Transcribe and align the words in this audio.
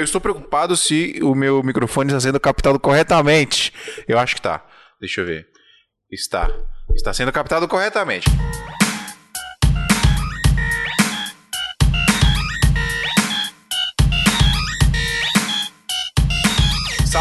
Eu 0.00 0.04
estou 0.04 0.18
preocupado 0.18 0.74
se 0.78 1.20
o 1.22 1.34
meu 1.34 1.62
microfone 1.62 2.08
está 2.08 2.18
sendo 2.18 2.40
captado 2.40 2.80
corretamente. 2.80 3.70
Eu 4.08 4.18
acho 4.18 4.34
que 4.34 4.40
tá. 4.40 4.64
Deixa 4.98 5.20
eu 5.20 5.26
ver. 5.26 5.46
Está. 6.10 6.50
Está 6.94 7.12
sendo 7.12 7.30
captado 7.30 7.68
corretamente. 7.68 8.26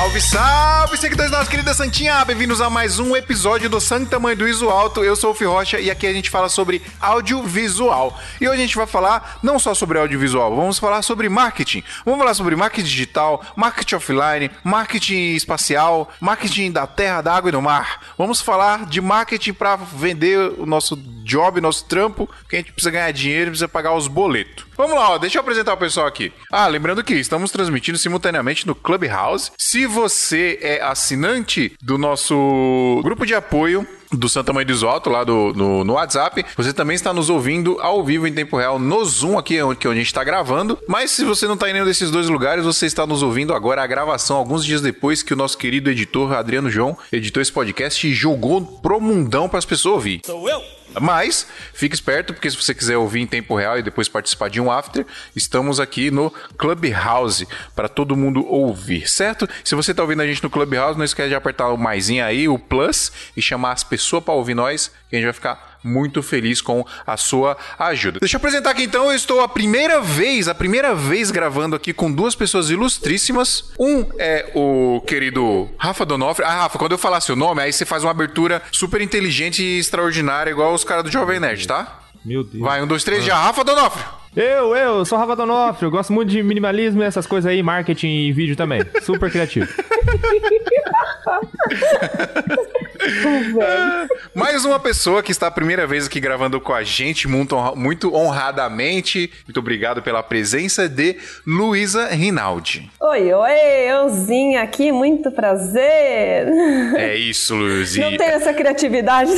Salve, 0.09 0.21
salve, 0.21 0.97
seguidores 0.97 1.31
da 1.31 1.37
nossa 1.37 1.51
querida 1.51 1.71
Santinha! 1.71 2.25
Bem-vindos 2.25 2.59
a 2.61 2.67
mais 2.67 2.97
um 2.97 3.15
episódio 3.15 3.69
do 3.69 3.79
Santa 3.79 4.19
Mãe 4.19 4.35
do 4.35 4.47
Iso 4.47 4.67
Alto. 4.67 5.03
Eu 5.03 5.15
sou 5.15 5.31
o 5.31 5.33
Fih 5.35 5.45
Rocha 5.45 5.79
e 5.79 5.91
aqui 5.91 6.07
a 6.07 6.11
gente 6.11 6.31
fala 6.31 6.49
sobre 6.49 6.81
audiovisual. 6.99 8.19
E 8.41 8.47
hoje 8.47 8.57
a 8.57 8.65
gente 8.65 8.75
vai 8.75 8.87
falar 8.87 9.37
não 9.43 9.59
só 9.59 9.75
sobre 9.75 9.99
audiovisual, 9.99 10.55
vamos 10.55 10.79
falar 10.79 11.03
sobre 11.03 11.29
marketing. 11.29 11.83
Vamos 12.03 12.19
falar 12.21 12.33
sobre 12.33 12.55
marketing 12.55 12.87
digital, 12.87 13.45
marketing 13.55 13.95
offline, 13.95 14.51
marketing 14.63 15.35
espacial, 15.35 16.09
marketing 16.19 16.71
da 16.71 16.87
terra, 16.87 17.21
da 17.21 17.35
água 17.35 17.49
e 17.49 17.51
do 17.51 17.61
mar. 17.61 17.99
Vamos 18.17 18.41
falar 18.41 18.87
de 18.87 18.99
marketing 18.99 19.53
para 19.53 19.75
vender 19.75 20.39
o 20.57 20.65
nosso 20.65 20.95
job, 21.23 21.61
nosso 21.61 21.85
trampo, 21.85 22.27
que 22.49 22.55
a 22.55 22.59
gente 22.59 22.73
precisa 22.73 22.89
ganhar 22.89 23.11
dinheiro, 23.11 23.51
precisa 23.51 23.67
pagar 23.67 23.93
os 23.93 24.07
boletos. 24.07 24.68
Vamos 24.79 24.95
lá, 24.95 25.09
ó, 25.09 25.17
deixa 25.17 25.37
eu 25.37 25.41
apresentar 25.41 25.73
o 25.73 25.77
pessoal 25.77 26.07
aqui. 26.07 26.31
Ah, 26.49 26.65
lembrando 26.65 27.03
que 27.03 27.13
estamos 27.13 27.51
transmitindo 27.51 27.97
simultaneamente 27.97 28.65
no 28.65 28.73
Clubhouse. 28.73 29.51
Se 29.57 29.85
você 29.85 30.57
é 30.61 30.81
assinante 30.81 31.73
do 31.81 31.97
nosso 31.97 33.01
grupo 33.03 33.25
de 33.25 33.35
apoio 33.35 33.85
do 34.11 34.27
Santa 34.27 34.51
Mãe 34.51 34.65
do 34.65 34.71
Isoto, 34.71 35.09
lá 35.09 35.23
do, 35.23 35.53
no, 35.55 35.83
no, 35.83 35.93
WhatsApp. 35.93 36.45
Você 36.57 36.73
também 36.73 36.95
está 36.95 37.13
nos 37.13 37.29
ouvindo 37.29 37.79
ao 37.79 38.03
vivo 38.03 38.27
em 38.27 38.33
tempo 38.33 38.57
real 38.57 38.79
no 38.79 39.03
Zoom, 39.05 39.37
aqui 39.37 39.61
onde, 39.61 39.79
que 39.79 39.87
é 39.87 39.89
onde 39.89 39.99
a 39.99 40.01
gente 40.01 40.07
está 40.07 40.23
gravando. 40.23 40.77
Mas 40.87 41.11
se 41.11 41.23
você 41.23 41.47
não 41.47 41.53
está 41.53 41.69
em 41.69 41.73
nenhum 41.73 41.85
desses 41.85 42.09
dois 42.09 42.27
lugares, 42.29 42.65
você 42.65 42.85
está 42.85 43.05
nos 43.05 43.21
ouvindo 43.21 43.53
agora 43.53 43.83
a 43.83 43.87
gravação, 43.87 44.37
alguns 44.37 44.65
dias 44.65 44.81
depois 44.81 45.21
que 45.21 45.33
o 45.33 45.37
nosso 45.37 45.57
querido 45.57 45.89
editor 45.89 46.33
Adriano 46.33 46.69
João 46.69 46.97
editou 47.11 47.41
esse 47.41 47.51
podcast 47.51 48.07
e 48.07 48.13
jogou 48.13 48.61
pro 48.61 48.99
mundão 48.99 49.47
para 49.47 49.59
as 49.59 49.65
pessoas 49.65 49.95
ouvir. 49.95 50.21
Sou 50.25 50.49
eu! 50.49 50.79
Mas 50.99 51.45
fique 51.73 51.93
esperto, 51.93 52.33
porque 52.33 52.49
se 52.49 52.57
você 52.57 52.73
quiser 52.73 52.97
ouvir 52.97 53.21
em 53.21 53.27
tempo 53.27 53.55
real 53.55 53.77
e 53.77 53.83
depois 53.83 54.07
participar 54.07 54.49
de 54.49 54.59
um 54.59 54.71
after, 54.71 55.05
estamos 55.35 55.79
aqui 55.79 56.09
no 56.09 56.31
Clubhouse 56.57 57.47
para 57.75 57.87
todo 57.87 58.15
mundo 58.15 58.45
ouvir, 58.47 59.07
certo? 59.07 59.47
Se 59.63 59.75
você 59.75 59.91
está 59.91 60.01
ouvindo 60.01 60.21
a 60.21 60.27
gente 60.27 60.41
no 60.41 60.49
Clubhouse, 60.49 60.97
não 60.97 61.05
esquece 61.05 61.29
de 61.29 61.35
apertar 61.35 61.69
o 61.69 61.77
maisinho 61.77 62.25
aí, 62.25 62.47
o 62.47 62.57
plus, 62.57 63.11
e 63.37 63.41
chamar 63.41 63.73
as 63.73 63.83
pessoas 63.83 63.98
para 64.21 64.33
ouvir 64.33 64.53
nós, 64.53 64.91
que 65.09 65.15
a 65.15 65.19
gente 65.19 65.25
vai 65.25 65.33
ficar 65.33 65.69
muito 65.83 66.21
feliz 66.21 66.61
com 66.61 66.85
a 67.05 67.17
sua 67.17 67.57
ajuda. 67.77 68.19
Deixa 68.19 68.35
eu 68.35 68.39
apresentar 68.39 68.71
aqui 68.71 68.83
então, 68.83 69.05
eu 69.05 69.15
estou 69.15 69.41
a 69.41 69.47
primeira 69.47 70.01
vez, 70.01 70.47
a 70.47 70.55
primeira 70.55 70.93
vez 70.93 71.31
gravando 71.31 71.75
aqui 71.75 71.93
com 71.93 72.11
duas 72.11 72.35
pessoas 72.35 72.69
ilustríssimas. 72.69 73.71
Um 73.79 74.05
é 74.17 74.51
o 74.55 75.01
querido 75.07 75.69
Rafa 75.77 76.05
Donofre. 76.05 76.45
Ah, 76.45 76.63
Rafa, 76.63 76.77
quando 76.77 76.93
eu 76.93 76.97
falar 76.97 77.21
seu 77.21 77.35
nome, 77.35 77.61
aí 77.61 77.71
você 77.71 77.85
faz 77.85 78.03
uma 78.03 78.11
abertura 78.11 78.61
super 78.71 79.01
inteligente 79.01 79.63
e 79.63 79.79
extraordinária, 79.79 80.51
igual 80.51 80.73
os 80.73 80.83
caras 80.83 81.03
do 81.03 81.11
Jovem 81.11 81.39
Nerd, 81.39 81.67
tá? 81.67 81.99
Meu 82.23 82.43
Deus. 82.43 82.61
Vai, 82.61 82.83
um, 82.83 82.87
dois, 82.87 83.03
três, 83.03 83.23
já. 83.23 83.37
Rafa 83.37 83.63
Donofre. 83.63 84.03
Eu, 84.35 84.75
eu, 84.75 85.03
sou 85.05 85.17
Rafa 85.17 85.35
Donofre, 85.35 85.85
eu 85.85 85.91
gosto 85.91 86.13
muito 86.13 86.29
de 86.29 86.43
minimalismo 86.43 87.01
e 87.01 87.05
essas 87.05 87.25
coisas 87.25 87.51
aí, 87.51 87.63
marketing 87.63 88.07
e 88.07 88.31
vídeo 88.31 88.55
também. 88.55 88.81
Super 89.01 89.31
criativo. 89.31 89.67
Mais 94.35 94.65
uma 94.65 94.79
pessoa 94.79 95.23
que 95.23 95.31
está 95.31 95.47
a 95.47 95.51
primeira 95.51 95.87
vez 95.87 96.07
aqui 96.07 96.19
gravando 96.19 96.59
com 96.59 96.73
a 96.73 96.83
gente, 96.83 97.27
muito, 97.27 97.55
muito 97.75 98.13
honradamente. 98.13 99.31
Muito 99.45 99.59
obrigado 99.59 100.01
pela 100.01 100.21
presença 100.21 100.87
de 100.87 101.17
Luísa 101.45 102.07
Rinaldi. 102.07 102.89
Oi, 102.99 103.33
oi, 103.33 103.59
euzinha 103.87 104.61
aqui, 104.61 104.91
muito 104.91 105.31
prazer. 105.31 106.47
É 106.95 107.15
isso, 107.15 107.55
Luizinha. 107.55 108.09
Não 108.09 108.17
tem 108.17 108.27
essa 108.27 108.53
criatividade. 108.53 109.31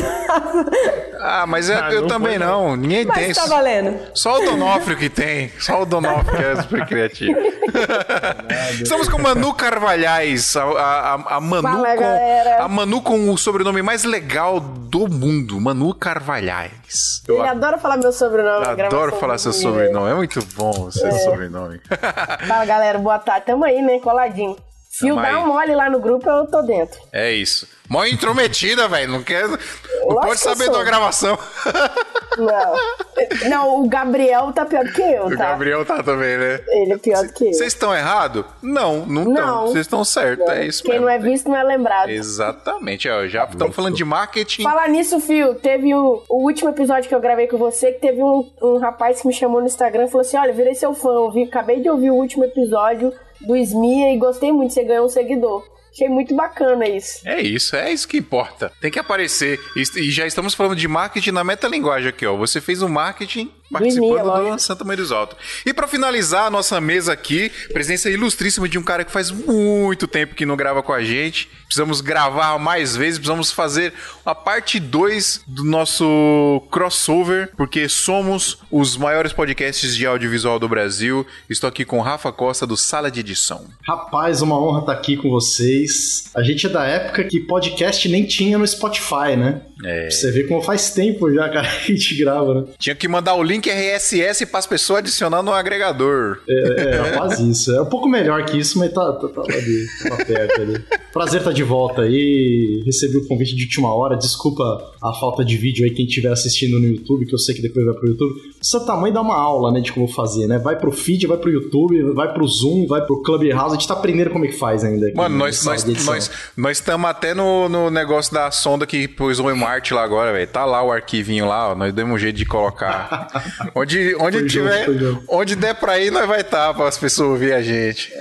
ah, 1.20 1.46
mas 1.48 1.70
eu, 1.70 1.78
ah, 1.78 1.94
eu 1.94 2.08
também 2.08 2.38
não. 2.38 2.70
não. 2.70 2.76
Ninguém 2.76 3.06
mas 3.06 3.18
tem. 3.18 3.34
Tá 3.34 3.46
valendo. 3.46 4.00
Só 4.14 4.40
o 4.40 4.46
Donofrio 4.46 4.98
que 4.98 5.10
tem. 5.10 5.52
Só 5.60 5.82
o 5.82 5.86
Donofrio 5.86 6.38
que 6.38 6.44
é 6.44 6.62
super 6.62 6.86
criativo. 6.86 7.40
Estamos 8.82 9.08
com 9.08 9.22
Manu 9.22 9.54
Carvalhais, 9.54 10.56
a, 10.56 10.64
a, 10.64 11.14
a 11.38 11.40
Manu 11.40 11.62
Fala, 11.62 11.96
com 11.96 12.02
galera. 12.02 12.64
a 12.64 12.68
Manu 12.68 13.02
com 13.02 13.30
o 13.30 13.38
sobrenome 13.52 13.82
mais 13.82 14.06
legal 14.06 14.62
do 14.62 15.10
mundo, 15.10 15.60
Manu 15.60 15.94
Carvalhais. 15.94 17.22
Ele 17.28 17.42
adora 17.42 17.78
falar 17.78 17.98
meu 17.98 18.14
sobrenome. 18.14 18.66
Adoro 18.66 19.18
falar 19.18 19.38
seu 19.38 19.52
sobrenome. 19.52 20.10
É 20.10 20.14
muito 20.14 20.40
bom 20.56 20.90
seu 20.90 21.08
é. 21.08 21.20
sobrenome. 21.20 21.82
Fala, 22.48 22.66
galera. 22.66 22.98
Boa 22.98 23.20
tarde. 23.20 23.48
Tamo 23.48 23.66
aí, 23.66 23.82
né? 23.82 24.00
Coladinho. 24.00 24.56
Se 24.90 25.12
o 25.12 25.16
dá 25.18 25.40
um 25.40 25.48
mole 25.48 25.76
lá 25.76 25.90
no 25.90 26.00
grupo, 26.00 26.30
eu 26.30 26.48
tô 26.48 26.62
dentro. 26.62 26.98
É 27.12 27.32
isso. 27.32 27.68
Mó 27.90 28.06
intrometida, 28.06 28.88
velho. 28.88 29.12
Não 29.12 29.22
quer. 29.22 29.46
Não 29.50 30.16
pode 30.22 30.40
saber 30.40 30.70
da 30.70 30.82
gravação. 30.82 31.38
Não. 32.38 33.50
Não, 33.50 33.82
o 33.82 33.90
Gabriel 33.90 34.52
tá 34.54 34.66
pior 34.66 34.84
do 34.84 34.92
que 34.92 35.02
eu, 35.02 35.24
tá? 35.24 35.28
O 35.28 35.38
Gabriel 35.38 35.86
tá 35.86 36.02
também, 36.02 36.38
né? 36.38 36.60
Ele 36.70 36.94
é 36.94 36.98
pior 36.98 37.26
do 37.26 37.34
que 37.34 37.48
eu. 37.48 37.54
Vocês 37.54 37.74
estão 37.74 37.94
errados? 37.94 38.46
Não, 38.62 39.06
não 39.06 39.30
estão. 39.30 39.68
Vocês 39.68 39.86
estão 39.86 40.04
certos. 40.04 40.48
É 40.50 40.66
isso 40.66 40.84
Quem 40.84 40.94
mesmo. 40.94 41.06
não 41.06 41.12
é 41.12 41.20
visto 41.20 41.50
não 41.50 41.58
é 41.58 41.64
lembrado. 41.64 42.10
Exatamente. 42.10 43.10
Ó, 43.10 43.28
já 43.28 43.44
estamos 43.44 43.76
falando 43.76 43.96
de 43.96 44.06
marketing. 44.06 44.64
Falar 44.64 44.90
nisso, 44.90 45.20
Fio, 45.20 45.56
teve 45.56 45.94
o, 45.94 46.24
o, 46.30 46.44
último 46.44 46.70
episódio 46.70 47.08
que 47.08 47.16
eu 47.16 47.20
gravei 47.20 47.48
com 47.48 47.58
você, 47.58 47.92
que 47.92 48.00
teve 48.00 48.22
um, 48.22 48.50
um 48.62 48.78
rapaz 48.78 49.22
que 49.22 49.28
me 49.28 49.34
chamou 49.34 49.60
no 49.60 49.68
Instagram 49.68 50.06
e 50.06 50.08
falou 50.08 50.22
assim: 50.22 50.38
Olha, 50.38 50.54
virei 50.54 50.74
seu 50.74 50.94
fã, 50.94 51.12
ouvi, 51.12 51.44
acabei 51.44 51.82
de 51.82 51.90
ouvir 51.90 52.12
o 52.12 52.16
último 52.16 52.44
episódio 52.44 53.14
do 53.42 53.56
Smia 53.56 54.14
e 54.14 54.18
gostei 54.18 54.52
muito, 54.52 54.74
você 54.74 54.84
ganhou 54.84 55.06
um 55.06 55.10
seguidor. 55.10 55.64
Achei 55.94 56.08
muito 56.08 56.34
bacana 56.36 56.88
isso. 56.88 57.28
É 57.28 57.42
isso, 57.42 57.76
é 57.76 57.92
isso 57.92 58.08
que 58.08 58.18
importa. 58.18 58.72
Tem 58.80 58.90
que 58.90 59.00
aparecer. 59.00 59.60
E 59.76 60.10
já 60.10 60.26
estamos 60.26 60.54
falando 60.54 60.76
de 60.76 60.88
marketing 60.88 61.32
na 61.32 61.44
metalinguagem 61.44 62.10
aqui, 62.10 62.26
ó. 62.26 62.36
Você 62.38 62.62
fez 62.62 62.82
um 62.82 62.88
marketing 62.88 63.52
participando 63.72 64.54
do 64.54 64.60
Santa 64.60 64.84
Maria 64.84 65.06
do 65.06 65.16
Alto. 65.16 65.36
E 65.66 65.74
para 65.74 65.88
finalizar 65.88 66.46
a 66.46 66.50
nossa 66.50 66.80
mesa 66.82 67.14
aqui, 67.14 67.52
presença 67.72 68.10
ilustríssima 68.10 68.68
de 68.68 68.78
um 68.78 68.84
cara 68.84 69.04
que 69.04 69.12
faz 69.12 69.32
muito 69.32 70.08
tempo 70.08 70.36
que 70.36 70.46
não 70.46 70.56
grava 70.56 70.84
com 70.84 70.94
a 70.94 71.04
gente. 71.04 71.50
Precisamos 71.66 72.02
gravar 72.02 72.60
mais 72.60 72.96
vezes, 72.96 73.18
precisamos 73.18 73.52
fazer 73.52 73.94
a 74.26 74.36
parte 74.36 74.80
2 74.80 75.44
do 75.48 75.64
nosso 75.64 76.62
crossover, 76.70 77.52
porque 77.56 77.88
somos 77.88 78.58
os 78.70 78.98
maiores 78.98 79.32
podcasts 79.32 79.96
de 79.96 80.06
audiovisual 80.06 80.60
do 80.60 80.68
Brasil. 80.68 81.26
Estou 81.50 81.68
aqui 81.68 81.86
com 81.86 82.00
o 82.00 82.02
Rafa 82.02 82.32
Costa 82.32 82.68
do 82.68 82.76
Sala 82.76 83.10
de 83.10 83.22
Edição. 83.22 83.68
Rapaz, 83.88 84.42
uma 84.42 84.60
honra 84.60 84.82
estar 84.82 84.92
aqui 84.92 85.16
com 85.16 85.30
vocês. 85.30 86.30
A 86.36 86.44
gente 86.44 86.66
é 86.66 86.70
da 86.70 86.86
época 86.86 87.24
que 87.24 87.40
podcast 87.40 88.08
nem 88.10 88.26
tinha 88.26 88.58
no 88.58 88.68
Spotify, 88.68 89.36
né? 89.38 89.62
É. 89.84 90.10
Você 90.10 90.32
vê 90.32 90.44
como 90.44 90.62
faz 90.62 90.92
tempo 90.92 91.32
já, 91.34 91.50
cara, 91.50 91.68
que 91.86 91.92
a 91.92 91.96
gente 91.96 92.16
grava, 92.16 92.54
né? 92.54 92.64
Tinha 92.78 92.96
que 92.96 93.08
mandar 93.08 93.36
o 93.36 93.44
link 93.44 93.70
RSS 93.70 94.46
para 94.46 94.60
as 94.60 94.68
pessoas 94.68 95.00
adicionar 95.00 95.42
no 95.42 95.52
agregador. 95.52 96.40
É, 96.48 96.82
é, 96.82 97.18
quase 97.18 97.50
isso. 97.50 97.72
É 97.72 97.82
um 97.82 97.86
pouco 97.86 98.08
melhor 98.08 98.46
que 98.46 98.58
isso, 98.58 98.78
mas 98.78 98.92
tá, 98.94 99.14
tá, 99.14 99.28
tá, 99.28 99.42
ali, 99.42 99.86
tá 100.08 100.26
perto 100.26 100.62
ali. 100.62 100.84
Prazer 101.12 101.40
estar 101.40 101.52
tá 101.52 101.56
de 101.56 101.64
volta 101.64 102.04
aí. 102.04 102.84
Recebi 102.86 103.18
o 103.18 103.28
convite 103.28 103.56
de 103.56 103.64
última 103.64 103.94
hora. 103.94 104.16
Desculpa 104.16 104.64
a 105.02 105.14
falta 105.14 105.44
de 105.44 105.58
vídeo 105.58 105.84
aí 105.84 105.92
quem 105.92 106.06
estiver 106.06 106.32
assistindo 106.32 106.80
no 106.80 106.88
YouTube, 106.88 107.26
que 107.26 107.34
eu 107.34 107.40
sei 107.40 107.56
que 107.56 107.62
depois 107.62 107.86
vai 107.86 107.96
pro 107.96 108.08
YouTube. 108.08 108.40
Seu 108.62 108.82
tamanho 108.82 109.14
dá 109.14 109.22
uma 109.22 109.36
aula, 109.36 109.72
né, 109.72 109.82
de 109.82 109.92
como 109.92 110.08
fazer, 110.08 110.48
né? 110.48 110.60
Vai 110.60 110.78
pro 110.78 110.92
feed, 110.92 111.26
vai 111.26 111.38
pro 111.38 111.50
YouTube, 111.50 112.14
vai 112.14 112.32
pro 112.32 112.48
Zoom, 112.48 112.86
vai 112.86 113.02
pro 113.02 113.22
Clubhouse. 113.22 113.76
A 113.76 113.78
gente 113.78 113.88
tá 113.88 113.96
aprendendo 113.96 114.30
como 114.30 114.46
é 114.46 114.48
que 114.48 114.58
faz 114.58 114.84
ainda. 114.84 115.08
Aqui, 115.08 115.18
Mano, 115.18 115.36
nós 115.36 115.66
nós 115.66 115.84
nós 115.84 116.32
nós 116.56 116.78
estamos 116.78 117.10
até 117.10 117.34
no, 117.34 117.68
no 117.68 117.90
negócio 117.90 118.34
da 118.34 118.52
sonda 118.52 118.86
que 118.86 119.08
pôs 119.08 119.40
o 119.40 119.50
Marte 119.72 119.94
lá 119.94 120.04
agora, 120.04 120.34
velho. 120.34 120.48
Tá 120.48 120.66
lá 120.66 120.84
o 120.84 120.92
arquivinho 120.92 121.48
lá, 121.48 121.72
ó. 121.72 121.76
Nós 121.76 121.94
demos 121.94 122.16
um 122.16 122.18
jeito 122.18 122.36
de 122.36 122.46
colocar. 122.46 123.30
onde 123.74 124.14
onde 124.20 124.46
tiver, 124.46 124.86
junto, 124.86 125.24
onde 125.30 125.56
der 125.56 125.76
pra 125.76 125.98
ir, 125.98 126.12
nós 126.12 126.28
vai 126.28 126.42
estar 126.42 126.68
tá, 126.68 126.74
para 126.74 126.90
as 126.90 126.98
pessoas 126.98 127.30
ouvir 127.30 127.54
a 127.54 127.62
gente. 127.62 128.12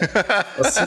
Assim 0.59 0.81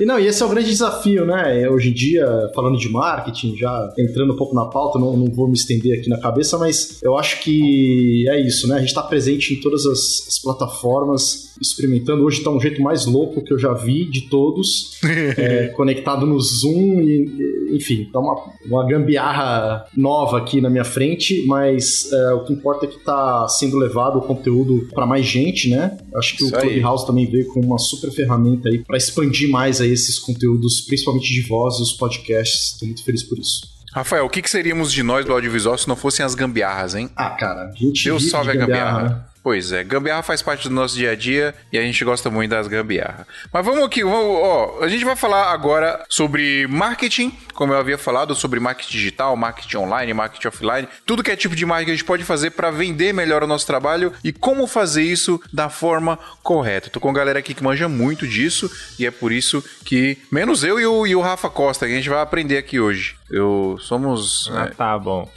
e 0.00 0.04
não, 0.04 0.18
e 0.18 0.26
esse 0.26 0.42
é 0.42 0.46
o 0.46 0.48
grande 0.48 0.70
desafio, 0.70 1.24
né? 1.24 1.68
Hoje 1.68 1.90
em 1.90 1.94
dia, 1.94 2.26
falando 2.52 2.76
de 2.76 2.88
marketing, 2.88 3.56
já 3.56 3.92
entrando 3.96 4.32
um 4.32 4.36
pouco 4.36 4.56
na 4.56 4.64
pauta, 4.64 4.98
não, 4.98 5.16
não 5.16 5.32
vou 5.32 5.46
me 5.46 5.54
estender 5.54 6.00
aqui 6.00 6.08
na 6.08 6.18
cabeça, 6.18 6.58
mas 6.58 7.00
eu 7.00 7.16
acho 7.16 7.40
que 7.40 8.28
é 8.28 8.40
isso, 8.40 8.66
né? 8.66 8.74
A 8.74 8.80
gente 8.80 8.88
está 8.88 9.04
presente 9.04 9.54
em 9.54 9.60
todas 9.60 9.86
as, 9.86 10.26
as 10.26 10.38
plataformas, 10.40 11.54
experimentando. 11.60 12.24
Hoje 12.24 12.38
está 12.38 12.50
um 12.50 12.60
jeito 12.60 12.82
mais 12.82 13.06
louco 13.06 13.44
que 13.44 13.52
eu 13.52 13.58
já 13.58 13.72
vi 13.72 14.04
de 14.10 14.22
todos, 14.22 14.98
é, 15.38 15.68
conectado 15.68 16.26
no 16.26 16.40
Zoom 16.40 17.00
e, 17.02 17.76
enfim, 17.76 18.08
tá 18.12 18.18
uma, 18.18 18.34
uma 18.66 18.84
gambiarra 18.84 19.86
nova 19.96 20.07
aqui 20.36 20.60
na 20.60 20.70
minha 20.70 20.84
frente, 20.84 21.44
mas 21.46 22.10
é, 22.12 22.32
o 22.32 22.44
que 22.44 22.52
importa 22.52 22.86
é 22.86 22.88
que 22.88 22.96
está 22.96 23.48
sendo 23.48 23.76
levado 23.76 24.18
o 24.18 24.22
conteúdo 24.22 24.88
para 24.94 25.06
mais 25.06 25.26
gente, 25.26 25.68
né? 25.68 25.98
Acho 26.14 26.36
que 26.36 26.44
Isso 26.44 26.54
o 26.54 26.60
Clubhouse 26.60 27.02
aí. 27.02 27.06
também 27.06 27.26
veio 27.26 27.46
com 27.48 27.60
uma 27.60 27.78
super 27.78 28.10
ferramenta 28.10 28.68
aí 28.68 28.78
para 28.84 28.96
expandir 28.96 29.50
mais 29.50 29.80
aí 29.80 29.92
esses 29.92 30.18
conteúdos, 30.18 30.80
principalmente 30.80 31.32
de 31.32 31.42
voz 31.42 31.78
e 31.78 31.82
os 31.82 31.92
podcasts. 31.92 32.72
Estou 32.72 32.86
muito 32.86 33.04
feliz 33.04 33.22
por 33.22 33.38
isso. 33.38 33.62
Rafael, 33.92 34.26
o 34.26 34.28
que, 34.28 34.42
que, 34.42 34.50
seríamos 34.50 34.92
de 34.92 35.02
nós 35.02 35.24
do 35.24 35.32
audiovisual 35.32 35.76
se 35.76 35.88
não 35.88 35.96
fossem 35.96 36.24
as 36.24 36.34
gambiarras, 36.34 36.94
hein? 36.94 37.10
Ah, 37.16 37.30
cara, 37.30 37.70
a 37.70 37.72
gente 37.72 38.04
Deus 38.04 38.28
salve 38.28 38.50
a 38.50 38.54
gambiarra. 38.54 39.02
gambiarra. 39.02 39.16
Né? 39.16 39.24
Pois 39.42 39.72
é, 39.72 39.82
gambiarra 39.84 40.22
faz 40.22 40.42
parte 40.42 40.68
do 40.68 40.74
nosso 40.74 40.94
dia 40.96 41.12
a 41.12 41.14
dia 41.14 41.54
e 41.72 41.78
a 41.78 41.82
gente 41.82 42.04
gosta 42.04 42.28
muito 42.28 42.50
das 42.50 42.66
gambiarra. 42.68 43.26
Mas 43.52 43.64
vamos 43.64 43.84
aqui, 43.84 44.02
vamos, 44.02 44.18
ó, 44.42 44.78
a 44.82 44.88
gente 44.88 45.04
vai 45.04 45.16
falar 45.16 45.52
agora 45.52 46.04
sobre 46.08 46.66
marketing, 46.66 47.32
como 47.54 47.72
eu 47.72 47.78
havia 47.78 47.96
falado, 47.96 48.34
sobre 48.34 48.60
marketing 48.60 48.90
digital, 48.92 49.36
marketing 49.36 49.76
online, 49.78 50.12
marketing 50.12 50.48
offline, 50.48 50.88
tudo 51.06 51.22
que 51.22 51.30
é 51.30 51.36
tipo 51.36 51.56
de 51.56 51.64
marketing 51.64 51.90
a 51.92 51.94
gente 51.94 52.04
pode 52.04 52.24
fazer 52.24 52.50
para 52.50 52.70
vender 52.70 53.14
melhor 53.14 53.42
o 53.42 53.46
nosso 53.46 53.66
trabalho 53.66 54.12
e 54.22 54.32
como 54.32 54.66
fazer 54.66 55.02
isso 55.02 55.40
da 55.52 55.68
forma 55.70 56.18
correta. 56.42 56.90
Tô 56.90 57.00
com 57.00 57.08
a 57.08 57.14
galera 57.14 57.38
aqui 57.38 57.54
que 57.54 57.62
manja 57.64 57.88
muito 57.88 58.26
disso 58.26 58.70
e 58.98 59.06
é 59.06 59.10
por 59.10 59.32
isso 59.32 59.64
que, 59.84 60.18
menos 60.30 60.62
eu 60.64 60.78
e 60.78 60.86
o, 60.86 61.06
e 61.06 61.14
o 61.16 61.20
Rafa 61.20 61.48
Costa, 61.48 61.86
que 61.86 61.92
a 61.92 61.96
gente 61.96 62.08
vai 62.10 62.20
aprender 62.20 62.58
aqui 62.58 62.78
hoje. 62.80 63.16
Eu 63.30 63.76
somos. 63.78 64.50
Ah, 64.54 64.64
né, 64.64 64.72
tá 64.74 64.98
bom. 64.98 65.30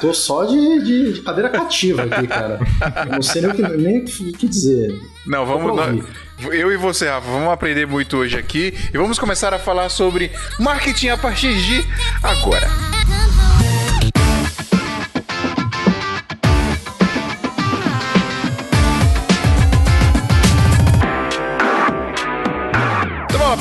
Tô 0.00 0.14
só 0.14 0.46
de, 0.46 0.82
de- 0.82 1.12
de 1.12 1.20
cadeira 1.20 1.50
cativa 1.50 2.04
aqui, 2.04 2.26
cara. 2.26 2.58
Eu 3.06 3.12
não 3.12 3.22
sei 3.22 3.42
nem 3.42 3.50
o 3.50 3.53
que, 3.54 3.62
nem 3.76 3.98
o 3.98 4.04
que 4.04 4.48
dizer. 4.48 4.92
Não, 5.26 5.44
vamos. 5.46 5.76
Nós- 5.76 6.04
eu 6.52 6.72
e 6.72 6.76
você, 6.76 7.08
Rafa, 7.08 7.30
vamos 7.30 7.48
aprender 7.52 7.86
muito 7.86 8.16
hoje 8.16 8.36
aqui 8.36 8.74
e 8.92 8.98
vamos 8.98 9.18
começar 9.18 9.54
a 9.54 9.58
falar 9.58 9.88
sobre 9.88 10.30
marketing 10.58 11.08
a 11.08 11.16
partir 11.16 11.54
de 11.54 11.84
agora. 12.22 12.68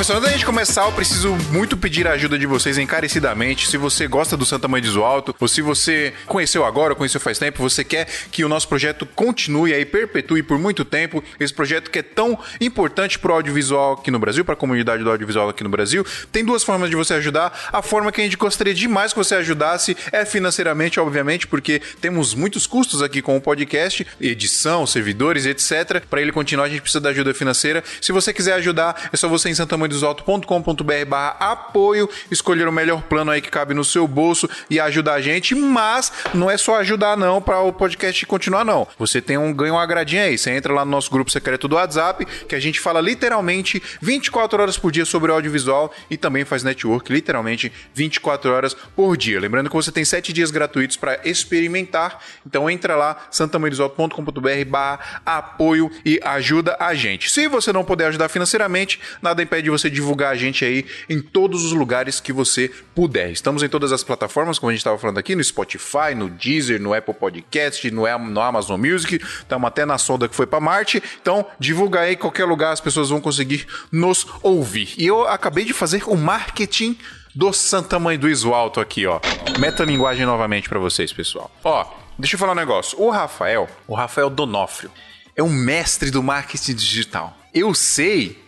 Pessoal. 0.04 0.18
Antes 0.18 0.30
da 0.30 0.38
gente 0.38 0.46
começar, 0.46 0.86
eu 0.86 0.92
preciso 0.92 1.34
muito 1.50 1.76
pedir 1.76 2.08
a 2.08 2.12
ajuda 2.12 2.38
de 2.38 2.46
vocês 2.46 2.78
encarecidamente. 2.78 3.68
Se 3.68 3.78
você 3.78 4.06
gosta 4.06 4.38
do 4.38 4.46
Santa 4.46 4.68
Mãe 4.68 4.82
de 4.82 4.96
Alto, 4.98 5.34
ou 5.40 5.48
se 5.48 5.62
você 5.62 6.14
conheceu 6.28 6.64
agora, 6.66 6.92
ou 6.92 6.96
conheceu 6.96 7.20
faz 7.20 7.40
tempo, 7.40 7.62
você 7.62 7.84
quer 7.84 8.06
que 8.32 8.44
o 8.44 8.50
nosso 8.50 8.68
projeto 8.68 9.06
continue 9.06 9.74
aí, 9.74 9.84
perpetue 9.86 10.44
por 10.44 10.60
muito 10.60 10.86
tempo. 10.86 11.24
Esse 11.40 11.54
projeto 11.54 11.90
que 11.90 12.00
é 12.00 12.02
tão 12.04 12.38
importante 12.62 13.18
pro 13.18 13.34
audiovisual 13.34 13.94
aqui 13.94 14.12
no 14.12 14.20
Brasil, 14.20 14.46
para 14.46 14.54
a 14.54 14.58
comunidade 14.58 15.04
do 15.04 15.10
audiovisual 15.10 15.50
aqui 15.50 15.64
no 15.64 15.70
Brasil. 15.70 16.06
Tem 16.32 16.46
duas 16.46 16.64
formas 16.64 16.90
de 16.90 16.96
você 16.96 17.16
ajudar. 17.16 17.70
A 17.72 17.82
forma 17.82 18.12
que 18.12 18.22
a 18.22 18.24
gente 18.24 18.38
gostaria 18.38 18.74
demais 18.74 19.14
que 19.14 19.20
você 19.20 19.36
ajudasse 19.36 19.98
é 20.12 20.26
financeiramente, 20.26 21.00
obviamente, 21.00 21.48
porque 21.48 21.82
temos 22.00 22.36
muitos 22.36 22.68
custos 22.68 23.02
aqui 23.02 23.22
com 23.22 23.36
o 23.36 23.42
podcast, 23.42 24.06
edição, 24.22 24.86
servidores, 24.86 25.46
etc. 25.46 26.04
Para 26.08 26.22
ele 26.22 26.32
continuar, 26.32 26.66
a 26.66 26.70
gente 26.70 26.82
precisa 26.82 27.02
da 27.02 27.10
ajuda 27.10 27.34
financeira. 27.34 27.84
Se 28.00 28.12
você 28.12 28.32
quiser 28.32 28.54
ajudar, 28.54 29.10
é 29.12 29.18
só 29.18 29.28
você 29.28 29.50
em 29.50 29.56
santamanhodosalto.com.br 29.94 31.06
barra 31.08 31.36
apoio, 31.40 32.10
escolher 32.32 32.68
o 32.68 32.72
melhor 32.72 33.04
plano 33.04 33.32
aí 33.32 33.42
que 33.42 33.50
cabe 33.50 33.74
no 33.74 33.84
seu 33.84 34.08
bolso 34.08 34.50
e 34.70 34.80
ajudar 34.80 35.14
a 35.14 35.22
gente, 35.22 35.56
mas 35.56 36.12
não 36.34 36.50
é 36.50 36.58
só 36.58 36.78
ajudar 36.78 37.16
não 37.16 37.42
para 37.42 37.60
o 37.60 37.72
podcast 37.72 38.26
continuar 38.26 38.66
não. 38.66 38.88
Você 38.98 39.22
tem 39.22 39.38
um 39.38 39.54
ganho 39.54 39.74
uma 39.74 39.84
agradinha 39.84 40.24
aí, 40.24 40.38
você 40.38 40.52
entra 40.52 40.74
lá 40.74 40.86
no 40.86 40.92
nosso 40.92 41.10
grupo 41.10 41.32
secreto 41.32 41.68
do 41.68 41.76
WhatsApp, 41.76 42.26
que 42.26 42.56
a 42.56 42.60
gente 42.60 42.80
fala 42.80 43.02
literalmente 43.02 43.82
24 44.02 44.62
horas 44.62 44.78
por 44.78 44.92
dia 44.92 45.06
sobre 45.06 45.32
audiovisual 45.32 45.94
e 46.10 46.18
também 46.18 46.46
faz 46.46 46.64
network 46.64 47.12
literalmente 47.12 47.72
24 47.94 48.52
horas 48.52 48.74
por 48.96 49.18
dia. 49.18 49.40
Lembrando 49.40 49.70
que 49.70 49.76
você 49.76 49.92
tem 49.92 50.06
7 50.06 50.32
dias 50.34 50.52
gratuitos 50.52 50.98
para 50.98 51.20
experimentar, 51.24 52.20
então 52.46 52.70
entra 52.70 52.96
lá 52.96 53.28
santamanhodosalto.com.br 53.32 54.66
barra 54.68 55.22
apoio 55.26 55.92
e 56.06 56.20
ajuda 56.24 56.78
a 56.80 56.94
gente. 56.94 57.30
Se 57.30 57.48
você 57.48 57.74
não 57.74 57.84
puder 57.84 58.08
ajudar 58.08 58.30
financeiramente, 58.30 59.00
nada 59.22 59.42
impede 59.42 59.70
você 59.70 59.83
divulgar 59.90 60.32
a 60.32 60.36
gente 60.36 60.64
aí 60.64 60.86
em 61.10 61.22
todos 61.22 61.64
os 61.64 61.72
lugares 61.72 62.20
que 62.20 62.34
você 62.34 62.70
puder. 62.96 63.32
Estamos 63.32 63.64
em 63.64 63.70
todas 63.70 63.92
as 63.92 64.04
plataformas, 64.04 64.60
como 64.60 64.70
a 64.70 64.74
gente 64.74 64.80
estava 64.80 64.98
falando 64.98 65.18
aqui, 65.18 65.36
no 65.36 65.44
Spotify, 65.44 66.16
no 66.16 66.30
Deezer, 66.30 66.82
no 66.82 66.94
Apple 66.94 67.14
Podcast, 67.14 67.90
no, 67.92 68.04
no 68.20 68.42
Amazon 68.42 68.80
Music, 68.80 69.16
estamos 69.16 69.68
até 69.68 69.86
na 69.86 69.98
sonda 69.98 70.28
que 70.28 70.36
foi 70.36 70.46
para 70.46 70.60
Marte. 70.60 71.02
Então, 71.22 71.46
divulga 71.60 72.02
aí 72.02 72.14
em 72.14 72.18
qualquer 72.18 72.46
lugar, 72.46 72.72
as 72.72 72.82
pessoas 72.82 73.10
vão 73.10 73.22
conseguir 73.22 73.66
nos 73.92 74.28
ouvir. 74.42 74.94
E 74.98 75.06
eu 75.06 75.28
acabei 75.28 75.66
de 75.66 75.74
fazer 75.74 76.04
o 76.08 76.16
marketing 76.16 76.98
do 77.36 77.52
Santa 77.52 78.00
Mãe 78.00 78.18
do 78.18 78.30
Iso 78.30 78.54
Alto 78.54 78.80
aqui, 78.80 79.06
ó. 79.06 79.20
Metalinguagem 79.60 80.26
novamente 80.26 80.70
para 80.70 80.80
vocês, 80.80 81.12
pessoal. 81.12 81.52
Ó, 81.64 81.86
deixa 82.18 82.36
eu 82.36 82.40
falar 82.40 82.52
um 82.54 82.56
negócio. 82.56 83.00
O 83.02 83.10
Rafael, 83.10 83.68
o 83.88 83.96
Rafael 83.96 84.30
Donofrio, 84.30 84.92
é 85.36 85.42
um 85.42 85.50
mestre 85.50 86.12
do 86.12 86.22
marketing 86.22 86.76
digital. 86.76 87.36
Eu 87.54 87.74
sei 87.74 88.40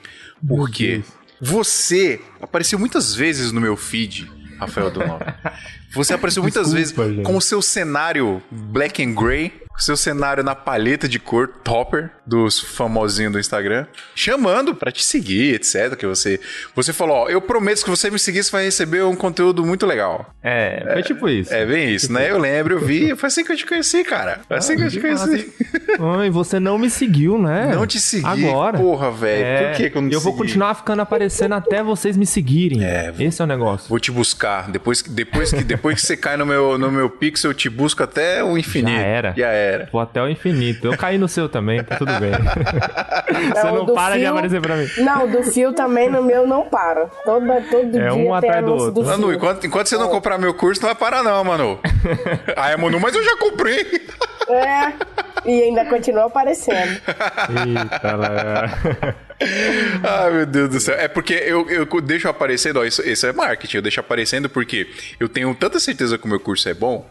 porque 0.48 1.04
você 1.46 2.20
apareceu 2.42 2.80
muitas 2.80 3.14
vezes 3.14 3.52
no 3.52 3.62
meu 3.62 3.78
feed, 3.78 4.30
Rafael 4.60 4.90
Donofrio. 4.90 5.34
Você 5.94 6.14
apareceu 6.14 6.44
muitas 6.44 6.72
Desculpa, 6.72 7.04
vezes 7.04 7.16
gente. 7.18 7.26
com 7.26 7.38
o 7.38 7.42
seu 7.42 7.62
cenário 7.62 8.42
black 8.52 9.04
and 9.04 9.14
gray, 9.14 9.54
com 9.76 9.82
seu 9.82 9.98
cenário 9.98 10.42
na 10.44 10.56
paleta 10.56 11.08
de 11.08 11.20
cor 11.20 11.48
topper 11.64 12.10
dos 12.26 12.60
famosinhos 12.60 13.32
do 13.34 13.40
Instagram, 13.40 13.86
chamando 14.16 14.74
pra 14.74 14.92
te 14.92 15.04
seguir, 15.04 15.54
etc. 15.56 15.96
Que 15.98 16.08
você, 16.08 16.40
você 16.74 16.94
falou, 16.94 17.16
ó, 17.18 17.30
eu 17.30 17.42
prometo 17.42 17.84
que 17.84 17.90
você 17.90 18.10
me 18.10 18.18
seguir, 18.18 18.44
você 18.44 18.52
vai 18.52 18.64
receber 18.64 19.04
um 19.04 19.16
conteúdo 19.16 19.66
muito 19.66 19.86
legal. 19.86 20.34
É, 20.42 20.82
foi 20.94 21.04
tipo 21.04 21.28
isso. 21.30 21.54
É 21.54 21.66
bem 21.66 21.94
isso, 21.94 22.12
né? 22.12 22.32
Eu 22.32 22.38
lembro, 22.40 22.76
eu 22.76 22.80
vi, 22.80 23.16
foi 23.16 23.28
assim 23.28 23.44
que 23.44 23.52
eu 23.52 23.58
te 23.58 23.66
conheci, 23.66 24.04
cara. 24.04 24.40
Foi 24.48 24.58
assim 24.58 24.76
que 24.78 24.84
eu 24.84 24.90
te 24.90 25.00
conheci. 25.00 25.54
Ai, 26.20 26.30
você 26.30 26.60
não 26.60 26.78
me 26.78 26.90
seguiu, 26.90 27.38
né? 27.38 27.74
Não 27.76 27.86
te 27.86 28.00
segui, 28.00 28.26
Agora. 28.48 28.78
porra, 28.78 29.12
velho. 29.12 29.44
É, 29.46 29.68
Por 29.70 29.78
que 29.78 29.90
que 29.90 29.98
eu 29.98 30.02
não 30.02 30.10
Eu 30.10 30.20
vou 30.22 30.32
segui? 30.34 30.46
continuar 30.46 30.74
ficando 30.76 31.02
aparecendo 31.02 31.54
até 31.54 31.84
vocês 31.84 32.16
me 32.18 32.26
seguirem. 32.26 32.84
É, 32.84 33.14
Esse 33.20 33.42
é 33.42 33.46
o 33.46 33.48
negócio. 33.48 33.90
Vou 33.90 34.00
te 34.00 34.12
buscar. 34.12 34.72
Depois, 34.72 35.02
que- 35.02 35.10
depois, 35.10 35.52
que, 35.52 35.64
depois 35.64 35.96
que 36.02 36.08
você 36.08 36.16
cai 36.18 36.38
no 36.38 36.46
meu, 36.46 36.78
no 36.78 36.92
meu 36.92 37.10
pixel, 37.10 37.52
eu 37.52 37.56
te 37.56 37.70
busco 37.70 38.02
até 38.04 38.44
o 38.44 38.58
infinito. 38.58 38.96
Já 38.98 39.02
era. 39.04 39.34
Já 39.36 39.48
era. 39.48 39.65
Vou 39.92 40.02
até 40.02 40.22
o 40.22 40.28
infinito. 40.30 40.88
Eu 40.88 40.98
caí 40.98 41.18
no 41.18 41.28
seu 41.28 41.48
também, 41.50 41.84
tá 41.84 41.96
tudo 41.98 42.12
bem. 42.20 42.32
você 43.54 43.64
Não, 43.64 43.76
não 43.76 43.86
do 43.86 43.94
para 43.94 44.16
de 44.16 44.22
fio- 44.22 44.30
aparecer 44.32 44.62
pra 44.62 44.76
mim. 44.76 44.88
Não, 44.98 45.28
do 45.30 45.44
fio 45.44 45.74
também 45.74 46.10
no 46.10 46.22
meu 46.24 46.46
não 46.48 46.64
para. 46.66 47.06
Todo, 47.24 47.46
todo 47.70 47.98
É 47.98 48.02
dia 48.02 48.14
um 48.14 48.34
atrás 48.34 48.64
do 48.66 48.72
outro. 48.74 48.92
do 48.92 49.04
Manu, 49.04 49.28
fio. 49.28 49.36
enquanto, 49.36 49.66
enquanto 49.68 49.88
você 49.88 49.98
não 49.98 50.10
comprar 50.10 50.38
meu 50.38 50.54
curso, 50.54 50.82
não 50.82 50.88
vai 50.90 50.96
parar 50.96 51.24
não, 51.24 51.44
Manu. 51.44 51.80
Aí, 52.56 52.76
Manu, 52.80 53.00
mas 53.00 53.16
eu 53.16 53.24
já 53.24 53.38
comprei. 53.38 54.06
É, 54.48 54.94
e 55.50 55.64
ainda 55.64 55.86
continua 55.86 56.26
aparecendo. 56.26 57.00
Eita, 57.50 58.16
lá. 58.16 59.16
Ai, 60.04 60.32
meu 60.32 60.46
Deus 60.46 60.70
do 60.70 60.80
céu. 60.80 60.96
É 60.98 61.08
porque 61.08 61.34
eu, 61.34 61.68
eu 61.70 61.86
deixo 62.02 62.28
aparecendo, 62.30 62.80
ó, 62.80 62.86
isso, 62.86 63.02
isso 63.08 63.26
é 63.28 63.34
marketing, 63.34 63.78
eu 63.78 63.82
deixo 63.84 64.00
aparecendo 64.00 64.50
porque 64.50 64.88
eu 65.20 65.28
tenho 65.28 65.54
tanta 65.56 65.80
certeza 65.80 66.18
que 66.18 66.26
o 66.26 66.28
meu 66.30 66.40
curso 66.40 66.70
é 66.70 66.74
bom. 66.74 67.06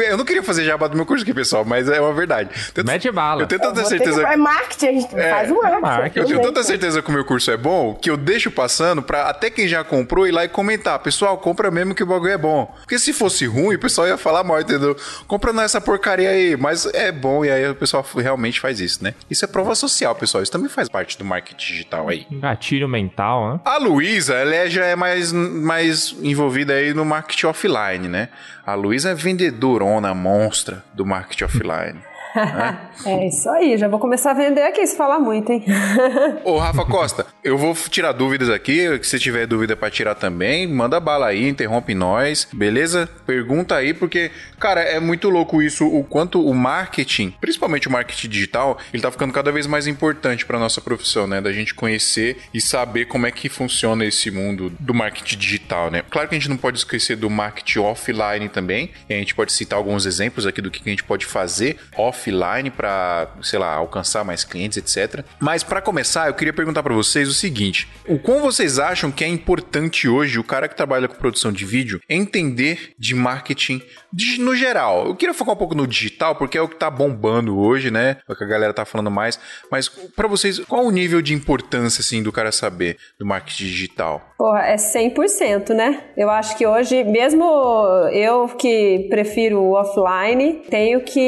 Eu 0.00 0.16
não 0.16 0.24
queria 0.24 0.42
fazer 0.42 0.64
jabá 0.64 0.86
do 0.88 0.96
meu 0.96 1.06
curso 1.06 1.22
aqui, 1.22 1.32
pessoal, 1.34 1.64
mas 1.64 1.88
é 1.88 2.00
uma 2.00 2.12
verdade. 2.12 2.50
Tanto- 2.74 2.86
Mete 2.86 3.10
bala. 3.10 3.42
Eu 3.42 3.46
tenho 3.46 3.60
tanta 3.60 3.82
ter 3.82 3.88
certeza. 3.88 4.24
que... 4.24 4.32
É 4.32 4.36
marketing, 4.36 4.86
a 4.86 4.92
gente 4.92 5.10
faz 5.10 5.50
um 5.50 5.54
marketing. 5.62 5.80
marketing. 5.82 6.18
Eu 6.18 6.26
tenho 6.26 6.42
tanta 6.42 6.62
certeza 6.62 7.02
que 7.02 7.08
o 7.08 7.12
meu 7.12 7.24
curso 7.24 7.50
é 7.50 7.56
bom 7.56 7.94
que 7.94 8.10
eu 8.10 8.16
deixo 8.16 8.50
passando 8.50 9.02
pra 9.02 9.28
até 9.28 9.50
quem 9.50 9.66
já 9.68 9.82
comprou 9.84 10.26
ir 10.26 10.32
lá 10.32 10.44
e 10.44 10.48
comentar. 10.48 10.98
Pessoal, 10.98 11.38
compra 11.38 11.70
mesmo 11.70 11.94
que 11.94 12.02
o 12.02 12.06
bagulho 12.06 12.32
é 12.32 12.38
bom. 12.38 12.72
Porque 12.80 12.98
se 12.98 13.12
fosse 13.12 13.46
ruim, 13.46 13.74
o 13.76 13.78
pessoal 13.78 14.06
ia 14.06 14.16
falar 14.16 14.42
mal, 14.44 14.60
entendeu? 14.60 14.96
Compra 15.26 15.52
não 15.52 15.62
essa 15.62 15.80
porcaria 15.80 16.30
aí, 16.30 16.56
mas 16.56 16.86
é 16.86 17.10
bom 17.12 17.44
e 17.44 17.50
aí 17.50 17.68
o 17.68 17.74
pessoal 17.74 18.04
realmente 18.16 18.60
faz 18.60 18.80
isso, 18.80 19.02
né? 19.02 19.14
Isso 19.30 19.44
é 19.44 19.48
prova 19.48 19.74
social, 19.74 20.14
pessoal. 20.14 20.42
Isso 20.42 20.52
também 20.52 20.68
faz 20.68 20.88
parte 20.88 21.18
do 21.18 21.24
marketing 21.24 21.56
digital 21.72 22.08
aí. 22.08 22.26
Gatilho 22.30 22.88
mental, 22.88 23.54
né? 23.54 23.60
A 23.64 23.76
Luísa, 23.78 24.34
ela 24.34 24.54
é- 24.54 24.68
já 24.70 24.84
é 24.84 24.96
mais, 24.96 25.32
mais 25.32 26.14
envolvida 26.22 26.74
aí 26.74 26.92
no 26.94 27.04
marketing 27.04 27.46
offline, 27.46 28.08
né? 28.08 28.28
A 28.66 28.74
Luísa 28.74 29.10
é 29.10 29.14
vendedorona, 29.14 30.12
monstra 30.12 30.82
do 30.92 31.06
marketing 31.06 31.44
offline. 31.44 32.00
É 33.04 33.26
isso 33.26 33.48
aí, 33.50 33.76
já 33.76 33.88
vou 33.88 33.98
começar 33.98 34.30
a 34.30 34.34
vender 34.34 34.62
aqui 34.62 34.86
se 34.86 34.96
falar 34.96 35.18
muito, 35.18 35.52
hein? 35.52 35.64
Ô, 36.44 36.58
Rafa 36.58 36.84
Costa, 36.84 37.26
eu 37.42 37.56
vou 37.56 37.74
tirar 37.74 38.12
dúvidas 38.12 38.50
aqui. 38.50 38.86
Se 39.02 39.18
tiver 39.18 39.46
dúvida 39.46 39.76
pra 39.76 39.90
tirar 39.90 40.14
também, 40.14 40.66
manda 40.66 40.98
bala 40.98 41.26
aí, 41.26 41.48
interrompe 41.48 41.94
nós, 41.94 42.48
beleza? 42.52 43.08
Pergunta 43.26 43.74
aí, 43.74 43.94
porque, 43.94 44.30
cara, 44.58 44.80
é 44.80 44.98
muito 44.98 45.28
louco 45.28 45.62
isso, 45.62 45.86
o 45.86 46.04
quanto 46.04 46.44
o 46.44 46.54
marketing, 46.54 47.34
principalmente 47.40 47.88
o 47.88 47.90
marketing 47.90 48.28
digital, 48.28 48.78
ele 48.92 49.02
tá 49.02 49.10
ficando 49.10 49.32
cada 49.32 49.52
vez 49.52 49.66
mais 49.66 49.86
importante 49.86 50.44
pra 50.44 50.58
nossa 50.58 50.80
profissão, 50.80 51.26
né? 51.26 51.40
Da 51.40 51.52
gente 51.52 51.74
conhecer 51.74 52.38
e 52.52 52.60
saber 52.60 53.06
como 53.06 53.26
é 53.26 53.30
que 53.30 53.48
funciona 53.48 54.04
esse 54.04 54.30
mundo 54.30 54.70
do 54.80 54.94
marketing 54.94 55.38
digital, 55.38 55.90
né? 55.90 56.02
Claro 56.10 56.28
que 56.28 56.34
a 56.34 56.38
gente 56.38 56.48
não 56.48 56.56
pode 56.56 56.78
esquecer 56.78 57.16
do 57.16 57.30
marketing 57.30 57.80
offline 57.80 58.48
também, 58.48 58.90
a 59.08 59.12
gente 59.14 59.34
pode 59.34 59.52
citar 59.52 59.78
alguns 59.78 60.06
exemplos 60.06 60.46
aqui 60.46 60.60
do 60.60 60.70
que 60.70 60.80
a 60.84 60.90
gente 60.90 61.04
pode 61.04 61.26
fazer 61.26 61.76
offline 62.26 62.70
pra, 62.70 63.28
sei 63.42 63.58
lá, 63.58 63.74
alcançar 63.74 64.24
mais 64.24 64.44
clientes, 64.44 64.78
etc. 64.78 65.24
Mas 65.40 65.62
pra 65.62 65.80
começar, 65.80 66.28
eu 66.28 66.34
queria 66.34 66.52
perguntar 66.52 66.82
pra 66.82 66.94
vocês 66.94 67.28
o 67.28 67.34
seguinte: 67.34 67.88
o 68.08 68.18
quão 68.18 68.40
vocês 68.40 68.78
acham 68.78 69.10
que 69.10 69.24
é 69.24 69.28
importante 69.28 70.08
hoje 70.08 70.38
o 70.38 70.44
cara 70.44 70.68
que 70.68 70.76
trabalha 70.76 71.08
com 71.08 71.14
produção 71.14 71.52
de 71.52 71.64
vídeo 71.64 72.00
entender 72.08 72.94
de 72.98 73.14
marketing 73.14 73.80
no 74.38 74.54
geral? 74.54 75.06
Eu 75.06 75.16
queria 75.16 75.34
focar 75.34 75.54
um 75.54 75.58
pouco 75.58 75.74
no 75.74 75.86
digital, 75.86 76.34
porque 76.36 76.58
é 76.58 76.62
o 76.62 76.68
que 76.68 76.76
tá 76.76 76.90
bombando 76.90 77.58
hoje, 77.58 77.90
né? 77.90 78.16
É 78.28 78.32
o 78.32 78.36
que 78.36 78.44
a 78.44 78.48
galera 78.48 78.72
tá 78.72 78.84
falando 78.84 79.10
mais. 79.10 79.38
Mas 79.70 79.88
pra 79.88 80.28
vocês, 80.28 80.58
qual 80.60 80.84
o 80.84 80.90
nível 80.90 81.22
de 81.22 81.34
importância 81.34 82.00
assim 82.00 82.22
do 82.22 82.32
cara 82.32 82.52
saber 82.52 82.96
do 83.18 83.26
marketing 83.26 83.64
digital? 83.64 84.32
Porra, 84.36 84.60
é 84.66 84.76
100%, 84.76 85.70
né? 85.70 86.04
Eu 86.16 86.28
acho 86.30 86.56
que 86.56 86.66
hoje, 86.66 87.04
mesmo 87.04 87.44
eu 88.12 88.48
que 88.48 89.06
prefiro 89.08 89.60
o 89.60 89.72
offline, 89.72 90.62
tenho 90.68 91.00
que 91.00 91.20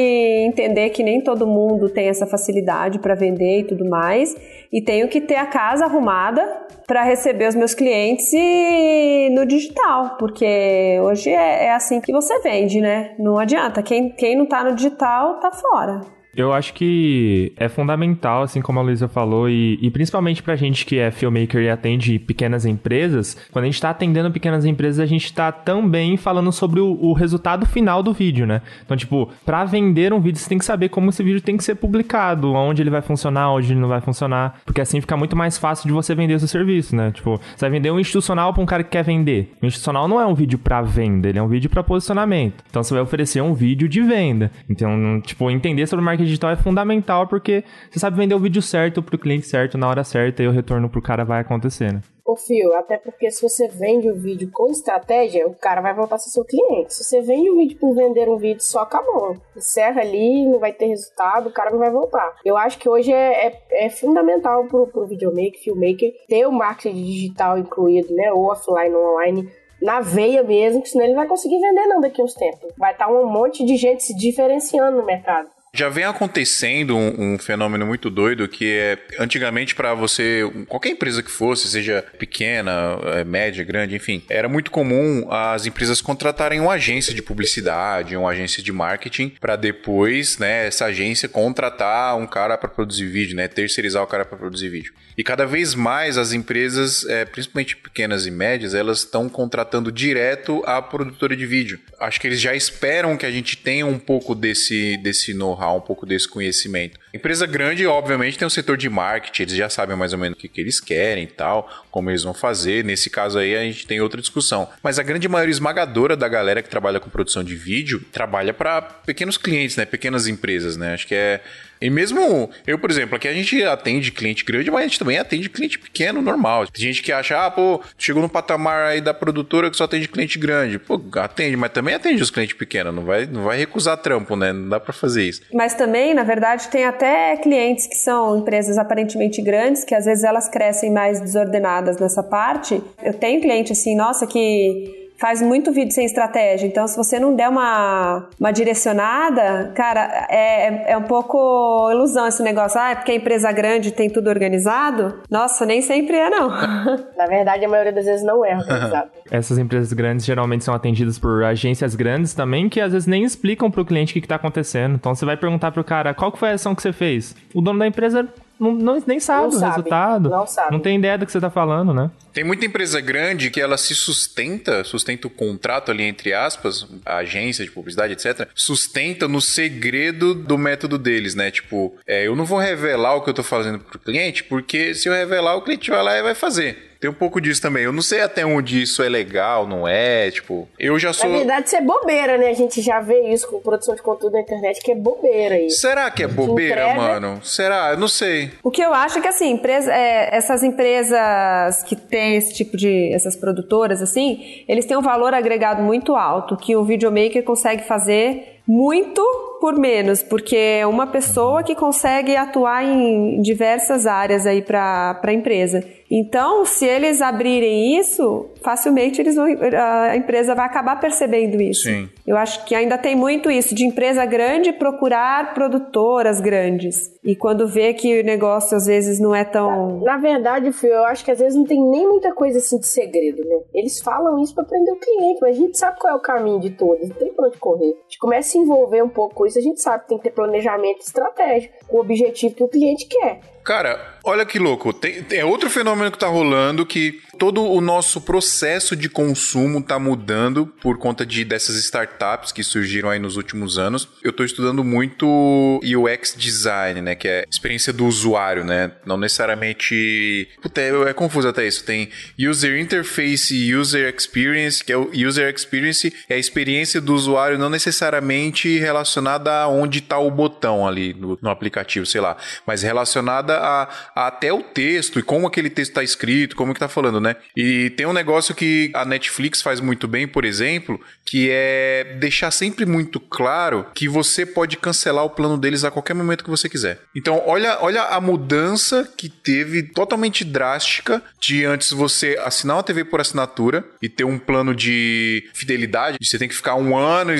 entender 0.47 0.88
que 0.89 1.03
nem 1.03 1.21
todo 1.21 1.47
mundo 1.47 1.89
tem 1.89 2.07
essa 2.07 2.25
facilidade 2.25 2.99
para 2.99 3.15
vender 3.15 3.59
e 3.59 3.63
tudo 3.63 3.87
mais, 3.87 4.35
e 4.71 4.81
tenho 4.81 5.07
que 5.07 5.21
ter 5.21 5.35
a 5.35 5.45
casa 5.45 5.85
arrumada 5.85 6.43
para 6.87 7.03
receber 7.03 7.47
os 7.47 7.55
meus 7.55 7.73
clientes 7.73 8.31
e 8.33 9.29
no 9.31 9.45
digital, 9.45 10.17
porque 10.17 10.99
hoje 11.01 11.29
é, 11.29 11.65
é, 11.65 11.73
assim 11.73 12.01
que 12.01 12.11
você 12.11 12.39
vende, 12.39 12.81
né? 12.81 13.15
Não 13.19 13.37
adianta. 13.37 13.83
Quem, 13.83 14.09
quem 14.09 14.35
não 14.35 14.45
tá 14.45 14.63
no 14.63 14.73
digital 14.75 15.39
tá 15.39 15.51
fora. 15.51 16.18
Eu 16.35 16.53
acho 16.53 16.73
que 16.73 17.51
é 17.57 17.67
fundamental, 17.67 18.43
assim 18.43 18.61
como 18.61 18.79
a 18.79 18.83
Luísa 18.83 19.07
falou, 19.07 19.49
e, 19.49 19.79
e, 19.81 19.89
principalmente 19.89 20.43
pra 20.43 20.55
gente 20.55 20.85
que 20.85 20.97
é 20.97 21.09
filmmaker 21.09 21.61
e 21.61 21.69
atende 21.69 22.19
pequenas 22.19 22.65
empresas, 22.65 23.35
quando 23.51 23.65
a 23.65 23.67
gente 23.67 23.81
tá 23.81 23.89
atendendo 23.89 24.31
pequenas 24.31 24.63
empresas, 24.63 24.99
a 24.99 25.05
gente 25.05 25.33
tá 25.33 25.51
também 25.51 26.17
falando 26.17 26.51
sobre 26.51 26.79
o, 26.79 26.91
o, 27.01 27.13
resultado 27.13 27.65
final 27.65 28.03
do 28.03 28.13
vídeo, 28.13 28.45
né? 28.45 28.61
Então, 28.85 28.95
tipo, 28.95 29.29
pra 29.43 29.65
vender 29.65 30.13
um 30.13 30.19
vídeo, 30.19 30.39
você 30.39 30.47
tem 30.47 30.57
que 30.57 30.65
saber 30.65 30.89
como 30.89 31.09
esse 31.09 31.23
vídeo 31.23 31.41
tem 31.41 31.57
que 31.57 31.63
ser 31.63 31.75
publicado, 31.75 32.53
onde 32.53 32.81
ele 32.81 32.89
vai 32.89 33.01
funcionar, 33.01 33.51
onde 33.51 33.73
ele 33.73 33.79
não 33.79 33.89
vai 33.89 34.01
funcionar, 34.01 34.61
porque 34.65 34.81
assim 34.81 35.01
fica 35.01 35.17
muito 35.17 35.35
mais 35.35 35.57
fácil 35.57 35.87
de 35.87 35.93
você 35.93 36.13
vender 36.13 36.37
seu 36.39 36.47
serviço, 36.47 36.95
né? 36.95 37.11
Tipo, 37.11 37.37
você 37.37 37.61
vai 37.61 37.71
vender 37.71 37.91
um 37.91 37.99
institucional 37.99 38.53
pra 38.53 38.61
um 38.61 38.67
cara 38.67 38.83
que 38.83 38.91
quer 38.91 39.03
vender. 39.03 39.51
O 39.61 39.65
institucional 39.65 40.07
não 40.07 40.21
é 40.21 40.25
um 40.25 40.35
vídeo 40.35 40.59
pra 40.59 40.81
venda, 40.81 41.27
ele 41.27 41.39
é 41.39 41.41
um 41.41 41.47
vídeo 41.47 41.69
pra 41.69 41.83
posicionamento. 41.83 42.63
Então, 42.69 42.83
você 42.83 42.93
vai 42.93 43.01
oferecer 43.01 43.41
um 43.41 43.53
vídeo 43.53 43.89
de 43.89 44.01
venda. 44.01 44.51
Então, 44.69 45.19
tipo, 45.21 45.49
entender 45.49 45.87
sobre 45.87 46.05
marketing 46.05 46.18
digital 46.25 46.51
é 46.51 46.55
fundamental 46.55 47.27
porque 47.27 47.63
você 47.89 47.99
sabe 47.99 48.17
vender 48.17 48.35
o 48.35 48.39
vídeo 48.39 48.61
certo 48.61 49.01
pro 49.01 49.17
cliente 49.17 49.47
certo, 49.47 49.77
na 49.77 49.87
hora 49.87 50.03
certa, 50.03 50.43
e 50.43 50.47
o 50.47 50.51
retorno 50.51 50.89
pro 50.89 51.01
cara 51.01 51.23
vai 51.23 51.41
acontecer, 51.41 51.93
né? 51.93 52.01
Ô 52.25 52.35
Fio, 52.35 52.75
até 52.75 52.95
porque 52.95 53.31
se 53.31 53.41
você 53.41 53.67
vende 53.67 54.07
o 54.07 54.15
vídeo 54.15 54.51
com 54.53 54.69
estratégia, 54.69 55.47
o 55.47 55.55
cara 55.55 55.81
vai 55.81 55.95
voltar 55.95 56.15
a 56.15 56.19
ser 56.19 56.29
seu 56.29 56.45
cliente. 56.45 56.93
Se 56.93 57.03
você 57.03 57.21
vende 57.21 57.49
o 57.49 57.55
vídeo 57.55 57.79
por 57.79 57.95
vender 57.95 58.29
um 58.29 58.37
vídeo 58.37 58.61
só, 58.61 58.81
acabou. 58.81 59.35
Encerra 59.57 60.01
ali, 60.01 60.45
não 60.45 60.59
vai 60.59 60.71
ter 60.71 60.85
resultado, 60.85 61.49
o 61.49 61.51
cara 61.51 61.71
não 61.71 61.79
vai 61.79 61.89
voltar. 61.89 62.35
Eu 62.45 62.55
acho 62.55 62.77
que 62.77 62.87
hoje 62.87 63.11
é, 63.11 63.47
é, 63.47 63.85
é 63.85 63.89
fundamental 63.89 64.65
pro, 64.67 64.85
pro 64.85 65.07
videomaker, 65.07 65.59
filmmaker, 65.59 66.13
ter 66.27 66.45
o 66.45 66.51
marketing 66.51 67.03
digital 67.03 67.57
incluído, 67.57 68.13
né? 68.13 68.31
Ou 68.31 68.51
offline 68.51 68.93
ou 68.93 69.15
online 69.15 69.49
na 69.81 70.01
veia 70.01 70.43
mesmo, 70.43 70.81
que 70.81 70.89
senão 70.89 71.05
ele 71.05 71.15
vai 71.15 71.27
conseguir 71.27 71.59
vender 71.59 71.87
não 71.87 72.01
daqui 72.01 72.21
a 72.21 72.25
uns 72.25 72.33
tempos. 72.33 72.71
Vai 72.77 72.91
estar 72.91 73.07
um 73.07 73.25
monte 73.25 73.65
de 73.65 73.75
gente 73.75 74.03
se 74.03 74.15
diferenciando 74.15 74.97
no 74.97 75.05
mercado. 75.05 75.49
Já 75.73 75.87
vem 75.87 76.03
acontecendo 76.03 76.97
um, 76.97 77.35
um, 77.35 77.39
fenômeno 77.39 77.85
muito 77.85 78.09
doido 78.09 78.47
que 78.47 78.65
é 78.65 78.97
antigamente 79.19 79.75
para 79.75 79.93
você 79.93 80.41
qualquer 80.67 80.89
empresa 80.89 81.21
que 81.21 81.29
fosse, 81.29 81.67
seja 81.67 82.03
pequena, 82.17 82.97
é, 83.15 83.23
média, 83.23 83.63
grande, 83.63 83.95
enfim, 83.95 84.23
era 84.29 84.49
muito 84.49 84.71
comum 84.71 85.27
as 85.31 85.67
empresas 85.67 86.01
contratarem 86.01 86.59
uma 86.59 86.73
agência 86.73 87.13
de 87.13 87.21
publicidade, 87.21 88.17
uma 88.17 88.31
agência 88.31 88.63
de 88.63 88.71
marketing 88.71 89.35
para 89.39 89.55
depois, 89.55 90.39
né, 90.39 90.65
essa 90.67 90.85
agência 90.85 91.29
contratar 91.29 92.17
um 92.17 92.25
cara 92.25 92.57
para 92.57 92.67
produzir 92.67 93.05
vídeo, 93.05 93.35
né, 93.35 93.47
terceirizar 93.47 94.01
o 94.01 94.07
cara 94.07 94.25
para 94.25 94.37
produzir 94.37 94.69
vídeo. 94.69 94.93
E 95.15 95.23
cada 95.23 95.45
vez 95.45 95.75
mais 95.75 96.17
as 96.17 96.31
empresas, 96.31 97.05
é, 97.05 97.25
principalmente 97.25 97.75
pequenas 97.75 98.25
e 98.25 98.31
médias, 98.31 98.73
elas 98.73 98.99
estão 98.99 99.29
contratando 99.29 99.91
direto 99.91 100.63
a 100.65 100.81
produtora 100.81 101.35
de 101.35 101.45
vídeo. 101.45 101.79
Acho 101.99 102.19
que 102.19 102.27
eles 102.27 102.39
já 102.39 102.55
esperam 102.55 103.17
que 103.17 103.25
a 103.25 103.31
gente 103.31 103.57
tenha 103.57 103.85
um 103.85 103.99
pouco 103.99 104.33
desse 104.33 104.97
desse 104.97 105.33
know 105.33 105.58
um 105.75 105.81
pouco 105.81 106.05
desse 106.05 106.27
conhecimento. 106.27 106.99
Empresa 107.13 107.45
grande, 107.47 107.85
obviamente, 107.87 108.37
tem 108.37 108.45
um 108.45 108.49
setor 108.49 108.77
de 108.77 108.89
marketing, 108.89 109.43
eles 109.43 109.55
já 109.55 109.69
sabem 109.69 109.95
mais 109.95 110.13
ou 110.13 110.19
menos 110.19 110.37
o 110.37 110.41
que, 110.41 110.47
que 110.47 110.61
eles 110.61 110.79
querem 110.79 111.23
e 111.23 111.27
tal, 111.27 111.69
como 111.89 112.09
eles 112.09 112.23
vão 112.23 112.33
fazer. 112.33 112.83
Nesse 112.83 113.09
caso 113.09 113.39
aí, 113.39 113.55
a 113.55 113.63
gente 113.63 113.87
tem 113.87 113.99
outra 113.99 114.21
discussão. 114.21 114.69
Mas 114.83 114.99
a 114.99 115.03
grande 115.03 115.27
maioria 115.27 115.51
esmagadora 115.51 116.15
da 116.15 116.27
galera 116.27 116.61
que 116.61 116.69
trabalha 116.69 116.99
com 116.99 117.09
produção 117.09 117.43
de 117.43 117.55
vídeo 117.55 118.03
trabalha 118.11 118.53
para 118.53 118.81
pequenos 118.81 119.37
clientes, 119.37 119.75
né? 119.75 119.85
Pequenas 119.85 120.27
empresas, 120.27 120.77
né? 120.77 120.93
Acho 120.93 121.07
que 121.07 121.15
é 121.15 121.41
e 121.81 121.89
mesmo 121.89 122.49
eu, 122.67 122.77
por 122.77 122.91
exemplo, 122.91 123.15
aqui 123.15 123.27
a 123.27 123.33
gente 123.33 123.63
atende 123.63 124.11
cliente 124.11 124.43
grande, 124.43 124.69
mas 124.69 124.81
a 124.81 124.87
gente 124.87 124.99
também 124.99 125.17
atende 125.17 125.49
cliente 125.49 125.79
pequeno, 125.79 126.21
normal. 126.21 126.67
Tem 126.67 126.83
gente 126.83 127.01
que 127.01 127.11
acha, 127.11 127.45
ah, 127.45 127.49
pô, 127.49 127.81
chegou 127.97 128.21
no 128.21 128.29
patamar 128.29 128.87
aí 128.87 128.99
da 128.99 129.13
produtora 129.13 129.71
que 129.71 129.77
só 129.77 129.85
atende 129.85 130.07
cliente 130.07 130.37
grande. 130.37 130.77
Pô, 130.77 131.01
atende, 131.15 131.55
mas 131.55 131.71
também 131.71 131.95
atende 131.95 132.21
os 132.21 132.29
clientes 132.29 132.55
pequenos, 132.55 132.93
não 132.93 133.05
vai, 133.05 133.25
não 133.25 133.43
vai 133.43 133.57
recusar 133.57 133.97
trampo, 133.97 134.35
né? 134.35 134.51
Não 134.51 134.67
dá 134.67 134.79
para 134.79 134.91
fazer 134.91 135.23
isso. 135.23 135.41
Mas 135.53 135.73
também, 135.73 136.13
na 136.13 136.23
verdade, 136.23 136.67
tem 136.67 136.85
até 136.99 137.37
clientes 137.37 137.87
que 137.87 137.95
são 137.95 138.39
empresas 138.39 138.77
aparentemente 138.77 139.41
grandes, 139.41 139.85
que 139.85 139.95
às 139.95 140.03
vezes 140.03 140.25
elas 140.25 140.49
crescem 140.49 140.91
mais 140.91 141.21
desordenadas 141.21 141.97
nessa 141.97 142.21
parte. 142.21 142.83
Eu 143.01 143.13
tenho 143.13 143.39
cliente 143.39 143.71
assim, 143.71 143.95
nossa, 143.95 144.27
que 144.27 144.98
faz 145.19 145.41
muito 145.41 145.71
vídeo 145.71 145.91
sem 145.91 146.05
estratégia. 146.05 146.65
Então, 146.65 146.87
se 146.87 146.95
você 146.95 147.19
não 147.19 147.35
der 147.35 147.49
uma, 147.49 148.27
uma 148.39 148.51
direcionada, 148.51 149.71
cara, 149.75 150.27
é, 150.29 150.93
é 150.93 150.97
um 150.97 151.03
pouco 151.03 151.89
ilusão 151.91 152.27
esse 152.27 152.41
negócio. 152.41 152.79
Ah, 152.79 152.91
é 152.91 152.95
porque 152.95 153.11
a 153.11 153.15
empresa 153.15 153.51
grande 153.51 153.91
tem 153.91 154.09
tudo 154.09 154.29
organizado? 154.29 155.19
Nossa, 155.29 155.65
nem 155.65 155.81
sempre 155.81 156.15
é, 156.15 156.29
não. 156.29 156.49
Na 157.17 157.25
verdade, 157.27 157.65
a 157.65 157.69
maioria 157.69 157.91
das 157.91 158.05
vezes 158.05 158.25
não 158.25 158.45
é 158.45 158.55
organizado. 158.55 159.09
Essas 159.29 159.57
empresas 159.57 159.91
grandes 159.91 160.25
geralmente 160.25 160.63
são 160.63 160.73
atendidas 160.73 161.19
por 161.19 161.43
agências 161.43 161.95
grandes 161.95 162.33
também, 162.33 162.69
que 162.69 162.79
às 162.79 162.93
vezes 162.93 163.07
nem 163.07 163.23
explicam 163.23 163.69
pro 163.69 163.85
cliente 163.85 164.11
o 164.11 164.13
que, 164.13 164.21
que 164.21 164.27
tá 164.27 164.35
acontecendo. 164.35 164.95
Então, 164.95 165.13
você 165.13 165.25
vai 165.25 165.35
perguntar 165.35 165.71
pro 165.71 165.83
cara, 165.83 166.13
qual 166.13 166.31
que 166.31 166.39
foi 166.39 166.51
a 166.51 166.53
ação 166.53 166.73
que 166.73 166.81
você 166.81 166.93
fez? 166.93 167.35
O 167.53 167.61
dono 167.61 167.79
da 167.79 167.87
empresa 167.87 168.27
não, 168.59 168.73
não, 168.73 169.03
nem 169.07 169.19
sabe 169.19 169.43
não 169.43 169.47
o 169.49 169.51
sabe, 169.53 169.75
resultado. 169.75 170.29
Não 170.29 170.45
sabe. 170.45 170.71
Não 170.73 170.79
tem 170.79 170.97
ideia 170.97 171.17
do 171.17 171.25
que 171.25 171.31
você 171.31 171.39
tá 171.39 171.49
falando, 171.49 171.93
né? 171.93 172.11
Tem 172.33 172.43
muita 172.43 172.65
empresa 172.65 172.99
grande 172.99 173.49
que 173.49 173.61
ela 173.61 173.77
se 173.77 173.95
sustenta, 173.95 174.83
sustenta 174.83 175.27
o 175.27 175.29
contrato 175.29 175.91
ali, 175.91 176.03
entre 176.03 176.33
aspas, 176.33 176.87
a 177.05 177.17
agência 177.17 177.63
de 177.63 177.71
publicidade, 177.71 178.13
etc., 178.13 178.47
sustenta 178.53 179.27
no 179.27 179.41
segredo 179.41 180.35
do 180.35 180.57
método 180.57 180.97
deles, 180.97 181.35
né? 181.35 181.49
Tipo, 181.49 181.95
é, 182.05 182.27
eu 182.27 182.35
não 182.35 182.45
vou 182.45 182.59
revelar 182.59 183.15
o 183.15 183.21
que 183.21 183.29
eu 183.29 183.33
tô 183.33 183.43
fazendo 183.43 183.79
pro 183.79 183.97
cliente, 183.97 184.43
porque 184.43 184.93
se 184.93 185.07
eu 185.07 185.13
revelar, 185.13 185.55
o 185.55 185.61
cliente 185.61 185.89
vai 185.89 186.03
lá 186.03 186.17
e 186.17 186.23
vai 186.23 186.35
fazer. 186.35 186.88
Tem 186.99 187.09
um 187.09 187.13
pouco 187.13 187.39
disso 187.39 187.61
também. 187.61 187.83
Eu 187.83 187.93
não 187.93 188.01
sei 188.01 188.21
até 188.21 188.45
onde 188.45 188.81
isso 188.81 189.01
é 189.01 189.07
legal, 189.07 189.65
não 189.65 189.87
é, 189.87 190.29
tipo, 190.29 190.67
eu 190.77 190.99
já 190.99 191.13
sou... 191.13 191.29
Na 191.29 191.37
verdade, 191.37 191.67
isso 191.67 191.75
é 191.77 191.81
bobeira, 191.81 192.37
né? 192.37 192.49
A 192.49 192.53
gente 192.53 192.81
já 192.81 192.99
vê 192.99 193.31
isso 193.31 193.47
com 193.47 193.59
produção 193.61 193.95
de 193.95 194.01
conteúdo 194.01 194.33
na 194.33 194.41
internet, 194.41 194.81
que 194.81 194.91
é 194.91 194.95
bobeira 194.95 195.57
isso. 195.59 195.79
Será 195.79 196.11
que 196.11 196.23
é 196.23 196.27
bobeira, 196.27 196.81
entrega... 196.81 196.99
mano? 196.99 197.39
Será? 197.43 197.91
Eu 197.91 197.97
não 197.97 198.07
sei. 198.09 198.51
O 198.61 198.69
que 198.69 198.81
eu 198.81 198.93
acho 198.93 199.19
é 199.19 199.21
que, 199.21 199.27
assim, 199.27 199.51
empresa, 199.51 199.93
é, 199.93 200.35
essas 200.35 200.61
empresas 200.61 201.83
que 201.83 201.95
têm 201.95 202.35
esse 202.35 202.53
tipo 202.53 202.75
de... 202.75 203.13
essas 203.13 203.35
produtoras, 203.35 204.01
assim, 204.01 204.63
eles 204.67 204.85
têm 204.85 204.97
um 204.97 205.01
valor 205.01 205.33
agregado 205.33 205.81
muito 205.81 206.15
alto, 206.15 206.57
que 206.57 206.75
o 206.75 206.83
videomaker 206.83 207.43
consegue 207.43 207.83
fazer 207.83 208.59
muito 208.67 209.48
por 209.59 209.77
menos, 209.77 210.23
porque 210.23 210.55
é 210.55 210.87
uma 210.87 211.07
pessoa 211.07 211.63
que 211.63 211.75
consegue 211.75 212.35
atuar 212.35 212.83
em 212.83 213.41
diversas 213.41 214.07
áreas 214.07 214.45
aí 214.45 214.61
para 214.61 215.19
a 215.21 215.33
empresa. 215.33 215.83
Então, 216.11 216.65
se 216.65 216.85
eles 216.85 217.21
abrirem 217.21 217.99
isso, 217.99 218.49
facilmente 218.63 219.21
eles 219.21 219.35
vão, 219.35 219.45
a 219.45 220.15
empresa 220.17 220.55
vai 220.55 220.65
acabar 220.65 220.99
percebendo 220.99 221.61
isso. 221.61 221.83
Sim. 221.83 222.09
Eu 222.25 222.35
acho 222.35 222.65
que 222.65 222.73
ainda 222.73 222.97
tem 222.97 223.15
muito 223.15 223.51
isso 223.51 223.75
de 223.75 223.85
empresa 223.85 224.25
grande 224.25 224.73
procurar 224.73 225.53
produtoras 225.53 226.41
grandes. 226.41 227.11
E 227.23 227.35
quando 227.35 227.67
vê 227.67 227.93
que 227.93 228.21
o 228.21 228.23
negócio 228.23 228.75
às 228.75 228.87
vezes 228.87 229.19
não 229.19 229.35
é 229.35 229.43
tão. 229.43 229.99
Na, 229.99 230.13
na 230.13 230.17
verdade, 230.17 230.71
Fio, 230.71 230.89
eu 230.89 231.05
acho 231.05 231.23
que 231.23 231.31
às 231.31 231.39
vezes 231.39 231.55
não 231.55 231.65
tem 231.65 231.79
nem 231.79 232.07
muita 232.07 232.33
coisa 232.33 232.57
assim 232.57 232.79
de 232.79 232.87
segredo, 232.87 233.43
né? 233.47 233.59
Eles 233.73 233.99
falam 234.01 234.41
isso 234.41 234.55
para 234.55 234.63
prender 234.63 234.93
o 234.93 234.99
cliente, 234.99 235.39
mas 235.41 235.55
a 235.55 235.59
gente 235.59 235.77
sabe 235.77 235.99
qual 235.99 236.13
é 236.13 236.15
o 236.15 236.21
caminho 236.21 236.59
de 236.59 236.71
todos, 236.71 237.07
não 237.07 237.15
tem 237.15 237.33
pra 237.33 237.47
onde 237.47 237.57
correr. 237.57 237.91
A 237.91 238.03
gente 238.03 238.17
começa 238.19 238.49
a 238.49 238.51
se 238.51 238.57
envolver 238.57 239.03
um 239.03 239.09
pouco 239.09 239.35
com 239.35 239.45
isso, 239.49 239.59
a 239.59 239.61
gente 239.61 239.81
sabe 239.81 240.07
tem 240.07 240.17
que 240.17 240.23
ter 240.23 240.31
planejamento 240.31 241.01
estratégico, 241.01 241.73
com 241.87 241.97
o 241.97 242.01
objetivo 242.01 242.55
que 242.55 242.63
o 242.63 242.67
cliente 242.67 243.05
quer. 243.07 243.41
Cara, 243.69 244.17
olha 244.23 244.45
que 244.47 244.57
louco. 244.57 244.91
Tem, 244.91 245.23
é 245.31 245.45
outro 245.45 245.69
fenômeno 245.69 246.11
que 246.11 246.17
tá 246.17 246.27
rolando 246.27 246.85
que 246.85 247.21
todo 247.37 247.63
o 247.63 247.79
nosso 247.79 248.19
processo 248.19 248.95
de 248.95 249.07
consumo 249.07 249.79
tá 249.79 249.99
mudando 249.99 250.65
por 250.65 250.97
conta 250.97 251.23
de 251.23 251.45
dessas 251.45 251.75
startups 251.75 252.51
que 252.51 252.63
surgiram 252.63 253.09
aí 253.09 253.19
nos 253.19 253.37
últimos 253.37 253.77
anos. 253.77 254.09
Eu 254.23 254.33
tô 254.33 254.43
estudando 254.43 254.83
muito 254.83 255.79
UX 255.83 256.35
design, 256.35 256.99
né, 257.01 257.13
que 257.13 257.27
é 257.27 257.45
experiência 257.49 257.93
do 257.93 258.07
usuário, 258.07 258.65
né? 258.65 258.91
Não 259.05 259.17
necessariamente, 259.17 260.49
puta, 260.61 260.81
é, 260.81 260.89
é 261.09 261.13
confuso 261.13 261.47
até 261.47 261.67
isso. 261.67 261.85
Tem 261.85 262.09
user 262.39 262.79
interface 262.79 263.73
user 263.75 264.13
experience, 264.13 264.83
que 264.83 264.91
é 264.91 264.97
o 264.97 265.11
user 265.13 265.53
experience 265.53 266.11
é 266.27 266.33
a 266.33 266.37
experiência 266.39 266.99
do 266.99 267.13
usuário 267.13 267.57
não 267.59 267.69
necessariamente 267.69 268.79
relacionada 268.79 269.38
a 269.47 269.67
onde 269.67 270.01
tá 270.01 270.17
o 270.17 270.31
botão 270.31 270.87
ali 270.87 271.13
no, 271.13 271.37
no 271.41 271.49
aplicativo, 271.49 272.05
sei 272.05 272.21
lá, 272.21 272.37
mas 272.65 272.81
relacionada 272.81 273.57
a, 273.57 273.83
a, 274.15 274.27
até 274.27 274.51
o 274.51 274.61
texto 274.61 275.19
e 275.19 275.23
como 275.23 275.47
aquele 275.47 275.69
texto 275.69 275.91
está 275.91 276.03
escrito, 276.03 276.55
como 276.55 276.73
que 276.73 276.79
tá 276.79 276.87
falando, 276.87 277.19
né? 277.19 277.35
E 277.55 277.89
tem 277.91 278.05
um 278.05 278.13
negócio 278.13 278.55
que 278.55 278.91
a 278.93 279.05
Netflix 279.05 279.61
faz 279.61 279.79
muito 279.79 280.07
bem, 280.07 280.27
por 280.27 280.45
exemplo, 280.45 280.99
que 281.25 281.49
é 281.51 282.17
deixar 282.19 282.51
sempre 282.51 282.85
muito 282.85 283.19
claro 283.19 283.85
que 283.93 284.07
você 284.07 284.45
pode 284.45 284.77
cancelar 284.77 285.23
o 285.23 285.29
plano 285.29 285.57
deles 285.57 285.83
a 285.83 285.91
qualquer 285.91 286.13
momento 286.13 286.43
que 286.43 286.49
você 286.49 286.67
quiser. 286.67 286.99
Então, 287.15 287.41
olha, 287.45 287.77
olha 287.81 288.03
a 288.03 288.19
mudança 288.19 289.11
que 289.17 289.29
teve 289.29 289.83
totalmente 289.83 290.43
drástica 290.43 291.21
de 291.39 291.65
antes 291.65 291.91
você 291.91 292.37
assinar 292.43 292.77
uma 292.77 292.83
TV 292.83 293.05
por 293.05 293.21
assinatura 293.21 293.85
e 294.01 294.09
ter 294.09 294.23
um 294.23 294.39
plano 294.39 294.73
de 294.73 295.49
fidelidade, 295.53 296.17
você 296.21 296.37
tem 296.37 296.47
que 296.47 296.55
ficar 296.55 296.75
um 296.75 296.97
ano 296.97 297.31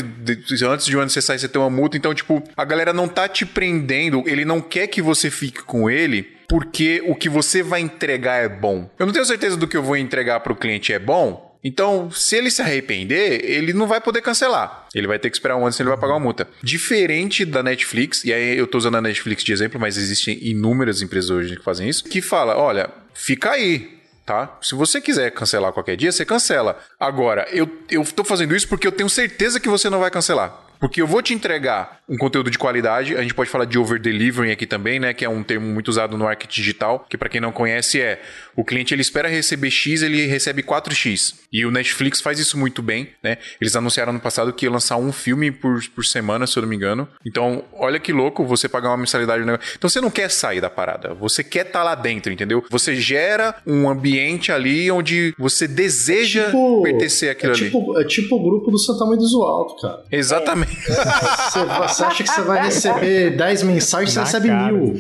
antes 0.70 0.86
de 0.86 0.96
um 0.96 1.00
ano 1.00 1.10
você 1.10 1.22
sair 1.22 1.39
você 1.39 1.48
tem 1.48 1.62
uma 1.62 1.70
multa. 1.70 1.88
Então, 1.98 2.13
tipo, 2.13 2.43
a 2.55 2.65
galera 2.65 2.93
não 2.93 3.08
tá 3.08 3.27
te 3.27 3.46
prendendo, 3.46 4.24
ele 4.25 4.46
não 4.46 4.62
quer 4.62 4.88
que 4.88 5.01
você 5.01 5.29
fique 5.29 5.63
com 5.63 5.89
ele 5.89 6.39
porque 6.48 7.03
o 7.05 7.13
que 7.13 7.29
você 7.29 7.62
vai 7.62 7.79
entregar 7.79 8.43
é 8.43 8.50
bom. 8.50 8.89
Eu 8.98 9.05
não 9.05 9.13
tenho 9.13 9.25
certeza 9.25 9.55
do 9.55 9.67
que 9.67 9.77
eu 9.77 9.84
vou 9.84 9.96
entregar 9.96 10.39
para 10.39 10.51
o 10.51 10.55
cliente 10.55 10.91
é 10.91 10.98
bom. 10.98 11.48
Então, 11.63 12.10
se 12.10 12.38
ele 12.38 12.50
se 12.50 12.62
arrepender, 12.62 13.43
ele 13.43 13.74
não 13.74 13.86
vai 13.86 14.00
poder 14.00 14.22
cancelar. 14.22 14.88
Ele 14.96 15.08
vai 15.08 15.19
ter 15.19 15.29
que 15.29 15.36
esperar 15.36 15.58
um 15.58 15.63
ano, 15.63 15.74
senão 15.74 15.89
ele 15.89 15.96
vai 15.96 16.01
pagar 16.01 16.13
uma 16.13 16.19
multa. 16.19 16.48
Diferente 16.63 17.43
da 17.46 17.62
Netflix, 17.62 18.24
e 18.24 18.34
aí 18.34 18.58
eu 18.58 18.65
tô 18.65 18.77
usando 18.77 18.96
a 18.96 19.01
Netflix 19.01 19.43
de 19.43 19.51
exemplo, 19.51 19.79
mas 19.79 19.98
existem 19.98 20.39
inúmeras 20.41 21.01
empresas 21.01 21.29
hoje 21.29 21.58
que 21.58 21.63
fazem 21.63 21.88
isso, 21.88 22.05
que 22.05 22.22
fala, 22.22 22.58
olha, 22.58 22.89
fica 23.13 23.51
aí, 23.51 24.00
tá? 24.25 24.58
Se 24.62 24.74
você 24.74 25.01
quiser 25.01 25.31
cancelar 25.31 25.74
qualquer 25.74 25.98
dia, 25.98 26.12
você 26.12 26.24
cancela. 26.24 26.79
Agora, 26.98 27.46
eu, 27.51 27.69
eu 27.91 28.05
tô 28.05 28.24
fazendo 28.24 28.55
isso 28.55 28.67
porque 28.67 28.88
eu 28.88 28.91
tenho 28.91 29.10
certeza 29.10 29.60
que 29.60 29.67
você 29.67 29.89
não 29.89 30.00
vai 30.00 30.10
cancelar. 30.10 30.69
Porque 30.80 31.02
eu 31.02 31.08
vou 31.08 31.22
te 31.22 31.34
entregar 31.34 32.00
um 32.08 32.18
conteúdo 32.18 32.50
de 32.50 32.58
qualidade, 32.58 33.16
a 33.16 33.22
gente 33.22 33.34
pode 33.34 33.50
falar 33.50 33.66
de 33.66 33.78
over-delivering 33.78 34.52
aqui 34.52 34.66
também, 34.66 35.00
né? 35.00 35.14
Que 35.14 35.26
é 35.26 35.30
um 35.30 35.44
termo 35.44 35.68
muito 35.68 35.90
usado 35.90 36.18
no 36.18 36.24
marketing 36.24 36.62
digital, 36.62 37.06
que 37.08 37.18
para 37.18 37.30
quem 37.30 37.42
não 37.42 37.52
conhece 37.52 38.02
é 38.02 38.22
o 38.56 38.64
cliente 38.64 38.94
ele 38.94 39.02
espera 39.02 39.28
receber 39.28 39.70
X, 39.70 40.02
ele 40.02 40.26
recebe 40.26 40.64
4X. 40.64 41.36
E 41.52 41.66
o 41.66 41.72
Netflix 41.72 42.22
faz 42.22 42.40
isso 42.40 42.58
muito 42.58 42.82
bem, 42.82 43.10
né? 43.22 43.38
Eles 43.60 43.76
anunciaram 43.76 44.14
no 44.14 44.20
passado 44.20 44.54
que 44.54 44.66
ia 44.66 44.72
lançar 44.72 44.98
um 44.98 45.12
filme 45.12 45.52
por, 45.52 45.82
por 45.90 46.06
semana, 46.06 46.48
se 46.48 46.58
eu 46.58 46.62
não 46.62 46.70
me 46.70 46.76
engano. 46.76 47.08
Então, 47.26 47.64
olha 47.74 48.00
que 48.00 48.14
louco 48.14 48.46
você 48.46 48.70
pagar 48.70 48.90
uma 48.90 48.98
mensalidade. 48.98 49.44
Então, 49.76 49.90
você 49.90 50.02
não 50.02 50.10
quer 50.10 50.30
sair 50.30 50.62
da 50.62 50.70
parada, 50.70 51.14
você 51.14 51.44
quer 51.44 51.66
estar 51.66 51.80
tá 51.80 51.84
lá 51.84 51.96
dentro, 51.96 52.32
entendeu? 52.32 52.64
Você 52.70 52.96
gera 52.96 53.56
um 53.66 53.90
ambiente 53.90 54.52
ali 54.52 54.90
onde 54.90 55.34
você 55.38 55.68
deseja 55.68 56.42
é 56.42 56.46
tipo, 56.46 56.82
pertencer 56.84 57.32
àquilo 57.32 57.54
é 57.54 57.56
tipo, 57.56 57.92
ali. 57.96 58.06
É 58.06 58.08
tipo 58.08 58.36
o 58.36 58.44
grupo 58.44 58.72
do 58.72 58.80
Santa 58.80 59.06
Mãe 59.06 59.18
do 59.18 59.76
cara. 59.82 60.04
Exatamente. 60.12 60.69
Você, 60.70 61.66
você, 61.66 62.04
acha 62.04 62.24
que 62.24 62.30
você 62.30 62.42
vai 62.42 62.64
receber 62.64 63.32
10 63.32 63.64
mensagens, 63.64 64.14
você 64.14 64.20
recebe 64.20 64.48
cara. 64.48 64.72
mil. 64.72 64.96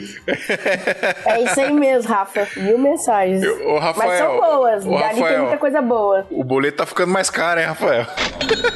É 1.25 1.41
isso 1.43 1.59
aí 1.59 1.73
mesmo, 1.73 2.09
Rafa. 2.09 2.47
Mil 2.57 2.77
mensagens. 2.77 3.43
Eu, 3.43 3.77
Rafael, 3.77 4.09
Mas 4.09 4.17
são 4.17 4.39
boas. 4.39 4.85
O 4.85 4.91
Dali 4.91 5.23
tem 5.23 5.39
muita 5.39 5.57
coisa 5.57 5.81
boa. 5.81 6.25
O 6.31 6.43
boleto 6.43 6.77
tá 6.77 6.85
ficando 6.85 7.11
mais 7.11 7.29
caro, 7.29 7.59
hein, 7.59 7.67
Rafael? 7.67 8.05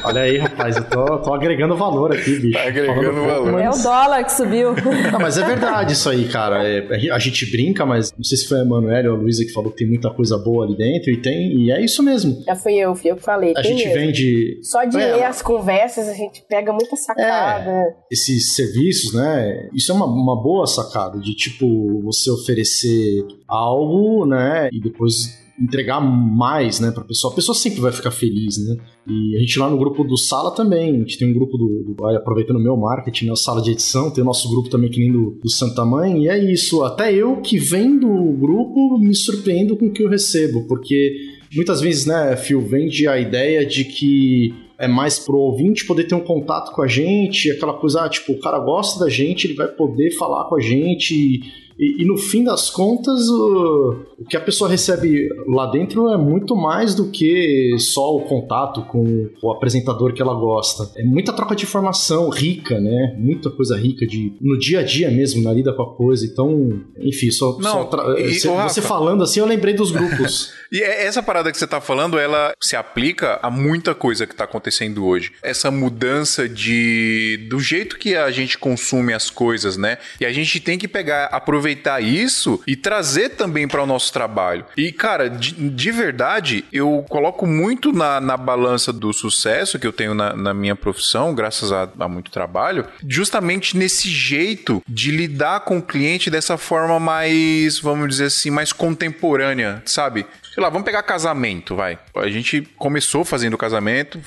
Olha 0.04 0.22
aí, 0.22 0.38
rapaz, 0.38 0.76
eu 0.76 0.84
tô, 0.84 1.18
tô 1.18 1.34
agregando 1.34 1.76
valor 1.76 2.12
aqui, 2.12 2.38
bicho. 2.38 2.58
Tá 2.58 2.68
agregando 2.68 3.26
valor. 3.26 3.52
Mas... 3.52 3.64
É 3.64 3.80
o 3.80 3.82
dólar 3.82 4.24
que 4.24 4.32
subiu. 4.32 4.74
Não, 5.12 5.18
mas 5.20 5.38
é 5.38 5.44
verdade 5.44 5.92
isso 5.92 6.08
aí, 6.08 6.28
cara. 6.28 6.66
É, 6.66 7.10
a 7.10 7.18
gente 7.18 7.50
brinca, 7.50 7.84
mas 7.86 8.12
não 8.16 8.24
sei 8.24 8.38
se 8.38 8.48
foi 8.48 8.58
a 8.58 8.62
Emanuele 8.62 9.08
ou 9.08 9.16
a 9.16 9.18
Luísa 9.18 9.44
que 9.44 9.52
falou 9.52 9.70
que 9.70 9.78
tem 9.78 9.88
muita 9.88 10.10
coisa 10.10 10.36
boa 10.38 10.64
ali 10.64 10.76
dentro, 10.76 11.10
e 11.10 11.16
tem, 11.20 11.52
e 11.56 11.70
é 11.70 11.80
isso 11.80 12.02
mesmo. 12.02 12.42
Já 12.46 12.54
fui 12.54 12.74
eu, 12.74 12.94
fui 12.94 13.10
eu 13.10 13.16
que 13.16 13.22
falei. 13.22 13.54
A 13.56 13.62
gente 13.62 13.84
mesmo. 13.84 14.00
vende. 14.00 14.60
Só 14.62 14.84
de 14.84 15.00
é, 15.00 15.16
ler 15.16 15.24
as 15.24 15.42
conversas, 15.42 16.08
a 16.08 16.14
gente 16.14 16.44
pega 16.48 16.72
muita 16.84 16.96
sacada. 16.96 17.70
É, 17.70 17.96
esses 18.10 18.54
serviços, 18.54 19.14
né? 19.14 19.68
Isso 19.74 19.90
é 19.90 19.94
uma, 19.94 20.06
uma 20.06 20.40
boa 20.42 20.66
sacada 20.66 21.18
de 21.18 21.34
tipo 21.34 22.02
você 22.02 22.30
oferecer 22.30 23.26
algo, 23.48 24.26
né? 24.26 24.68
E 24.72 24.80
depois 24.80 25.42
entregar 25.60 26.00
mais, 26.00 26.80
né, 26.80 26.90
pra 26.90 27.04
pessoa. 27.04 27.32
A 27.32 27.36
pessoa 27.36 27.54
sempre 27.54 27.80
vai 27.80 27.92
ficar 27.92 28.10
feliz, 28.10 28.58
né? 28.58 28.76
E 29.06 29.36
a 29.36 29.38
gente 29.38 29.58
lá 29.58 29.70
no 29.70 29.78
grupo 29.78 30.02
do 30.02 30.16
Sala 30.16 30.50
também, 30.50 30.96
a 30.96 30.98
gente 30.98 31.18
tem 31.18 31.30
um 31.30 31.34
grupo 31.34 31.56
do, 31.56 31.94
do 31.94 32.06
aproveitando 32.08 32.56
o 32.56 32.62
meu 32.62 32.76
marketing, 32.76 33.26
né, 33.26 33.36
Sala 33.36 33.62
de 33.62 33.70
Edição, 33.70 34.10
tem 34.10 34.22
o 34.22 34.26
nosso 34.26 34.48
grupo 34.50 34.68
também 34.68 34.90
que 34.90 34.98
nem 34.98 35.12
do, 35.12 35.38
do 35.42 35.48
Santa 35.48 35.84
Mãe, 35.84 36.24
e 36.24 36.28
é 36.28 36.52
isso. 36.52 36.82
Até 36.82 37.14
eu 37.14 37.40
que 37.40 37.58
vem 37.58 37.98
do 37.98 38.32
grupo 38.32 38.98
me 38.98 39.14
surpreendo 39.14 39.76
com 39.76 39.86
o 39.86 39.92
que 39.92 40.02
eu 40.02 40.08
recebo, 40.08 40.66
porque 40.66 41.14
muitas 41.54 41.80
vezes, 41.80 42.04
né, 42.04 42.36
Phil, 42.36 42.60
vende 42.60 43.06
a 43.06 43.18
ideia 43.18 43.64
de 43.64 43.84
que 43.84 44.52
é 44.78 44.88
mais 44.88 45.18
pro 45.18 45.38
ouvinte 45.38 45.86
poder 45.86 46.04
ter 46.04 46.14
um 46.14 46.20
contato 46.20 46.72
com 46.72 46.82
a 46.82 46.88
gente, 46.88 47.50
aquela 47.50 47.74
coisa, 47.74 48.02
ah, 48.02 48.08
tipo, 48.08 48.32
o 48.32 48.40
cara 48.40 48.58
gosta 48.58 48.98
da 49.04 49.10
gente, 49.10 49.46
ele 49.46 49.54
vai 49.54 49.68
poder 49.68 50.10
falar 50.12 50.44
com 50.44 50.56
a 50.56 50.60
gente 50.60 51.42
e, 51.78 52.02
e, 52.02 52.06
no 52.06 52.16
fim 52.16 52.44
das 52.44 52.70
contas, 52.70 53.28
o, 53.28 54.06
o, 54.18 54.24
que 54.24 54.36
a 54.36 54.40
pessoa 54.40 54.70
recebe 54.70 55.28
lá 55.48 55.66
dentro 55.66 56.08
é 56.08 56.16
muito 56.16 56.54
mais 56.54 56.94
do 56.94 57.10
que 57.10 57.74
só 57.78 58.14
o 58.16 58.22
contato 58.22 58.82
com 58.82 59.28
o 59.42 59.50
apresentador 59.50 60.12
que 60.12 60.22
ela 60.22 60.34
gosta. 60.34 60.90
É 60.96 61.04
muita 61.04 61.32
troca 61.32 61.56
de 61.56 61.64
informação 61.64 62.28
rica, 62.28 62.80
né? 62.80 63.16
Muita 63.18 63.50
coisa 63.50 63.76
rica 63.76 64.06
de 64.06 64.32
no 64.40 64.56
dia 64.56 64.80
a 64.80 64.82
dia 64.82 65.10
mesmo, 65.10 65.42
na 65.42 65.52
lida 65.52 65.72
com 65.72 65.82
a 65.82 65.96
coisa. 65.96 66.24
Então, 66.24 66.80
enfim, 66.98 67.30
só, 67.30 67.58
Não, 67.58 67.72
só 67.72 67.84
tra... 67.84 68.20
e, 68.20 68.38
você, 68.38 68.48
você 68.48 68.80
falando 68.82 69.24
assim, 69.24 69.40
eu 69.40 69.46
lembrei 69.46 69.74
dos 69.74 69.90
grupos. 69.90 70.52
e 70.70 70.80
é, 70.80 71.04
essa 71.04 71.22
parada 71.22 71.50
que 71.50 71.58
você 71.58 71.66
tá 71.66 71.80
falando, 71.80 72.18
ela 72.18 72.52
se 72.62 72.76
aplica 72.76 73.40
a 73.42 73.50
muita 73.50 73.94
coisa 73.94 74.26
que 74.26 74.34
tá 74.34 74.44
acontecendo 74.44 75.04
hoje. 75.04 75.32
Essa 75.42 75.72
mudança 75.72 76.48
de 76.48 77.48
do 77.50 77.58
jeito 77.58 77.98
que 77.98 78.14
a 78.14 78.30
gente 78.30 78.56
consome 78.56 79.12
as 79.12 79.28
coisas, 79.28 79.76
né? 79.76 79.98
E 80.20 80.24
a 80.24 80.32
gente 80.32 80.60
tem 80.60 80.78
que 80.78 80.86
pegar, 80.86 81.26
aproveitar 81.26 81.63
aproveitar 81.64 82.00
isso 82.02 82.62
e 82.66 82.76
trazer 82.76 83.30
também 83.30 83.66
para 83.66 83.82
o 83.82 83.86
nosso 83.86 84.12
trabalho. 84.12 84.66
E, 84.76 84.92
cara, 84.92 85.30
de, 85.30 85.52
de 85.52 85.90
verdade, 85.90 86.64
eu 86.70 87.04
coloco 87.08 87.46
muito 87.46 87.92
na, 87.92 88.20
na 88.20 88.36
balança 88.36 88.92
do 88.92 89.12
sucesso 89.12 89.78
que 89.78 89.86
eu 89.86 89.92
tenho 89.92 90.14
na, 90.14 90.36
na 90.36 90.52
minha 90.52 90.76
profissão, 90.76 91.34
graças 91.34 91.72
a, 91.72 91.88
a 91.98 92.08
muito 92.08 92.30
trabalho, 92.30 92.86
justamente 93.08 93.76
nesse 93.76 94.08
jeito 94.08 94.82
de 94.86 95.10
lidar 95.10 95.60
com 95.60 95.78
o 95.78 95.82
cliente 95.82 96.30
dessa 96.30 96.58
forma 96.58 97.00
mais, 97.00 97.78
vamos 97.78 98.08
dizer 98.08 98.26
assim, 98.26 98.50
mais 98.50 98.72
contemporânea, 98.72 99.82
sabe? 99.86 100.26
sei 100.54 100.62
lá, 100.62 100.70
vamos 100.70 100.84
pegar 100.84 101.02
casamento, 101.02 101.74
vai. 101.74 101.98
A 102.16 102.28
gente 102.28 102.62
começou 102.78 103.24
fazendo 103.24 103.58
casamento, 103.58 104.20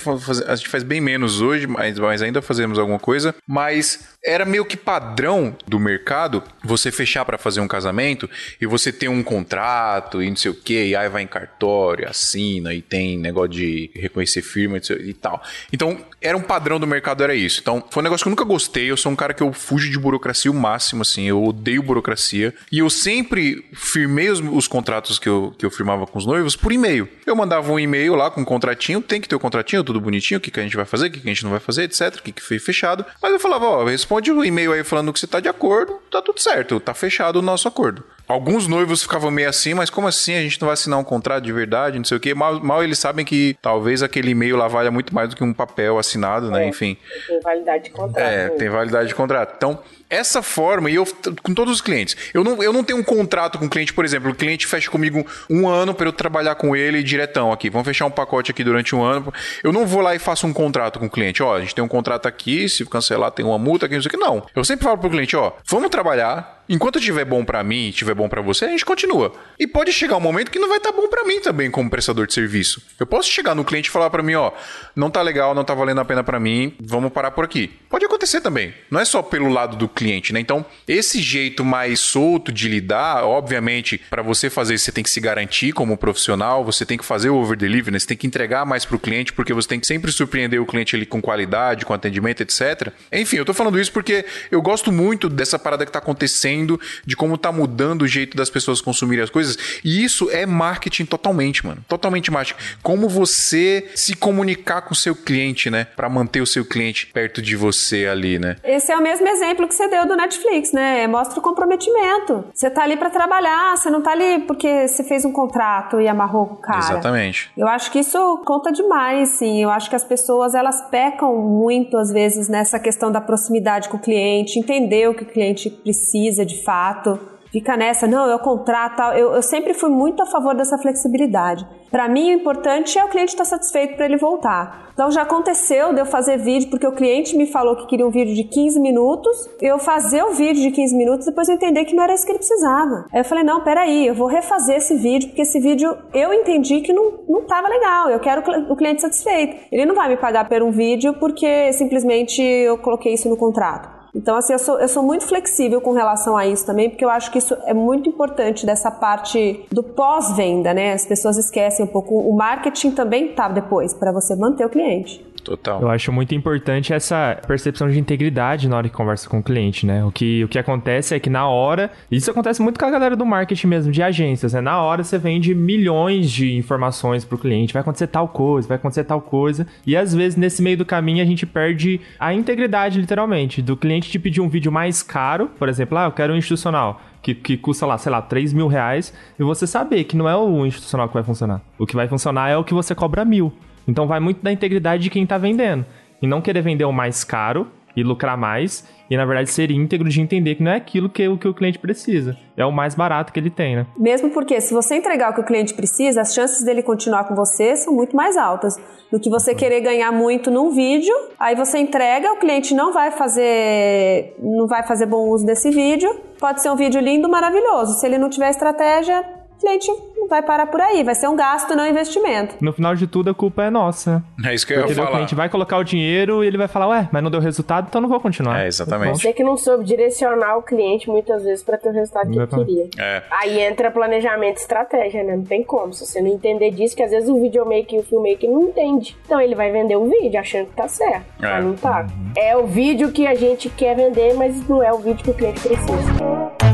a 0.47 0.56
gente 0.56 0.69
faz 0.69 0.84
bem 0.84 1.00
menos 1.00 1.41
hoje, 1.41 1.67
mas, 1.67 1.97
mas 1.97 2.21
ainda 2.21 2.41
fazemos 2.41 2.78
alguma 2.78 3.00
coisa. 3.00 3.34
Mas 3.47 4.17
era 4.23 4.45
meio 4.45 4.65
que 4.65 4.76
padrão 4.76 5.56
do 5.65 5.80
mercado 5.80 6.43
você 6.63 6.91
fechar 6.91 7.23
para 7.23 7.38
fazer 7.38 7.62
um 7.62 7.67
casamento 7.67 8.30
e 8.60 8.65
você 8.65 8.91
ter 8.91 9.08
um 9.08 9.23
contrato 9.23 10.21
e 10.21 10.30
não 10.30 10.36
sei 10.36 10.52
o 10.52 10.54
que, 10.54 10.88
e 10.88 10.95
aí 10.95 11.08
vai 11.08 11.23
em 11.23 11.28
cartório, 11.28 12.10
assina 12.10 12.73
e 12.73 12.82
tem 12.82 13.17
negócio 13.17 13.50
de 13.50 13.89
reconhecer 13.95 14.41
firma 14.41 14.78
e 14.78 15.13
tal. 15.13 15.41
Então, 15.71 15.97
era 16.21 16.36
um 16.36 16.41
padrão 16.41 16.80
do 16.80 16.88
mercado, 16.88 17.23
era 17.23 17.36
isso. 17.36 17.60
Então, 17.62 17.84
foi 17.89 18.02
um 18.02 18.04
negócio 18.04 18.23
que 18.23 18.28
eu 18.28 18.32
nunca 18.32 18.43
gostei. 18.43 18.89
Eu 18.89 18.97
sou 18.97 19.12
um 19.12 19.15
cara 19.15 19.34
que 19.34 19.43
eu 19.43 19.54
fujo 19.54 19.89
de 19.89 19.97
burocracia 19.97 20.52
o 20.52 20.54
máximo, 20.54 21.02
assim. 21.04 21.23
Eu 21.23 21.43
odeio 21.43 21.84
burocracia. 21.84 22.54
E 22.71 22.80
eu 22.80 22.89
sempre 22.89 23.65
firmei 23.73 24.30
os, 24.30 24.39
os 24.39 24.67
contratos 24.67 25.19
que 25.19 25.30
eu, 25.30 25.54
que 25.58 25.65
eu 25.65 25.71
firmava 25.71 26.06
com 26.06 26.17
os 26.17 26.26
noivos 26.26 26.56
por 26.56 26.71
e-mail. 26.71 27.08
Eu 27.26 27.36
mandava 27.36 27.71
um 27.71 27.77
e-mail 27.80 28.16
lá 28.16 28.30
com 28.30 28.42
um 28.42 28.46
contratinho, 28.46 29.02
tem 29.02 29.22
que 29.22 29.28
ter 29.28 29.36
o 29.36 29.38
um 29.38 29.42
contratinho, 29.42 29.84
tudo 29.84 30.00
bonitinho, 30.00 30.38
o 30.38 30.42
que, 30.42 30.52
que 30.52 30.60
a 30.60 30.63
gente 30.63 30.76
vai 30.76 30.86
fazer, 30.86 31.08
o 31.08 31.12
que, 31.12 31.20
que 31.20 31.28
a 31.28 31.34
gente 31.34 31.44
não 31.44 31.52
vai 31.52 31.60
fazer, 31.60 31.84
etc. 31.84 32.16
O 32.16 32.24
que, 32.24 32.32
que 32.32 32.42
foi 32.42 32.60
fechado. 32.60 33.06
Mas 33.22 33.32
eu 33.32 33.40
falava, 33.40 33.66
ó, 33.66 33.86
responde 33.86 34.32
o 34.32 34.44
e-mail 34.44 34.74
aí 34.74 34.84
falando 34.84 35.12
que 35.13 35.20
você 35.20 35.28
tá 35.28 35.40
de 35.40 35.50
acordo, 35.50 36.02
tá 36.12 36.22
tudo 36.22 36.40
certo, 36.40 36.80
tá 36.80 36.94
fechado 36.94 37.38
o 37.38 37.42
nosso 37.42 37.68
acordo. 37.68 38.04
Alguns 38.28 38.68
noivos 38.68 39.04
ficavam 39.04 39.32
meio 39.32 39.48
assim, 39.48 39.74
mas 39.74 39.90
como 39.90 40.06
assim 40.06 40.36
a 40.36 40.42
gente 40.42 40.60
não 40.60 40.66
vai 40.66 40.74
assinar 40.74 41.00
um 41.00 41.04
contrato 41.04 41.44
de 41.46 41.54
verdade, 41.54 41.98
não 41.98 42.04
sei 42.04 42.18
o 42.18 42.20
quê? 42.20 42.34
Mal, 42.34 42.60
mal 42.62 42.84
eles 42.84 43.00
sabem 43.00 43.24
que 43.24 43.58
talvez 43.62 44.04
aquele 44.04 44.32
e-mail 44.32 44.58
lá 44.58 44.68
valha 44.68 44.92
muito 44.92 45.16
mais 45.16 45.30
do 45.30 45.36
que 45.36 45.44
um 45.44 45.54
papel 45.54 45.98
assinado, 45.98 46.52
né? 46.52 46.66
É, 46.66 46.68
Enfim. 46.68 46.98
Tem 47.26 47.40
validade 47.40 47.84
de 47.86 47.90
contrato. 47.92 48.28
É, 48.28 48.50
tem 48.50 48.70
validade 48.70 49.08
de 49.08 49.16
contrato. 49.16 49.54
Então, 49.56 49.80
essa 50.10 50.41
forma, 50.41 50.89
e 50.89 50.96
eu 50.96 51.06
com 51.43 51.54
todos 51.54 51.74
os 51.74 51.82
clientes, 51.82 52.15
eu 52.34 52.43
não, 52.43 52.62
eu 52.63 52.72
não 52.72 52.84
tenho 52.84 53.00
um 53.00 53.04
contrato 53.04 53.58
com 53.60 53.65
o 53.65 53.70
cliente, 53.70 53.93
por 53.93 54.06
exemplo, 54.06 54.32
o 54.32 54.36
cliente 54.36 54.65
fecha 54.65 54.89
comigo 54.89 55.26
um 55.50 55.67
ano 55.67 55.93
para 55.93 56.08
eu 56.08 56.13
trabalhar 56.13 56.56
com 56.56 56.76
ele 56.76 57.04
diretão 57.04 57.52
aqui. 57.52 57.70
Vamos 57.70 57.88
fechar 57.88 58.06
um 58.06 58.12
pacote 58.12 58.52
aqui 58.52 58.63
durante 58.63 58.96
um 58.96 59.04
ano. 59.04 59.34
Eu 59.63 59.72
não 59.72 59.86
vou 59.86 60.02
lá 60.02 60.15
e 60.15 60.20
faço 60.20 60.48
um 60.48 60.54
contrato 60.54 61.00
com 61.00 61.08
o 61.08 61.10
cliente. 61.10 61.43
Ó, 61.43 61.56
a 61.56 61.62
gente 61.62 61.76
tem 61.76 61.84
um 61.84 61.88
contrato 61.88 62.28
aqui, 62.28 62.70
se 62.70 62.86
cancelar 62.86 63.32
tem 63.32 63.46
uma 63.46 63.58
multa 63.58 63.86
aqui, 63.86 63.96
não 63.96 64.02
sei 64.02 64.10
o 64.10 64.12
que. 64.12 64.17
Não. 64.17 64.46
Eu 64.56 64.63
sempre 64.63 64.84
falo 64.84 64.98
pro 64.98 65.10
cliente, 65.10 65.36
ó, 65.36 65.54
vamos 65.65 65.89
trabalhar, 65.89 66.58
Enquanto 66.70 67.00
estiver 67.00 67.24
bom 67.24 67.46
para 67.46 67.63
mim, 67.63 67.88
estiver 67.89 68.13
bom 68.13 68.28
para 68.28 68.41
você, 68.41 68.65
a 68.65 68.70
gente 68.70 68.86
continua. 68.86 69.34
E 69.58 69.65
pode 69.65 69.93
chegar 69.93 70.17
um 70.17 70.20
momento 70.20 70.52
que 70.52 70.60
não 70.60 70.67
vai 70.67 70.78
estar 70.78 70.91
tá 70.91 70.98
bom 70.98 71.08
para 71.08 71.24
mim 71.24 71.39
também 71.39 71.72
como 71.72 71.89
prestador 71.89 72.28
de 72.28 72.34
serviço. 72.34 72.82
Eu 73.00 73.08
posso 73.08 73.30
chegar 73.30 73.56
no 73.56 73.63
cliente 73.63 73.88
e 73.88 73.91
falar 73.91 74.10
para 74.10 74.22
mim, 74.22 74.36
ó, 74.36 74.52
não 74.93 75.10
tá 75.10 75.22
legal, 75.22 75.56
não 75.56 75.63
tá 75.63 75.74
valendo 75.74 76.02
a 76.02 76.06
pena 76.06 76.24
para 76.26 76.39
mim, 76.39 76.76
vamos 76.82 77.13
parar 77.13 77.32
por 77.32 77.46
aqui. 77.46 77.70
Pode 77.89 78.04
acontecer 78.04 78.41
também. 78.41 78.74
Não 78.91 79.00
é 79.00 79.06
só 79.06 79.22
pelo 79.22 79.48
lado 79.48 79.78
do 79.78 79.88
cliente, 79.98 80.32
né? 80.32 80.40
Então, 80.40 80.64
esse 80.88 81.20
jeito 81.20 81.66
mais 81.66 82.00
solto 82.00 82.52
de 82.52 82.70
lidar, 82.70 83.24
obviamente, 83.24 84.00
para 84.10 84.22
você 84.22 84.48
fazer 84.48 84.76
isso, 84.76 84.86
você 84.86 84.92
tem 84.92 85.04
que 85.04 85.10
se 85.10 85.20
garantir 85.20 85.74
como 85.74 85.98
profissional, 85.98 86.64
você 86.64 86.86
tem 86.86 86.98
que 86.98 87.04
fazer 87.04 87.32
o 87.32 87.36
over 87.36 87.58
delivery, 87.58 87.92
né? 87.92 88.00
você 88.00 88.06
tem 88.06 88.18
que 88.18 88.28
entregar 88.28 88.64
mais 88.64 88.86
para 88.86 88.96
o 88.96 89.00
cliente, 89.00 89.34
porque 89.34 89.54
você 89.54 89.68
tem 89.68 89.80
que 89.80 89.88
sempre 89.88 90.12
surpreender 90.12 90.62
o 90.62 90.66
cliente 90.68 90.96
ali 90.96 91.06
com 91.06 91.20
qualidade, 91.20 91.84
com 91.84 91.94
atendimento, 91.94 92.44
etc. 92.44 92.92
Enfim, 93.12 93.38
eu 93.38 93.46
tô 93.46 93.56
falando 93.56 93.80
isso 93.80 93.92
porque 93.92 94.24
eu 94.52 94.62
gosto 94.62 94.92
muito 94.92 95.28
dessa 95.28 95.58
parada 95.58 95.84
que 95.84 95.92
tá 95.92 96.00
acontecendo, 96.00 96.80
de 97.04 97.16
como 97.16 97.36
tá 97.38 97.52
mudando 97.52 98.04
o 98.04 98.08
jeito 98.08 98.38
das 98.38 98.52
pessoas 98.52 98.80
consumirem 98.80 99.24
as 99.24 99.32
coisas, 99.32 99.58
e 99.84 100.04
isso 100.04 100.30
é 100.30 100.46
marketing 100.46 101.06
totalmente, 101.06 101.66
mano. 101.66 101.84
Totalmente 101.88 102.30
marketing. 102.30 102.60
Como 102.84 103.10
você 103.10 103.90
se 103.96 104.16
comunicar 104.16 104.82
com 104.82 104.94
o 104.94 104.96
seu 104.96 105.16
cliente, 105.16 105.72
né? 105.72 105.86
Para 105.96 106.08
manter 106.08 106.42
o 106.42 106.46
seu 106.46 106.64
cliente 106.64 107.08
perto 107.08 107.42
de 107.42 107.56
você 107.56 108.06
ali, 108.06 108.38
né? 108.38 108.58
Esse 108.64 108.92
é 108.92 108.98
o 108.98 109.02
mesmo 109.02 109.28
exemplo 109.28 109.68
que 109.68 109.74
você 109.74 109.87
deu 109.89 110.06
do 110.06 110.15
Netflix, 110.15 110.71
né? 110.71 111.08
Mostra 111.08 111.39
o 111.39 111.41
comprometimento. 111.41 112.45
Você 112.54 112.69
tá 112.69 112.84
ali 112.84 112.97
para 112.97 113.10
trabalhar, 113.10 113.76
você 113.78 113.89
não 113.89 114.02
tá 114.02 114.12
ali 114.12 114.39
porque 114.39 114.88
você 114.88 115.04
fez 115.04 115.26
um 115.26 115.32
contrato 115.32 116.00
e 116.00 116.08
amarrou 116.08 116.45
com 116.47 116.56
o 116.56 116.62
cara. 116.62 116.80
Exatamente. 116.80 117.52
Eu 117.58 117.67
acho 117.67 117.91
que 117.91 118.00
isso 118.00 118.41
conta 118.45 118.71
demais, 118.71 119.30
sim. 119.30 119.62
Eu 119.62 119.69
acho 119.69 119.89
que 119.89 119.95
as 119.95 120.04
pessoas, 120.04 120.54
elas 120.56 120.82
pecam 120.89 121.36
muito, 121.38 121.97
às 121.97 122.12
vezes, 122.12 122.47
nessa 122.47 122.80
questão 122.80 123.12
da 123.12 123.21
proximidade 123.21 123.89
com 123.89 123.97
o 123.97 124.00
cliente, 124.00 124.60
entender 124.60 125.10
o 125.10 125.13
que 125.13 125.23
o 125.23 125.28
cliente 125.28 125.69
precisa 125.69 126.45
de 126.45 126.63
fato 126.63 127.19
fica 127.52 127.78
nessa, 127.78 128.08
não, 128.08 128.30
eu 128.30 128.40
contrato, 128.40 129.02
eu, 129.18 129.34
eu 129.34 129.42
sempre 129.42 129.74
fui 129.74 129.90
muito 129.90 130.22
a 130.22 130.26
favor 130.26 130.56
dessa 130.56 130.78
flexibilidade. 130.78 131.66
Para 131.90 132.10
mim, 132.10 132.32
o 132.32 132.34
importante 132.34 132.98
é 132.98 133.06
o 133.06 133.10
cliente 133.10 133.32
estar 133.32 133.46
satisfeito 133.46 133.96
para 133.96 134.06
ele 134.06 134.18
voltar. 134.18 134.88
Então, 134.94 135.12
já 135.12 135.22
aconteceu 135.22 135.94
de 135.94 136.02
eu 136.02 136.06
fazer 136.06 136.38
vídeo, 136.38 136.70
porque 136.70 136.88
o 136.88 136.92
cliente 136.92 137.38
me 137.38 137.46
falou 137.46 137.76
que 137.76 137.86
queria 137.86 138.06
um 138.06 138.10
vídeo 138.10 138.34
de 138.34 138.44
15 138.44 138.80
minutos, 138.80 139.50
eu 139.62 139.78
fazer 139.78 140.24
o 140.24 140.34
vídeo 140.34 140.62
de 140.62 140.72
15 140.72 140.96
minutos, 140.96 141.26
depois 141.26 141.48
eu 141.48 141.56
entender 141.56 141.86
que 141.86 141.96
não 141.96 142.04
era 142.04 142.14
isso 142.14 142.26
que 142.26 142.32
ele 142.32 142.40
precisava. 142.40 143.06
Aí 143.14 143.22
eu 143.22 143.26
falei, 143.26 143.44
não, 143.44 143.64
peraí, 143.64 144.08
eu 144.08 144.16
vou 144.16 144.28
refazer 144.28 144.78
esse 144.78 144.96
vídeo, 144.96 145.30
porque 145.30 145.44
esse 145.44 145.60
vídeo 145.60 145.96
eu 146.14 146.34
entendi 146.34 146.82
que 146.82 146.92
não, 146.92 147.20
não 147.28 147.46
tava 147.46 147.68
legal, 147.68 148.10
eu 148.10 148.20
quero 148.20 148.44
o 148.72 148.76
cliente 148.76 149.02
satisfeito. 149.02 149.56
Ele 149.72 149.86
não 149.86 149.96
vai 149.96 150.10
me 150.10 150.18
pagar 150.18 150.50
por 150.50 150.64
um 150.64 150.72
vídeo 150.72 151.14
porque 151.14 151.72
simplesmente 151.74 152.42
eu 152.42 152.78
coloquei 152.78 153.14
isso 153.14 153.30
no 153.30 153.38
contrato. 153.38 153.97
Então, 154.17 154.36
assim, 154.36 154.51
eu 154.51 154.60
sou, 154.60 154.80
eu 154.80 154.88
sou 154.88 155.03
muito 155.03 155.27
flexível 155.27 155.80
com 155.80 155.91
relação 155.91 156.36
a 156.36 156.45
isso 156.47 156.65
também, 156.65 156.89
porque 156.89 157.06
eu 157.06 157.10
acho 157.10 157.32
que 157.32 157.38
isso 157.38 157.56
é 157.65 157.73
muito 157.73 158.10
importante 158.10 158.65
dessa 158.65 158.89
parte 158.89 159.63
do 159.71 159.84
pós-venda, 159.84 160.73
né? 160.73 160.93
As 160.93 161.06
pessoas 161.06 161.38
esquecem 161.38 161.86
um 161.86 161.88
pouco. 161.88 162.15
O 162.15 162.36
marketing 162.36 162.91
também 162.91 163.34
tá 163.36 163.47
depois, 163.47 163.93
para 163.93 164.12
você 164.12 164.36
manter 164.36 164.65
o 164.65 164.69
cliente. 164.69 165.23
Total. 165.48 165.82
Eu 165.82 165.90
acho 165.90 166.12
muito 166.12 166.36
importante 166.36 166.94
essa 166.94 167.40
percepção 167.48 167.90
de 167.90 167.98
integridade 167.98 168.68
na 168.68 168.76
hora 168.76 168.90
que 168.90 168.94
conversa 168.94 169.30
com 169.30 169.40
o 169.40 169.44
cliente, 169.44 169.86
né? 169.86 170.04
O 170.04 170.12
que, 170.12 170.44
o 170.44 170.48
que 170.50 170.60
acontece 170.60 171.16
é 171.16 171.22
que 171.22 171.30
na 171.30 171.48
hora, 171.48 171.90
isso 172.12 172.30
acontece 172.30 172.62
muito 172.62 172.78
com 172.78 172.86
a 172.86 172.92
galera 172.92 173.16
do 173.16 173.26
marketing 173.26 173.68
mesmo, 173.68 173.90
de 173.90 174.04
agências, 174.04 174.52
né? 174.52 174.60
Na 174.60 174.82
hora 174.82 175.06
você 175.06 175.18
vende 175.18 175.56
milhões 175.56 176.30
de 176.30 176.54
informações 176.58 177.24
pro 177.24 177.38
cliente, 177.38 177.72
vai 177.72 177.82
acontecer 177.82 178.08
tal 178.08 178.28
coisa, 178.28 178.68
vai 178.68 178.76
acontecer 178.76 179.06
tal 179.06 179.22
coisa, 179.22 179.66
e 179.86 179.96
às 179.96 180.14
vezes 180.14 180.36
nesse 180.36 180.62
meio 180.62 180.76
do 180.76 180.86
caminho 180.86 181.24
a 181.24 181.26
gente 181.26 181.46
perde 181.46 182.02
a 182.20 182.34
integridade, 182.34 183.00
literalmente, 183.00 183.62
do 183.62 183.78
cliente 183.78 184.12
te 184.12 184.20
pedir 184.20 184.42
um 184.42 184.50
vídeo 184.50 184.70
mais 184.72 185.02
caro, 185.02 185.50
por 185.58 185.70
exemplo, 185.70 185.98
ah, 185.98 186.06
eu 186.06 186.12
quero 186.12 186.34
um 186.34 186.38
institucional. 186.38 187.02
Que, 187.22 187.34
que, 187.34 187.58
custa 187.58 187.86
lá, 187.86 187.98
sei 187.98 188.12
lá, 188.12 188.22
3 188.22 188.54
mil 188.54 188.68
reais, 188.68 189.14
e 189.38 189.44
você 189.44 189.68
saber 189.68 190.04
que 190.06 190.16
não 190.16 190.30
é 190.30 190.36
o 190.36 190.66
institucional 190.66 191.08
que 191.08 191.14
vai 191.14 191.24
funcionar. 191.24 191.62
O 191.78 191.86
que 191.86 191.96
vai 191.96 192.08
funcionar 192.08 192.50
é 192.50 192.56
o 192.56 192.64
que 192.64 192.74
você 192.74 192.96
cobra 192.96 193.26
mil. 193.26 193.52
Então 193.88 194.08
vai 194.08 194.19
muito 194.19 194.43
da 194.43 194.52
integridade 194.52 195.04
de 195.04 195.10
quem 195.10 195.23
está 195.23 195.38
vendendo. 195.38 195.86
E 196.21 196.28
não 196.28 196.41
querer 196.41 196.62
vender 196.62 196.86
o 196.86 196.91
mais 196.91 197.23
caro 197.23 197.67
e 197.97 198.04
lucrar 198.04 198.38
mais, 198.38 198.88
e 199.10 199.17
na 199.17 199.26
verdade 199.26 199.50
ser 199.50 199.71
íntegro 199.71 200.08
de 200.08 200.21
entender 200.21 200.54
que 200.54 200.62
não 200.62 200.71
é 200.71 200.76
aquilo 200.76 201.10
que, 201.10 201.28
o 201.28 201.36
que 201.36 201.47
o 201.47 201.54
cliente 201.54 201.80
precisa. 201.80 202.38
É 202.56 202.63
o 202.63 202.71
mais 202.71 202.93
barato 202.93 203.34
que 203.34 203.39
ele 203.39 203.50
tem, 203.50 203.76
né? 203.76 203.88
Mesmo 203.97 204.30
porque 204.30 204.62
se 204.62 204.71
você 204.71 204.95
entregar 204.97 205.32
o 205.32 205.34
que 205.34 205.41
o 205.41 205.43
cliente 205.43 205.73
precisa, 205.73 206.21
as 206.21 206.32
chances 206.32 206.63
dele 206.63 206.84
continuar 206.84 207.23
com 207.23 207.34
você 207.34 207.76
são 207.76 207.91
muito 207.91 208.15
mais 208.15 208.38
altas 208.38 208.76
do 209.12 209.19
que 209.19 209.32
você 209.32 209.56
querer 209.56 209.82
ganhar 209.82 210.12
muito 210.12 210.52
num 210.52 210.69
vídeo, 210.69 211.13
aí 211.39 211.56
você 211.56 211.80
entrega, 211.80 212.34
o 212.34 212.38
cliente 212.38 212.76
não 212.76 212.93
vai 212.93 213.10
fazer 213.10 214.36
não 214.38 214.67
vai 214.67 214.86
fazer 214.86 215.08
bom 215.08 215.30
uso 215.30 215.43
desse 215.43 215.71
vídeo. 215.71 216.21
Pode 216.39 216.62
ser 216.62 216.69
um 216.69 216.76
vídeo 216.76 217.02
lindo, 217.02 217.28
maravilhoso. 217.28 218.00
Se 218.00 218.06
ele 218.06 218.19
não 218.19 218.30
tiver 218.30 218.52
estratégia, 218.52 219.26
cliente 219.60 219.88
não 220.15 220.28
vai 220.28 220.41
parar 220.41 220.67
por 220.67 220.80
aí, 220.82 221.04
vai 221.04 221.15
ser 221.15 221.28
um 221.28 221.36
gasto, 221.36 221.76
não 221.76 221.84
um 221.84 221.88
investimento. 221.88 222.56
No 222.62 222.74
final 222.74 222.96
de 222.96 223.08
tudo, 223.08 223.30
a 223.30 223.34
culpa 223.34 223.63
é 223.63 223.70
nossa. 223.70 224.24
É 224.43 224.54
isso 224.54 224.65
que 224.65 224.74
eu 224.74 224.88
ia 224.88 224.96
falar. 224.96 225.10
O 225.10 225.12
cliente 225.12 225.36
vai 225.36 225.50
colocar 225.50 225.78
o 225.78 225.84
dinheiro 225.84 226.43
e 226.43 226.48
ele 226.48 226.58
vai 226.58 226.67
falar, 226.67 226.88
ué, 226.88 227.10
mas 227.12 227.24
não 227.24 227.32
deu 227.32 227.39
resultado, 227.39 227.88
então 227.89 228.02
não 228.02 228.10
vou 228.10 228.20
continuar. 228.20 228.62
É, 228.62 228.67
exatamente. 228.67 229.22
Você 229.22 229.34
que 229.34 229.43
não 229.43 229.58
soube 229.58 229.84
direcionar 229.84 230.58
o 230.58 230.63
cliente 230.63 231.10
muitas 231.10 231.43
vezes 231.43 231.63
para 231.63 231.78
ter 231.78 231.89
o 231.89 231.93
resultado 231.93 232.30
que 232.30 232.38
ele 232.38 232.48
queria. 232.48 232.89
É. 232.98 233.24
Aí 233.32 233.60
entra 233.60 233.91
planejamento 233.91 234.58
e 234.58 234.62
estratégia, 234.62 235.24
né? 235.24 235.36
Não 235.36 235.43
tem 235.43 235.63
como. 235.63 235.93
Se 235.93 236.06
você 236.06 236.22
não 236.22 236.30
entender 236.30 236.72
disso, 236.72 236.96
que 236.96 237.04
às 237.04 237.12
vezes 237.12 237.30
o 237.30 237.39
videomaker 237.41 237.96
e 237.96 238.00
o 238.00 238.04
filmmaker 238.04 238.50
não 238.50 238.63
entende. 238.63 239.17
Então 239.26 239.39
ele 239.39 239.56
vai 239.56 239.72
vender 239.72 239.96
o 239.96 240.10
vídeo 240.10 240.39
achando 240.39 240.67
que 240.67 240.76
tá 240.76 240.88
certo. 240.88 241.26
É. 241.41 241.48
Mas 241.48 241.65
não 241.65 241.74
tá. 241.74 242.08
É 242.36 242.56
o 242.56 242.65
vídeo 242.65 243.12
que 243.12 243.26
a 243.26 243.36
gente 243.36 243.70
quer 243.70 243.96
vender, 243.96 244.34
mas 244.36 244.67
não 244.67 244.84
é 244.84 244.91
o 244.91 244.98
vídeo 244.98 245.24
que 245.24 245.32
o 245.32 245.34
cliente 245.34 245.62
precisa. 245.62 246.66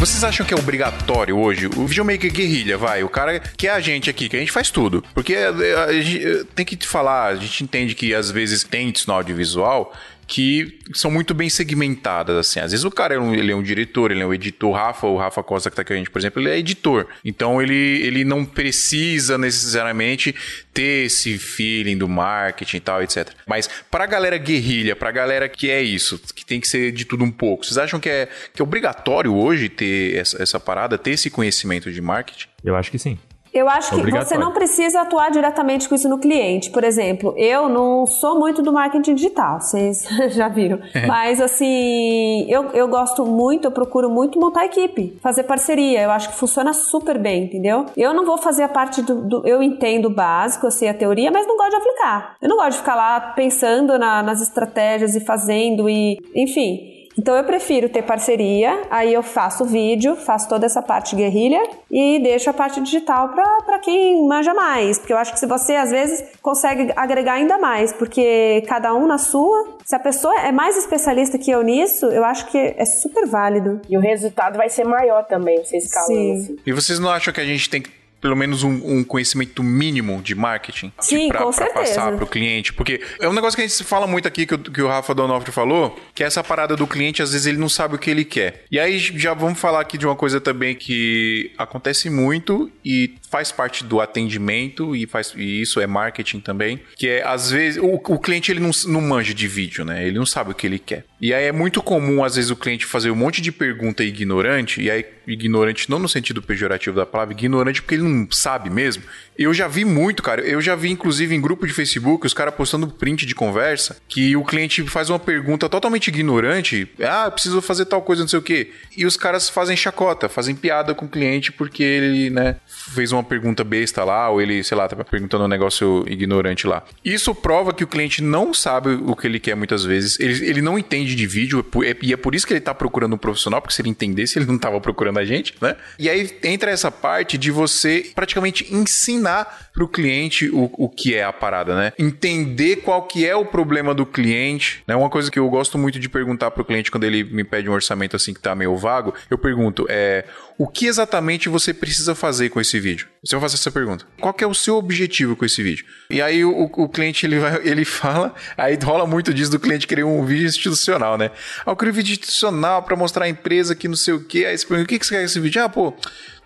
Vocês 0.00 0.24
acham 0.24 0.46
que 0.46 0.54
é 0.54 0.56
obrigatório 0.56 1.36
hoje? 1.36 1.66
O 1.66 1.86
videomaker 1.86 2.32
guerrilha, 2.32 2.78
vai, 2.78 3.04
o 3.04 3.08
cara 3.10 3.38
que 3.38 3.68
é 3.68 3.70
a 3.70 3.80
gente 3.80 4.08
aqui, 4.08 4.30
que 4.30 4.36
a 4.36 4.40
gente 4.40 4.50
faz 4.50 4.70
tudo. 4.70 5.04
Porque 5.12 5.34
a, 5.34 5.50
a, 5.50 5.84
a 5.84 5.92
gente 5.92 6.44
tem 6.54 6.64
que 6.64 6.74
te 6.74 6.88
falar, 6.88 7.26
a 7.26 7.36
gente 7.36 7.62
entende 7.62 7.94
que 7.94 8.14
às 8.14 8.30
vezes 8.30 8.64
tem 8.64 8.90
no 9.06 9.12
audiovisual 9.12 9.94
que 10.30 10.78
são 10.94 11.10
muito 11.10 11.34
bem 11.34 11.50
segmentadas, 11.50 12.36
assim. 12.36 12.60
Às 12.60 12.70
vezes 12.70 12.84
o 12.84 12.90
cara 12.90 13.14
é 13.14 13.18
um, 13.18 13.34
ele 13.34 13.50
é 13.50 13.56
um 13.56 13.62
diretor, 13.64 14.12
ele 14.12 14.22
é 14.22 14.26
um 14.26 14.32
editor. 14.32 14.70
O 14.70 14.72
Rafa, 14.72 15.08
o 15.08 15.16
Rafa 15.16 15.42
Costa 15.42 15.68
que 15.68 15.74
tá 15.74 15.82
aqui 15.82 15.92
a 15.92 15.96
gente, 15.96 16.08
por 16.08 16.20
exemplo, 16.20 16.40
ele 16.40 16.50
é 16.50 16.56
editor. 16.56 17.08
Então 17.24 17.60
ele, 17.60 17.74
ele 17.74 18.24
não 18.24 18.44
precisa 18.44 19.36
necessariamente 19.36 20.32
ter 20.72 21.06
esse 21.06 21.36
feeling 21.36 21.98
do 21.98 22.08
marketing 22.08 22.76
e 22.76 22.80
tal, 22.80 23.02
etc. 23.02 23.28
Mas 23.44 23.68
pra 23.90 24.06
galera 24.06 24.38
guerrilha, 24.38 24.94
pra 24.94 25.10
galera 25.10 25.48
que 25.48 25.68
é 25.68 25.82
isso, 25.82 26.16
que 26.32 26.46
tem 26.46 26.60
que 26.60 26.68
ser 26.68 26.92
de 26.92 27.04
tudo 27.04 27.24
um 27.24 27.30
pouco, 27.32 27.66
vocês 27.66 27.76
acham 27.76 27.98
que 27.98 28.08
é, 28.08 28.28
que 28.54 28.62
é 28.62 28.64
obrigatório 28.64 29.34
hoje 29.34 29.68
ter 29.68 30.14
essa, 30.14 30.40
essa 30.40 30.60
parada, 30.60 30.96
ter 30.96 31.10
esse 31.10 31.28
conhecimento 31.28 31.90
de 31.90 32.00
marketing? 32.00 32.46
Eu 32.64 32.76
acho 32.76 32.88
que 32.88 33.00
sim. 33.00 33.18
Eu 33.52 33.68
acho 33.68 33.90
que 33.90 34.10
você 34.10 34.38
não 34.38 34.52
precisa 34.52 35.00
atuar 35.00 35.30
diretamente 35.30 35.88
com 35.88 35.94
isso 35.94 36.08
no 36.08 36.18
cliente. 36.18 36.70
Por 36.70 36.84
exemplo, 36.84 37.34
eu 37.36 37.68
não 37.68 38.06
sou 38.06 38.38
muito 38.38 38.62
do 38.62 38.72
marketing 38.72 39.14
digital, 39.14 39.60
vocês 39.60 40.06
já 40.30 40.48
viram. 40.48 40.78
É. 40.94 41.06
Mas, 41.06 41.40
assim, 41.40 42.46
eu, 42.48 42.70
eu 42.72 42.86
gosto 42.88 43.26
muito, 43.26 43.66
eu 43.66 43.72
procuro 43.72 44.08
muito 44.08 44.38
montar 44.38 44.64
equipe, 44.66 45.18
fazer 45.20 45.42
parceria. 45.44 46.00
Eu 46.02 46.10
acho 46.10 46.30
que 46.30 46.36
funciona 46.36 46.72
super 46.72 47.18
bem, 47.18 47.44
entendeu? 47.44 47.86
Eu 47.96 48.14
não 48.14 48.24
vou 48.24 48.38
fazer 48.38 48.62
a 48.62 48.68
parte 48.68 49.02
do. 49.02 49.16
do 49.22 49.46
eu 49.46 49.62
entendo 49.62 50.06
o 50.06 50.10
básico, 50.10 50.66
eu 50.66 50.70
sei 50.70 50.88
a 50.88 50.94
teoria, 50.94 51.30
mas 51.30 51.46
não 51.46 51.56
gosto 51.56 51.70
de 51.70 51.76
aplicar. 51.76 52.36
Eu 52.40 52.48
não 52.48 52.56
gosto 52.56 52.72
de 52.72 52.78
ficar 52.78 52.94
lá 52.94 53.20
pensando 53.20 53.98
na, 53.98 54.22
nas 54.22 54.40
estratégias 54.40 55.16
e 55.16 55.20
fazendo 55.20 55.88
e. 55.88 56.18
Enfim. 56.34 56.99
Então 57.18 57.36
eu 57.36 57.44
prefiro 57.44 57.88
ter 57.88 58.02
parceria, 58.02 58.82
aí 58.90 59.12
eu 59.12 59.22
faço 59.22 59.64
vídeo, 59.64 60.16
faço 60.16 60.48
toda 60.48 60.66
essa 60.66 60.80
parte 60.80 61.16
guerrilha 61.16 61.60
e 61.90 62.20
deixo 62.22 62.48
a 62.48 62.52
parte 62.52 62.80
digital 62.80 63.30
para 63.30 63.78
quem 63.80 64.26
manja 64.26 64.54
mais, 64.54 64.98
porque 64.98 65.12
eu 65.12 65.18
acho 65.18 65.32
que 65.32 65.38
se 65.38 65.46
você 65.46 65.74
às 65.74 65.90
vezes 65.90 66.24
consegue 66.40 66.92
agregar 66.96 67.34
ainda 67.34 67.58
mais, 67.58 67.92
porque 67.92 68.62
cada 68.66 68.94
um 68.94 69.06
na 69.06 69.18
sua, 69.18 69.78
se 69.84 69.94
a 69.94 69.98
pessoa 69.98 70.34
é 70.40 70.52
mais 70.52 70.76
especialista 70.76 71.38
que 71.38 71.50
eu 71.50 71.62
nisso, 71.62 72.06
eu 72.06 72.24
acho 72.24 72.46
que 72.46 72.58
é 72.58 72.84
super 72.84 73.26
válido. 73.26 73.80
E 73.88 73.96
o 73.96 74.00
resultado 74.00 74.56
vai 74.56 74.68
ser 74.68 74.84
maior 74.84 75.24
também, 75.24 75.58
vocês 75.64 75.84
Sim. 75.84 75.98
assim. 75.98 76.56
E 76.64 76.72
vocês 76.72 76.98
não 76.98 77.10
acham 77.10 77.32
que 77.32 77.40
a 77.40 77.44
gente 77.44 77.68
tem 77.68 77.82
que 77.82 77.99
pelo 78.20 78.36
menos 78.36 78.62
um, 78.62 78.98
um 78.98 79.04
conhecimento 79.04 79.62
mínimo 79.62 80.20
de 80.22 80.34
marketing 80.34 80.92
Sim, 81.00 81.28
pra, 81.28 81.38
com 81.38 81.44
pra 81.52 81.52
certeza. 81.66 81.94
passar 81.94 82.16
pro 82.16 82.26
cliente? 82.26 82.72
Porque 82.72 83.00
é 83.20 83.28
um 83.28 83.32
negócio 83.32 83.56
que 83.56 83.62
a 83.62 83.66
gente 83.66 83.82
fala 83.84 84.06
muito 84.06 84.28
aqui, 84.28 84.44
que, 84.46 84.54
o- 84.54 84.58
que 84.58 84.82
o 84.82 84.88
Rafa 84.88 85.14
Donofrio 85.14 85.52
falou, 85.52 85.98
que 86.14 86.22
é 86.22 86.26
essa 86.26 86.42
parada 86.44 86.76
do 86.76 86.86
cliente, 86.86 87.22
às 87.22 87.32
vezes 87.32 87.46
ele 87.46 87.58
não 87.58 87.68
sabe 87.68 87.94
o 87.94 87.98
que 87.98 88.10
ele 88.10 88.24
quer. 88.24 88.64
E 88.70 88.78
aí 88.78 88.98
já 88.98 89.32
vamos 89.34 89.58
falar 89.58 89.80
aqui 89.80 89.96
de 89.96 90.06
uma 90.06 90.16
coisa 90.16 90.40
também 90.40 90.74
que 90.74 91.52
acontece 91.56 92.10
muito 92.10 92.70
e 92.84 93.14
faz 93.30 93.52
parte 93.52 93.84
do 93.84 94.00
atendimento 94.00 94.94
e, 94.96 95.06
faz, 95.06 95.32
e 95.36 95.62
isso 95.62 95.80
é 95.80 95.86
marketing 95.86 96.40
também, 96.40 96.80
que 96.96 97.08
é 97.08 97.26
às 97.26 97.50
vezes 97.50 97.80
o, 97.80 97.94
o 97.94 98.18
cliente 98.18 98.50
ele 98.50 98.60
não, 98.60 98.70
não 98.88 99.00
manja 99.00 99.32
de 99.32 99.46
vídeo, 99.46 99.84
né? 99.84 100.04
Ele 100.06 100.18
não 100.18 100.26
sabe 100.26 100.50
o 100.50 100.54
que 100.54 100.66
ele 100.66 100.78
quer. 100.78 101.04
E 101.20 101.32
aí 101.32 101.44
é 101.44 101.52
muito 101.52 101.80
comum 101.80 102.24
às 102.24 102.34
vezes 102.34 102.50
o 102.50 102.56
cliente 102.56 102.84
fazer 102.84 103.10
um 103.10 103.16
monte 103.16 103.40
de 103.40 103.52
pergunta 103.52 104.02
ignorante, 104.02 104.82
e 104.82 104.90
aí 104.90 105.06
ignorante 105.26 105.88
não 105.88 105.98
no 105.98 106.08
sentido 106.08 106.42
pejorativo 106.42 106.96
da 106.96 107.06
palavra, 107.06 107.32
ignorante 107.32 107.80
porque 107.80 107.94
ele 107.94 108.02
não 108.02 108.30
sabe 108.32 108.68
mesmo. 108.68 109.04
Eu 109.40 109.54
já 109.54 109.66
vi 109.66 109.86
muito, 109.86 110.22
cara. 110.22 110.42
Eu 110.42 110.60
já 110.60 110.76
vi, 110.76 110.90
inclusive, 110.90 111.34
em 111.34 111.40
grupo 111.40 111.66
de 111.66 111.72
Facebook, 111.72 112.26
os 112.26 112.34
caras 112.34 112.54
postando 112.54 112.86
print 112.86 113.24
de 113.24 113.34
conversa, 113.34 113.96
que 114.06 114.36
o 114.36 114.44
cliente 114.44 114.82
faz 114.86 115.08
uma 115.08 115.18
pergunta 115.18 115.66
totalmente 115.66 116.08
ignorante. 116.08 116.86
Ah, 117.02 117.30
preciso 117.30 117.62
fazer 117.62 117.86
tal 117.86 118.02
coisa, 118.02 118.20
não 118.22 118.28
sei 118.28 118.38
o 118.38 118.42
quê. 118.42 118.70
E 118.94 119.06
os 119.06 119.16
caras 119.16 119.48
fazem 119.48 119.74
chacota, 119.74 120.28
fazem 120.28 120.54
piada 120.54 120.94
com 120.94 121.06
o 121.06 121.08
cliente 121.08 121.50
porque 121.52 121.82
ele, 121.82 122.28
né, 122.28 122.56
fez 122.94 123.12
uma 123.12 123.24
pergunta 123.24 123.64
besta 123.64 124.04
lá, 124.04 124.28
ou 124.28 124.42
ele, 124.42 124.62
sei 124.62 124.76
lá, 124.76 124.86
tá 124.86 125.02
perguntando 125.02 125.44
um 125.44 125.48
negócio 125.48 126.04
ignorante 126.06 126.66
lá. 126.66 126.84
Isso 127.02 127.34
prova 127.34 127.72
que 127.72 127.82
o 127.82 127.86
cliente 127.86 128.22
não 128.22 128.52
sabe 128.52 128.90
o 128.90 129.16
que 129.16 129.26
ele 129.26 129.40
quer 129.40 129.56
muitas 129.56 129.84
vezes. 129.84 130.20
Ele, 130.20 130.46
ele 130.46 130.60
não 130.60 130.78
entende 130.78 131.14
de 131.14 131.26
vídeo, 131.26 131.64
é 131.82 131.90
é- 131.90 131.96
e 132.02 132.12
é 132.12 132.16
por 132.18 132.34
isso 132.34 132.46
que 132.46 132.52
ele 132.52 132.60
tá 132.60 132.74
procurando 132.74 133.14
um 133.14 133.18
profissional, 133.18 133.62
porque 133.62 133.74
se 133.74 133.80
ele 133.80 133.88
entendesse, 133.88 134.38
ele 134.38 134.44
não 134.44 134.58
tava 134.58 134.78
procurando 134.82 135.18
a 135.18 135.24
gente, 135.24 135.54
né? 135.62 135.76
E 135.98 136.10
aí 136.10 136.30
entra 136.44 136.70
essa 136.70 136.90
parte 136.90 137.38
de 137.38 137.50
você 137.50 138.10
praticamente 138.14 138.72
ensinar 138.72 139.29
pro 139.72 139.88
cliente 139.88 140.48
o, 140.50 140.70
o 140.72 140.88
que 140.88 141.14
é 141.14 141.24
a 141.24 141.32
parada, 141.32 141.74
né? 141.76 141.92
Entender 141.98 142.76
qual 142.76 143.06
que 143.06 143.26
é 143.26 143.34
o 143.34 143.44
problema 143.44 143.94
do 143.94 144.04
cliente, 144.04 144.82
né? 144.86 144.94
Uma 144.94 145.10
coisa 145.10 145.30
que 145.30 145.38
eu 145.38 145.48
gosto 145.48 145.78
muito 145.78 145.98
de 145.98 146.08
perguntar 146.08 146.50
pro 146.50 146.64
cliente 146.64 146.90
quando 146.90 147.04
ele 147.04 147.24
me 147.24 147.44
pede 147.44 147.68
um 147.68 147.72
orçamento 147.72 148.16
assim 148.16 148.34
que 148.34 148.40
tá 148.40 148.54
meio 148.54 148.76
vago, 148.76 149.14
eu 149.30 149.38
pergunto, 149.38 149.86
é, 149.88 150.24
o 150.58 150.66
que 150.66 150.86
exatamente 150.86 151.48
você 151.48 151.72
precisa 151.72 152.14
fazer 152.14 152.50
com 152.50 152.60
esse 152.60 152.78
vídeo? 152.78 153.08
Você 153.24 153.34
vai 153.34 153.42
fazer 153.42 153.54
essa 153.54 153.70
pergunta. 153.70 154.06
Qual 154.20 154.32
que 154.34 154.44
é 154.44 154.46
o 154.46 154.54
seu 154.54 154.76
objetivo 154.76 155.34
com 155.36 155.44
esse 155.44 155.62
vídeo? 155.62 155.84
E 156.10 156.20
aí 156.20 156.44
o, 156.44 156.64
o 156.64 156.88
cliente 156.88 157.24
ele, 157.24 157.38
vai, 157.38 157.60
ele 157.66 157.84
fala, 157.84 158.34
aí 158.56 158.78
rola 158.82 159.06
muito 159.06 159.32
disso 159.32 159.50
do 159.50 159.58
cliente 159.58 159.86
querer 159.86 160.04
um 160.04 160.24
vídeo 160.24 160.46
institucional, 160.46 161.16
né? 161.16 161.30
Ah, 161.64 161.70
eu 161.70 161.76
queria 161.76 161.92
um 161.92 161.96
vídeo 161.96 162.12
institucional 162.12 162.82
para 162.82 162.96
mostrar 162.96 163.24
a 163.24 163.28
empresa 163.28 163.74
que 163.74 163.88
não 163.88 163.96
sei 163.96 164.14
o 164.14 164.24
quê. 164.24 164.44
Aí 164.44 164.56
você 164.56 164.66
pergunta, 164.66 164.84
o 164.84 164.88
que, 164.88 164.98
que 164.98 165.06
você 165.06 165.16
quer 165.16 165.24
esse 165.24 165.40
vídeo? 165.40 165.62
Ah, 165.62 165.68
pô, 165.68 165.94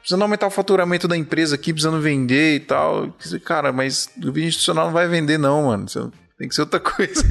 precisando 0.04 0.20
aumentar 0.20 0.46
o 0.46 0.50
faturamento 0.50 1.08
da 1.08 1.16
empresa 1.16 1.54
aqui, 1.54 1.72
precisando 1.72 1.98
vender 1.98 2.56
e 2.56 2.60
tal. 2.60 3.10
Cara, 3.42 3.72
mas 3.72 4.10
o 4.18 4.30
vídeo 4.30 4.48
institucional 4.48 4.86
não 4.86 4.92
vai 4.92 5.08
vender 5.08 5.38
não, 5.38 5.68
mano. 5.68 5.86
Tem 6.36 6.48
que 6.48 6.54
ser 6.54 6.62
outra 6.62 6.80
coisa. 6.80 7.22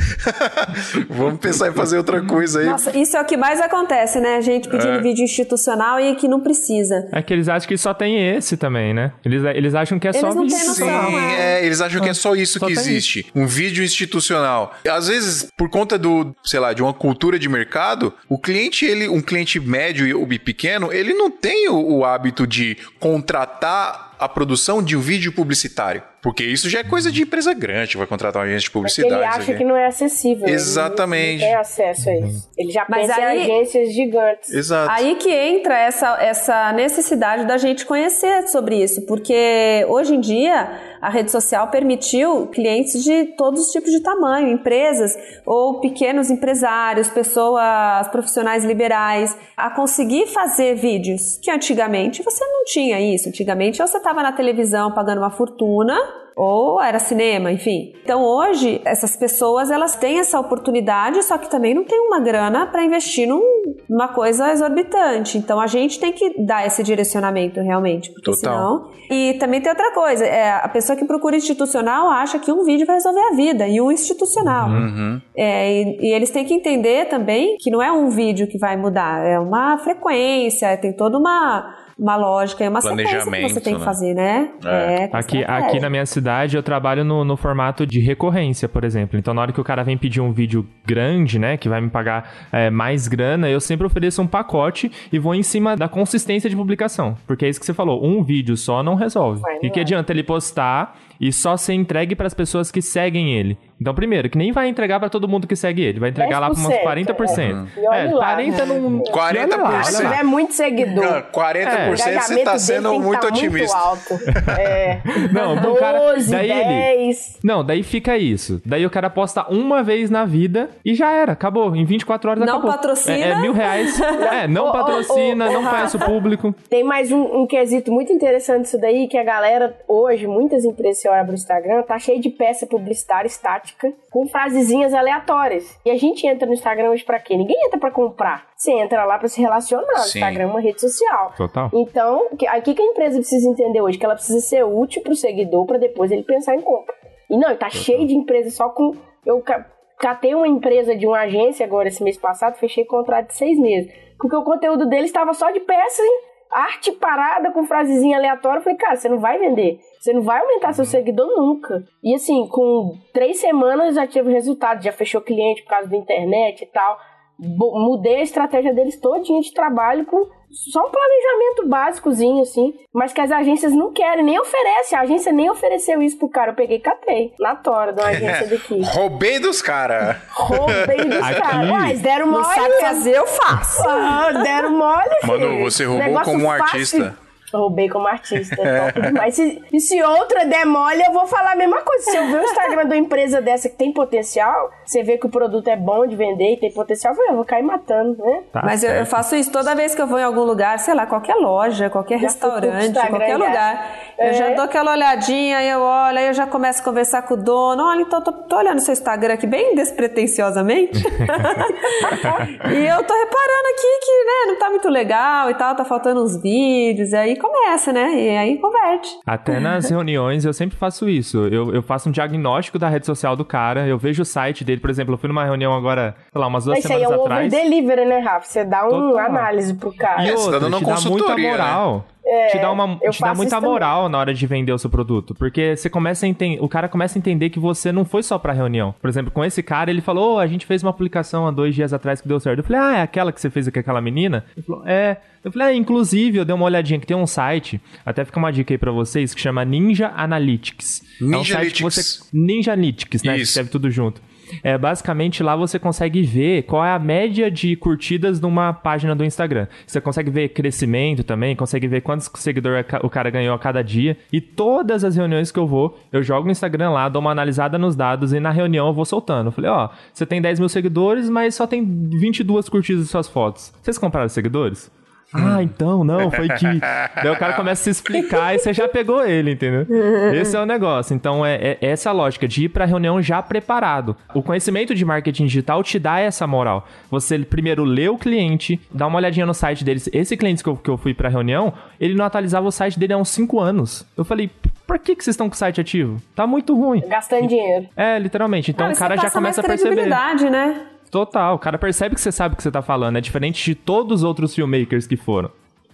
Vamos 1.09 1.39
pensar 1.39 1.67
em 1.69 1.73
fazer 1.73 1.97
outra 1.97 2.21
coisa 2.21 2.61
aí. 2.61 2.65
Nossa, 2.67 2.97
isso 2.97 3.17
é 3.17 3.21
o 3.21 3.25
que 3.25 3.35
mais 3.35 3.59
acontece, 3.59 4.19
né? 4.21 4.41
Gente 4.41 4.69
pedindo 4.69 4.93
É. 4.93 5.01
vídeo 5.01 5.23
institucional 5.23 5.99
e 5.99 6.15
que 6.15 6.25
não 6.27 6.39
precisa. 6.39 7.09
É 7.11 7.21
que 7.21 7.33
eles 7.33 7.49
acham 7.49 7.67
que 7.67 7.77
só 7.77 7.93
tem 7.93 8.35
esse 8.35 8.55
também, 8.55 8.93
né? 8.93 9.11
Eles, 9.25 9.43
eles 9.43 9.75
acham 9.75 9.99
que 9.99 10.07
é 10.07 10.13
só 10.13 10.27
Eles 10.27 10.35
não 10.35 10.43
vídeo. 10.43 10.57
têm 10.57 10.67
Sim, 10.73 10.85
noção, 10.85 11.19
é. 11.19 11.59
é, 11.59 11.65
eles 11.65 11.81
acham 11.81 12.01
que 12.01 12.09
é 12.09 12.13
só 12.13 12.33
isso 12.33 12.59
Só 12.59 12.65
que 12.65 12.71
existe. 12.71 13.25
Um 13.35 13.45
vídeo 13.45 13.83
institucional. 13.83 14.73
Às 14.89 15.09
vezes, 15.09 15.47
por 15.57 15.69
conta 15.69 15.97
do, 15.97 16.33
sei 16.43 16.61
lá, 16.61 16.71
de 16.71 16.81
uma 16.81 16.93
cultura 16.93 17.37
de 17.37 17.49
mercado, 17.49 18.13
o 18.29 18.39
cliente, 18.39 18.85
ele, 18.85 19.09
um 19.09 19.21
cliente 19.21 19.59
médio 19.59 20.07
e 20.31 20.39
pequeno, 20.39 20.93
ele 20.93 21.13
não 21.13 21.29
tem 21.29 21.67
o, 21.69 21.97
o 21.97 22.05
hábito 22.05 22.47
de 22.47 22.77
contratar 23.01 24.12
a 24.19 24.30
produção 24.30 24.82
de 24.82 24.95
um 24.95 24.99
vídeo 25.02 25.32
publicitário. 25.34 26.02
Porque 26.21 26.41
isso 26.43 26.69
já 26.69 26.80
é 26.80 26.84
coisa 26.86 27.12
de 27.12 27.23
empresa 27.23 27.54
grande, 27.54 27.97
vai 27.97 28.08
contratar 28.08 28.41
uma 28.41 28.45
agência 28.47 28.62
de 28.62 28.71
Porque 28.71 28.80
publicidade. 28.80 29.13
ele 29.13 29.30
isso 29.30 29.39
acha 29.41 29.54
que 29.58 29.63
não 29.65 29.76
é 29.76 29.86
acessível. 29.88 30.45
ele 30.47 30.56
Exatamente. 30.56 31.41
Não 31.41 31.47
tem 31.47 31.56
acesso 31.56 32.10
a 32.10 32.15
isso. 32.15 32.49
Ele 32.58 32.71
já 32.71 32.86
Mas 32.88 33.08
pensa 33.08 33.19
aí- 33.19 33.38
em 33.39 33.41
agências 33.43 33.93
gigantes. 33.93 34.49
Exato. 34.54 34.89
Aí 34.91 35.15
que 35.15 35.30
entra 35.30 35.78
essa, 35.78 36.17
essa 36.21 36.71
necessidade 36.71 37.45
da 37.45 37.58
gente 37.58 37.86
conhecer 37.86 38.47
sobre 38.47 38.82
isso, 38.82 39.06
porque 39.06 39.86
hoje 39.89 40.15
em 40.15 40.21
dia 40.21 40.71
a 41.03 41.09
rede 41.09 41.29
social 41.29 41.67
permitiu 41.67 42.47
clientes 42.47 43.03
de 43.03 43.25
todos 43.35 43.59
os 43.59 43.71
tipos 43.73 43.91
de 43.91 43.99
tamanho, 43.99 44.47
empresas 44.47 45.11
ou 45.45 45.81
pequenos 45.81 46.31
empresários, 46.31 47.09
pessoas 47.09 48.07
profissionais 48.07 48.63
liberais, 48.63 49.37
a 49.57 49.69
conseguir 49.69 50.27
fazer 50.27 50.75
vídeos 50.75 51.37
que 51.41 51.51
antigamente 51.51 52.23
você 52.23 52.45
não 52.45 52.63
tinha 52.63 53.01
isso. 53.01 53.27
Antigamente 53.27 53.79
você 53.79 53.97
estava 53.97 54.23
na 54.23 54.31
televisão 54.31 54.93
pagando 54.93 55.17
uma 55.17 55.29
fortuna 55.29 56.22
ou 56.35 56.81
era 56.81 56.99
cinema, 56.99 57.51
enfim. 57.51 57.93
Então 58.03 58.23
hoje 58.23 58.81
essas 58.85 59.15
pessoas 59.15 59.69
elas 59.71 59.95
têm 59.95 60.19
essa 60.19 60.39
oportunidade, 60.39 61.21
só 61.23 61.37
que 61.37 61.49
também 61.49 61.73
não 61.73 61.83
tem 61.83 61.99
uma 61.99 62.19
grana 62.19 62.65
para 62.67 62.83
investir 62.83 63.27
num- 63.27 63.41
numa 63.89 64.07
coisa 64.07 64.51
exorbitante. 64.51 65.37
Então 65.37 65.59
a 65.59 65.67
gente 65.67 65.99
tem 65.99 66.11
que 66.11 66.43
dar 66.43 66.65
esse 66.65 66.83
direcionamento 66.83 67.59
realmente, 67.61 68.11
porque 68.11 68.31
Total. 68.31 68.37
senão. 68.39 68.91
E 69.09 69.33
também 69.35 69.61
tem 69.61 69.69
outra 69.71 69.91
coisa, 69.93 70.25
é, 70.25 70.51
a 70.53 70.67
pessoa 70.69 70.97
que 70.97 71.05
procura 71.05 71.35
institucional 71.35 72.09
acha 72.09 72.39
que 72.39 72.51
um 72.51 72.63
vídeo 72.63 72.85
vai 72.87 72.95
resolver 72.95 73.19
a 73.19 73.35
vida 73.35 73.67
e 73.67 73.79
um 73.79 73.91
institucional. 73.91 74.69
Uhum. 74.69 75.21
É, 75.35 75.71
e, 75.71 75.97
e 76.09 76.13
eles 76.13 76.31
têm 76.31 76.45
que 76.45 76.53
entender 76.53 77.05
também 77.09 77.57
que 77.59 77.69
não 77.69 77.81
é 77.81 77.91
um 77.91 78.09
vídeo 78.09 78.47
que 78.47 78.57
vai 78.57 78.75
mudar, 78.77 79.23
é 79.25 79.37
uma 79.37 79.77
frequência, 79.77 80.75
tem 80.77 80.93
toda 80.93 81.17
uma, 81.17 81.75
uma 81.97 82.15
lógica 82.15 82.63
e 82.63 82.67
uma 82.67 82.82
sequência 82.82 83.25
que 83.32 83.49
você 83.49 83.62
tem 83.62 83.73
que 83.73 83.79
né? 83.79 83.86
fazer, 83.86 84.13
né? 84.13 84.49
É. 84.65 85.08
com 85.08 85.17
Aqui, 85.17 85.43
aqui 85.43 85.79
na 85.79 85.89
minha 85.89 86.06
cidade 86.06 86.56
eu 86.56 86.63
trabalho 86.63 87.03
no, 87.03 87.23
no 87.23 87.38
formato 87.38 87.86
de 87.86 87.99
recorrência, 87.99 88.67
por 88.67 88.84
exemplo. 88.84 89.17
Então, 89.17 89.34
na 89.34 89.41
hora 89.41 89.51
que 89.51 89.62
o 89.62 89.63
cara 89.63 89.84
vem 89.84 89.97
pedir 89.97 90.21
um 90.21 90.32
vídeo 90.32 90.67
grande, 90.86 91.38
né, 91.38 91.58
que 91.58 91.69
vai 91.69 91.82
me 91.82 91.89
pagar 91.89 92.47
é, 92.51 92.69
mais 92.69 93.08
grana, 93.08 93.49
eu 93.49 93.60
sempre 93.60 93.86
ofereço 93.86 94.21
um 94.21 94.27
pacote 94.27 94.91
e 95.12 95.19
vou 95.19 95.36
em 95.36 95.43
cima 95.43 95.75
da 95.75 95.88
consistência 95.88 96.49
de 96.49 96.56
publicação. 96.56 97.15
Porque 97.27 97.45
é 97.45 97.49
isso 97.49 97.60
que 97.60 97.65
você 97.65 97.73
falou, 97.73 98.03
um 98.06 98.23
vídeo 98.23 98.58
só 98.58 98.82
não 98.82 98.95
resolve. 98.95 99.41
E 99.62 99.69
que 99.69 99.79
adianta 99.79 100.12
ele 100.12 100.23
postar 100.23 100.97
e 101.19 101.32
só 101.32 101.56
ser 101.56 101.73
entregue 101.73 102.15
para 102.15 102.27
as 102.27 102.34
pessoas 102.34 102.71
que 102.71 102.82
seguem 102.82 103.34
ele. 103.34 103.58
Então, 103.83 103.93
primeiro, 103.93 104.29
que 104.29 104.37
nem 104.37 104.49
vai 104.53 104.69
entregar 104.69 104.97
para 104.97 105.09
todo 105.09 105.27
mundo 105.27 105.45
que 105.45 105.57
segue 105.57 105.81
ele, 105.81 105.99
vai 105.99 106.09
entregar 106.09 106.39
lá 106.39 106.49
para 106.49 106.57
umas 106.57 106.73
10%, 106.73 106.83
40%. 106.85 107.67
é. 107.75 107.81
E 107.81 107.85
olha 107.85 107.97
É, 107.97 108.13
lá, 108.13 108.25
40 108.33 108.65
né? 108.65 108.79
não. 108.79 108.99
40%. 109.01 109.11
olha 109.13 109.45
lá, 109.45 109.55
olha 109.67 109.73
lá. 109.75 109.83
Se 109.83 110.01
tiver 110.01 110.23
muito 110.23 110.53
seguidor. 110.53 111.03
Cara, 111.03 111.23
40% 111.31 111.91
o 111.91 111.97
você 112.21 112.43
tá 112.45 112.57
sendo 112.57 112.91
que 112.93 112.99
muito 112.99 113.19
tá 113.19 113.27
otimista. 113.27 113.77
Muito 113.77 113.87
alto. 113.89 114.19
É. 114.57 115.01
Não, 115.33 115.57
pro 115.57 115.75
cara- 115.75 115.99
12, 116.13 116.31
daí 116.31 116.49
ele- 116.49 116.63
10. 116.63 117.39
Não, 117.43 117.61
daí 117.65 117.83
fica 117.83 118.17
isso. 118.17 118.61
Daí 118.65 118.85
o 118.85 118.89
cara 118.89 119.09
posta 119.09 119.45
uma 119.49 119.83
vez 119.83 120.09
na 120.09 120.23
vida 120.23 120.69
e 120.85 120.95
já 120.95 121.11
era, 121.11 121.33
acabou. 121.33 121.75
Em 121.75 121.83
24 121.83 122.29
horas 122.31 122.45
Não 122.45 122.53
acabou. 122.53 122.71
patrocina. 122.71 123.17
É, 123.17 123.29
é 123.31 123.35
mil 123.41 123.51
reais. 123.51 123.99
É, 124.33 124.47
não 124.47 124.71
patrocina, 124.71 125.49
não 125.51 125.65
conhece 125.65 125.97
o 125.97 125.99
público. 125.99 126.55
Tem 126.69 126.83
mais 126.83 127.11
um, 127.11 127.41
um 127.41 127.45
quesito 127.47 127.91
muito 127.91 128.13
interessante 128.13 128.65
isso 128.65 128.79
daí, 128.79 129.07
que 129.07 129.17
a 129.17 129.23
galera, 129.23 129.75
hoje, 129.87 130.25
muitas 130.27 130.63
empresas, 130.63 131.01
você 131.01 131.09
olha 131.09 131.25
pro 131.25 131.33
Instagram, 131.33 131.81
tá 131.83 131.99
cheio 131.99 132.21
de 132.21 132.29
peça 132.29 132.65
publicitária 132.65 133.27
estática, 133.27 133.72
com 134.12 134.27
frasezinhas 134.27 134.93
aleatórias. 134.93 135.79
E 135.86 135.91
a 135.91 135.97
gente 135.97 136.25
entra 136.27 136.45
no 136.47 136.53
Instagram 136.53 136.89
hoje 136.91 137.03
pra 137.03 137.19
quê? 137.19 137.36
Ninguém 137.38 137.55
entra 137.65 137.79
pra 137.79 137.91
comprar. 137.91 138.47
Você 138.55 138.71
entra 138.71 139.03
lá 139.05 139.17
pra 139.17 139.27
se 139.27 139.41
relacionar. 139.41 139.93
O 139.93 139.99
Sim. 139.99 140.19
Instagram 140.19 140.43
é 140.43 140.47
uma 140.47 140.62
rede 140.62 140.79
social. 140.81 141.33
Total. 141.36 141.69
Então, 141.73 142.27
o 142.31 142.38
que, 142.38 142.47
a 142.47 142.57
empresa 142.86 143.17
precisa 143.17 143.49
entender 143.49 143.81
hoje? 143.81 143.97
Que 143.97 144.05
ela 144.05 144.15
precisa 144.15 144.39
ser 144.39 144.63
útil 144.63 145.01
pro 145.01 145.15
seguidor 145.15 145.65
pra 145.65 145.77
depois 145.77 146.12
ele 146.12 146.23
pensar 146.23 146.55
em 146.55 146.62
compra. 146.62 146.93
E 147.29 147.38
não, 147.38 147.55
tá 147.55 147.69
cheio 147.69 148.05
de 148.07 148.15
empresas 148.15 148.53
só 148.55 148.69
com. 148.69 148.95
Eu 149.25 149.41
ca- 149.41 149.65
catei 149.99 150.36
uma 150.36 150.47
empresa 150.47 150.95
de 150.95 151.07
uma 151.07 151.19
agência 151.21 151.65
agora 151.65 151.88
esse 151.88 152.03
mês 152.03 152.17
passado, 152.17 152.55
fechei 152.57 152.86
contrato 152.86 153.27
de 153.27 153.36
seis 153.36 153.57
meses. 153.59 153.91
Porque 154.19 154.36
o 154.36 154.43
conteúdo 154.43 154.86
deles 154.88 155.05
estava 155.07 155.33
só 155.33 155.49
de 155.51 155.59
peça, 155.59 156.01
hein? 156.01 156.19
arte 156.55 156.91
parada 156.91 157.49
com 157.51 157.65
frasezinha 157.65 158.15
aleatória. 158.15 158.59
Eu 158.59 158.63
falei, 158.63 158.77
cara, 158.77 158.95
você 158.95 159.09
não 159.09 159.17
vai 159.17 159.39
vender. 159.39 159.79
Você 160.03 160.11
não 160.11 160.21
vai 160.21 160.41
aumentar 160.41 160.73
seu 160.73 160.83
seguidor 160.83 161.27
nunca. 161.27 161.81
E 162.03 162.13
assim, 162.13 162.45
com 162.49 162.97
três 163.13 163.39
semanas 163.39 163.95
já 163.95 164.05
tive 164.05 164.33
resultado, 164.33 164.83
já 164.83 164.91
fechou 164.91 165.21
cliente 165.21 165.61
por 165.63 165.69
causa 165.69 165.87
da 165.87 165.95
internet 165.95 166.61
e 166.61 166.65
tal. 166.67 166.99
Mudei 167.39 168.17
a 168.17 168.21
estratégia 168.21 168.73
deles 168.73 168.99
todinha 168.99 169.39
de 169.39 169.53
trabalho 169.53 170.05
com 170.05 170.27
só 170.51 170.81
um 170.85 170.91
planejamento 170.91 171.69
básicozinho, 171.69 172.41
assim. 172.41 172.73
Mas 172.93 173.13
que 173.13 173.21
as 173.21 173.31
agências 173.31 173.71
não 173.73 173.93
querem, 173.93 174.25
nem 174.25 174.37
oferecem. 174.37 174.97
A 174.97 175.01
agência 175.03 175.31
nem 175.31 175.49
ofereceu 175.49 176.01
isso 176.01 176.17
pro 176.19 176.27
cara. 176.29 176.51
Eu 176.51 176.55
peguei 176.55 176.77
e 176.77 176.81
catei. 176.81 177.33
Na 177.39 177.55
tora 177.55 177.93
de 177.93 178.01
uma 178.01 178.09
agência 178.09 178.45
daqui. 178.51 178.81
Roubei 178.83 179.39
dos 179.39 179.61
caras. 179.61 180.17
Roubei 180.31 180.97
dos 181.05 181.17
caras. 181.17 181.69
Mas 181.69 182.01
deram 182.01 182.25
Não 182.27 182.41
mole. 182.41 182.53
sabe 182.53 182.73
fazer, 182.81 183.15
eu 183.17 183.25
faço. 183.25 183.87
Ah, 183.87 184.31
deram 184.43 184.71
mole, 184.77 185.15
Mano, 185.25 185.47
filho. 185.47 185.63
você 185.63 185.85
roubou 185.85 186.05
Negócio 186.05 186.25
como 186.33 186.45
um 186.45 186.57
fácil. 186.57 187.22
Roubei 187.57 187.89
como 187.89 188.07
artista, 188.07 188.55
top 188.55 189.01
demais. 189.01 189.35
Se, 189.35 189.63
e 189.71 189.79
se 189.79 190.01
outra 190.01 190.45
demole, 190.45 191.03
eu 191.05 191.11
vou 191.11 191.25
falar 191.27 191.53
a 191.53 191.55
mesma 191.55 191.81
coisa. 191.81 192.11
Se 192.11 192.17
eu 192.17 192.27
ver 192.27 192.39
o 192.39 192.43
Instagram 192.43 192.81
de 192.81 192.87
uma 192.87 192.97
empresa 192.97 193.41
dessa 193.41 193.69
que 193.69 193.75
tem 193.75 193.91
potencial, 193.93 194.71
você 194.85 195.03
vê 195.03 195.17
que 195.17 195.25
o 195.25 195.29
produto 195.29 195.67
é 195.67 195.75
bom 195.75 196.05
de 196.05 196.15
vender 196.15 196.53
e 196.53 196.57
tem 196.57 196.71
potencial, 196.71 197.13
eu 197.27 197.35
vou 197.35 197.45
cair 197.45 197.63
matando, 197.63 198.17
né? 198.17 198.43
Tá 198.51 198.61
Mas 198.63 198.83
eu, 198.83 198.91
eu, 198.91 199.05
faço 199.05 199.35
isso 199.35 199.51
toda 199.51 199.75
vez 199.75 199.95
que 199.95 200.01
eu 200.01 200.07
vou 200.07 200.19
em 200.19 200.23
algum 200.23 200.43
lugar, 200.43 200.77
sei 200.79 200.93
lá, 200.93 201.05
qualquer 201.05 201.35
loja, 201.35 201.89
qualquer 201.89 202.19
já 202.19 202.27
restaurante, 202.27 202.93
qualquer 203.09 203.37
lugar. 203.37 203.97
É. 204.17 204.29
Eu 204.29 204.33
já 204.33 204.49
dou 204.53 204.65
aquela 204.65 204.91
olhadinha, 204.91 205.63
eu 205.63 205.81
olho, 205.81 206.17
aí 206.17 206.27
eu 206.27 206.33
já 206.33 206.45
começo 206.45 206.81
a 206.81 206.83
conversar 206.83 207.21
com 207.23 207.33
o 207.33 207.37
dono. 207.37 207.83
Olha, 207.83 208.01
então 208.01 208.21
tô, 208.21 208.31
tô 208.31 208.57
olhando 208.57 208.79
seu 208.79 208.93
Instagram 208.93 209.33
aqui 209.33 209.47
bem 209.47 209.75
despretensiosamente. 209.75 211.03
e 212.71 212.85
eu 212.85 213.03
tô 213.03 213.13
reparando 213.13 213.67
aqui 213.73 213.99
que, 214.01 214.23
né, 214.25 214.51
não 214.51 214.59
tá 214.59 214.69
muito 214.69 214.89
legal 214.89 215.49
e 215.49 215.53
tal, 215.55 215.75
tá 215.75 215.85
faltando 215.85 216.23
uns 216.23 216.41
vídeos, 216.41 217.11
e 217.11 217.15
aí 217.15 217.35
começa, 217.43 217.91
né? 217.91 218.15
E 218.15 218.38
aí 218.38 218.58
converte. 218.58 219.10
Até 219.25 219.60
nas 219.60 219.89
reuniões 219.91 220.45
eu 220.45 220.53
sempre 220.53 220.77
faço 220.77 221.10
isso. 221.10 221.45
Eu, 221.47 221.73
eu 221.73 221.82
faço 221.82 222.10
um 222.10 222.12
diagnóstico 222.12 222.79
da 222.79 222.88
rede 222.88 223.06
social 223.06 223.36
do 223.36 223.43
cara, 223.43 223.88
eu 223.88 223.97
vejo 223.97 224.21
o 224.21 224.25
site 224.25 224.63
dele, 224.63 224.79
por 224.79 224.89
exemplo, 224.89 225.13
eu 225.13 225.17
fui 225.17 225.27
numa 225.27 225.43
reunião 225.43 225.73
agora, 225.73 226.15
sei 226.32 226.41
lá, 226.41 226.47
umas 226.47 226.65
duas 226.65 226.77
Mas 226.77 226.84
semanas 226.86 227.12
atrás. 227.12 227.47
Isso 227.47 227.56
aí 227.56 227.62
é 227.62 227.65
um 227.65 227.69
delivery, 227.69 228.06
né, 228.06 228.19
Rafa? 228.19 228.47
Você 228.47 228.63
dá 228.63 228.88
uma 228.88 229.21
análise 229.21 229.73
pro 229.73 229.93
cara. 229.93 230.23
E 230.23 230.32
outra, 230.32 230.60
tá 230.60 230.77
te 230.77 230.86
dá 230.86 231.10
muita 231.10 231.36
né? 231.36 231.51
moral. 231.51 231.95
Né? 231.97 232.12
É, 232.33 232.47
te 232.47 232.59
dá, 232.59 232.71
uma, 232.71 232.97
te 232.97 233.21
dá 233.21 233.33
muita 233.33 233.61
moral 233.61 234.09
na 234.09 234.17
hora 234.17 234.33
de 234.33 234.47
vender 234.47 234.71
o 234.71 234.77
seu 234.77 234.89
produto. 234.89 235.35
Porque 235.35 235.75
você 235.75 235.89
começa 235.89 236.25
a 236.25 236.29
entender. 236.29 236.61
O 236.61 236.67
cara 236.67 236.87
começa 236.87 237.17
a 237.17 237.19
entender 237.19 237.49
que 237.49 237.59
você 237.59 237.91
não 237.91 238.05
foi 238.05 238.23
só 238.23 238.37
pra 238.39 238.53
reunião. 238.53 238.93
Por 239.01 239.09
exemplo, 239.09 239.31
com 239.31 239.43
esse 239.43 239.61
cara, 239.61 239.91
ele 239.91 240.01
falou: 240.01 240.35
oh, 240.35 240.39
a 240.39 240.47
gente 240.47 240.65
fez 240.65 240.81
uma 240.81 240.93
publicação 240.93 241.47
há 241.47 241.51
dois 241.51 241.75
dias 241.75 241.93
atrás 241.93 242.21
que 242.21 242.27
deu 242.27 242.39
certo. 242.39 242.59
Eu 242.59 242.63
falei, 242.63 242.81
ah, 242.81 242.97
é 242.97 243.01
aquela 243.01 243.31
que 243.31 243.39
você 243.39 243.49
fez 243.49 243.69
com 243.69 243.79
aquela 243.79 244.01
menina? 244.01 244.45
Ele 244.55 244.65
falou, 244.65 244.87
é. 244.87 245.17
Eu 245.43 245.51
falei, 245.51 245.67
ah, 245.67 245.73
inclusive, 245.73 246.37
eu 246.37 246.45
dei 246.45 246.55
uma 246.55 246.63
olhadinha 246.63 246.97
que 246.97 247.05
tem 247.05 247.17
um 247.17 247.27
site, 247.27 247.81
até 248.05 248.23
fica 248.23 248.39
uma 248.39 248.51
dica 248.51 248.73
aí 248.73 248.77
pra 248.77 248.91
vocês, 248.91 249.33
que 249.33 249.41
chama 249.41 249.65
Ninja 249.65 250.13
Analytics. 250.15 251.03
Ninja 251.19 251.35
é 251.35 251.37
um 251.37 251.43
site 251.43 251.55
Analytics. 251.55 251.77
que 251.77 251.83
você. 251.83 252.29
Ninja 252.33 252.73
Analytics, 252.73 253.23
né? 253.23 253.33
Isso. 253.33 253.37
Que 253.37 253.43
escreve 253.49 253.69
tudo 253.69 253.91
junto. 253.91 254.21
É, 254.63 254.77
basicamente 254.77 255.41
lá 255.41 255.56
você 255.56 255.79
consegue 255.79 256.21
ver 256.21 256.63
qual 256.63 256.84
é 256.84 256.91
a 256.91 256.99
média 256.99 257.49
de 257.49 257.75
curtidas 257.75 258.39
numa 258.39 258.73
página 258.73 259.15
do 259.15 259.23
Instagram. 259.23 259.67
Você 259.86 260.01
consegue 260.01 260.29
ver 260.29 260.49
crescimento 260.49 261.23
também, 261.23 261.56
consegue 261.56 261.88
ver 261.88 262.01
quantos 262.01 262.29
seguidores 262.36 262.86
o 263.01 263.10
cara 263.10 263.29
ganhou 263.29 263.56
a 263.56 263.60
cada 263.60 263.82
dia. 263.82 264.17
E 264.32 264.41
todas 264.41 265.03
as 265.03 265.15
reuniões 265.15 265.51
que 265.51 265.60
eu 265.60 265.67
vou, 265.67 265.99
eu 266.12 266.23
jogo 266.23 266.45
no 266.45 266.51
Instagram 266.51 266.91
lá, 266.91 267.10
dou 267.10 267.21
uma 267.21 267.32
analisada 267.32 267.77
nos 267.77 267.95
dados 267.95 268.34
e 268.34 268.39
na 268.39 268.51
reunião 268.51 268.88
eu 268.88 268.93
vou 268.93 269.06
soltando. 269.06 269.47
Eu 269.47 269.51
falei, 269.51 269.69
ó, 269.69 269.89
você 270.13 270.25
tem 270.25 270.41
10 270.41 270.60
mil 270.60 270.69
seguidores, 270.69 271.29
mas 271.29 271.56
só 271.56 271.67
tem 271.67 271.84
22 271.84 272.69
curtidas 272.69 273.03
de 273.03 273.10
suas 273.10 273.27
fotos. 273.27 273.73
Vocês 273.82 273.97
compraram 273.97 274.29
seguidores? 274.29 274.91
Ah, 275.33 275.61
então, 275.63 276.03
não, 276.03 276.29
foi 276.31 276.47
que. 276.49 276.65
Daí 277.23 277.29
o 277.31 277.37
cara 277.37 277.53
começa 277.53 277.81
a 277.81 277.83
se 277.83 277.89
explicar 277.89 278.55
e 278.55 278.59
você 278.59 278.73
já 278.73 278.87
pegou 278.87 279.25
ele, 279.25 279.51
entendeu? 279.51 279.85
Esse 280.33 280.55
é 280.55 280.59
o 280.59 280.65
negócio. 280.65 281.13
Então, 281.15 281.45
é, 281.45 281.55
é 281.55 281.77
essa 281.81 282.09
a 282.09 282.13
lógica 282.13 282.47
de 282.47 282.65
ir 282.65 282.69
pra 282.69 282.85
reunião 282.85 283.21
já 283.21 283.41
preparado. 283.41 284.15
O 284.33 284.41
conhecimento 284.41 284.93
de 284.93 285.03
marketing 285.05 285.45
digital 285.45 285.83
te 285.83 285.97
dá 285.99 286.19
essa 286.19 286.45
moral. 286.45 286.87
Você 287.09 287.39
primeiro 287.39 287.83
lê 287.83 288.07
o 288.07 288.17
cliente, 288.17 288.79
dá 288.91 289.07
uma 289.07 289.17
olhadinha 289.17 289.45
no 289.45 289.53
site 289.53 289.83
deles. 289.83 290.09
Esse 290.13 290.37
cliente 290.37 290.63
que 290.63 290.69
eu, 290.69 290.75
que 290.77 290.89
eu 290.89 290.97
fui 290.97 291.13
pra 291.13 291.29
reunião, 291.29 291.73
ele 291.99 292.13
não 292.13 292.25
atualizava 292.25 292.67
o 292.67 292.71
site 292.71 292.99
dele 292.99 293.13
há 293.13 293.17
uns 293.17 293.29
5 293.29 293.59
anos. 293.59 294.05
Eu 294.17 294.23
falei, 294.23 294.49
por 294.85 294.99
que, 294.99 295.15
que 295.15 295.23
vocês 295.23 295.33
estão 295.33 295.49
com 295.49 295.55
o 295.55 295.57
site 295.57 295.81
ativo? 295.81 296.21
Tá 296.35 296.45
muito 296.45 296.75
ruim. 296.75 297.01
Gastando 297.07 297.47
dinheiro. 297.47 297.87
É, 297.95 298.19
literalmente. 298.19 298.71
Então 298.71 298.87
não, 298.87 298.93
o 298.93 298.97
cara 298.97 299.17
já 299.17 299.29
começa 299.29 299.61
a 299.61 299.63
perceber. 299.63 300.07
né? 300.49 300.81
Total, 301.13 301.54
o 301.54 301.60
cara 301.60 301.78
percebe 301.78 302.15
que 302.15 302.21
você 302.21 302.32
sabe 302.32 302.56
o 302.56 302.58
que 302.58 302.63
você 302.63 302.71
tá 302.71 302.82
falando. 302.82 303.19
É 303.19 303.21
diferente 303.21 303.63
de 303.63 303.76
todos 303.76 304.21
os 304.21 304.23
outros 304.23 304.56
filmmakers 304.56 305.06
que 305.06 305.15
foram. 305.15 305.52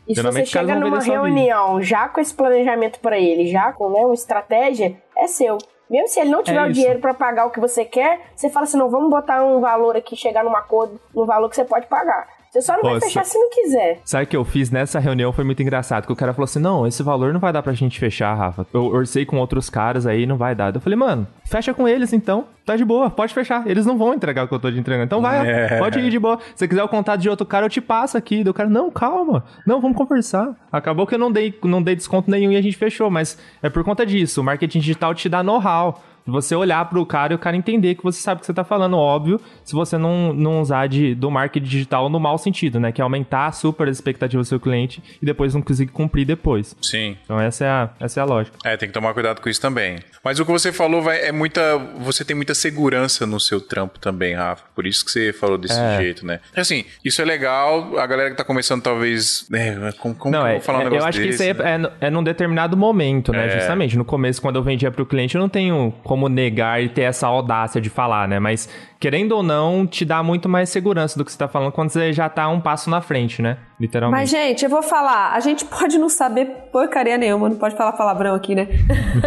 E 0.08 0.16
se 0.16 0.22
você 0.22 0.46
chega 0.46 0.76
numa 0.76 1.02
reunião 1.02 1.82
já 1.82 2.08
com 2.08 2.22
esse 2.22 2.34
planejamento 2.34 3.02
para 3.02 3.20
ele, 3.20 3.52
já 3.52 3.74
com 3.74 3.90
né, 3.90 4.00
uma 4.00 4.14
estratégia, 4.14 4.96
é 5.18 5.28
seu. 5.28 5.58
Mesmo 5.90 6.08
se 6.08 6.22
ele 6.22 6.30
não 6.30 6.42
tiver 6.42 6.66
é 6.66 6.70
o 6.70 6.72
dinheiro 6.72 7.00
para 7.00 7.14
pagar 7.14 7.48
o 7.48 7.52
que 7.52 7.60
você 7.60 7.84
quer, 7.84 8.32
você 8.34 8.50
fala 8.50 8.64
assim: 8.64 8.78
não, 8.78 8.90
vamos 8.90 9.10
botar 9.10 9.44
um 9.44 9.60
valor 9.60 9.98
aqui, 9.98 10.16
chegar 10.16 10.42
num 10.42 10.56
acordo, 10.56 10.98
no 11.14 11.26
valor 11.26 11.50
que 11.50 11.58
você 11.58 11.66
pode 11.66 11.88
pagar. 11.88 12.26
Você 12.52 12.62
só 12.64 12.74
não 12.74 12.82
Pô, 12.82 12.90
vai 12.90 13.02
fechar 13.02 13.24
se 13.24 13.38
não 13.38 13.50
quiser. 13.52 14.02
Sabe 14.04 14.24
o 14.24 14.28
que 14.28 14.36
eu 14.36 14.44
fiz 14.44 14.72
nessa 14.72 15.00
reunião? 15.00 15.32
Foi 15.32 15.44
muito 15.44 15.62
engraçado. 15.62 16.08
Que 16.08 16.12
o 16.12 16.16
cara 16.16 16.34
falou 16.34 16.46
assim: 16.46 16.60
não, 16.60 16.88
esse 16.88 17.04
valor 17.04 17.32
não 17.32 17.40
vai 17.40 17.54
dar 17.54 17.62
pra 17.62 17.74
gente 17.74 18.00
fechar, 18.00 18.34
Rafa. 18.34 18.66
Eu 18.74 18.86
orcei 18.86 19.26
com 19.26 19.38
outros 19.38 19.70
caras 19.70 20.08
aí, 20.08 20.26
não 20.26 20.36
vai 20.36 20.56
dar. 20.56 20.74
Eu 20.74 20.82
falei, 20.82 20.98
mano, 20.98 21.28
fecha 21.46 21.74
com 21.74 21.88
eles 21.88 22.12
então. 22.12 22.46
Tá 22.66 22.76
de 22.76 22.86
boa, 22.86 23.10
pode 23.10 23.34
fechar. 23.34 23.68
Eles 23.68 23.86
não 23.86 23.98
vão 23.98 24.14
entregar 24.14 24.46
o 24.46 24.48
que 24.48 24.54
eu 24.54 24.60
tô 24.60 24.72
te 24.72 24.78
entregando. 24.78 25.06
Então 25.06 25.22
vai, 25.22 25.48
é. 25.48 25.80
pode 25.80 26.00
ir 26.00 26.10
de 26.10 26.20
boa. 26.20 26.40
Se 26.40 26.60
você 26.60 26.68
quiser 26.68 26.84
o 26.84 26.88
contato 26.88 27.20
de 27.20 27.30
outro 27.30 27.46
cara, 27.46 27.66
eu 27.66 27.70
te 27.70 27.82
passo 27.82 28.18
aqui. 28.18 28.44
Do 28.44 28.54
cara, 28.54 28.70
não, 28.70 28.92
calma. 28.92 29.44
Não, 29.66 29.82
vamos 29.82 29.98
conversar. 29.98 30.56
Acabou 30.72 31.08
que 31.08 31.16
eu 31.16 31.20
não 31.20 31.32
dei, 31.32 31.58
não 31.64 31.82
dei 31.82 31.96
desconto 31.96 32.30
nenhum 32.30 32.52
e 32.52 32.58
a 32.58 32.62
gente 32.62 32.78
fechou. 32.78 33.10
Mas 33.10 33.38
é 33.62 33.70
por 33.70 33.84
conta 33.84 34.06
disso. 34.06 34.42
O 34.42 34.44
marketing 34.44 34.80
digital 34.80 35.14
te 35.14 35.28
dá 35.30 35.42
know-how 35.42 36.00
você 36.32 36.56
olhar 36.56 36.84
para 36.86 37.00
o 37.00 37.06
cara 37.06 37.34
e 37.34 37.36
o 37.36 37.40
cara 37.40 37.56
entender 37.56 37.96
que 37.96 38.04
você 38.04 38.22
sabe 38.22 38.40
o 38.40 38.40
que 38.42 38.46
você 38.46 38.52
está 38.52 38.64
falando, 38.64 38.98
óbvio, 38.98 39.40
se 39.64 39.74
você 39.74 39.98
não, 39.98 40.34
não 40.34 40.62
usar 40.62 40.88
de, 40.88 41.16
do 41.16 41.30
marketing 41.30 41.66
digital 41.66 42.10
no 42.10 42.20
mau 42.20 42.38
sentido, 42.38 42.80
né? 42.80 42.92
Que 42.92 43.02
é 43.02 43.04
aumentar 43.04 43.48
a 43.48 43.52
super 43.52 43.88
expectativa 43.88 44.42
do 44.42 44.46
seu 44.46 44.60
cliente 44.60 45.02
e 45.22 45.26
depois 45.26 45.54
não 45.54 45.62
conseguir 45.62 45.92
cumprir 45.92 46.26
depois. 46.26 46.76
Sim. 46.82 47.18
Então 47.24 47.40
essa 47.40 47.66
é 47.66 47.70
a, 47.70 47.90
essa 48.00 48.20
é 48.20 48.24
a 48.24 48.26
lógica. 48.26 48.58
É, 48.64 48.78
tem 48.78 48.90
que 48.90 48.94
tomar 48.94 49.14
cuidado 49.14 49.42
com 49.42 49.50
isso 49.50 49.62
também. 49.62 49.98
Mas 50.24 50.40
o 50.40 50.46
que 50.46 50.52
você 50.52 50.72
falou 50.72 51.02
vai, 51.02 51.22
é 51.26 51.32
muita. 51.32 51.78
Você 52.00 52.26
tem 52.26 52.36
muita 52.36 52.54
segurança 52.54 53.26
no 53.26 53.40
seu 53.40 53.62
trampo 53.62 54.00
também, 54.00 54.36
Rafa. 54.36 54.64
Por 54.76 54.86
isso 54.86 55.06
que 55.06 55.12
você 55.12 55.32
falou 55.32 55.58
desse 55.58 55.80
é. 55.80 55.98
jeito, 55.98 56.26
né? 56.26 56.40
Assim, 56.56 56.86
isso 57.04 57.22
é 57.22 57.26
legal. 57.26 57.98
A 57.98 58.06
galera 58.06 58.30
que 58.30 58.36
tá 58.36 58.44
começando, 58.44 58.82
talvez. 58.82 59.46
Né, 59.50 59.94
como, 60.00 60.16
como 60.16 60.34
não, 60.34 60.44
que 60.44 60.48
eu 60.48 60.54
vou 60.54 60.62
falar 60.62 60.80
um 60.80 60.82
é, 60.82 60.84
negócio 60.86 61.04
Eu 61.04 61.08
acho 61.08 61.18
desse, 61.20 61.30
que 61.30 61.34
isso 61.34 61.44
aí 61.44 61.74
é, 61.74 61.78
né? 61.78 61.90
é, 62.02 62.08
é 62.08 62.10
num 62.10 62.24
determinado 62.24 62.76
momento, 62.76 63.32
né? 63.32 63.48
É. 63.48 63.60
Justamente. 63.60 63.98
No 63.98 64.06
começo, 64.06 64.42
quando 64.42 64.58
eu 64.58 64.64
vendia 64.64 64.92
pro 64.92 65.06
cliente, 65.06 65.36
eu 65.36 65.42
não 65.42 65.50
tenho 65.50 65.94
como 66.04 66.19
negar 66.28 66.82
e 66.84 66.90
ter 66.90 67.04
essa 67.04 67.28
audácia 67.28 67.80
de 67.80 67.90
falar, 67.90 68.28
né? 68.28 68.40
Mas 68.40 68.68
querendo 69.00 69.32
ou 69.32 69.42
não, 69.42 69.88
te 69.88 70.04
dá 70.04 70.22
muito 70.22 70.50
mais 70.50 70.70
segurança 70.70 71.18
do 71.18 71.24
que 71.24 71.32
você 71.32 71.38
tá 71.38 71.48
falando 71.48 71.72
quando 71.72 71.90
você 71.90 72.12
já 72.12 72.28
tá 72.28 72.50
um 72.50 72.60
passo 72.60 72.90
na 72.90 73.00
frente, 73.00 73.42
né? 73.42 73.58
Literalmente. 73.80 74.20
Mas, 74.20 74.30
gente, 74.30 74.66
eu 74.66 74.70
vou 74.70 74.84
falar, 74.84 75.32
a 75.34 75.40
gente 75.40 75.64
pode 75.64 75.98
não 75.98 76.10
saber 76.10 76.46
porcaria 76.70 77.18
nenhuma, 77.18 77.48
não 77.48 77.56
pode 77.56 77.78
falar 77.78 77.94
palavrão 77.94 78.36
aqui, 78.36 78.54
né? 78.54 78.68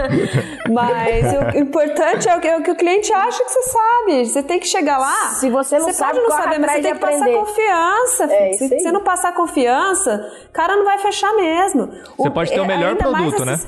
Mas 0.71 1.55
o 1.55 1.59
importante 1.59 2.29
é 2.29 2.37
o, 2.37 2.41
que, 2.41 2.49
é 2.49 2.57
o, 2.59 2.63
que, 2.63 2.71
o 2.71 2.77
cliente 2.77 3.11
acha 3.13 3.43
que 3.43 3.51
você 3.51 3.63
sabe. 3.63 4.27
Você 4.27 4.43
tem 4.43 4.61
que 4.61 4.67
chegar 4.67 4.99
lá. 4.99 5.31
Se 5.31 5.49
você 5.49 5.79
não 5.79 5.87
você 5.87 5.95
sabe, 5.95 6.21
pode 6.21 6.29
não 6.29 6.37
saber, 6.37 6.59
mas 6.59 6.73
você 6.73 6.83
tem 6.83 6.93
que 6.93 7.01
passar 7.01 7.31
confiança. 7.31 8.25
É, 8.25 8.53
Se 8.53 8.69
você 8.69 8.93
não 8.93 9.03
passar 9.03 9.33
confiança, 9.33 10.31
o 10.51 10.53
cara 10.53 10.77
não 10.77 10.85
vai 10.85 10.99
fechar 10.99 11.33
mesmo. 11.35 11.87
Você 11.87 12.29
o, 12.29 12.31
pode 12.31 12.51
ter 12.51 12.61
o 12.61 12.67
melhor 12.67 12.97
produto, 12.97 13.45
né? 13.45 13.59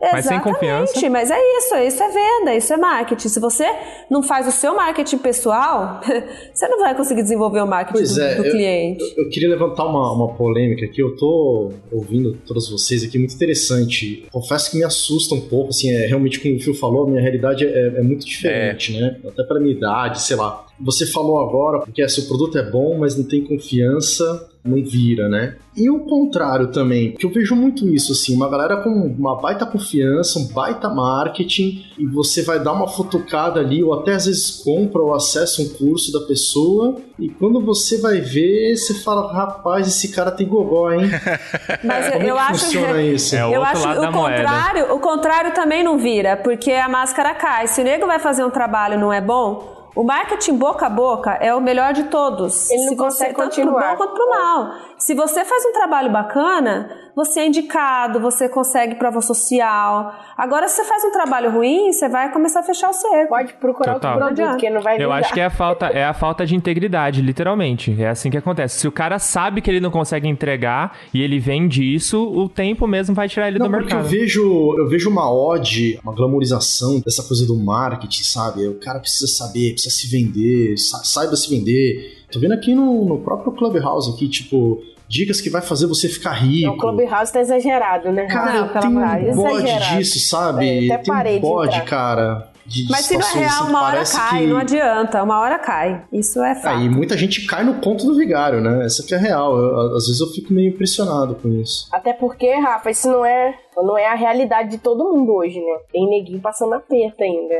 Mas 0.00 0.24
sem 0.24 0.40
confiança. 0.40 1.10
Mas 1.10 1.30
é 1.30 1.38
isso, 1.58 1.74
isso 1.76 2.02
é 2.02 2.08
venda, 2.08 2.54
isso 2.54 2.72
é 2.72 2.76
marketing. 2.76 3.28
Se 3.28 3.38
você 3.38 3.66
não 4.10 4.22
faz 4.22 4.48
o 4.48 4.50
seu 4.50 4.74
marketing 4.74 5.18
pessoal, 5.18 6.00
você 6.52 6.68
não 6.68 6.80
vai 6.80 6.94
conseguir 6.94 7.22
desenvolver 7.22 7.60
o 7.60 7.66
marketing 7.66 7.98
pois 7.98 8.14
do, 8.14 8.22
é, 8.22 8.34
do 8.36 8.42
cliente. 8.44 9.02
Eu, 9.16 9.24
eu, 9.24 9.30
queria 9.30 9.48
levantar 9.48 9.84
uma, 9.84 10.12
uma 10.12 10.34
polêmica 10.34 10.86
aqui. 10.86 11.02
Eu 11.02 11.14
tô 11.16 11.72
ouvindo 11.92 12.32
todos 12.46 12.70
vocês 12.70 13.04
aqui, 13.04 13.18
muito 13.18 13.34
interessante. 13.34 14.24
Confesso 14.32 14.70
que 14.70 14.78
me 14.78 14.84
assusta 14.84 15.34
um 15.34 15.40
pouco, 15.40 15.68
assim, 15.68 15.90
é 15.90 16.06
realmente 16.06 16.40
como 16.40 16.56
o 16.56 16.60
Phil 16.60 16.74
falou, 16.74 17.04
a 17.04 17.10
minha 17.10 17.20
realidade 17.20 17.66
é, 17.66 17.98
é 17.98 18.02
muito 18.02 18.24
diferente, 18.24 18.96
é. 18.96 19.00
né? 19.00 19.16
Até 19.26 19.42
pra 19.42 19.60
minha 19.60 19.74
idade, 19.74 20.22
sei 20.22 20.36
lá. 20.36 20.64
Você 20.80 21.06
falou 21.06 21.40
agora 21.40 21.80
porque 21.80 22.06
seu 22.08 22.24
produto 22.24 22.58
é 22.58 22.70
bom, 22.70 22.98
mas 22.98 23.16
não 23.16 23.24
tem 23.24 23.44
confiança 23.44 24.48
não 24.64 24.82
vira, 24.82 25.28
né? 25.28 25.56
E 25.74 25.88
o 25.88 26.00
contrário 26.00 26.66
também, 26.68 27.12
que 27.12 27.24
eu 27.24 27.30
vejo 27.30 27.56
muito 27.56 27.88
isso, 27.88 28.12
assim, 28.12 28.34
uma 28.34 28.48
galera 28.48 28.76
com 28.78 28.90
uma 28.90 29.40
baita 29.40 29.64
confiança, 29.64 30.38
um 30.38 30.48
baita 30.48 30.88
marketing, 30.88 31.86
e 31.98 32.04
você 32.06 32.42
vai 32.42 32.62
dar 32.62 32.72
uma 32.72 32.86
fotocada 32.86 33.60
ali, 33.60 33.82
ou 33.82 33.94
até 33.94 34.12
às 34.12 34.26
vezes 34.26 34.62
compra 34.62 35.00
ou 35.00 35.14
acessa 35.14 35.62
um 35.62 35.68
curso 35.68 36.12
da 36.12 36.26
pessoa, 36.26 36.96
e 37.18 37.28
quando 37.28 37.60
você 37.60 37.98
vai 37.98 38.20
ver, 38.20 38.76
você 38.76 38.94
fala, 38.94 39.32
rapaz, 39.32 39.86
esse 39.86 40.08
cara 40.08 40.30
tem 40.30 40.46
gogó, 40.46 40.92
hein? 40.92 41.08
Mas 41.82 42.10
Como 42.10 42.24
eu, 42.24 42.36
é 42.36 42.40
acho 42.40 42.64
funciona 42.64 43.02
isso? 43.02 43.36
É 43.36 43.46
o 43.46 43.52
eu 43.54 43.62
acho 43.64 43.88
o 43.88 44.12
contrário, 44.12 44.80
moeda. 44.80 44.94
o 44.94 45.00
contrário 45.00 45.54
também 45.54 45.82
não 45.82 45.96
vira, 45.96 46.36
porque 46.36 46.72
a 46.72 46.88
máscara 46.88 47.34
cai. 47.34 47.66
Se 47.66 47.80
o 47.80 47.84
nego 47.84 48.06
vai 48.06 48.18
fazer 48.18 48.44
um 48.44 48.50
trabalho 48.50 48.98
não 48.98 49.12
é 49.12 49.20
bom, 49.20 49.79
o 49.94 50.04
marketing 50.04 50.56
boca 50.56 50.86
a 50.86 50.90
boca 50.90 51.32
é 51.32 51.54
o 51.54 51.60
melhor 51.60 51.92
de 51.92 52.04
todos. 52.04 52.70
Ele 52.70 52.82
não 52.82 52.90
Se 52.90 52.96
consegue 52.96 53.34
você, 53.34 53.42
continuar. 53.42 53.96
Tanto 53.96 53.96
pro 53.96 54.06
bom 54.06 54.14
quanto 54.14 54.14
pro 54.14 54.30
mal. 54.30 54.74
Se 54.98 55.14
você 55.14 55.44
faz 55.44 55.64
um 55.66 55.72
trabalho 55.72 56.10
bacana, 56.10 57.09
você 57.24 57.40
é 57.40 57.46
indicado, 57.46 58.18
você 58.18 58.48
consegue 58.48 58.94
prova 58.94 59.20
social. 59.20 60.14
Agora, 60.36 60.66
se 60.68 60.76
você 60.76 60.84
faz 60.84 61.04
um 61.04 61.12
trabalho 61.12 61.50
ruim, 61.50 61.92
você 61.92 62.08
vai 62.08 62.32
começar 62.32 62.60
a 62.60 62.62
fechar 62.62 62.88
o 62.88 62.94
cerco. 62.94 63.28
Pode 63.28 63.52
procurar 63.54 63.94
Total. 63.94 64.14
outro 64.14 64.26
produto, 64.26 64.50
porque 64.52 64.70
não 64.70 64.80
vai 64.80 65.02
Eu 65.02 65.12
acho 65.12 65.32
que 65.34 65.40
é 65.40 65.44
a, 65.44 65.50
falta, 65.50 65.86
é 65.86 66.04
a 66.04 66.14
falta 66.14 66.46
de 66.46 66.56
integridade, 66.56 67.20
literalmente. 67.20 67.94
É 68.00 68.08
assim 68.08 68.30
que 68.30 68.38
acontece. 68.38 68.78
Se 68.78 68.88
o 68.88 68.92
cara 68.92 69.18
sabe 69.18 69.60
que 69.60 69.70
ele 69.70 69.80
não 69.80 69.90
consegue 69.90 70.28
entregar 70.28 70.96
e 71.12 71.22
ele 71.22 71.38
vende 71.38 71.82
isso, 71.82 72.22
o 72.22 72.48
tempo 72.48 72.86
mesmo 72.86 73.14
vai 73.14 73.28
tirar 73.28 73.48
ele 73.48 73.58
não, 73.58 73.66
do 73.66 73.72
mercado. 73.72 74.04
Eu 74.04 74.08
vejo, 74.08 74.74
eu 74.78 74.88
vejo 74.88 75.10
uma 75.10 75.30
ode, 75.30 76.00
uma 76.02 76.14
glamorização 76.14 77.00
dessa 77.00 77.22
coisa 77.22 77.46
do 77.46 77.54
marketing, 77.54 78.22
sabe? 78.22 78.66
O 78.66 78.78
cara 78.80 78.98
precisa 78.98 79.26
saber, 79.26 79.72
precisa 79.72 79.94
se 79.94 80.06
vender, 80.06 80.78
sa 80.78 81.04
saiba 81.04 81.36
se 81.36 81.50
vender. 81.50 82.24
Tô 82.32 82.38
vendo 82.38 82.52
aqui 82.52 82.74
no, 82.74 83.04
no 83.04 83.18
próprio 83.18 83.52
Clubhouse 83.52 84.10
aqui, 84.10 84.28
tipo, 84.28 84.80
dicas 85.10 85.40
que 85.40 85.50
vai 85.50 85.60
fazer 85.60 85.86
você 85.88 86.08
ficar 86.08 86.32
rico. 86.32 86.70
O 86.72 86.76
Clubhouse 86.78 87.32
tá 87.32 87.40
exagerado, 87.40 88.12
né? 88.12 88.26
Cara, 88.26 88.60
Não, 88.60 88.68
tem 88.68 88.90
um 89.32 89.34
bode 89.34 89.96
disso, 89.96 90.20
sabe? 90.28 90.86
É, 90.88 90.94
até 90.94 91.02
tem 91.02 91.12
parei 91.14 91.32
um 91.32 91.36
de 91.36 91.40
bode, 91.42 91.82
cara. 91.82 92.48
De 92.64 92.86
Mas 92.88 93.06
se 93.06 93.18
não 93.18 93.26
é 93.26 93.32
real, 93.32 93.48
assim, 93.62 93.68
uma 93.70 93.82
hora 93.82 94.04
cai, 94.04 94.38
que- 94.42 94.46
não 94.46 94.56
adianta, 94.58 95.22
uma 95.24 95.40
hora 95.40 95.58
cai. 95.58 96.04
Isso 96.12 96.40
é 96.40 96.54
fato. 96.54 96.76
Ah, 96.76 96.80
e 96.80 96.88
muita 96.88 97.16
gente 97.18 97.44
cai 97.46 97.64
no 97.64 97.74
conto 97.80 98.06
do 98.06 98.14
vigário, 98.16 98.60
né? 98.60 98.84
Essa 98.86 99.02
que 99.02 99.12
é 99.12 99.16
a 99.16 99.20
real. 99.20 99.58
Eu- 99.58 99.96
às 99.96 100.06
vezes 100.06 100.20
eu 100.20 100.28
fico 100.28 100.52
meio 100.52 100.68
impressionado 100.68 101.34
com 101.34 101.48
isso. 101.48 101.88
Até 101.90 102.12
porque, 102.12 102.48
Rafa, 102.60 102.88
isso 102.90 103.10
não 103.10 103.24
é, 103.24 103.56
não 103.76 103.96
é 103.96 104.06
a 104.06 104.14
realidade 104.14 104.70
de 104.70 104.78
todo 104.78 105.04
mundo 105.04 105.32
hoje, 105.34 105.60
né? 105.60 105.78
Tem 105.92 106.08
neguinho 106.08 106.40
passando 106.40 106.74
aperto 106.74 107.22
ainda. 107.22 107.54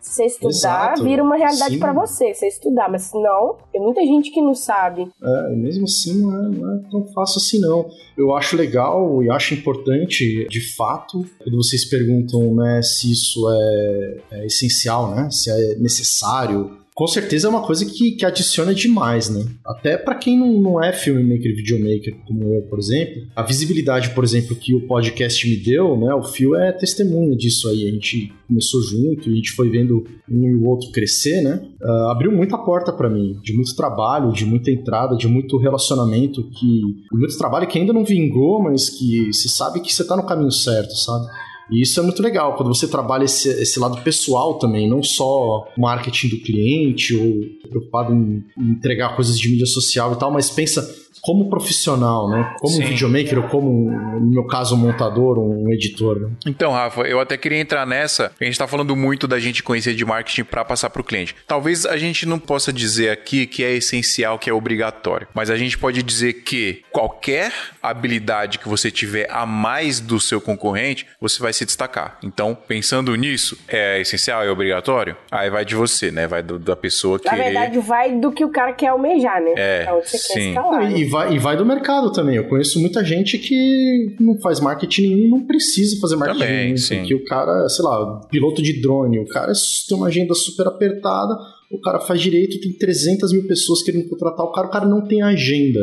Se 0.00 0.12
você 0.12 0.24
estudar, 0.24 0.48
Exato. 0.50 1.04
vira 1.04 1.22
uma 1.22 1.36
realidade 1.36 1.78
pra 1.78 1.92
você, 1.92 2.32
você 2.32 2.46
estudar. 2.48 2.90
Mas 2.90 3.02
se 3.02 3.20
não, 3.20 3.56
tem 3.72 3.80
muita 3.80 4.00
gente 4.02 4.30
que 4.30 4.40
não 4.40 4.54
sabe. 4.54 5.08
É, 5.22 5.52
e 5.52 5.56
mesmo 5.56 5.84
assim 5.84 6.22
não 6.22 6.32
é, 6.32 6.48
não 6.48 6.74
é 6.74 6.90
tão 6.90 7.06
fácil 7.08 7.38
assim, 7.38 7.60
não. 7.60 7.88
Eu 8.16 8.34
acho 8.34 8.56
legal 8.56 9.22
e 9.22 9.30
acho 9.30 9.54
importante, 9.54 10.46
de 10.48 10.76
fato, 10.76 11.24
quando 11.42 11.56
vocês 11.56 11.84
perguntam 11.84 12.54
né, 12.54 12.80
se 12.82 13.12
isso 13.12 13.48
é, 13.50 14.16
é 14.32 14.46
essencial, 14.46 15.10
né? 15.10 15.28
Se 15.30 15.50
é 15.50 15.76
necessário. 15.78 16.85
Com 16.96 17.06
certeza 17.06 17.46
é 17.46 17.50
uma 17.50 17.60
coisa 17.60 17.84
que, 17.84 18.12
que 18.12 18.24
adiciona 18.24 18.74
demais, 18.74 19.28
né? 19.28 19.44
Até 19.66 19.98
pra 19.98 20.14
quem 20.14 20.38
não, 20.38 20.58
não 20.58 20.82
é 20.82 20.94
filmmaker, 20.94 21.54
videomaker, 21.54 22.16
como 22.26 22.54
eu, 22.54 22.62
por 22.62 22.78
exemplo, 22.78 23.22
a 23.36 23.42
visibilidade, 23.42 24.14
por 24.14 24.24
exemplo, 24.24 24.56
que 24.56 24.74
o 24.74 24.86
podcast 24.86 25.46
me 25.46 25.58
deu, 25.58 25.94
né? 25.94 26.14
O 26.14 26.22
Fio 26.22 26.54
é 26.54 26.72
testemunha 26.72 27.36
disso 27.36 27.68
aí. 27.68 27.86
A 27.86 27.92
gente 27.92 28.32
começou 28.48 28.80
junto, 28.80 29.28
a 29.28 29.34
gente 29.34 29.52
foi 29.52 29.68
vendo 29.68 30.06
um 30.26 30.48
e 30.48 30.54
o 30.54 30.64
outro 30.64 30.90
crescer, 30.90 31.42
né? 31.42 31.68
Ah, 31.82 32.12
abriu 32.12 32.32
muita 32.32 32.56
porta 32.56 32.90
pra 32.90 33.10
mim, 33.10 33.38
de 33.42 33.52
muito 33.52 33.76
trabalho, 33.76 34.32
de 34.32 34.46
muita 34.46 34.70
entrada, 34.70 35.18
de 35.18 35.28
muito 35.28 35.58
relacionamento 35.58 36.48
que. 36.48 36.80
muito 37.12 37.36
trabalho 37.36 37.66
que 37.66 37.78
ainda 37.78 37.92
não 37.92 38.06
vingou, 38.06 38.62
mas 38.62 38.88
que 38.88 39.34
se 39.34 39.50
sabe 39.50 39.80
que 39.80 39.92
você 39.92 40.02
tá 40.02 40.16
no 40.16 40.24
caminho 40.24 40.50
certo, 40.50 40.96
sabe? 40.96 41.26
E 41.70 41.82
isso 41.82 41.98
é 41.98 42.02
muito 42.02 42.22
legal, 42.22 42.54
quando 42.56 42.68
você 42.68 42.86
trabalha 42.86 43.24
esse, 43.24 43.48
esse 43.48 43.78
lado 43.78 44.00
pessoal 44.02 44.58
também, 44.58 44.88
não 44.88 45.02
só 45.02 45.66
marketing 45.76 46.28
do 46.28 46.38
cliente 46.38 47.14
ou 47.14 47.68
preocupado 47.68 48.12
em, 48.12 48.44
entregar 48.56 49.16
coisas 49.16 49.38
de 49.38 49.48
mídia 49.48 49.66
social 49.66 50.12
e 50.12 50.16
tal, 50.16 50.30
mas 50.30 50.48
pensa 50.48 50.82
como 51.26 51.50
profissional, 51.50 52.30
né? 52.30 52.54
Como 52.60 52.72
Sim. 52.72 52.84
um 52.84 52.86
videomaker 52.86 53.38
ou 53.38 53.48
como, 53.48 53.90
no 53.90 54.30
meu 54.30 54.46
caso, 54.46 54.76
um 54.76 54.78
montador, 54.78 55.40
um 55.40 55.72
editor. 55.72 56.20
Né? 56.20 56.30
Então, 56.46 56.70
Rafa, 56.70 57.00
eu 57.02 57.18
até 57.18 57.36
queria 57.36 57.58
entrar 57.58 57.84
nessa. 57.84 58.30
A 58.40 58.44
gente 58.44 58.56
tá 58.56 58.68
falando 58.68 58.94
muito 58.94 59.26
da 59.26 59.40
gente 59.40 59.60
conhecer 59.60 59.92
de 59.94 60.04
marketing 60.04 60.44
para 60.44 60.64
passar 60.64 60.88
pro 60.88 61.02
cliente. 61.02 61.34
Talvez 61.44 61.84
a 61.84 61.96
gente 61.96 62.24
não 62.26 62.38
possa 62.38 62.72
dizer 62.72 63.10
aqui 63.10 63.44
que 63.44 63.64
é 63.64 63.72
essencial, 63.72 64.38
que 64.38 64.48
é 64.48 64.52
obrigatório, 64.52 65.26
mas 65.34 65.50
a 65.50 65.56
gente 65.56 65.76
pode 65.76 66.00
dizer 66.00 66.34
que 66.44 66.82
qualquer 66.92 67.52
habilidade 67.82 68.58
que 68.60 68.68
você 68.68 68.88
tiver 68.90 69.26
a 69.30 69.44
mais 69.44 69.98
do 69.98 70.20
seu 70.20 70.40
concorrente, 70.40 71.06
você 71.20 71.42
vai 71.42 71.52
se 71.52 71.64
destacar. 71.64 72.18
Então, 72.22 72.54
pensando 72.54 73.14
nisso, 73.16 73.58
é 73.66 74.00
essencial, 74.00 74.44
é 74.44 74.50
obrigatório? 74.50 75.16
Aí 75.30 75.50
vai 75.50 75.64
de 75.64 75.74
você, 75.74 76.12
né? 76.12 76.26
Vai 76.28 76.42
do- 76.42 76.58
da 76.58 76.76
pessoa 76.76 77.18
que 77.18 77.26
Na 77.26 77.34
verdade, 77.34 77.78
vai 77.80 78.12
do 78.12 78.30
que 78.30 78.44
o 78.44 78.50
cara 78.50 78.72
quer 78.72 78.88
almejar, 78.88 79.40
né? 79.42 79.52
É, 79.56 79.86
onde 79.92 80.08
você 80.08 80.18
sim. 80.18 80.32
quer 80.34 80.40
escalar. 80.50 80.82
né? 80.82 80.98
E 81.16 81.28
vai, 81.28 81.34
e 81.34 81.38
vai 81.38 81.56
do 81.56 81.64
mercado 81.64 82.12
também. 82.12 82.36
Eu 82.36 82.44
conheço 82.48 82.78
muita 82.80 83.04
gente 83.04 83.38
que 83.38 84.16
não 84.20 84.38
faz 84.40 84.60
marketing 84.60 85.02
nenhum, 85.14 85.28
não 85.28 85.46
precisa 85.46 85.98
fazer 86.00 86.16
marketing 86.16 86.40
Também, 86.40 86.64
nenhum. 86.64 86.76
sim. 86.76 86.98
Porque 86.98 87.14
o 87.14 87.24
cara, 87.24 87.68
sei 87.68 87.84
lá, 87.84 88.20
piloto 88.30 88.62
de 88.62 88.80
drone, 88.80 89.18
o 89.18 89.26
cara 89.26 89.52
tem 89.88 89.96
uma 89.96 90.08
agenda 90.08 90.34
super 90.34 90.66
apertada, 90.66 91.34
o 91.70 91.80
cara 91.80 92.00
faz 92.00 92.20
direito, 92.20 92.60
tem 92.60 92.72
300 92.72 93.32
mil 93.32 93.46
pessoas 93.46 93.82
querendo 93.82 94.08
contratar 94.08 94.44
o 94.44 94.52
cara, 94.52 94.66
o 94.66 94.70
cara 94.70 94.86
não 94.86 95.06
tem 95.06 95.22
agenda. 95.22 95.80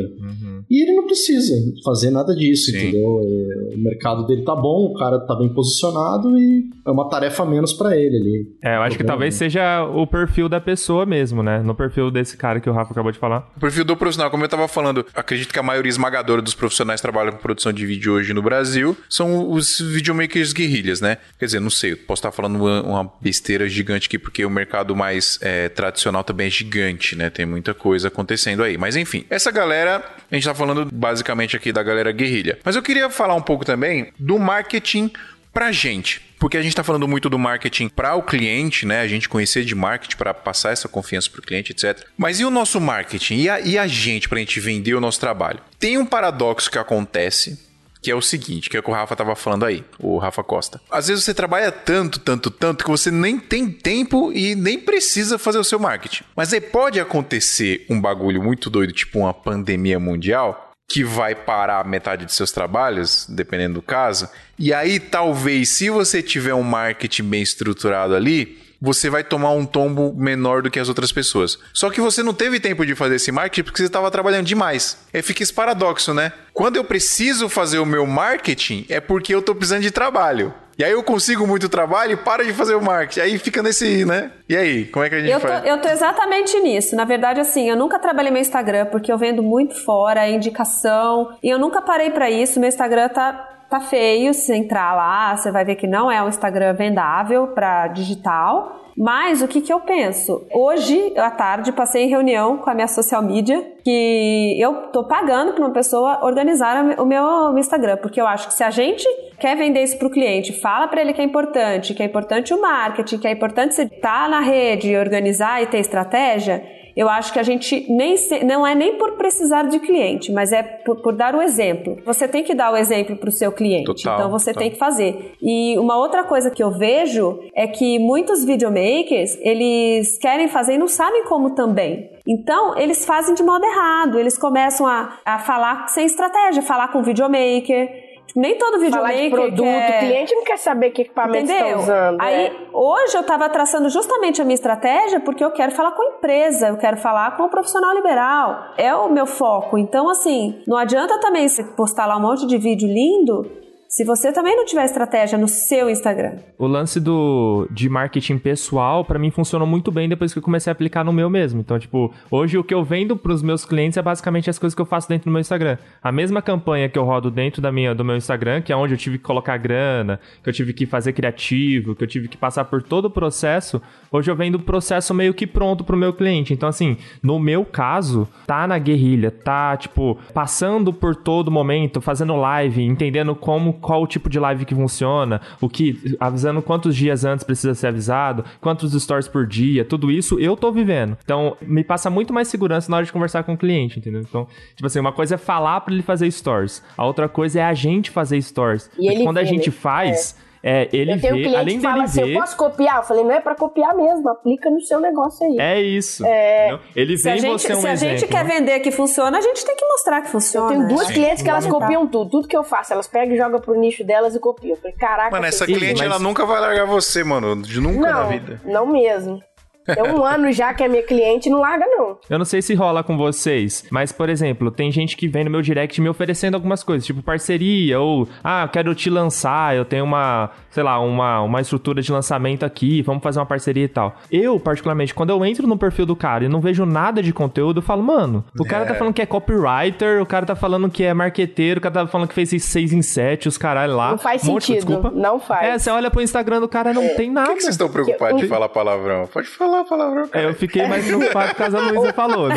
E 0.69 0.81
ele 0.83 0.93
não 0.93 1.05
precisa 1.05 1.55
fazer 1.83 2.09
nada 2.11 2.35
disso, 2.35 2.71
Sim. 2.71 2.77
entendeu? 2.77 3.21
É, 3.23 3.75
O 3.75 3.79
mercado 3.79 4.25
dele 4.25 4.43
tá 4.43 4.55
bom, 4.55 4.85
o 4.85 4.93
cara 4.93 5.19
tá 5.19 5.35
bem 5.35 5.49
posicionado 5.53 6.37
e 6.37 6.69
é 6.85 6.91
uma 6.91 7.09
tarefa 7.09 7.45
menos 7.45 7.73
pra 7.73 7.95
ele 7.97 8.17
ali. 8.17 8.47
É, 8.61 8.75
eu 8.77 8.81
acho 8.81 8.97
que 8.97 9.03
talvez 9.03 9.35
seja 9.35 9.83
o 9.83 10.05
perfil 10.07 10.47
da 10.47 10.59
pessoa 10.61 11.05
mesmo, 11.05 11.41
né? 11.43 11.61
No 11.63 11.75
perfil 11.75 12.11
desse 12.11 12.37
cara 12.37 12.59
que 12.59 12.69
o 12.69 12.73
Rafa 12.73 12.91
acabou 12.91 13.11
de 13.11 13.17
falar. 13.19 13.51
O 13.57 13.59
perfil 13.59 13.85
do 13.85 13.95
profissional, 13.97 14.29
como 14.31 14.43
eu 14.43 14.49
tava 14.49 14.67
falando, 14.67 15.05
acredito 15.13 15.51
que 15.53 15.59
a 15.59 15.63
maioria 15.63 15.89
esmagadora 15.89 16.41
dos 16.41 16.53
profissionais 16.53 16.99
que 17.01 17.07
trabalham 17.07 17.31
com 17.33 17.39
produção 17.39 17.71
de 17.73 17.85
vídeo 17.85 18.13
hoje 18.13 18.33
no 18.33 18.41
Brasil 18.41 18.95
são 19.09 19.51
os 19.51 19.79
videomakers 19.79 20.53
guerrilhas, 20.53 21.01
né? 21.01 21.17
Quer 21.39 21.45
dizer, 21.45 21.59
não 21.59 21.69
sei, 21.69 21.93
eu 21.93 21.97
posso 21.97 22.19
estar 22.19 22.31
falando 22.31 22.55
uma, 22.57 22.81
uma 22.83 23.11
besteira 23.21 23.67
gigante 23.67 24.07
aqui, 24.07 24.17
porque 24.19 24.45
o 24.45 24.49
mercado 24.49 24.95
mais 24.95 25.39
é, 25.41 25.69
tradicional 25.69 26.23
também 26.23 26.47
é 26.47 26.49
gigante, 26.49 27.15
né? 27.15 27.29
Tem 27.29 27.45
muita 27.45 27.73
coisa 27.73 28.07
acontecendo 28.07 28.63
aí. 28.63 28.77
Mas 28.77 28.95
enfim, 28.95 29.25
essa 29.29 29.51
galera, 29.51 30.03
a 30.31 30.35
gente 30.35 30.45
tá 30.45 30.52
falando 30.53 30.89
basicamente 30.91 31.55
aqui 31.55 31.71
da 31.71 31.83
galera 31.83 32.11
guerrilha. 32.11 32.59
Mas 32.63 32.75
eu 32.75 32.81
queria 32.81 33.09
falar 33.09 33.35
um 33.35 33.41
pouco 33.41 33.65
também 33.65 34.11
do 34.19 34.37
marketing 34.39 35.11
pra 35.53 35.71
gente. 35.71 36.21
Porque 36.39 36.57
a 36.57 36.61
gente 36.61 36.71
está 36.71 36.83
falando 36.83 37.07
muito 37.07 37.29
do 37.29 37.39
marketing 37.39 37.87
para 37.87 38.15
o 38.15 38.23
cliente, 38.23 38.85
né? 38.85 38.99
A 38.99 39.07
gente 39.07 39.29
conhecer 39.29 39.63
de 39.63 39.73
marketing 39.73 40.17
para 40.17 40.33
passar 40.33 40.71
essa 40.71 40.89
confiança 40.89 41.29
para 41.29 41.39
o 41.39 41.43
cliente, 41.43 41.71
etc. 41.71 42.05
Mas 42.17 42.39
e 42.39 42.43
o 42.43 42.49
nosso 42.49 42.81
marketing? 42.81 43.35
E 43.35 43.49
a, 43.49 43.59
e 43.61 43.77
a 43.77 43.87
gente 43.87 44.27
para 44.27 44.37
a 44.37 44.41
gente 44.41 44.59
vender 44.59 44.93
o 44.93 44.99
nosso 44.99 45.21
trabalho? 45.21 45.59
Tem 45.79 45.97
um 45.97 46.05
paradoxo 46.05 46.69
que 46.69 46.77
acontece, 46.77 47.57
que 48.03 48.11
é 48.11 48.15
o 48.15 48.21
seguinte, 48.21 48.69
que 48.69 48.75
é 48.75 48.81
o 48.81 48.83
que 48.83 48.89
o 48.91 48.93
Rafa 48.93 49.15
tava 49.15 49.33
falando 49.33 49.63
aí, 49.65 49.83
o 49.97 50.17
Rafa 50.17 50.43
Costa. 50.43 50.81
Às 50.91 51.07
vezes 51.07 51.23
você 51.23 51.33
trabalha 51.33 51.71
tanto, 51.71 52.19
tanto, 52.19 52.51
tanto 52.51 52.83
que 52.83 52.91
você 52.91 53.09
nem 53.09 53.39
tem 53.39 53.71
tempo 53.71 54.29
e 54.33 54.55
nem 54.55 54.77
precisa 54.77 55.39
fazer 55.39 55.57
o 55.57 55.63
seu 55.63 55.79
marketing. 55.79 56.25
Mas 56.35 56.51
aí 56.51 56.59
pode 56.59 56.99
acontecer 56.99 57.85
um 57.89 57.99
bagulho 57.99 58.43
muito 58.43 58.69
doido, 58.69 58.91
tipo 58.91 59.19
uma 59.19 59.33
pandemia 59.33 59.99
mundial, 60.01 60.71
que 60.85 61.01
vai 61.01 61.33
parar 61.33 61.85
metade 61.85 62.25
de 62.25 62.33
seus 62.33 62.51
trabalhos, 62.51 63.25
dependendo 63.29 63.75
do 63.75 63.81
caso. 63.81 64.27
E 64.59 64.73
aí, 64.73 64.99
talvez, 64.99 65.69
se 65.69 65.89
você 65.89 66.21
tiver 66.21 66.53
um 66.53 66.61
marketing 66.61 67.23
bem 67.23 67.41
estruturado 67.41 68.13
ali, 68.15 68.61
você 68.83 69.09
vai 69.09 69.23
tomar 69.23 69.51
um 69.51 69.65
tombo 69.65 70.13
menor 70.13 70.61
do 70.61 70.69
que 70.69 70.77
as 70.77 70.89
outras 70.89 71.09
pessoas. 71.09 71.57
Só 71.73 71.89
que 71.89 72.01
você 72.01 72.21
não 72.21 72.33
teve 72.33 72.59
tempo 72.59 72.85
de 72.85 72.93
fazer 72.95 73.15
esse 73.15 73.31
marketing 73.31 73.63
porque 73.63 73.77
você 73.81 73.85
estava 73.87 74.11
trabalhando 74.11 74.45
demais. 74.45 74.97
Aí 75.13 75.21
fica 75.21 75.41
esse 75.41 75.53
paradoxo, 75.53 76.13
né? 76.13 76.33
Quando 76.51 76.75
eu 76.75 76.83
preciso 76.83 77.47
fazer 77.47 77.79
o 77.79 77.85
meu 77.85 78.05
marketing, 78.05 78.85
é 78.89 78.99
porque 78.99 79.33
eu 79.33 79.41
tô 79.41 79.55
precisando 79.55 79.83
de 79.83 79.89
trabalho. 79.91 80.53
E 80.77 80.83
aí 80.83 80.91
eu 80.91 81.03
consigo 81.03 81.45
muito 81.47 81.69
trabalho 81.69 82.13
e 82.13 82.17
para 82.17 82.43
de 82.43 82.51
fazer 82.51 82.75
o 82.75 82.81
marketing. 82.81 83.19
Aí 83.21 83.37
fica 83.37 83.61
nesse, 83.63 84.03
né? 84.05 84.31
E 84.49 84.57
aí, 84.57 84.85
como 84.85 85.05
é 85.05 85.09
que 85.09 85.15
a 85.15 85.19
gente 85.21 85.31
Eu 85.31 85.39
tô, 85.39 85.47
faz? 85.47 85.65
eu 85.65 85.77
tô 85.81 85.87
exatamente 85.87 86.59
nisso. 86.59 86.95
Na 86.95 87.05
verdade, 87.05 87.39
assim, 87.39 87.69
eu 87.69 87.77
nunca 87.77 87.99
trabalhei 87.99 88.31
meu 88.31 88.41
Instagram 88.41 88.87
porque 88.87 89.11
eu 89.11 89.17
vendo 89.17 89.41
muito 89.43 89.75
fora, 89.85 90.27
é 90.27 90.31
indicação. 90.31 91.37
E 91.43 91.47
eu 91.49 91.59
nunca 91.59 91.81
parei 91.81 92.09
pra 92.09 92.29
isso. 92.29 92.59
Meu 92.59 92.67
Instagram 92.67 93.07
tá, 93.09 93.52
tá 93.73 93.79
feio. 93.79 94.33
Se 94.33 94.53
entrar 94.53 94.95
lá, 94.95 95.35
você 95.35 95.51
vai 95.51 95.65
ver 95.65 95.75
que 95.75 95.87
não 95.87 96.11
é 96.11 96.21
um 96.21 96.29
Instagram 96.29 96.73
vendável 96.73 97.47
pra 97.47 97.87
digital. 97.87 98.81
Mas 98.95 99.41
o 99.41 99.47
que, 99.47 99.59
que 99.59 99.73
eu 99.73 99.79
penso? 99.79 100.45
Hoje, 100.53 101.13
à 101.17 101.31
tarde, 101.31 101.71
passei 101.71 102.03
em 102.03 102.09
reunião 102.09 102.57
com 102.57 102.69
a 102.69 102.75
minha 102.75 102.87
social 102.87 103.23
media 103.23 103.59
que 103.83 104.55
eu 104.61 104.91
tô 104.91 105.05
pagando 105.05 105.53
para 105.53 105.65
uma 105.65 105.73
pessoa 105.73 106.23
organizar 106.23 106.99
o 106.99 107.05
meu 107.05 107.57
Instagram, 107.57 107.97
porque 107.97 108.21
eu 108.21 108.27
acho 108.27 108.47
que 108.47 108.53
se 108.53 108.63
a 108.63 108.69
gente 108.69 109.03
quer 109.39 109.57
vender 109.57 109.81
isso 109.81 109.97
pro 109.97 110.11
cliente, 110.11 110.53
fala 110.61 110.87
para 110.87 111.01
ele 111.01 111.11
que 111.11 111.21
é 111.21 111.23
importante, 111.23 111.95
que 111.95 112.03
é 112.03 112.05
importante 112.05 112.53
o 112.53 112.61
marketing, 112.61 113.17
que 113.17 113.27
é 113.27 113.31
importante 113.31 113.73
você 113.73 113.83
estar 113.83 114.29
na 114.29 114.41
rede, 114.41 114.95
organizar 114.95 115.63
e 115.63 115.65
ter 115.65 115.79
estratégia, 115.79 116.63
eu 116.95 117.09
acho 117.09 117.33
que 117.33 117.39
a 117.39 117.43
gente 117.43 117.85
nem 117.89 118.17
se, 118.17 118.43
não 118.43 118.65
é 118.65 118.75
nem 118.75 118.97
por 118.97 119.13
precisar 119.13 119.63
de 119.63 119.79
cliente, 119.79 120.31
mas 120.31 120.51
é 120.51 120.61
por, 120.61 121.01
por 121.01 121.13
dar 121.15 121.35
o 121.35 121.41
exemplo. 121.41 121.97
Você 122.05 122.27
tem 122.27 122.43
que 122.43 122.53
dar 122.53 122.71
o 122.71 122.77
exemplo 122.77 123.15
para 123.15 123.29
o 123.29 123.31
seu 123.31 123.51
cliente. 123.51 123.85
Total, 123.85 124.15
então 124.15 124.31
você 124.31 124.51
total. 124.51 124.61
tem 124.61 124.71
que 124.71 124.77
fazer. 124.77 125.33
E 125.41 125.77
uma 125.77 125.97
outra 125.97 126.23
coisa 126.23 126.51
que 126.51 126.63
eu 126.63 126.71
vejo 126.71 127.39
é 127.55 127.67
que 127.67 127.99
muitos 127.99 128.43
videomakers, 128.45 129.37
eles 129.41 130.17
querem 130.19 130.47
fazer 130.47 130.75
e 130.75 130.77
não 130.77 130.87
sabem 130.87 131.23
como 131.25 131.55
também. 131.55 132.09
Então, 132.27 132.77
eles 132.77 133.05
fazem 133.05 133.35
de 133.35 133.43
modo 133.43 133.65
errado. 133.65 134.17
Eles 134.17 134.37
começam 134.37 134.87
a, 134.87 135.19
a 135.25 135.39
falar 135.39 135.87
sem 135.87 136.05
estratégia, 136.05 136.61
falar 136.61 136.87
com 136.89 136.99
o 136.99 137.03
videomaker. 137.03 138.12
Nem 138.35 138.57
todo 138.57 138.79
Falar 138.89 139.11
videomaker 139.11 139.23
de 139.23 139.29
produto, 139.29 139.63
quer... 139.63 139.95
o 139.95 139.99
cliente 140.07 140.35
não 140.35 140.43
quer 140.43 140.57
saber 140.57 140.89
que 140.91 141.03
equipamento 141.03 141.51
está 141.51 141.77
usando. 141.77 142.21
Aí, 142.21 142.49
né? 142.49 142.55
hoje 142.73 143.15
eu 143.15 143.23
tava 143.23 143.47
traçando 143.49 143.89
justamente 143.89 144.41
a 144.41 144.43
minha 144.43 144.55
estratégia 144.55 145.19
porque 145.19 145.43
eu 145.43 145.51
quero 145.51 145.71
falar 145.71 145.91
com 145.91 146.01
a 146.01 146.17
empresa, 146.17 146.69
eu 146.69 146.77
quero 146.77 146.97
falar 146.97 147.37
com 147.37 147.43
o 147.43 147.49
profissional 147.49 147.93
liberal. 147.93 148.73
É 148.77 148.93
o 148.95 149.09
meu 149.09 149.25
foco. 149.25 149.77
Então, 149.77 150.09
assim, 150.09 150.61
não 150.67 150.77
adianta 150.77 151.19
também 151.19 151.47
você 151.47 151.63
postar 151.63 152.05
lá 152.05 152.17
um 152.17 152.21
monte 152.21 152.47
de 152.47 152.57
vídeo 152.57 152.87
lindo 152.87 153.62
se 153.95 154.03
você 154.03 154.31
também 154.31 154.55
não 154.55 154.65
tiver 154.65 154.85
estratégia 154.85 155.37
no 155.37 155.47
seu 155.47 155.87
Instagram. 155.87 156.37
O 156.57 156.65
lance 156.65 156.99
do 156.99 157.67
de 157.69 157.87
marketing 157.87 158.39
pessoal, 158.39 159.05
para 159.05 159.19
mim, 159.19 159.29
funcionou 159.29 159.67
muito 159.67 159.91
bem 159.91 160.09
depois 160.09 160.33
que 160.33 160.39
eu 160.39 160.43
comecei 160.43 160.71
a 160.71 160.73
aplicar 160.73 161.03
no 161.03 161.13
meu 161.13 161.29
mesmo. 161.29 161.61
Então, 161.61 161.77
tipo, 161.77 162.11
hoje 162.31 162.57
o 162.57 162.63
que 162.63 162.73
eu 162.73 162.83
vendo 162.83 163.15
pros 163.15 163.43
meus 163.43 163.63
clientes 163.63 163.95
é 163.95 164.01
basicamente 164.01 164.49
as 164.49 164.57
coisas 164.57 164.73
que 164.73 164.81
eu 164.81 164.85
faço 164.85 165.07
dentro 165.07 165.25
do 165.25 165.31
meu 165.31 165.41
Instagram. 165.41 165.77
A 166.01 166.11
mesma 166.11 166.41
campanha 166.41 166.89
que 166.89 166.97
eu 166.97 167.03
rodo 167.03 167.29
dentro 167.29 167.61
da 167.61 167.71
minha, 167.71 167.93
do 167.93 168.03
meu 168.03 168.17
Instagram, 168.17 168.63
que 168.63 168.73
é 168.73 168.75
onde 168.75 168.95
eu 168.95 168.97
tive 168.97 169.19
que 169.19 169.23
colocar 169.23 169.57
grana, 169.57 170.19
que 170.41 170.49
eu 170.49 170.53
tive 170.53 170.73
que 170.73 170.87
fazer 170.87 171.13
criativo, 171.13 171.95
que 171.95 172.03
eu 172.03 172.07
tive 172.07 172.27
que 172.27 172.37
passar 172.37 172.65
por 172.65 172.81
todo 172.81 173.05
o 173.05 173.11
processo, 173.11 173.79
hoje 174.11 174.31
eu 174.31 174.35
vendo 174.35 174.55
o 174.55 174.63
processo 174.63 175.13
meio 175.13 175.35
que 175.35 175.45
pronto 175.45 175.83
pro 175.83 175.95
meu 175.95 176.13
cliente. 176.13 176.51
Então, 176.51 176.67
assim, 176.67 176.97
no 177.21 177.37
meu 177.37 177.63
caso, 177.63 178.27
tá 178.47 178.65
na 178.65 178.79
guerrilha, 178.79 179.29
tá, 179.29 179.77
tipo, 179.77 180.17
passando 180.33 180.91
por 180.91 181.15
todo 181.15 181.51
momento, 181.51 182.01
fazendo 182.01 182.35
live, 182.35 182.83
entendendo 182.83 183.35
como 183.35 183.82
qual 183.83 184.01
o 184.01 184.07
tipo 184.07 184.29
de 184.29 184.39
live 184.39 184.65
que 184.65 184.73
funciona, 184.73 185.41
o 185.61 185.69
que, 185.69 186.15
avisando 186.19 186.61
quantos 186.61 186.95
dias 186.95 187.25
antes 187.25 187.43
precisa 187.43 187.75
ser 187.75 187.87
avisado, 187.87 188.43
quantos 188.61 188.93
stories 189.01 189.27
por 189.27 189.45
dia, 189.45 189.85
tudo 189.85 190.09
isso 190.09 190.39
eu 190.39 190.55
tô 190.55 190.71
vivendo. 190.71 191.17
Então, 191.23 191.55
me 191.61 191.83
passa 191.83 192.09
muito 192.09 192.33
mais 192.33 192.47
segurança 192.47 192.89
na 192.89 192.97
hora 192.97 193.05
de 193.05 193.11
conversar 193.11 193.43
com 193.43 193.53
o 193.53 193.57
cliente, 193.57 193.99
entendeu? 193.99 194.21
Então, 194.21 194.47
tipo 194.75 194.85
assim, 194.87 194.99
uma 194.99 195.11
coisa 195.11 195.35
é 195.35 195.37
falar 195.37 195.81
para 195.81 195.93
ele 195.93 196.01
fazer 196.03 196.31
stories, 196.31 196.81
a 196.97 197.05
outra 197.05 197.27
coisa 197.27 197.59
é 197.59 197.63
a 197.63 197.73
gente 197.73 198.09
fazer 198.09 198.41
stories. 198.41 198.89
E 198.97 199.23
quando 199.23 199.37
a 199.37 199.41
vê, 199.41 199.47
gente 199.47 199.69
né? 199.69 199.75
faz, 199.75 200.37
é, 200.39 200.52
ele 200.93 201.11
eu 201.13 201.19
tenho 201.19 201.33
um 201.33 201.37
vê, 201.37 201.43
cliente 201.43 201.57
além 201.59 201.75
que 201.77 201.83
fala 201.83 202.03
assim, 202.03 202.23
ver, 202.23 202.35
eu 202.35 202.39
posso 202.39 202.55
copiar? 202.55 202.97
Eu 202.97 203.03
falei, 203.03 203.23
não 203.23 203.31
é 203.31 203.41
pra 203.41 203.53
copiar 203.53 203.93
mesmo, 203.95 204.29
aplica 204.29 204.69
no 204.69 204.79
seu 204.79 204.99
negócio 205.01 205.45
aí. 205.45 205.57
é 205.59 205.81
isso. 205.81 206.23
entendeu? 206.25 206.79
Ele 206.95 207.15
vê 207.17 207.31
em 207.31 207.37
gente, 207.39 207.51
você 207.61 207.75
um 207.75 207.81
se 207.81 207.87
a 207.87 207.91
exemplo. 207.93 208.17
gente 208.17 208.29
quer 208.31 208.45
né? 208.45 208.55
vender 208.55 208.79
que 208.79 208.89
funciona, 208.91 209.37
a 209.37 209.41
gente 209.41 209.65
tem 209.65 209.75
que 209.75 209.85
mostrar 209.85 210.21
que 210.21 210.27
Eu 210.27 210.31
funciona. 210.31 210.69
tenho 210.69 210.87
duas 210.87 211.07
né? 211.09 211.13
clientes 211.13 211.43
que 211.43 211.49
elas 211.49 211.67
copiam 211.67 212.07
tudo. 212.07 212.29
Tudo 212.29 212.47
que 212.47 212.55
eu 212.55 212.63
faço, 212.63 212.93
elas 212.93 213.07
pegam 213.07 213.35
e 213.35 213.37
jogam 213.37 213.59
pro 213.59 213.77
nicho 213.77 214.03
delas 214.05 214.35
e 214.35 214.39
copiam. 214.39 214.71
Eu 214.75 214.77
falei, 214.77 214.95
caraca, 214.95 215.31
Mano, 215.31 215.45
essa 215.45 215.65
cliente, 215.65 215.99
mas- 215.99 216.09
ela 216.09 216.19
nunca 216.19 216.45
vai 216.45 216.61
largar 216.61 216.85
você, 216.85 217.23
mano. 217.23 217.61
De 217.61 217.79
nunca 217.81 217.99
na 218.11 218.21
Não, 218.23 218.29
vida. 218.29 218.61
não 218.63 218.85
mesmo. 218.85 219.41
É 219.87 220.03
um 220.03 220.23
ano 220.25 220.51
já 220.51 220.73
que 220.73 220.83
é 220.83 220.87
minha 220.87 221.03
cliente 221.03 221.49
e 221.49 221.51
não 221.51 221.59
larga, 221.59 221.85
não. 221.87 222.17
Eu 222.29 222.37
não 222.37 222.45
sei 222.45 222.61
se 222.61 222.73
rola 222.73 223.03
com 223.03 223.17
vocês, 223.17 223.85
mas, 223.91 224.11
por 224.11 224.29
exemplo, 224.29 224.71
tem 224.71 224.91
gente 224.91 225.15
que 225.17 225.27
vem 225.27 225.43
no 225.43 225.49
meu 225.51 225.61
direct 225.61 225.99
me 226.01 226.09
oferecendo 226.09 226.55
algumas 226.55 226.83
coisas, 226.83 227.05
tipo 227.05 227.21
parceria, 227.21 227.99
ou, 227.99 228.27
ah, 228.43 228.63
eu 228.63 228.69
quero 228.69 228.95
te 228.95 229.09
lançar, 229.09 229.75
eu 229.75 229.85
tenho 229.85 230.03
uma, 230.03 230.49
sei 230.69 230.83
lá, 230.83 230.99
uma, 230.99 231.41
uma 231.41 231.61
estrutura 231.61 232.01
de 232.01 232.11
lançamento 232.11 232.63
aqui, 232.65 233.01
vamos 233.01 233.21
fazer 233.23 233.39
uma 233.39 233.45
parceria 233.45 233.85
e 233.85 233.87
tal. 233.87 234.15
Eu, 234.31 234.59
particularmente, 234.59 235.13
quando 235.13 235.29
eu 235.31 235.43
entro 235.45 235.67
no 235.67 235.77
perfil 235.77 236.05
do 236.05 236.15
cara 236.15 236.45
e 236.45 236.49
não 236.49 236.61
vejo 236.61 236.85
nada 236.85 237.21
de 237.21 237.33
conteúdo, 237.33 237.79
eu 237.79 237.81
falo, 237.83 238.03
mano, 238.03 238.43
o 238.59 238.65
cara 238.65 238.85
tá 238.85 238.95
falando 238.95 239.13
que 239.13 239.21
é 239.21 239.25
copywriter, 239.25 240.21
o 240.21 240.25
cara 240.25 240.45
tá 240.45 240.55
falando 240.55 240.89
que 240.89 241.03
é 241.03 241.13
marqueteiro, 241.13 241.79
o 241.79 241.81
cara 241.81 241.93
tá 241.93 242.07
falando 242.07 242.27
que 242.27 242.33
fez 242.33 242.49
6 242.63 242.93
em 242.93 243.01
7, 243.01 243.47
os 243.47 243.57
caralho 243.57 243.95
lá. 243.95 244.11
Não 244.11 244.17
faz 244.17 244.43
Um 244.47 244.53
monte- 244.53 244.65
sentido, 244.67 244.85
Desculpa. 244.87 245.11
não 245.11 245.39
faz. 245.39 245.67
É, 245.67 245.77
você 245.79 245.89
olha 245.89 246.09
pro 246.11 246.21
Instagram 246.21 246.59
do 246.61 246.67
cara, 246.67 246.93
não 246.93 247.15
tem 247.15 247.29
nada. 247.31 247.47
Por 247.47 247.53
que, 247.53 247.57
que 247.57 247.63
vocês 247.63 247.73
estão 247.75 247.89
preocupados 247.89 248.37
de 248.37 248.43
Eu- 248.45 248.49
falar 248.49 248.69
palavrão? 248.69 249.27
Pode 249.27 249.47
falar 249.47 249.72
palavrão, 249.85 250.29
É, 250.33 250.45
eu 250.45 250.53
fiquei 250.53 250.85
mais 250.87 251.05
preocupado 251.05 251.49
por 251.49 251.55
causa 251.57 251.77
da 251.81 251.91
Luísa 251.91 252.13
falou. 252.13 252.49
né? 252.49 252.55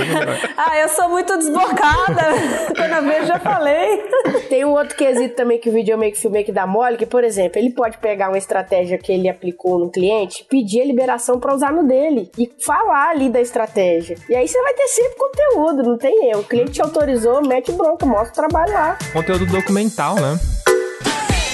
Ah, 0.56 0.78
eu 0.78 0.88
sou 0.88 1.08
muito 1.08 1.36
desbocada. 1.38 2.22
Quando 2.76 3.12
eu 3.12 3.26
já 3.26 3.38
falei. 3.38 4.02
Tem 4.48 4.64
um 4.64 4.70
outro 4.72 4.96
quesito 4.96 5.34
também 5.34 5.58
que 5.58 5.68
o 5.68 5.72
videomaker 5.72 6.16
filmmaker 6.16 6.54
dá 6.54 6.66
mole, 6.66 6.96
que, 6.96 7.06
por 7.06 7.24
exemplo, 7.24 7.58
ele 7.58 7.70
pode 7.70 7.98
pegar 7.98 8.28
uma 8.28 8.38
estratégia 8.38 8.98
que 8.98 9.12
ele 9.12 9.28
aplicou 9.28 9.78
no 9.78 9.90
cliente, 9.90 10.44
pedir 10.48 10.82
a 10.82 10.84
liberação 10.84 11.38
pra 11.38 11.54
usar 11.54 11.72
no 11.72 11.84
dele 11.86 12.30
e 12.38 12.50
falar 12.64 13.10
ali 13.10 13.28
da 13.28 13.40
estratégia. 13.40 14.16
E 14.28 14.34
aí 14.34 14.46
você 14.46 14.60
vai 14.62 14.74
ter 14.74 14.86
sempre 14.88 15.16
conteúdo, 15.18 15.82
não 15.82 15.98
tem 15.98 16.30
erro. 16.30 16.40
O 16.40 16.44
cliente 16.44 16.72
te 16.72 16.82
autorizou, 16.82 17.42
mete 17.46 17.72
bronca, 17.72 18.04
mostra 18.06 18.44
o 18.44 18.48
trabalho 18.48 18.72
lá. 18.72 18.98
Conteúdo 19.12 19.46
documental, 19.46 20.14
né? 20.16 20.38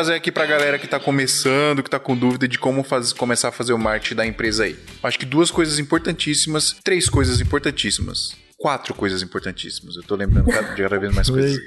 trazer 0.00 0.14
aqui 0.14 0.32
pra 0.32 0.46
galera 0.46 0.78
que 0.78 0.86
tá 0.86 0.98
começando, 0.98 1.82
que 1.82 1.90
tá 1.90 1.98
com 1.98 2.16
dúvida 2.16 2.48
de 2.48 2.58
como 2.58 2.82
começar 3.18 3.48
a 3.48 3.52
fazer 3.52 3.74
o 3.74 3.78
marketing 3.78 4.14
da 4.14 4.26
empresa 4.26 4.64
aí. 4.64 4.78
Acho 5.02 5.18
que 5.18 5.26
duas 5.26 5.50
coisas 5.50 5.78
importantíssimas, 5.78 6.76
três 6.82 7.06
coisas 7.06 7.38
importantíssimas. 7.38 8.34
Quatro 8.60 8.92
coisas 8.92 9.22
importantíssimas. 9.22 9.96
Eu 9.96 10.02
tô 10.02 10.14
lembrando 10.14 10.50
cada, 10.50 10.74
de 10.74 10.82
cada 10.82 10.98
vez 10.98 11.14
mais 11.14 11.30
coisas. 11.30 11.58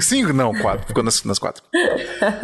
Cinco? 0.00 0.34
Não, 0.34 0.52
quatro. 0.52 0.86
Ficou 0.86 1.02
nas, 1.02 1.24
nas 1.24 1.38
quatro. 1.38 1.62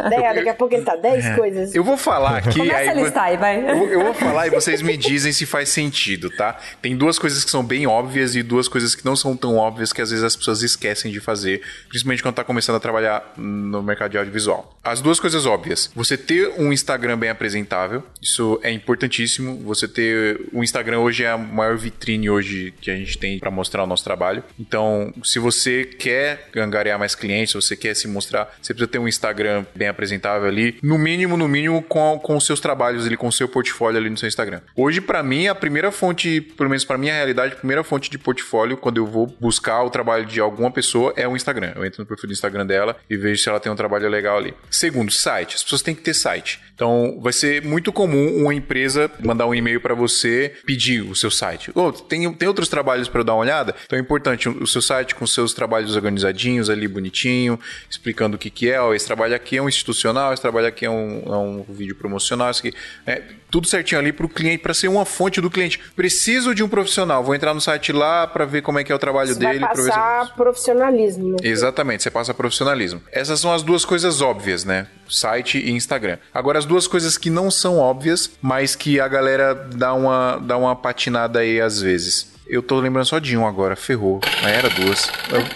Daí, 0.09 0.33
daqui 0.33 0.49
a 0.49 0.55
pouco 0.55 0.73
ele 0.73 0.83
tá 0.83 0.95
10 0.95 1.35
coisas. 1.35 1.75
Eu 1.75 1.83
vou 1.83 1.95
falar 1.95 2.37
aqui. 2.37 2.57
Começa 2.57 2.75
aí 2.75 2.89
a 2.89 2.93
listar 2.95 3.23
aí, 3.25 3.37
vai. 3.37 3.61
Eu, 3.61 3.87
eu 3.87 4.03
vou 4.05 4.13
falar 4.15 4.47
e 4.47 4.49
vocês 4.49 4.81
me 4.81 4.97
dizem 4.97 5.31
se 5.31 5.45
faz 5.45 5.69
sentido, 5.69 6.31
tá? 6.31 6.59
Tem 6.81 6.97
duas 6.97 7.19
coisas 7.19 7.45
que 7.45 7.51
são 7.51 7.63
bem 7.63 7.85
óbvias 7.85 8.35
e 8.35 8.41
duas 8.41 8.67
coisas 8.67 8.95
que 8.95 9.05
não 9.05 9.15
são 9.15 9.37
tão 9.37 9.57
óbvias 9.57 9.93
que 9.93 10.01
às 10.01 10.09
vezes 10.09 10.25
as 10.25 10.35
pessoas 10.35 10.63
esquecem 10.63 11.11
de 11.11 11.19
fazer, 11.19 11.61
principalmente 11.87 12.23
quando 12.23 12.33
tá 12.33 12.43
começando 12.43 12.77
a 12.77 12.79
trabalhar 12.79 13.33
no 13.37 13.83
mercado 13.83 14.09
de 14.09 14.17
audiovisual. 14.17 14.75
As 14.83 15.01
duas 15.01 15.19
coisas 15.19 15.45
óbvias. 15.45 15.91
Você 15.95 16.17
ter 16.17 16.51
um 16.57 16.73
Instagram 16.73 17.15
bem 17.15 17.29
apresentável, 17.29 18.01
isso 18.19 18.59
é 18.63 18.71
importantíssimo. 18.71 19.59
Você 19.65 19.87
ter 19.87 20.49
o 20.51 20.63
Instagram 20.63 20.97
hoje 20.97 21.23
é 21.23 21.29
a 21.29 21.37
maior 21.37 21.77
vitrine 21.77 22.27
hoje 22.27 22.73
que 22.81 22.89
a 22.89 22.95
gente 22.95 23.19
tem 23.19 23.37
para 23.37 23.51
mostrar 23.51 23.82
o 23.83 23.87
nosso 23.87 24.03
trabalho. 24.03 24.43
Então, 24.59 25.13
se 25.23 25.39
você 25.39 25.83
quer 25.83 26.49
angariar 26.55 26.97
mais 26.97 27.15
clientes, 27.15 27.51
se 27.51 27.55
você 27.55 27.75
quer 27.75 27.95
se 27.95 28.07
mostrar, 28.07 28.53
você 28.61 28.73
precisa 28.73 28.87
ter 28.87 28.99
um 28.99 29.07
Instagram 29.07 29.65
bem 29.75 29.87
apresentável 29.87 30.47
ali, 30.47 30.77
no 30.81 30.97
mínimo, 30.97 31.37
no 31.37 31.47
mínimo 31.47 31.81
com, 31.81 32.19
com 32.19 32.35
os 32.35 32.45
seus 32.45 32.59
trabalhos 32.59 33.05
ali, 33.05 33.17
com 33.17 33.27
o 33.27 33.31
seu 33.31 33.47
portfólio 33.47 33.99
ali 33.99 34.09
no 34.09 34.17
seu 34.17 34.27
Instagram. 34.27 34.61
Hoje, 34.75 35.01
para 35.01 35.21
mim, 35.23 35.47
a 35.47 35.55
primeira 35.55 35.91
fonte, 35.91 36.41
pelo 36.41 36.69
menos 36.69 36.85
para 36.85 36.97
minha 36.97 37.13
realidade, 37.13 37.53
a 37.53 37.57
primeira 37.57 37.83
fonte 37.83 38.09
de 38.09 38.17
portfólio, 38.17 38.77
quando 38.77 38.97
eu 38.97 39.05
vou 39.05 39.27
buscar 39.39 39.83
o 39.83 39.89
trabalho 39.89 40.25
de 40.25 40.39
alguma 40.39 40.71
pessoa, 40.71 41.13
é 41.15 41.27
o 41.27 41.35
Instagram. 41.35 41.73
Eu 41.75 41.85
entro 41.85 42.01
no 42.01 42.07
perfil 42.07 42.27
do 42.27 42.33
Instagram 42.33 42.65
dela 42.65 42.95
e 43.09 43.17
vejo 43.17 43.41
se 43.41 43.49
ela 43.49 43.59
tem 43.59 43.71
um 43.71 43.75
trabalho 43.75 44.09
legal 44.09 44.37
ali. 44.37 44.53
Segundo, 44.69 45.11
site. 45.11 45.55
As 45.55 45.63
pessoas 45.63 45.81
têm 45.81 45.95
que 45.95 46.01
ter 46.01 46.13
site. 46.13 46.59
Então, 46.75 47.19
vai 47.21 47.31
ser 47.31 47.63
muito 47.63 47.91
comum 47.91 48.41
uma 48.41 48.53
empresa 48.53 49.09
mandar 49.23 49.45
um 49.45 49.53
e-mail 49.53 49.79
para 49.79 49.93
você 49.93 50.53
pedir 50.65 51.01
o 51.01 51.15
seu 51.15 51.29
site. 51.29 51.71
Ô, 51.75 51.91
tem, 51.91 52.31
tem 52.33 52.47
outros 52.47 52.67
trabalhos 52.67 53.07
para 53.07 53.21
eu 53.21 53.25
dar 53.25 53.33
uma 53.33 53.41
olhada? 53.41 53.72
Então 53.85 53.97
é 53.97 54.01
importante 54.01 54.47
o 54.49 54.65
seu 54.67 54.81
site 54.81 55.15
com 55.15 55.25
seus 55.27 55.53
trabalhos 55.53 55.95
organizadinhos 55.95 56.69
ali, 56.69 56.87
bonitinho, 56.87 57.59
explicando 57.89 58.35
o 58.35 58.39
que, 58.39 58.49
que 58.49 58.69
é. 58.69 58.79
Ó, 58.81 58.93
esse 58.93 59.05
trabalho 59.05 59.35
aqui 59.35 59.57
é 59.57 59.61
um 59.61 59.69
institucional, 59.69 60.33
esse 60.33 60.41
trabalho 60.41 60.67
aqui 60.67 60.85
é 60.85 60.89
um, 60.89 61.23
é 61.25 61.37
um 61.37 61.65
vídeo 61.69 61.95
promocional, 61.95 62.49
isso 62.51 62.65
aqui. 62.65 62.75
É, 63.05 63.21
tudo 63.51 63.67
certinho 63.67 63.99
ali 64.01 64.11
para 64.11 64.25
o 64.25 64.29
cliente, 64.29 64.57
para 64.63 64.73
ser 64.73 64.87
uma 64.87 65.05
fonte 65.05 65.39
do 65.39 65.49
cliente. 65.49 65.79
Preciso 65.95 66.55
de 66.55 66.63
um 66.63 66.67
profissional, 66.69 67.23
vou 67.23 67.35
entrar 67.35 67.53
no 67.53 67.61
site 67.61 67.91
lá 67.91 68.25
para 68.25 68.45
ver 68.45 68.61
como 68.63 68.79
é 68.79 68.83
que 68.83 68.91
é 68.91 68.95
o 68.95 68.99
trabalho 68.99 69.33
Você 69.33 69.39
vai 69.43 69.53
dele. 69.59 69.65
se- 69.75 69.87
passar 69.89 70.33
profissionalismo? 70.35 71.37
Exatamente, 71.43 72.01
você 72.03 72.09
passa 72.09 72.33
profissionalismo. 72.33 73.01
Essas 73.11 73.39
são 73.39 73.53
as 73.53 73.61
duas 73.61 73.85
coisas 73.85 74.21
óbvias, 74.21 74.63
né? 74.65 74.87
Site 75.07 75.59
e 75.59 75.71
Instagram. 75.71 76.17
Agora, 76.33 76.57
as 76.57 76.65
duas 76.65 76.87
coisas 76.87 77.17
que 77.17 77.29
não 77.29 77.51
são 77.51 77.77
óbvias, 77.77 78.31
mas 78.41 78.75
que 78.75 78.99
a 78.99 79.07
galera 79.07 79.53
dá 79.53 79.93
uma, 79.93 80.37
dá 80.37 80.57
uma 80.57 80.75
patinada 80.75 81.39
aí 81.39 81.61
às 81.61 81.79
vezes. 81.79 82.32
Eu 82.53 82.61
tô 82.61 82.79
lembrando 82.79 83.07
só 83.07 83.17
de 83.17 83.35
um 83.35 83.47
agora, 83.47 83.75
ferrou. 83.75 84.19
Mas 84.43 84.51
era 84.51 84.69
duas. 84.69 85.11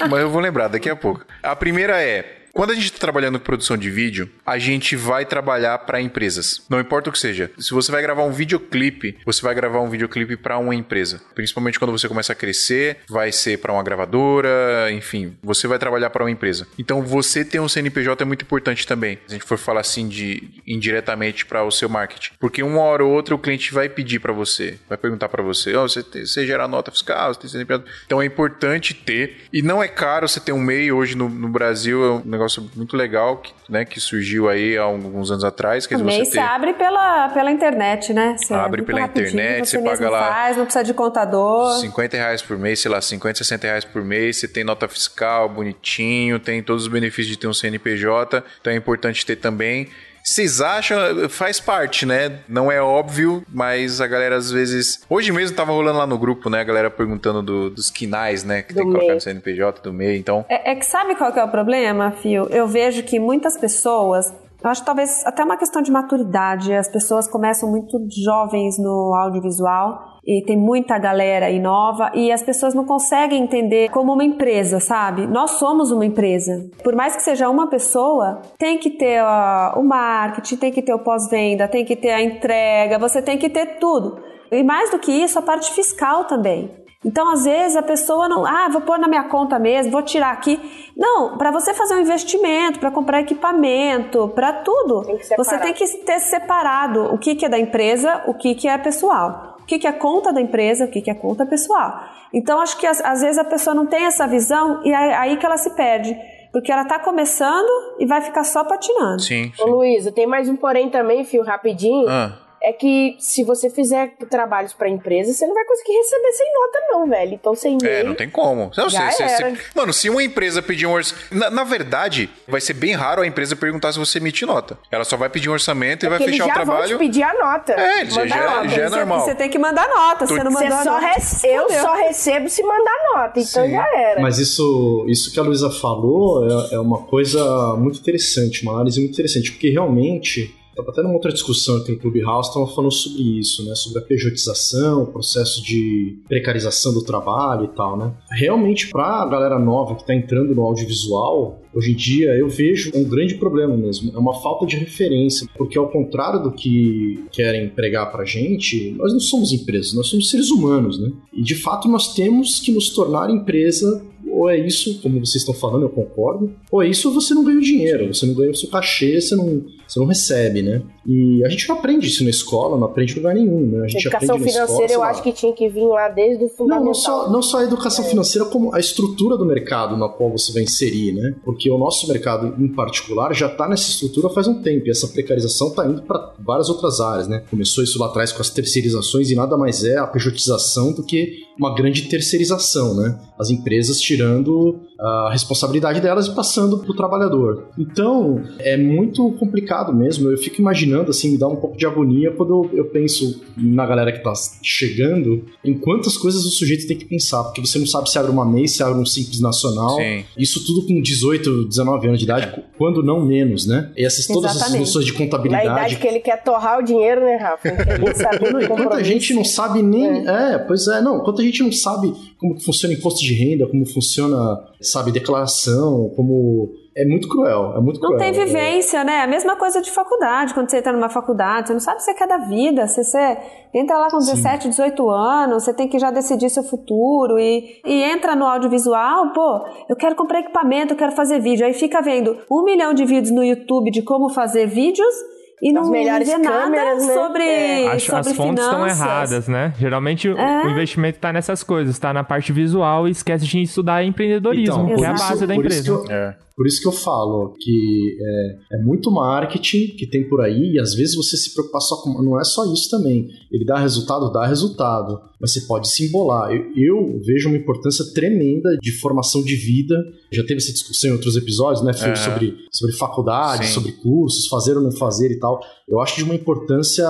Mas 0.10 0.20
eu 0.20 0.32
vou 0.32 0.42
lembrar 0.42 0.68
daqui 0.68 0.90
a 0.90 0.96
pouco. 0.96 1.24
A 1.44 1.56
primeira 1.56 2.02
é. 2.02 2.37
Quando 2.58 2.72
a 2.72 2.74
gente 2.74 2.86
está 2.86 2.98
trabalhando 2.98 3.38
com 3.38 3.46
produção 3.46 3.78
de 3.78 3.88
vídeo, 3.88 4.28
a 4.44 4.58
gente 4.58 4.96
vai 4.96 5.28
trabalhar 5.28 5.78
para 5.78 6.02
empresas. 6.02 6.66
Não 6.68 6.80
importa 6.80 7.08
o 7.08 7.14
que 7.14 7.20
seja. 7.20 7.52
Se 7.60 7.72
você 7.72 7.92
vai 7.92 8.02
gravar 8.02 8.24
um 8.24 8.32
videoclipe, 8.32 9.16
você 9.24 9.44
vai 9.44 9.54
gravar 9.54 9.80
um 9.80 9.88
videoclipe 9.92 10.36
para 10.36 10.58
uma 10.58 10.74
empresa. 10.74 11.22
Principalmente 11.36 11.78
quando 11.78 11.92
você 11.92 12.08
começa 12.08 12.34
a 12.34 12.36
crescer, 12.36 12.98
vai 13.08 13.32
ser 13.32 13.60
para 13.60 13.72
uma 13.72 13.84
gravadora, 13.84 14.92
enfim, 14.92 15.38
você 15.44 15.68
vai 15.68 15.78
trabalhar 15.78 16.10
para 16.10 16.24
uma 16.24 16.32
empresa. 16.32 16.68
Então 16.80 17.04
você 17.04 17.46
ter 17.46 17.60
um 17.60 17.70
CNPJ 17.70 18.24
é 18.24 18.26
muito 18.26 18.42
importante 18.42 18.88
também. 18.88 19.20
Se 19.28 19.36
a 19.36 19.38
gente 19.38 19.46
for 19.46 19.60
falar 19.60 19.82
assim 19.82 20.08
de 20.08 20.50
indiretamente 20.66 21.46
para 21.46 21.64
o 21.64 21.70
seu 21.70 21.88
marketing, 21.88 22.32
porque 22.40 22.64
uma 22.64 22.82
hora 22.82 23.06
ou 23.06 23.12
outra 23.12 23.36
o 23.36 23.38
cliente 23.38 23.72
vai 23.72 23.88
pedir 23.88 24.18
para 24.18 24.34
você, 24.34 24.80
vai 24.90 24.98
perguntar 24.98 25.30
para 25.30 25.44
você, 25.44 25.76
oh, 25.76 25.88
você, 25.88 26.02
tem, 26.02 26.26
você 26.26 26.44
gera 26.48 26.68
nota 26.68 26.90
fiscal, 26.90 27.36
você 27.36 27.42
tem 27.42 27.50
CNPJ. 27.52 27.86
Então 28.08 28.20
é 28.20 28.26
importante 28.26 28.96
ter 28.96 29.42
e 29.54 29.62
não 29.62 29.84
é 29.84 29.88
caro 29.88 30.28
você 30.28 30.40
ter 30.40 30.54
um 30.54 30.60
MEI 30.60 30.92
hoje 30.92 31.16
no, 31.16 31.30
no 31.30 31.50
Brasil, 31.50 32.04
é 32.04 32.12
um 32.14 32.26
negócio 32.26 32.47
muito 32.76 32.96
legal 32.96 33.38
que, 33.38 33.54
né, 33.70 33.86
que 33.86 34.00
surgiu 34.00 34.50
aí 34.50 34.78
há 34.78 34.84
alguns 34.84 35.32
anos 35.32 35.44
atrás. 35.44 35.86
Que 35.86 35.96
o 35.96 36.00
MEI 36.00 36.26
você 36.26 36.32
ter... 36.32 36.40
abre 36.40 36.74
pela, 36.74 37.30
pela 37.30 37.52
internet, 37.52 38.14
né? 38.14 38.36
Você 38.38 38.54
abre 38.54 38.82
pela 38.82 39.02
internet, 39.02 39.68
você, 39.68 39.78
você 39.78 39.84
paga 39.84 40.10
lá. 40.10 40.34
Faz, 40.34 40.58
não 40.58 40.66
precisa 40.66 40.84
de 40.84 40.94
contador. 40.94 41.80
50 41.80 42.18
reais 42.18 42.42
por 42.42 42.58
mês, 42.58 42.80
sei 42.80 42.92
lá, 42.92 43.02
50, 43.02 43.38
60 43.38 43.68
reais 43.68 43.86
por 43.86 44.04
mês, 44.04 44.38
você 44.38 44.48
tem 44.48 44.64
nota 44.64 44.88
fiscal 44.88 45.50
bonitinho, 45.50 46.40
tem 46.40 46.64
todos 46.64 46.84
os 46.84 46.90
benefícios 46.90 47.28
de 47.28 47.38
ter 47.38 47.48
um 47.48 47.54
CNPJ, 47.54 48.44
então 48.62 48.72
é 48.72 48.76
importante 48.76 49.26
ter 49.26 49.36
também. 49.36 49.90
Vocês 50.28 50.60
acham, 50.60 50.98
faz 51.30 51.58
parte, 51.58 52.06
né? 52.06 52.40
Não 52.50 52.70
é 52.70 52.82
óbvio, 52.82 53.44
mas 53.48 54.02
a 54.02 54.08
galera 54.08 54.36
às 54.36 54.52
vezes. 54.52 55.02
Hoje 55.10 55.32
mesmo 55.32 55.56
tava 55.56 55.72
rolando 55.72 56.00
lá 56.00 56.06
no 56.06 56.18
grupo, 56.18 56.50
né? 56.50 56.60
A 56.60 56.64
galera 56.66 56.92
perguntando 56.92 57.42
do, 57.42 57.70
dos 57.70 57.90
quinais, 57.90 58.44
né? 58.44 58.62
Que 58.62 58.74
do 58.74 58.78
tem 58.78 58.88
que 58.88 58.92
colocar 58.92 59.14
no 59.14 59.22
CNPJ 59.22 59.82
do 59.82 59.94
MEI, 59.94 60.18
então. 60.18 60.46
É, 60.50 60.72
é 60.72 60.76
que 60.76 60.86
sabe 60.86 61.16
qual 61.16 61.32
que 61.32 61.40
é 61.40 61.44
o 61.46 61.50
problema, 61.50 62.12
Fio? 62.12 62.46
Eu 62.50 62.68
vejo 62.68 63.04
que 63.04 63.20
muitas 63.20 63.58
pessoas 63.58 64.26
eu 64.62 64.70
acho 64.70 64.82
que 64.82 64.86
talvez 64.86 65.26
até 65.26 65.44
uma 65.46 65.56
questão 65.56 65.82
de 65.82 65.92
maturidade. 65.92 66.74
As 66.74 66.90
pessoas 66.90 67.28
começam 67.30 67.70
muito 67.70 67.98
jovens 68.22 68.78
no 68.78 69.14
audiovisual 69.16 70.17
e 70.28 70.44
tem 70.46 70.58
muita 70.58 71.00
galera 71.00 71.46
aí 71.46 71.58
nova 71.58 72.12
e 72.14 72.34
as 72.34 72.44
pessoas 72.44 72.74
não 72.74 72.84
conseguem 72.84 73.42
entender 73.42 73.90
como 73.92 74.12
uma 74.12 74.26
empresa, 74.26 74.78
sabe? 74.78 75.26
Nós 75.26 75.52
somos 75.52 75.90
uma 75.90 76.06
empresa. 76.06 76.70
Por 76.84 76.94
mais 76.94 77.16
que 77.16 77.24
seja 77.24 77.50
uma 77.50 77.68
pessoa, 77.68 78.42
tem 78.58 78.78
que 78.78 78.90
ter 78.90 79.24
uh, 79.24 79.80
o 79.80 79.84
marketing, 79.84 80.58
tem 80.58 80.72
que 80.72 80.82
ter 80.82 80.94
o 80.94 81.00
pós-venda, 81.00 81.66
tem 81.70 81.86
que 81.86 81.96
ter 81.96 82.10
a 82.10 82.22
entrega, 82.22 83.00
você 83.00 83.22
tem 83.22 83.38
que 83.38 83.50
ter 83.50 83.80
tudo. 83.80 84.20
E 84.52 84.62
mais 84.64 84.92
do 84.92 85.00
que 85.00 85.12
isso, 85.12 85.40
a 85.40 85.42
parte 85.42 85.72
fiscal 85.72 86.26
também. 86.26 86.76
Então, 87.06 87.32
às 87.32 87.46
vezes, 87.46 87.78
a 87.78 87.82
pessoa 87.82 88.28
não, 88.28 88.46
ah, 88.46 88.68
vou 88.70 88.82
pôr 88.82 88.98
na 88.98 89.08
minha 89.08 89.24
conta 89.26 89.58
mesmo, 89.58 89.94
vou 89.94 90.02
tirar 90.02 90.32
aqui. 90.32 90.60
Não, 90.98 91.38
para 91.38 91.52
você 91.52 91.74
fazer 91.74 91.96
um 91.96 92.02
investimento, 92.02 92.80
para 92.80 92.92
comprar 92.92 93.22
equipamento, 93.22 94.28
para 94.36 94.52
tudo, 94.52 95.04
tem 95.04 95.38
você 95.38 95.58
tem 95.60 95.74
que 95.74 95.88
ter 96.00 96.20
separado 96.20 97.14
o 97.14 97.18
que, 97.18 97.36
que 97.36 97.46
é 97.46 97.50
da 97.50 97.60
empresa, 97.60 98.24
o 98.28 98.34
que, 98.34 98.56
que 98.56 98.68
é 98.68 98.78
pessoal. 98.78 99.57
O 99.68 99.70
que, 99.70 99.80
que 99.80 99.88
é 99.88 99.92
conta 99.92 100.32
da 100.32 100.40
empresa, 100.40 100.86
o 100.86 100.88
que, 100.88 101.02
que 101.02 101.12
é 101.12 101.14
conta 101.14 101.46
pessoal. 101.46 102.00
Então, 102.34 102.62
acho 102.62 102.78
que 102.78 102.88
às, 102.88 103.04
às 103.04 103.20
vezes 103.20 103.38
a 103.38 103.44
pessoa 103.44 103.74
não 103.74 103.86
tem 103.86 104.06
essa 104.06 104.26
visão 104.26 104.82
e 104.86 104.94
é 104.94 105.14
aí 105.14 105.36
que 105.36 105.46
ela 105.46 105.58
se 105.58 105.76
perde. 105.76 106.18
Porque 106.54 106.72
ela 106.72 106.86
tá 106.86 106.98
começando 106.98 107.68
e 108.00 108.06
vai 108.06 108.22
ficar 108.22 108.46
só 108.46 108.64
patinando. 108.64 109.22
Sim. 109.22 109.52
sim. 109.54 109.62
Ô, 109.62 109.66
Luísa, 109.66 110.10
tem 110.10 110.26
mais 110.26 110.48
um 110.48 110.56
porém 110.56 110.90
também, 110.90 111.26
fio, 111.26 111.44
rapidinho. 111.44 112.08
Ah 112.08 112.47
é 112.62 112.74
que 112.74 113.16
se 113.20 113.44
você 113.44 113.70
fizer 113.70 114.14
trabalhos 114.30 114.74
para 114.74 114.90
empresa, 114.90 115.34
você 115.34 115.46
não 115.46 115.54
vai 115.54 115.66
conseguir 115.66 115.94
receber 115.94 116.32
sem 116.32 116.54
nota, 116.54 116.80
não, 116.90 117.08
velho. 117.08 117.34
Então, 117.34 117.56
sem 117.56 117.78
É, 117.84 118.04
não 118.04 118.16
tem 118.16 118.30
como. 118.30 118.72
Não, 118.76 118.90
Já 118.90 119.12
se, 119.12 119.28
se, 119.28 119.38
se, 119.38 119.58
mano, 119.76 119.94
se 119.94 120.10
uma 120.10 120.24
empresa 120.24 120.62
pedir 120.62 120.86
um 120.86 120.94
orçamento. 120.94 121.36
Na, 121.36 121.50
na, 121.50 121.64
verdade, 121.64 122.30
vai 122.48 122.60
ser 122.60 122.74
bem 122.74 122.94
raro 122.94 123.22
a 123.22 123.28
empresa 123.28 123.56
perguntar 123.56 123.94
se 123.94 124.00
você 124.00 124.18
emite 124.18 124.46
nota. 124.46 124.78
Ela 124.92 125.04
só 125.04 125.16
vai 125.16 125.30
pedir 125.30 125.50
um 125.50 125.54
orçamento 125.54 126.04
é 126.04 126.08
e 126.08 126.10
vai 126.10 126.20
fechar 126.20 126.48
o 126.48 126.54
trabalho. 126.54 126.88
Vão 126.90 126.98
te 126.98 127.06
pedir 127.06 127.24
a 127.24 127.34
nota. 127.34 127.74
É, 127.74 128.06
já, 128.06 128.28
já, 128.28 128.68
já 128.68 128.82
é 128.84 128.90
normal. 128.90 129.22
Você 129.22 129.36
tem 129.36 129.50
que 129.50 129.60
mandar 129.60 129.88
nota. 129.88 130.26
Você 130.26 130.44
não 130.44 130.52
mandou 130.52 130.78
só 130.84 130.94
nota. 130.94 131.08
Rece... 131.08 131.48
Eu 131.48 131.70
só 131.70 131.94
recebo 131.94 132.50
se 132.50 132.64
mandar 132.64 132.96
nota. 133.14 133.40
Então 133.40 133.66
Sim. 133.66 133.72
já 133.72 133.88
era. 133.96 134.22
Mas 134.22 134.40
isso, 134.40 135.06
isso 135.08 135.32
que 135.32 135.40
a 135.40 135.44
Luísa 135.44 135.70
falou 135.70 136.46
é, 136.46 136.76
é 136.76 136.80
uma 136.80 137.04
coisa 137.04 137.76
muito 137.78 138.00
interessante, 138.00 138.64
uma 138.64 138.74
análise 138.74 139.00
muito 139.00 139.14
interessante, 139.14 139.52
porque 139.52 139.70
realmente 139.70 140.57
Estava 140.78 140.92
até 140.92 141.02
numa 141.02 141.16
outra 141.16 141.34
discussão 141.34 141.78
aqui 141.78 141.94
no 141.94 141.98
Clubhouse, 141.98 142.50
estava 142.50 142.68
falando 142.68 142.92
sobre 142.92 143.40
isso, 143.40 143.66
né? 143.66 143.74
Sobre 143.74 143.98
a 143.98 144.02
pejotização, 144.04 145.04
o 145.04 145.08
processo 145.08 145.64
de 145.64 146.20
precarização 146.28 146.94
do 146.94 147.04
trabalho 147.04 147.66
e 147.66 147.76
tal, 147.76 147.98
né? 147.98 148.14
Realmente, 148.30 148.88
para 148.92 149.24
a 149.24 149.26
galera 149.28 149.58
nova 149.58 149.96
que 149.96 150.02
está 150.02 150.14
entrando 150.14 150.54
no 150.54 150.62
audiovisual, 150.62 151.60
hoje 151.74 151.94
em 151.94 151.96
dia 151.96 152.30
eu 152.36 152.48
vejo 152.48 152.92
um 152.94 153.04
grande 153.04 153.34
problema 153.40 153.76
mesmo. 153.76 154.12
É 154.14 154.20
uma 154.20 154.40
falta 154.40 154.68
de 154.68 154.76
referência, 154.76 155.48
porque 155.58 155.80
ao 155.80 155.90
contrário 155.90 156.44
do 156.44 156.52
que 156.52 157.26
querem 157.32 157.70
pregar 157.70 158.12
pra 158.12 158.24
gente, 158.24 158.92
nós 159.00 159.12
não 159.12 159.20
somos 159.20 159.52
empresas, 159.52 159.94
nós 159.94 160.06
somos 160.06 160.30
seres 160.30 160.52
humanos, 160.52 161.00
né? 161.00 161.12
E 161.34 161.42
de 161.42 161.56
fato 161.56 161.88
nós 161.88 162.14
temos 162.14 162.60
que 162.60 162.72
nos 162.72 162.92
tornar 162.92 163.32
empresa 163.32 164.06
ou 164.38 164.50
é 164.50 164.58
isso, 164.60 165.00
como 165.02 165.20
vocês 165.20 165.38
estão 165.42 165.54
falando, 165.54 165.84
eu 165.84 165.90
concordo, 165.90 166.54
ou 166.72 166.84
é 166.84 166.88
isso 166.88 167.08
ou 167.08 167.14
você 167.14 167.34
não 167.34 167.44
ganha 167.44 167.60
dinheiro, 167.60 168.14
você 168.14 168.26
não 168.26 168.36
ganha 168.36 168.52
o 168.52 168.56
seu 168.56 168.70
cachê, 168.70 169.20
você 169.20 169.36
não, 169.36 169.66
você 169.88 170.00
não 170.00 170.08
recebe, 170.08 170.62
né? 170.62 170.82
E 171.06 171.44
a 171.46 171.50
gente 171.50 171.68
não 171.70 171.78
aprende 171.78 172.08
isso 172.08 172.24
na 172.24 172.30
escola, 172.30 172.78
não 172.78 172.86
aprende 172.86 173.14
em 173.14 173.16
lugar 173.18 173.34
nenhum, 173.34 173.68
né? 173.68 173.86
A 173.86 173.88
gente 173.88 174.08
educação 174.08 174.36
aprende 174.36 174.52
financeira 174.52 174.86
escola, 174.86 175.06
eu 175.06 175.10
acho 175.10 175.24
que 175.24 175.32
tinha 175.32 175.54
que 175.54 175.70
vir 175.70 175.86
lá 175.86 176.10
desde 176.10 176.44
o 176.44 176.50
fundamental. 176.50 176.80
Não, 176.80 176.86
não 176.86 176.94
só, 176.94 177.30
não 177.30 177.42
só 177.42 177.60
a 177.60 177.64
educação 177.64 178.06
é. 178.06 178.10
financeira, 178.10 178.48
como 178.48 178.76
a 178.76 178.80
estrutura 178.80 179.38
do 179.38 179.46
mercado 179.46 179.96
na 179.96 180.10
qual 180.10 180.32
você 180.32 180.52
vai 180.52 180.64
inserir, 180.64 181.14
né? 181.14 181.36
Porque 181.46 181.70
o 181.70 181.78
nosso 181.78 182.08
mercado, 182.08 182.62
em 182.62 182.68
particular, 182.68 183.34
já 183.34 183.48
está 183.48 183.68
nessa 183.68 183.90
estrutura 183.90 184.30
faz 184.30 184.48
um 184.48 184.62
tempo, 184.62 184.88
e 184.88 184.92
essa 184.92 185.08
precarização 185.08 185.70
está 185.70 185.86
indo 185.86 186.02
para 186.02 186.34
várias 186.40 186.70
outras 186.70 187.00
áreas, 187.00 187.28
né? 187.28 187.44
Começou 187.50 187.84
isso 187.84 188.00
lá 188.00 188.08
atrás 188.08 188.32
com 188.32 188.42
as 188.42 188.50
terceirizações, 188.50 189.32
e 189.32 189.36
nada 189.36 189.58
mais 189.58 189.84
é 189.84 189.98
a 189.98 190.08
pejotização 190.08 190.92
do 190.92 191.04
que 191.04 191.46
uma 191.58 191.74
grande 191.74 192.04
terceirização, 192.04 192.96
né? 192.96 193.20
As 193.40 193.50
empresas 193.50 194.00
tirando 194.00 194.80
a 195.00 195.30
responsabilidade 195.32 196.02
delas 196.02 196.28
e 196.28 196.36
passando 196.36 196.80
para 196.80 196.92
o 196.92 196.96
trabalhador. 196.96 197.68
Então, 197.78 198.42
é 198.60 198.76
muito 198.76 199.32
complicado 199.34 199.77
mesmo. 199.94 200.30
Eu 200.30 200.38
fico 200.38 200.62
imaginando, 200.62 201.12
assim, 201.12 201.32
me 201.32 201.38
dá 201.38 201.48
um 201.48 201.56
pouco 201.56 201.78
de 201.78 201.86
agonia 201.86 202.32
quando 202.32 202.70
eu 202.74 202.86
penso 202.86 203.42
na 203.56 203.86
galera 203.86 204.12
que 204.12 204.20
está 204.20 204.34
chegando, 204.62 205.44
em 205.64 205.74
quantas 205.74 206.18
coisas 206.18 206.46
o 206.46 206.50
sujeito 206.50 206.88
tem 206.88 206.98
que 206.98 207.06
pensar, 207.06 207.44
porque 207.44 207.62
você 207.62 207.80
não 207.80 207.86
sabe 207.86 208.10
se 208.10 208.18
abre 208.18 208.32
uma 208.32 208.46
MEI, 208.46 208.68
se 208.68 208.84
abre 208.84 209.00
um 209.00 209.06
Simples 209.06 209.40
Nacional. 209.40 209.98
Sim. 209.98 210.24
Isso 210.38 210.66
tudo 210.66 210.86
com 210.86 211.02
18, 211.02 211.68
19 211.68 212.08
anos 212.08 212.20
de 212.20 212.26
idade, 212.26 212.46
é. 212.46 212.64
quando 212.78 213.04
não 213.04 213.26
menos, 213.26 213.66
né? 213.66 213.92
E 213.96 214.06
essas, 214.06 214.26
todas 214.28 214.52
Exatamente. 214.52 214.84
essas 214.84 214.88
noções 214.88 215.06
de 215.06 215.14
contabilidade. 215.14 215.68
Na 215.68 215.74
idade 215.74 215.96
que 215.98 216.08
ele 216.08 216.20
quer 216.20 216.44
torrar 216.44 216.80
o 216.80 216.84
dinheiro, 216.84 217.22
né, 217.22 217.36
Rafa? 217.36 217.70
Quanta 218.68 219.04
gente 219.04 219.34
não 219.34 219.44
sabe 219.44 219.82
nem... 219.82 220.28
É. 220.28 220.54
é, 220.54 220.58
pois 220.58 220.88
é, 220.88 221.02
não. 221.02 221.20
Quanta 221.20 221.42
gente 221.44 221.64
não 221.64 221.72
sabe 221.72 222.14
como 222.38 222.60
funciona 222.60 222.94
imposto 222.94 223.22
de 223.22 223.34
renda, 223.34 223.68
como 223.68 223.86
funciona, 223.86 224.60
sabe, 224.82 225.12
declaração, 225.12 226.12
como 226.16 226.74
é 226.98 227.06
muito 227.06 227.30
cruel, 227.30 227.74
é 227.76 227.80
muito 227.80 228.00
cruel. 228.00 228.14
Não 228.14 228.20
tem 228.20 228.32
vivência, 228.32 229.04
né? 229.04 229.22
A 229.22 229.28
mesma 229.28 229.56
coisa 229.56 229.80
de 229.80 229.92
faculdade, 229.92 230.54
quando 230.56 230.72
você 230.72 230.78
entra 230.78 230.92
numa 230.92 231.10
faculdade, 231.10 231.68
você 231.68 231.74
não 231.74 231.80
sabe 231.80 231.98
o 231.98 232.00
que 232.00 232.06
você 232.06 232.14
quer 232.16 232.28
da 232.28 232.40
vida, 232.40 232.88
você, 232.88 233.04
você 233.04 233.38
entra 233.72 234.00
lá 234.00 234.10
com 234.10 234.18
17, 234.18 234.64
Sim. 234.64 234.70
18 234.70 235.10
anos, 235.10 235.64
você 235.64 235.74
tem 235.74 235.88
que 235.88 236.00
já 236.00 236.10
decidir 236.10 236.50
seu 236.50 236.64
futuro 236.64 237.38
e, 237.38 237.82
e 237.86 238.04
entra 238.04 238.36
no 238.36 238.46
audiovisual, 238.46 239.32
pô, 239.32 239.66
eu 239.88 239.96
quero 239.96 240.16
comprar 240.16 240.40
equipamento, 240.40 240.94
eu 240.94 240.98
quero 240.98 241.12
fazer 241.12 241.40
vídeo, 241.40 241.68
aí 241.68 241.74
fica 241.74 242.02
vendo 242.02 242.36
um 242.50 242.64
milhão 242.64 242.96
de 242.96 243.06
vídeos 243.06 243.30
no 243.30 243.44
YouTube 243.44 243.92
de 243.92 244.02
como 244.02 244.30
fazer 244.30 244.66
vídeos 244.66 245.14
e 245.62 245.74
não 245.74 245.90
melhores 245.90 246.28
vê 246.28 246.34
câmeras, 246.40 246.72
nada 246.72 247.08
né? 247.08 247.14
sobre, 247.14 247.44
é. 247.44 247.88
As, 247.88 248.04
sobre 248.04 248.20
as 248.20 248.34
fontes 248.34 248.64
estão 248.64 248.88
erradas, 248.88 249.48
né? 249.48 249.74
Geralmente 249.80 250.28
é. 250.28 250.66
o 250.66 250.70
investimento 250.70 251.18
está 251.18 251.34
nessas 251.34 251.64
coisas, 251.64 251.96
está 251.96 252.14
na 252.14 252.24
parte 252.24 252.52
visual 252.52 253.08
e 253.08 253.12
esquece 253.12 253.46
de 253.46 253.62
estudar 253.62 254.04
empreendedorismo, 254.04 254.84
então, 254.84 254.96
que 254.96 255.04
é 255.04 255.08
a 255.08 255.14
base 255.14 255.48
da 255.48 255.56
empresa. 255.56 255.90
Eu, 255.90 256.06
é. 256.10 256.38
Por 256.58 256.66
isso 256.66 256.82
que 256.82 256.88
eu 256.88 256.92
falo 256.92 257.54
que 257.60 258.18
é, 258.20 258.78
é, 258.78 258.84
muito 258.84 259.12
marketing 259.12 259.96
que 259.96 260.08
tem 260.08 260.28
por 260.28 260.42
aí, 260.42 260.74
e 260.74 260.80
às 260.80 260.96
vezes 260.96 261.16
você 261.16 261.38
se 261.38 261.54
preocupar 261.54 261.82
só 261.82 261.98
com. 262.02 262.20
Não 262.24 262.40
é 262.40 262.44
só 262.44 262.66
isso 262.74 262.90
também. 262.90 263.28
Ele 263.52 263.64
dá 263.64 263.78
resultado, 263.78 264.32
dá 264.32 264.44
resultado, 264.44 265.22
mas 265.40 265.54
você 265.54 265.62
pode 265.62 265.88
se 265.88 266.08
embolar. 266.08 266.52
Eu, 266.52 266.66
eu 266.76 267.22
vejo 267.24 267.50
uma 267.50 267.58
importância 267.58 268.04
tremenda 268.12 268.76
de 268.82 268.92
formação 268.92 269.44
de 269.44 269.56
vida. 269.56 270.04
Já 270.32 270.44
teve 270.44 270.56
essa 270.56 270.72
discussão 270.72 271.10
em 271.10 271.14
outros 271.14 271.36
episódios, 271.36 271.84
né? 271.84 271.92
É. 271.92 272.16
Sobre, 272.16 272.56
sobre 272.72 272.96
faculdade, 272.96 273.68
Sim. 273.68 273.74
sobre 273.74 273.92
cursos, 273.94 274.48
fazer 274.48 274.78
ou 274.78 274.84
não 274.84 274.92
fazer 274.92 275.32
e 275.32 275.40
tal. 275.40 275.60
Eu 275.88 276.02
acho 276.02 276.18
de 276.18 276.24
uma 276.24 276.36
importância 276.36 277.08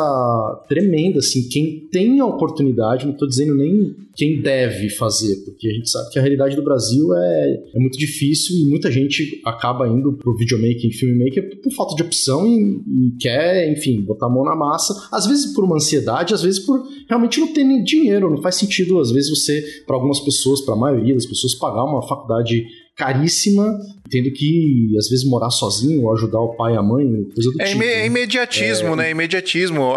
tremenda, 0.70 1.20
assim. 1.20 1.47
Quem 1.49 1.88
tem 1.91 2.20
a 2.20 2.26
oportunidade, 2.26 3.05
não 3.05 3.13
estou 3.13 3.28
dizendo 3.28 3.55
nem 3.55 3.95
quem 4.15 4.41
deve 4.41 4.89
fazer, 4.89 5.36
porque 5.45 5.68
a 5.68 5.74
gente 5.74 5.89
sabe 5.89 6.09
que 6.11 6.18
a 6.18 6.22
realidade 6.22 6.55
do 6.55 6.63
Brasil 6.63 7.15
é, 7.15 7.63
é 7.76 7.80
muito 7.80 7.97
difícil 7.97 8.55
e 8.55 8.65
muita 8.65 8.91
gente 8.91 9.41
acaba 9.45 9.88
indo 9.88 10.13
pro 10.13 10.36
videomaking, 10.36 10.91
filmmaker 10.91 11.61
por 11.61 11.72
falta 11.72 11.95
de 11.95 12.01
opção 12.01 12.47
e, 12.47 12.82
e, 12.88 13.11
quer, 13.20 13.72
enfim, 13.72 14.01
botar 14.01 14.26
a 14.26 14.30
mão 14.30 14.43
na 14.43 14.55
massa, 14.55 14.93
às 15.11 15.28
vezes 15.28 15.53
por 15.53 15.63
uma 15.63 15.76
ansiedade, 15.76 16.34
às 16.34 16.41
vezes 16.41 16.59
por 16.59 16.84
realmente 17.07 17.39
não 17.39 17.53
ter 17.53 17.63
nem 17.63 17.84
dinheiro, 17.84 18.30
não 18.30 18.41
faz 18.41 18.55
sentido 18.55 18.99
às 18.99 19.11
vezes 19.11 19.30
você, 19.30 19.84
para 19.86 19.95
algumas 19.95 20.20
pessoas, 20.20 20.61
para 20.61 20.74
a 20.74 20.78
maioria 20.78 21.13
das 21.13 21.26
pessoas, 21.26 21.53
pagar 21.53 21.84
uma 21.84 22.01
faculdade 22.07 22.65
caríssima, 22.97 23.79
tendo 24.09 24.31
que, 24.31 24.95
às 24.97 25.07
vezes, 25.07 25.23
morar 25.23 25.51
sozinho 25.51 26.01
ou 26.01 26.13
ajudar 26.13 26.39
o 26.39 26.55
pai 26.55 26.73
e 26.73 26.77
a 26.77 26.81
mãe, 26.81 27.05
coisa 27.33 27.51
do 27.51 27.61
é 27.61 27.65
tipo. 27.65 27.83
É 27.83 28.05
imediatismo, 28.07 28.93
é... 28.93 28.95
né? 28.95 29.11
Imediatismo. 29.11 29.93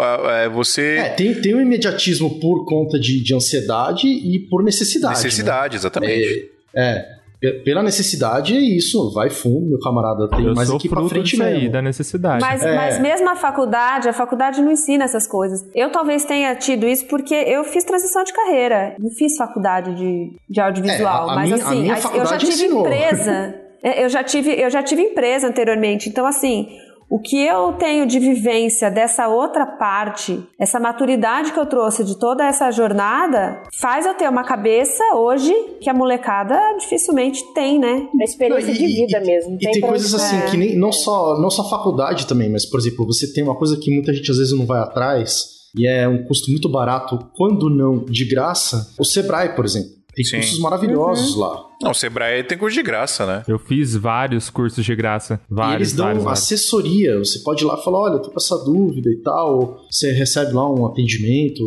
Você. 0.53 0.97
É, 0.97 1.09
tem, 1.09 1.33
tem 1.41 1.55
um 1.55 1.61
imediatismo 1.61 2.39
por 2.39 2.63
conta 2.65 2.99
de, 2.99 3.21
de 3.21 3.33
ansiedade 3.33 4.07
e 4.07 4.39
por 4.39 4.63
necessidade. 4.63 5.17
Né? 5.17 5.23
Necessidade, 5.23 5.73
né? 5.73 5.79
exatamente. 5.79 6.51
É, 6.75 6.81
é. 6.83 7.20
Pela 7.65 7.81
necessidade 7.81 8.55
é 8.55 8.59
isso, 8.59 9.11
vai 9.13 9.31
fundo, 9.31 9.67
meu 9.67 9.79
camarada, 9.79 10.29
tem 10.29 10.45
eu 10.45 10.53
mais 10.53 10.67
sou 10.67 10.77
aqui 10.77 10.87
pra 10.87 11.03
frente 11.07 11.35
mesmo. 11.37 11.59
aí, 11.59 11.69
da 11.69 11.81
necessidade. 11.81 12.39
Mas, 12.39 12.63
é. 12.63 12.75
mas 12.75 12.99
mesmo 12.99 13.27
a 13.29 13.35
faculdade, 13.35 14.07
a 14.07 14.13
faculdade 14.13 14.61
não 14.61 14.71
ensina 14.71 15.05
essas 15.05 15.25
coisas. 15.25 15.65
Eu 15.73 15.91
talvez 15.91 16.23
tenha 16.23 16.53
tido 16.55 16.87
isso 16.87 17.07
porque 17.07 17.33
eu 17.33 17.63
fiz 17.63 17.83
transição 17.83 18.23
de 18.23 18.31
carreira, 18.31 18.95
não 18.99 19.09
fiz 19.09 19.35
faculdade 19.35 19.95
de, 19.95 20.37
de 20.47 20.61
audiovisual, 20.61 21.27
é, 21.27 21.29
a, 21.29 21.33
a 21.33 21.35
mas 21.35 21.49
minha, 21.49 21.95
assim, 21.95 22.17
eu 22.19 22.25
já 22.27 22.37
tive 22.37 22.51
ensinou. 22.51 22.81
empresa. 22.81 23.55
É, 23.83 24.03
eu 24.03 24.09
já 24.09 24.23
tive, 24.23 24.51
eu 24.51 24.69
já 24.69 24.83
tive 24.83 25.01
empresa 25.01 25.47
anteriormente, 25.47 26.07
então 26.07 26.27
assim, 26.27 26.67
o 27.11 27.19
que 27.19 27.45
eu 27.45 27.73
tenho 27.73 28.07
de 28.07 28.17
vivência 28.19 28.89
dessa 28.89 29.27
outra 29.27 29.65
parte, 29.65 30.41
essa 30.57 30.79
maturidade 30.79 31.51
que 31.51 31.59
eu 31.59 31.65
trouxe 31.65 32.05
de 32.05 32.17
toda 32.17 32.45
essa 32.45 32.71
jornada, 32.71 33.61
faz 33.77 34.05
eu 34.05 34.13
ter 34.13 34.29
uma 34.29 34.45
cabeça 34.45 35.03
hoje 35.15 35.53
que 35.81 35.89
a 35.89 35.93
molecada 35.93 36.57
dificilmente 36.79 37.43
tem, 37.53 37.77
né? 37.77 38.07
A 38.17 38.23
experiência 38.23 38.73
não, 38.73 38.75
e, 38.75 38.77
de 38.77 38.87
vida 38.87 39.17
e, 39.17 39.25
mesmo. 39.25 39.55
E 39.55 39.57
tem, 39.57 39.71
tem 39.73 39.81
coisas 39.81 40.13
assim 40.13 40.39
que 40.49 40.55
nem, 40.55 40.77
não 40.77 40.93
só 40.93 41.37
não 41.37 41.49
só 41.49 41.69
faculdade 41.69 42.25
também, 42.25 42.49
mas 42.49 42.65
por 42.65 42.79
exemplo, 42.79 43.05
você 43.05 43.33
tem 43.33 43.43
uma 43.43 43.55
coisa 43.55 43.75
que 43.75 43.91
muita 43.91 44.13
gente 44.13 44.31
às 44.31 44.37
vezes 44.37 44.57
não 44.57 44.65
vai 44.65 44.79
atrás 44.79 45.59
e 45.75 45.85
é 45.85 46.07
um 46.07 46.23
custo 46.23 46.49
muito 46.49 46.69
barato, 46.69 47.19
quando 47.35 47.69
não 47.69 48.03
de 48.05 48.25
graça, 48.25 48.93
o 48.97 49.03
Sebrae, 49.05 49.55
por 49.55 49.65
exemplo. 49.65 49.91
Tem 50.13 50.25
Sim. 50.25 50.37
cursos 50.37 50.59
maravilhosos 50.59 51.35
uhum. 51.35 51.41
lá. 51.41 51.65
Não, 51.81 51.91
o 51.91 51.93
Sebrae 51.93 52.43
tem 52.43 52.57
curso 52.57 52.75
de 52.75 52.83
graça, 52.83 53.25
né? 53.25 53.43
Eu 53.47 53.57
fiz 53.57 53.95
vários 53.95 54.49
cursos 54.49 54.83
de 54.83 54.95
graça. 54.95 55.39
Vários, 55.49 55.73
e 55.73 55.75
eles 55.77 55.93
dão 55.93 56.05
vários, 56.05 56.27
assessoria. 56.27 57.17
Você 57.17 57.39
pode 57.39 57.63
ir 57.63 57.67
lá 57.67 57.77
e 57.79 57.83
falar: 57.83 58.01
olha, 58.01 58.13
eu 58.15 58.21
tô 58.21 58.29
com 58.29 58.37
essa 58.37 58.57
dúvida 58.57 59.09
e 59.09 59.17
tal. 59.17 59.85
Você 59.89 60.11
recebe 60.11 60.53
lá 60.53 60.69
um 60.69 60.85
atendimento. 60.85 61.63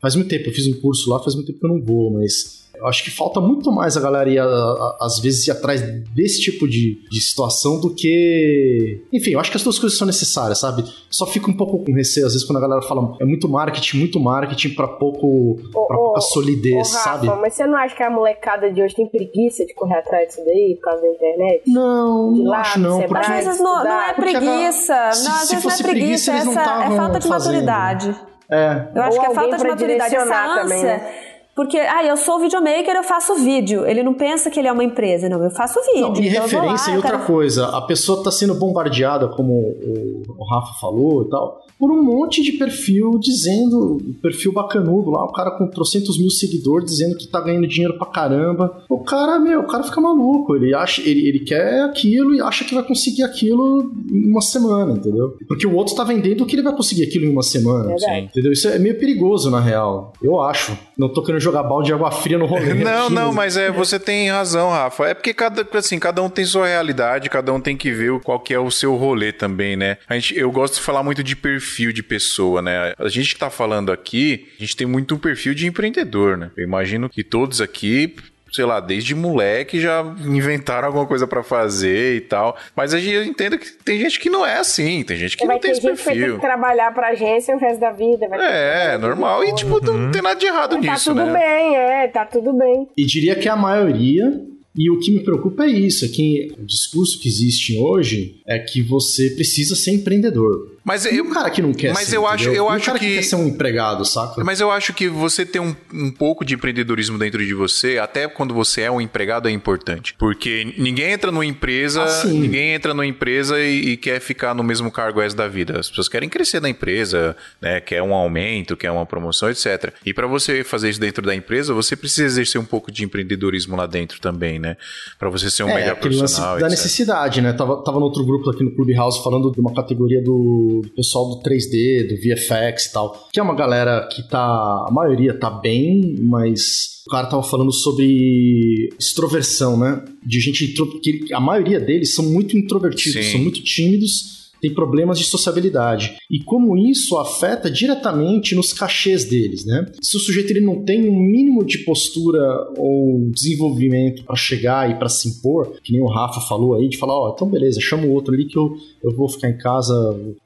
Faz 0.00 0.16
muito 0.16 0.28
tempo, 0.28 0.48
eu 0.48 0.52
fiz 0.52 0.66
um 0.66 0.80
curso 0.80 1.10
lá, 1.10 1.22
faz 1.22 1.34
muito 1.34 1.46
tempo 1.46 1.60
que 1.60 1.66
eu 1.66 1.70
não 1.70 1.82
vou, 1.82 2.12
mas 2.12 2.65
eu 2.78 2.86
acho 2.86 3.04
que 3.04 3.10
falta 3.10 3.40
muito 3.40 3.70
mais 3.72 3.96
a 3.96 4.00
galera 4.00 4.28
ir, 4.28 4.38
a, 4.38 4.44
a, 4.44 4.98
às 5.02 5.18
vezes, 5.20 5.46
ir 5.46 5.50
atrás 5.50 5.82
desse 6.14 6.40
tipo 6.40 6.68
de, 6.68 7.00
de 7.10 7.20
situação 7.20 7.80
do 7.80 7.94
que. 7.94 9.02
Enfim, 9.12 9.32
eu 9.32 9.40
acho 9.40 9.50
que 9.50 9.56
as 9.56 9.62
duas 9.62 9.78
coisas 9.78 9.98
são 9.98 10.06
necessárias, 10.06 10.58
sabe? 10.58 10.84
Só 11.10 11.26
fico 11.26 11.50
um 11.50 11.56
pouco 11.56 11.84
com 11.84 11.92
receio, 11.92 12.26
às 12.26 12.32
vezes, 12.32 12.46
quando 12.46 12.58
a 12.58 12.60
galera 12.60 12.82
fala 12.82 13.16
é 13.20 13.24
muito 13.24 13.48
marketing, 13.48 13.98
muito 13.98 14.20
marketing 14.20 14.74
pra 14.74 14.88
pouco. 14.88 15.56
pra 15.72 15.96
pouca 15.96 16.20
solidez, 16.20 16.92
Rafa, 16.92 17.04
sabe? 17.04 17.26
Mas 17.26 17.54
você 17.54 17.66
não 17.66 17.76
acha 17.76 17.94
que 17.94 18.02
a 18.02 18.10
molecada 18.10 18.72
de 18.72 18.82
hoje 18.82 18.94
tem 18.94 19.06
preguiça 19.06 19.64
de 19.64 19.74
correr 19.74 19.98
atrás 19.98 20.28
disso 20.28 20.42
daí 20.44 20.76
por 20.76 20.90
causa 20.90 21.02
da 21.02 21.08
internet? 21.08 21.62
Não, 21.66 22.32
de 22.32 22.42
não 22.42 22.52
acho 22.52 22.78
não. 22.80 23.02
Porque... 23.02 23.16
Às 23.16 23.44
vezes 23.44 23.60
não, 23.60 23.84
não 23.84 24.00
é 24.00 24.12
preguiça. 24.14 25.12
Se, 25.12 25.24
não, 25.28 25.34
às 25.34 25.50
vezes 25.50 25.64
não 25.64 25.72
é 25.72 25.76
preguiça, 25.76 26.32
preguiça 26.32 26.32
essa, 26.32 26.84
é 26.84 26.96
falta 26.96 27.18
de 27.18 27.28
fazendo. 27.28 27.52
maturidade. 27.52 28.16
É. 28.48 28.88
Eu 28.94 29.02
acho 29.02 29.16
Ou 29.16 29.24
que 29.24 29.30
é 29.30 29.34
falta 29.34 29.56
de 29.56 29.64
maturidade, 29.64 30.14
essa 30.14 30.44
ânsia. 30.44 30.62
Também, 30.62 30.82
né? 30.84 31.35
Porque, 31.56 31.78
ah, 31.78 32.04
eu 32.04 32.18
sou 32.18 32.38
videomaker, 32.38 32.94
eu 32.94 33.02
faço 33.02 33.34
vídeo. 33.36 33.86
Ele 33.86 34.02
não 34.02 34.12
pensa 34.12 34.50
que 34.50 34.60
ele 34.60 34.68
é 34.68 34.72
uma 34.72 34.84
empresa, 34.84 35.26
não, 35.26 35.42
eu 35.42 35.50
faço 35.50 35.80
vídeo. 35.86 36.10
Não, 36.10 36.16
e 36.16 36.28
então 36.28 36.42
referência 36.42 36.88
lá, 36.88 36.92
e 36.92 36.96
outra 36.98 37.12
cara... 37.12 37.24
coisa, 37.24 37.68
a 37.68 37.80
pessoa 37.80 38.18
está 38.18 38.30
sendo 38.30 38.54
bombardeada, 38.56 39.26
como 39.28 39.54
o, 39.54 40.22
o 40.36 40.44
Rafa 40.44 40.74
falou 40.78 41.22
e 41.22 41.30
tal, 41.30 41.65
por 41.78 41.90
um 41.90 42.02
monte 42.02 42.42
de 42.42 42.52
perfil 42.52 43.18
dizendo, 43.20 43.98
perfil 44.22 44.52
bacanudo 44.52 45.10
lá, 45.10 45.24
o 45.24 45.32
cara 45.32 45.50
com 45.50 45.68
trocentos 45.68 46.18
mil 46.18 46.30
seguidores 46.30 46.90
dizendo 46.90 47.16
que 47.16 47.26
tá 47.26 47.40
ganhando 47.40 47.66
dinheiro 47.66 47.98
pra 47.98 48.06
caramba. 48.06 48.82
O 48.88 49.00
cara, 49.00 49.38
meu, 49.38 49.60
o 49.60 49.66
cara 49.66 49.84
fica 49.84 50.00
maluco, 50.00 50.56
ele 50.56 50.74
acha, 50.74 51.02
ele, 51.02 51.28
ele 51.28 51.40
quer 51.40 51.82
aquilo 51.82 52.34
e 52.34 52.40
acha 52.40 52.64
que 52.64 52.74
vai 52.74 52.82
conseguir 52.82 53.22
aquilo 53.22 53.92
em 54.10 54.30
uma 54.30 54.40
semana, 54.40 54.94
entendeu? 54.94 55.36
Porque 55.46 55.66
o 55.66 55.74
outro 55.74 55.94
tá 55.94 56.02
vendendo 56.02 56.46
que 56.46 56.56
ele 56.56 56.62
vai 56.62 56.74
conseguir 56.74 57.04
aquilo 57.04 57.26
em 57.26 57.30
uma 57.30 57.42
semana. 57.42 57.96
Sim. 57.98 58.20
Entendeu? 58.20 58.52
Isso 58.52 58.68
é 58.68 58.78
meio 58.78 58.98
perigoso, 58.98 59.50
na 59.50 59.60
real. 59.60 60.14
Eu 60.22 60.40
acho. 60.40 60.76
Não 60.96 61.12
tô 61.12 61.22
querendo 61.22 61.40
jogar 61.40 61.62
balde 61.62 61.88
de 61.88 61.92
água 61.92 62.10
fria 62.10 62.38
no 62.38 62.46
rolê. 62.46 62.72
Não, 62.72 63.06
aqui, 63.06 63.14
não, 63.14 63.32
mas 63.34 63.56
é, 63.56 63.70
você 63.70 63.98
tem 63.98 64.30
razão, 64.30 64.70
Rafa. 64.70 65.08
É 65.08 65.14
porque 65.14 65.34
cada, 65.34 65.66
assim, 65.74 65.98
cada 65.98 66.22
um 66.22 66.30
tem 66.30 66.44
sua 66.44 66.66
realidade, 66.66 67.28
cada 67.28 67.52
um 67.52 67.60
tem 67.60 67.76
que 67.76 67.92
ver 67.92 68.18
qual 68.20 68.40
que 68.40 68.54
é 68.54 68.58
o 68.58 68.70
seu 68.70 68.96
rolê 68.96 69.30
também, 69.32 69.76
né? 69.76 69.98
A 70.08 70.14
gente, 70.14 70.36
eu 70.38 70.50
gosto 70.50 70.76
de 70.76 70.80
falar 70.80 71.02
muito 71.02 71.22
de 71.22 71.36
perfil 71.36 71.65
de 71.92 72.02
pessoa, 72.02 72.62
né? 72.62 72.94
A 72.98 73.08
gente 73.08 73.34
que 73.34 73.40
tá 73.40 73.50
falando 73.50 73.92
aqui, 73.92 74.48
a 74.58 74.60
gente 74.60 74.76
tem 74.76 74.86
muito 74.86 75.14
um 75.14 75.18
perfil 75.18 75.54
de 75.54 75.66
empreendedor, 75.66 76.36
né? 76.36 76.50
Eu 76.56 76.64
imagino 76.64 77.08
que 77.08 77.22
todos 77.22 77.60
aqui 77.60 78.14
sei 78.52 78.64
lá, 78.64 78.80
desde 78.80 79.14
moleque 79.14 79.78
já 79.78 80.02
inventaram 80.24 80.86
alguma 80.86 81.04
coisa 81.04 81.26
para 81.26 81.42
fazer 81.42 82.16
e 82.16 82.20
tal. 82.22 82.56
Mas 82.74 82.94
a 82.94 82.98
gente 82.98 83.28
entende 83.28 83.58
que 83.58 83.72
tem 83.84 83.98
gente 83.98 84.18
que 84.18 84.30
não 84.30 84.46
é 84.46 84.58
assim, 84.58 85.02
tem 85.02 85.16
gente 85.16 85.36
que 85.36 85.46
vai 85.46 85.56
não 85.56 85.60
tem 85.60 85.72
esse 85.72 85.80
gente 85.82 86.02
perfil. 86.02 86.12
Que 86.12 86.20
vai 86.20 86.30
ter 86.30 86.34
que 86.36 86.40
trabalhar 86.40 86.94
pra 86.94 87.08
agência 87.08 87.54
o 87.54 87.58
resto 87.58 87.80
da 87.80 87.90
vida. 87.90 88.26
é, 88.36 88.96
normal. 88.96 89.44
E 89.44 89.54
tipo, 89.54 89.78
não 89.84 90.10
tem 90.10 90.22
nada 90.22 90.38
de 90.38 90.46
errado 90.46 90.70
tá 90.70 90.78
nisso, 90.78 91.14
né? 91.14 91.20
Tá 91.20 91.26
tudo 91.26 91.32
né? 91.32 91.38
bem, 91.38 91.76
é, 91.76 92.08
tá 92.08 92.24
tudo 92.24 92.52
bem. 92.54 92.88
E 92.96 93.04
diria 93.04 93.34
que 93.34 93.48
a 93.48 93.56
maioria 93.56 94.32
e 94.76 94.90
o 94.90 94.98
que 95.00 95.10
me 95.10 95.20
preocupa 95.20 95.64
é 95.64 95.68
isso, 95.68 96.04
é 96.04 96.08
que 96.08 96.52
o 96.58 96.64
discurso 96.64 97.18
que 97.18 97.28
existe 97.28 97.78
hoje 97.78 98.40
é 98.46 98.58
que 98.58 98.82
você 98.82 99.30
precisa 99.30 99.74
ser 99.74 99.92
empreendedor. 99.92 100.75
Mas 100.86 101.04
e 101.04 101.16
eu, 101.16 101.24
o 101.24 101.30
cara 101.30 101.50
que 101.50 101.60
não 101.60 101.72
quer 101.72 101.92
mas 101.92 102.06
ser, 102.06 102.16
eu 102.16 102.24
acho, 102.28 102.48
eu 102.48 102.66
e 102.66 102.68
acho 102.68 102.82
o 102.84 102.86
cara 102.86 102.98
que... 103.00 103.06
que 103.06 103.14
quer 103.16 103.22
ser 103.22 103.34
um 103.34 103.48
empregado, 103.48 104.04
saca? 104.04 104.44
Mas 104.44 104.60
eu 104.60 104.70
acho 104.70 104.94
que 104.94 105.08
você 105.08 105.44
ter 105.44 105.58
um, 105.58 105.74
um 105.92 106.12
pouco 106.12 106.44
de 106.44 106.54
empreendedorismo 106.54 107.18
dentro 107.18 107.44
de 107.44 107.52
você, 107.52 107.98
até 107.98 108.28
quando 108.28 108.54
você 108.54 108.82
é 108.82 108.90
um 108.90 109.00
empregado, 109.00 109.48
é 109.48 109.50
importante. 109.50 110.14
Porque 110.16 110.72
ninguém 110.78 111.10
entra 111.10 111.32
numa 111.32 111.44
empresa, 111.44 112.04
Ah, 112.04 112.24
ninguém 112.26 112.72
entra 112.72 112.94
numa 112.94 113.04
empresa 113.04 113.58
e, 113.58 113.90
e, 113.90 113.96
quer 113.96 114.20
ficar 114.20 114.54
no 114.54 114.62
mesmo 114.62 114.88
cargo 114.92 115.20
resto 115.20 115.36
da 115.36 115.48
vida. 115.48 115.80
As 115.80 115.88
pessoas 115.88 116.08
querem 116.08 116.28
crescer 116.28 116.60
na 116.60 116.68
empresa, 116.68 117.36
né? 117.60 117.80
Quer 117.80 118.00
um 118.00 118.14
aumento, 118.14 118.76
quer 118.76 118.92
uma 118.92 119.04
promoção, 119.04 119.50
etc. 119.50 119.92
E 120.04 120.14
para 120.14 120.28
você 120.28 120.62
fazer 120.62 120.88
isso 120.90 121.00
dentro 121.00 121.26
da 121.26 121.34
empresa, 121.34 121.74
você 121.74 121.96
precisa 121.96 122.26
exercer 122.26 122.60
um 122.60 122.64
pouco 122.64 122.92
de 122.92 123.02
empreendedorismo 123.02 123.74
lá 123.74 123.86
dentro 123.86 124.20
também, 124.20 124.60
né? 124.60 124.76
Para 125.18 125.30
você 125.30 125.50
ser 125.50 125.64
um 125.64 125.70
é, 125.70 125.74
melhor 125.74 125.96
profissional. 125.96 126.52
lance 126.52 126.60
da 126.60 126.66
etc. 126.68 126.70
necessidade, 126.70 127.40
né? 127.40 127.52
Tava, 127.52 127.82
tava 127.82 127.98
no 127.98 128.04
outro 128.04 128.24
grupo 128.24 128.50
aqui 128.50 128.62
no 128.62 128.70
Clubhouse 128.70 129.20
falando 129.24 129.50
de 129.50 129.58
uma 129.58 129.74
categoria 129.74 130.22
do, 130.22 130.75
do 130.82 130.90
pessoal 130.90 131.28
do 131.30 131.42
3D, 131.42 132.08
do 132.08 132.16
VFX 132.16 132.86
e 132.86 132.92
tal, 132.92 133.28
que 133.32 133.40
é 133.40 133.42
uma 133.42 133.54
galera 133.54 134.08
que 134.12 134.22
tá. 134.28 134.38
A 134.38 134.90
maioria 134.92 135.38
tá 135.38 135.50
bem, 135.50 136.16
mas 136.20 137.02
o 137.06 137.10
cara 137.10 137.26
tava 137.26 137.42
falando 137.42 137.72
sobre 137.72 138.88
extroversão, 138.98 139.78
né? 139.78 140.04
De 140.24 140.40
gente 140.40 140.74
que 141.02 141.32
a 141.32 141.40
maioria 141.40 141.80
deles 141.80 142.14
são 142.14 142.24
muito 142.24 142.56
introvertidos, 142.56 143.24
Sim. 143.24 143.32
são 143.32 143.40
muito 143.40 143.62
tímidos, 143.62 144.35
problemas 144.74 145.18
de 145.18 145.24
sociabilidade. 145.24 146.16
E 146.30 146.40
como 146.40 146.76
isso 146.76 147.16
afeta 147.16 147.70
diretamente 147.70 148.54
nos 148.54 148.72
cachês 148.72 149.24
deles, 149.24 149.64
né? 149.64 149.86
Se 150.00 150.16
o 150.16 150.20
sujeito 150.20 150.50
ele 150.50 150.60
não 150.60 150.84
tem 150.84 151.08
um 151.08 151.18
mínimo 151.18 151.64
de 151.64 151.78
postura 151.78 152.40
ou 152.76 153.30
desenvolvimento 153.30 154.24
para 154.24 154.36
chegar 154.36 154.90
e 154.90 154.94
para 154.94 155.08
se 155.08 155.28
impor, 155.28 155.72
que 155.82 155.92
nem 155.92 156.00
o 156.00 156.06
Rafa 156.06 156.40
falou 156.40 156.74
aí, 156.74 156.88
de 156.88 156.96
falar, 156.96 157.14
ó, 157.14 157.28
oh, 157.28 157.34
então 157.34 157.48
beleza, 157.48 157.80
chama 157.80 158.06
o 158.06 158.12
outro 158.12 158.34
ali 158.34 158.46
que 158.46 158.58
eu, 158.58 158.76
eu 159.02 159.14
vou 159.14 159.28
ficar 159.28 159.48
em 159.48 159.58
casa 159.58 159.94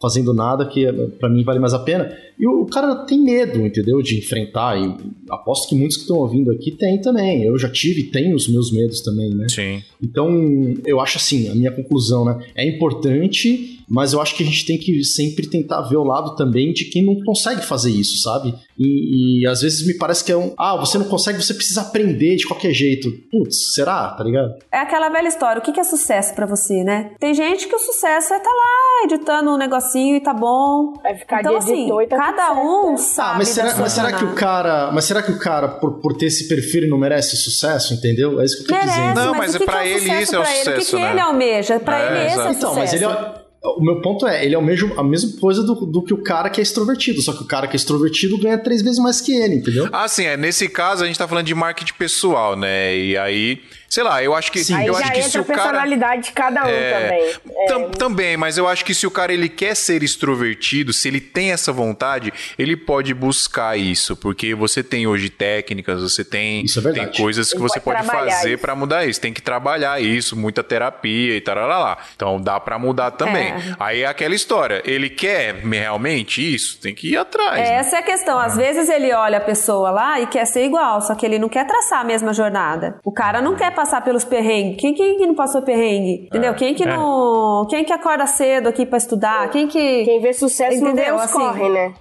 fazendo 0.00 0.32
nada, 0.32 0.66
que 0.66 0.90
para 1.18 1.28
mim 1.28 1.44
vale 1.44 1.58
mais 1.58 1.74
a 1.74 1.78
pena. 1.78 2.10
E 2.40 2.46
o 2.46 2.64
cara 2.64 2.94
tem 3.04 3.20
medo, 3.20 3.66
entendeu? 3.66 4.00
De 4.00 4.16
enfrentar. 4.16 4.80
E 4.80 4.96
aposto 5.28 5.68
que 5.68 5.74
muitos 5.74 5.98
que 5.98 6.04
estão 6.04 6.16
ouvindo 6.16 6.50
aqui 6.50 6.70
têm 6.70 6.98
também. 6.98 7.44
Eu 7.44 7.58
já 7.58 7.68
tive 7.68 8.00
e 8.00 8.04
tenho 8.04 8.34
os 8.34 8.48
meus 8.48 8.72
medos 8.72 9.02
também, 9.02 9.28
né? 9.34 9.46
Sim. 9.50 9.82
Então, 10.02 10.74
eu 10.86 11.00
acho 11.00 11.18
assim, 11.18 11.48
a 11.50 11.54
minha 11.54 11.70
conclusão, 11.70 12.24
né? 12.24 12.42
É 12.54 12.66
importante, 12.66 13.84
mas 13.86 14.14
eu 14.14 14.22
acho 14.22 14.34
que 14.34 14.42
a 14.42 14.46
gente 14.46 14.64
tem 14.64 14.78
que 14.78 15.04
sempre 15.04 15.48
tentar 15.48 15.82
ver 15.82 15.98
o 15.98 16.02
lado 16.04 16.34
também 16.34 16.72
de 16.72 16.86
quem 16.86 17.04
não 17.04 17.20
consegue 17.22 17.60
fazer 17.60 17.90
isso, 17.90 18.22
sabe? 18.22 18.54
E, 18.80 19.42
e 19.42 19.46
às 19.46 19.60
vezes 19.60 19.86
me 19.86 19.92
parece 19.98 20.24
que 20.24 20.32
é 20.32 20.36
um. 20.36 20.54
Ah, 20.58 20.74
você 20.76 20.96
não 20.96 21.04
consegue, 21.04 21.42
você 21.42 21.52
precisa 21.52 21.82
aprender 21.82 22.36
de 22.36 22.46
qualquer 22.46 22.72
jeito. 22.72 23.10
Putz, 23.30 23.74
será? 23.74 24.08
Tá 24.16 24.24
ligado? 24.24 24.54
É 24.72 24.78
aquela 24.78 25.10
velha 25.10 25.28
história. 25.28 25.60
O 25.60 25.62
que 25.62 25.78
é 25.78 25.84
sucesso 25.84 26.34
para 26.34 26.46
você, 26.46 26.82
né? 26.82 27.10
Tem 27.20 27.34
gente 27.34 27.68
que 27.68 27.76
o 27.76 27.78
sucesso 27.78 28.32
é 28.32 28.38
estar 28.38 28.48
tá 28.48 28.50
lá 28.50 29.04
editando 29.04 29.50
um 29.50 29.58
negocinho 29.58 30.16
e 30.16 30.20
tá 30.20 30.32
bom. 30.32 30.94
Vai 31.02 31.14
ficar 31.14 31.40
então, 31.40 31.52
de 31.52 31.58
assim, 31.58 31.80
editor 31.82 32.02
e 32.02 32.06
tá 32.06 32.16
cada 32.16 32.52
um 32.54 32.96
certo. 32.96 33.14
sabe. 33.14 33.30
Ah, 33.30 33.38
mas 33.38 33.48
será, 33.48 33.76
mas 33.76 33.92
será 33.92 34.12
que 34.12 34.24
o 34.24 34.34
cara. 34.34 34.90
Mas 34.92 35.04
será 35.04 35.22
que 35.22 35.30
o 35.30 35.38
cara, 35.38 35.68
por, 35.68 36.00
por 36.00 36.16
ter 36.16 36.26
esse 36.26 36.48
perfil, 36.48 36.88
não 36.88 36.98
merece 36.98 37.36
sucesso, 37.36 37.92
entendeu? 37.92 38.40
É 38.40 38.44
isso 38.44 38.56
que 38.56 38.62
eu 38.62 38.66
tô 38.68 38.74
Merece, 38.74 38.98
dizendo. 39.00 39.14
Não, 39.20 39.34
mas, 39.34 39.52
mas 39.54 39.64
pra 39.64 39.82
que 39.82 39.88
é 39.88 39.92
o 39.92 39.96
ele 39.96 40.00
sucesso 40.00 40.22
isso 40.22 40.34
é 40.34 40.38
o 40.38 40.42
pra 40.42 40.50
ele? 40.52 40.60
O 40.60 40.62
que, 40.62 40.70
sucesso, 40.80 40.96
que 40.96 41.02
né? 41.02 41.10
ele 41.10 41.20
almeja? 41.20 41.80
Pra 41.80 41.98
É, 41.98 42.06
ele 42.06 42.26
esse 42.26 42.34
é 42.34 42.38
o 42.38 42.40
exato. 42.40 42.56
Então, 42.56 42.74
mas 42.74 42.90
sucesso. 42.90 43.04
ele 43.04 43.12
é. 43.12 43.39
O 43.62 43.82
meu 43.82 44.00
ponto 44.00 44.26
é, 44.26 44.42
ele 44.44 44.54
é 44.54 44.58
o 44.58 44.62
mesmo, 44.62 44.98
a 44.98 45.02
mesma 45.02 45.38
coisa 45.38 45.62
do, 45.62 45.74
do 45.86 46.02
que 46.02 46.14
o 46.14 46.22
cara 46.22 46.48
que 46.48 46.60
é 46.60 46.62
extrovertido, 46.62 47.20
só 47.20 47.32
que 47.34 47.42
o 47.42 47.46
cara 47.46 47.66
que 47.66 47.74
é 47.74 47.76
extrovertido 47.76 48.38
ganha 48.38 48.56
três 48.56 48.80
vezes 48.80 48.98
mais 48.98 49.20
que 49.20 49.32
ele, 49.32 49.56
entendeu? 49.56 49.86
Ah, 49.92 50.08
sim, 50.08 50.24
é. 50.24 50.34
Nesse 50.34 50.66
caso, 50.66 51.04
a 51.04 51.06
gente 51.06 51.18
tá 51.18 51.28
falando 51.28 51.44
de 51.44 51.54
marketing 51.54 51.92
pessoal, 51.98 52.56
né? 52.56 52.96
E 52.96 53.18
aí 53.18 53.60
Sei 53.90 54.04
lá, 54.04 54.22
eu 54.22 54.34
acho 54.36 54.52
que. 54.52 54.60
Aí 54.72 54.86
eu 54.86 54.94
já 54.94 55.00
acho 55.00 55.12
que 55.12 55.18
entra 55.18 55.30
se 55.30 55.38
a 55.38 55.40
o 55.40 55.44
cara. 55.44 55.62
personalidade 55.62 56.22
de 56.22 56.32
cada 56.32 56.64
um 56.64 56.68
É, 56.68 56.92
também. 56.92 57.34
É, 57.56 57.66
tam- 57.66 57.90
também, 57.90 58.36
mas 58.36 58.56
eu 58.56 58.68
acho 58.68 58.84
que 58.84 58.94
se 58.94 59.04
o 59.04 59.10
cara 59.10 59.32
ele 59.32 59.48
quer 59.48 59.74
ser 59.74 60.02
extrovertido, 60.04 60.92
se 60.92 61.08
ele 61.08 61.20
tem 61.20 61.50
essa 61.50 61.72
vontade, 61.72 62.32
ele 62.56 62.76
pode 62.76 63.12
buscar 63.12 63.76
isso, 63.76 64.14
porque 64.16 64.54
você 64.54 64.82
tem 64.82 65.06
hoje 65.08 65.28
técnicas, 65.28 66.00
você 66.02 66.24
tem, 66.24 66.64
Isso 66.64 66.78
é 66.78 66.82
verdade. 66.82 67.10
tem 67.10 67.20
coisas 67.20 67.48
que 67.50 67.56
Ele 67.56 67.62
você 67.68 67.80
pode 67.80 68.06
pode 68.06 68.08
fazer 68.08 68.58
pra 68.58 68.74
mudar 68.76 69.04
isso. 69.06 69.20
Tem 69.20 69.32
que 69.32 69.42
trabalhar 69.42 70.00
isso, 70.00 70.36
muita 70.36 70.62
terapia 70.62 71.36
e 71.36 71.40
tal, 71.40 71.56
lá. 71.66 71.98
Então 72.14 72.40
dá 72.40 72.60
pra 72.60 72.78
mudar 72.78 73.10
também. 73.10 73.48
É. 73.48 73.74
Aí 73.80 74.02
é 74.02 74.06
aquela 74.06 74.34
história, 74.36 74.82
ele 74.84 75.10
quer 75.10 75.56
realmente 75.64 76.54
isso, 76.54 76.78
tem 76.80 76.94
que 76.94 77.12
ir 77.12 77.16
atrás. 77.16 77.58
É, 77.58 77.62
né? 77.64 77.74
essa 77.74 77.96
é 77.96 77.98
a 77.98 78.02
questão. 78.02 78.38
Às 78.38 78.56
vezes 78.56 78.88
ele 78.88 79.12
olha 79.12 79.38
a 79.38 79.40
pessoa 79.40 79.90
lá 79.90 80.20
e 80.20 80.26
quer 80.28 80.44
ser 80.46 80.64
igual, 80.64 81.00
só 81.02 81.14
que 81.16 81.26
ele 81.26 81.38
não 81.40 81.48
quer 81.48 81.66
traçar 81.66 82.00
a 82.00 82.04
mesma 82.04 82.32
jornada. 82.32 82.98
O 83.04 83.12
cara 83.12 83.42
não 83.42 83.56
quer 83.56 83.74
passar 83.80 84.02
pelos 84.02 84.24
perrengues. 84.24 84.76
Quem 84.78 84.92
que, 84.92 85.14
que 85.14 85.26
não 85.26 85.34
passou 85.34 85.62
perrengue? 85.62 86.26
Entendeu? 86.26 86.54
Quem 86.54 86.74
que 86.74 86.82
É. 86.84 86.86
não. 86.86 87.66
Quem 87.68 87.82
que 87.84 87.92
acorda 87.92 88.26
cedo 88.26 88.68
aqui 88.68 88.84
pra 88.84 88.98
estudar? 88.98 89.50
Quem 89.50 89.66
que. 89.66 90.04
Quem 90.04 90.20
vê 90.20 90.32
sucesso 90.34 90.78
não 90.84 90.94
vê 90.94 91.02
Entendeu? 91.02 91.16
os 91.16 91.22
Assim, 91.22 91.38
corre, 91.38 91.68
né? 91.70 91.94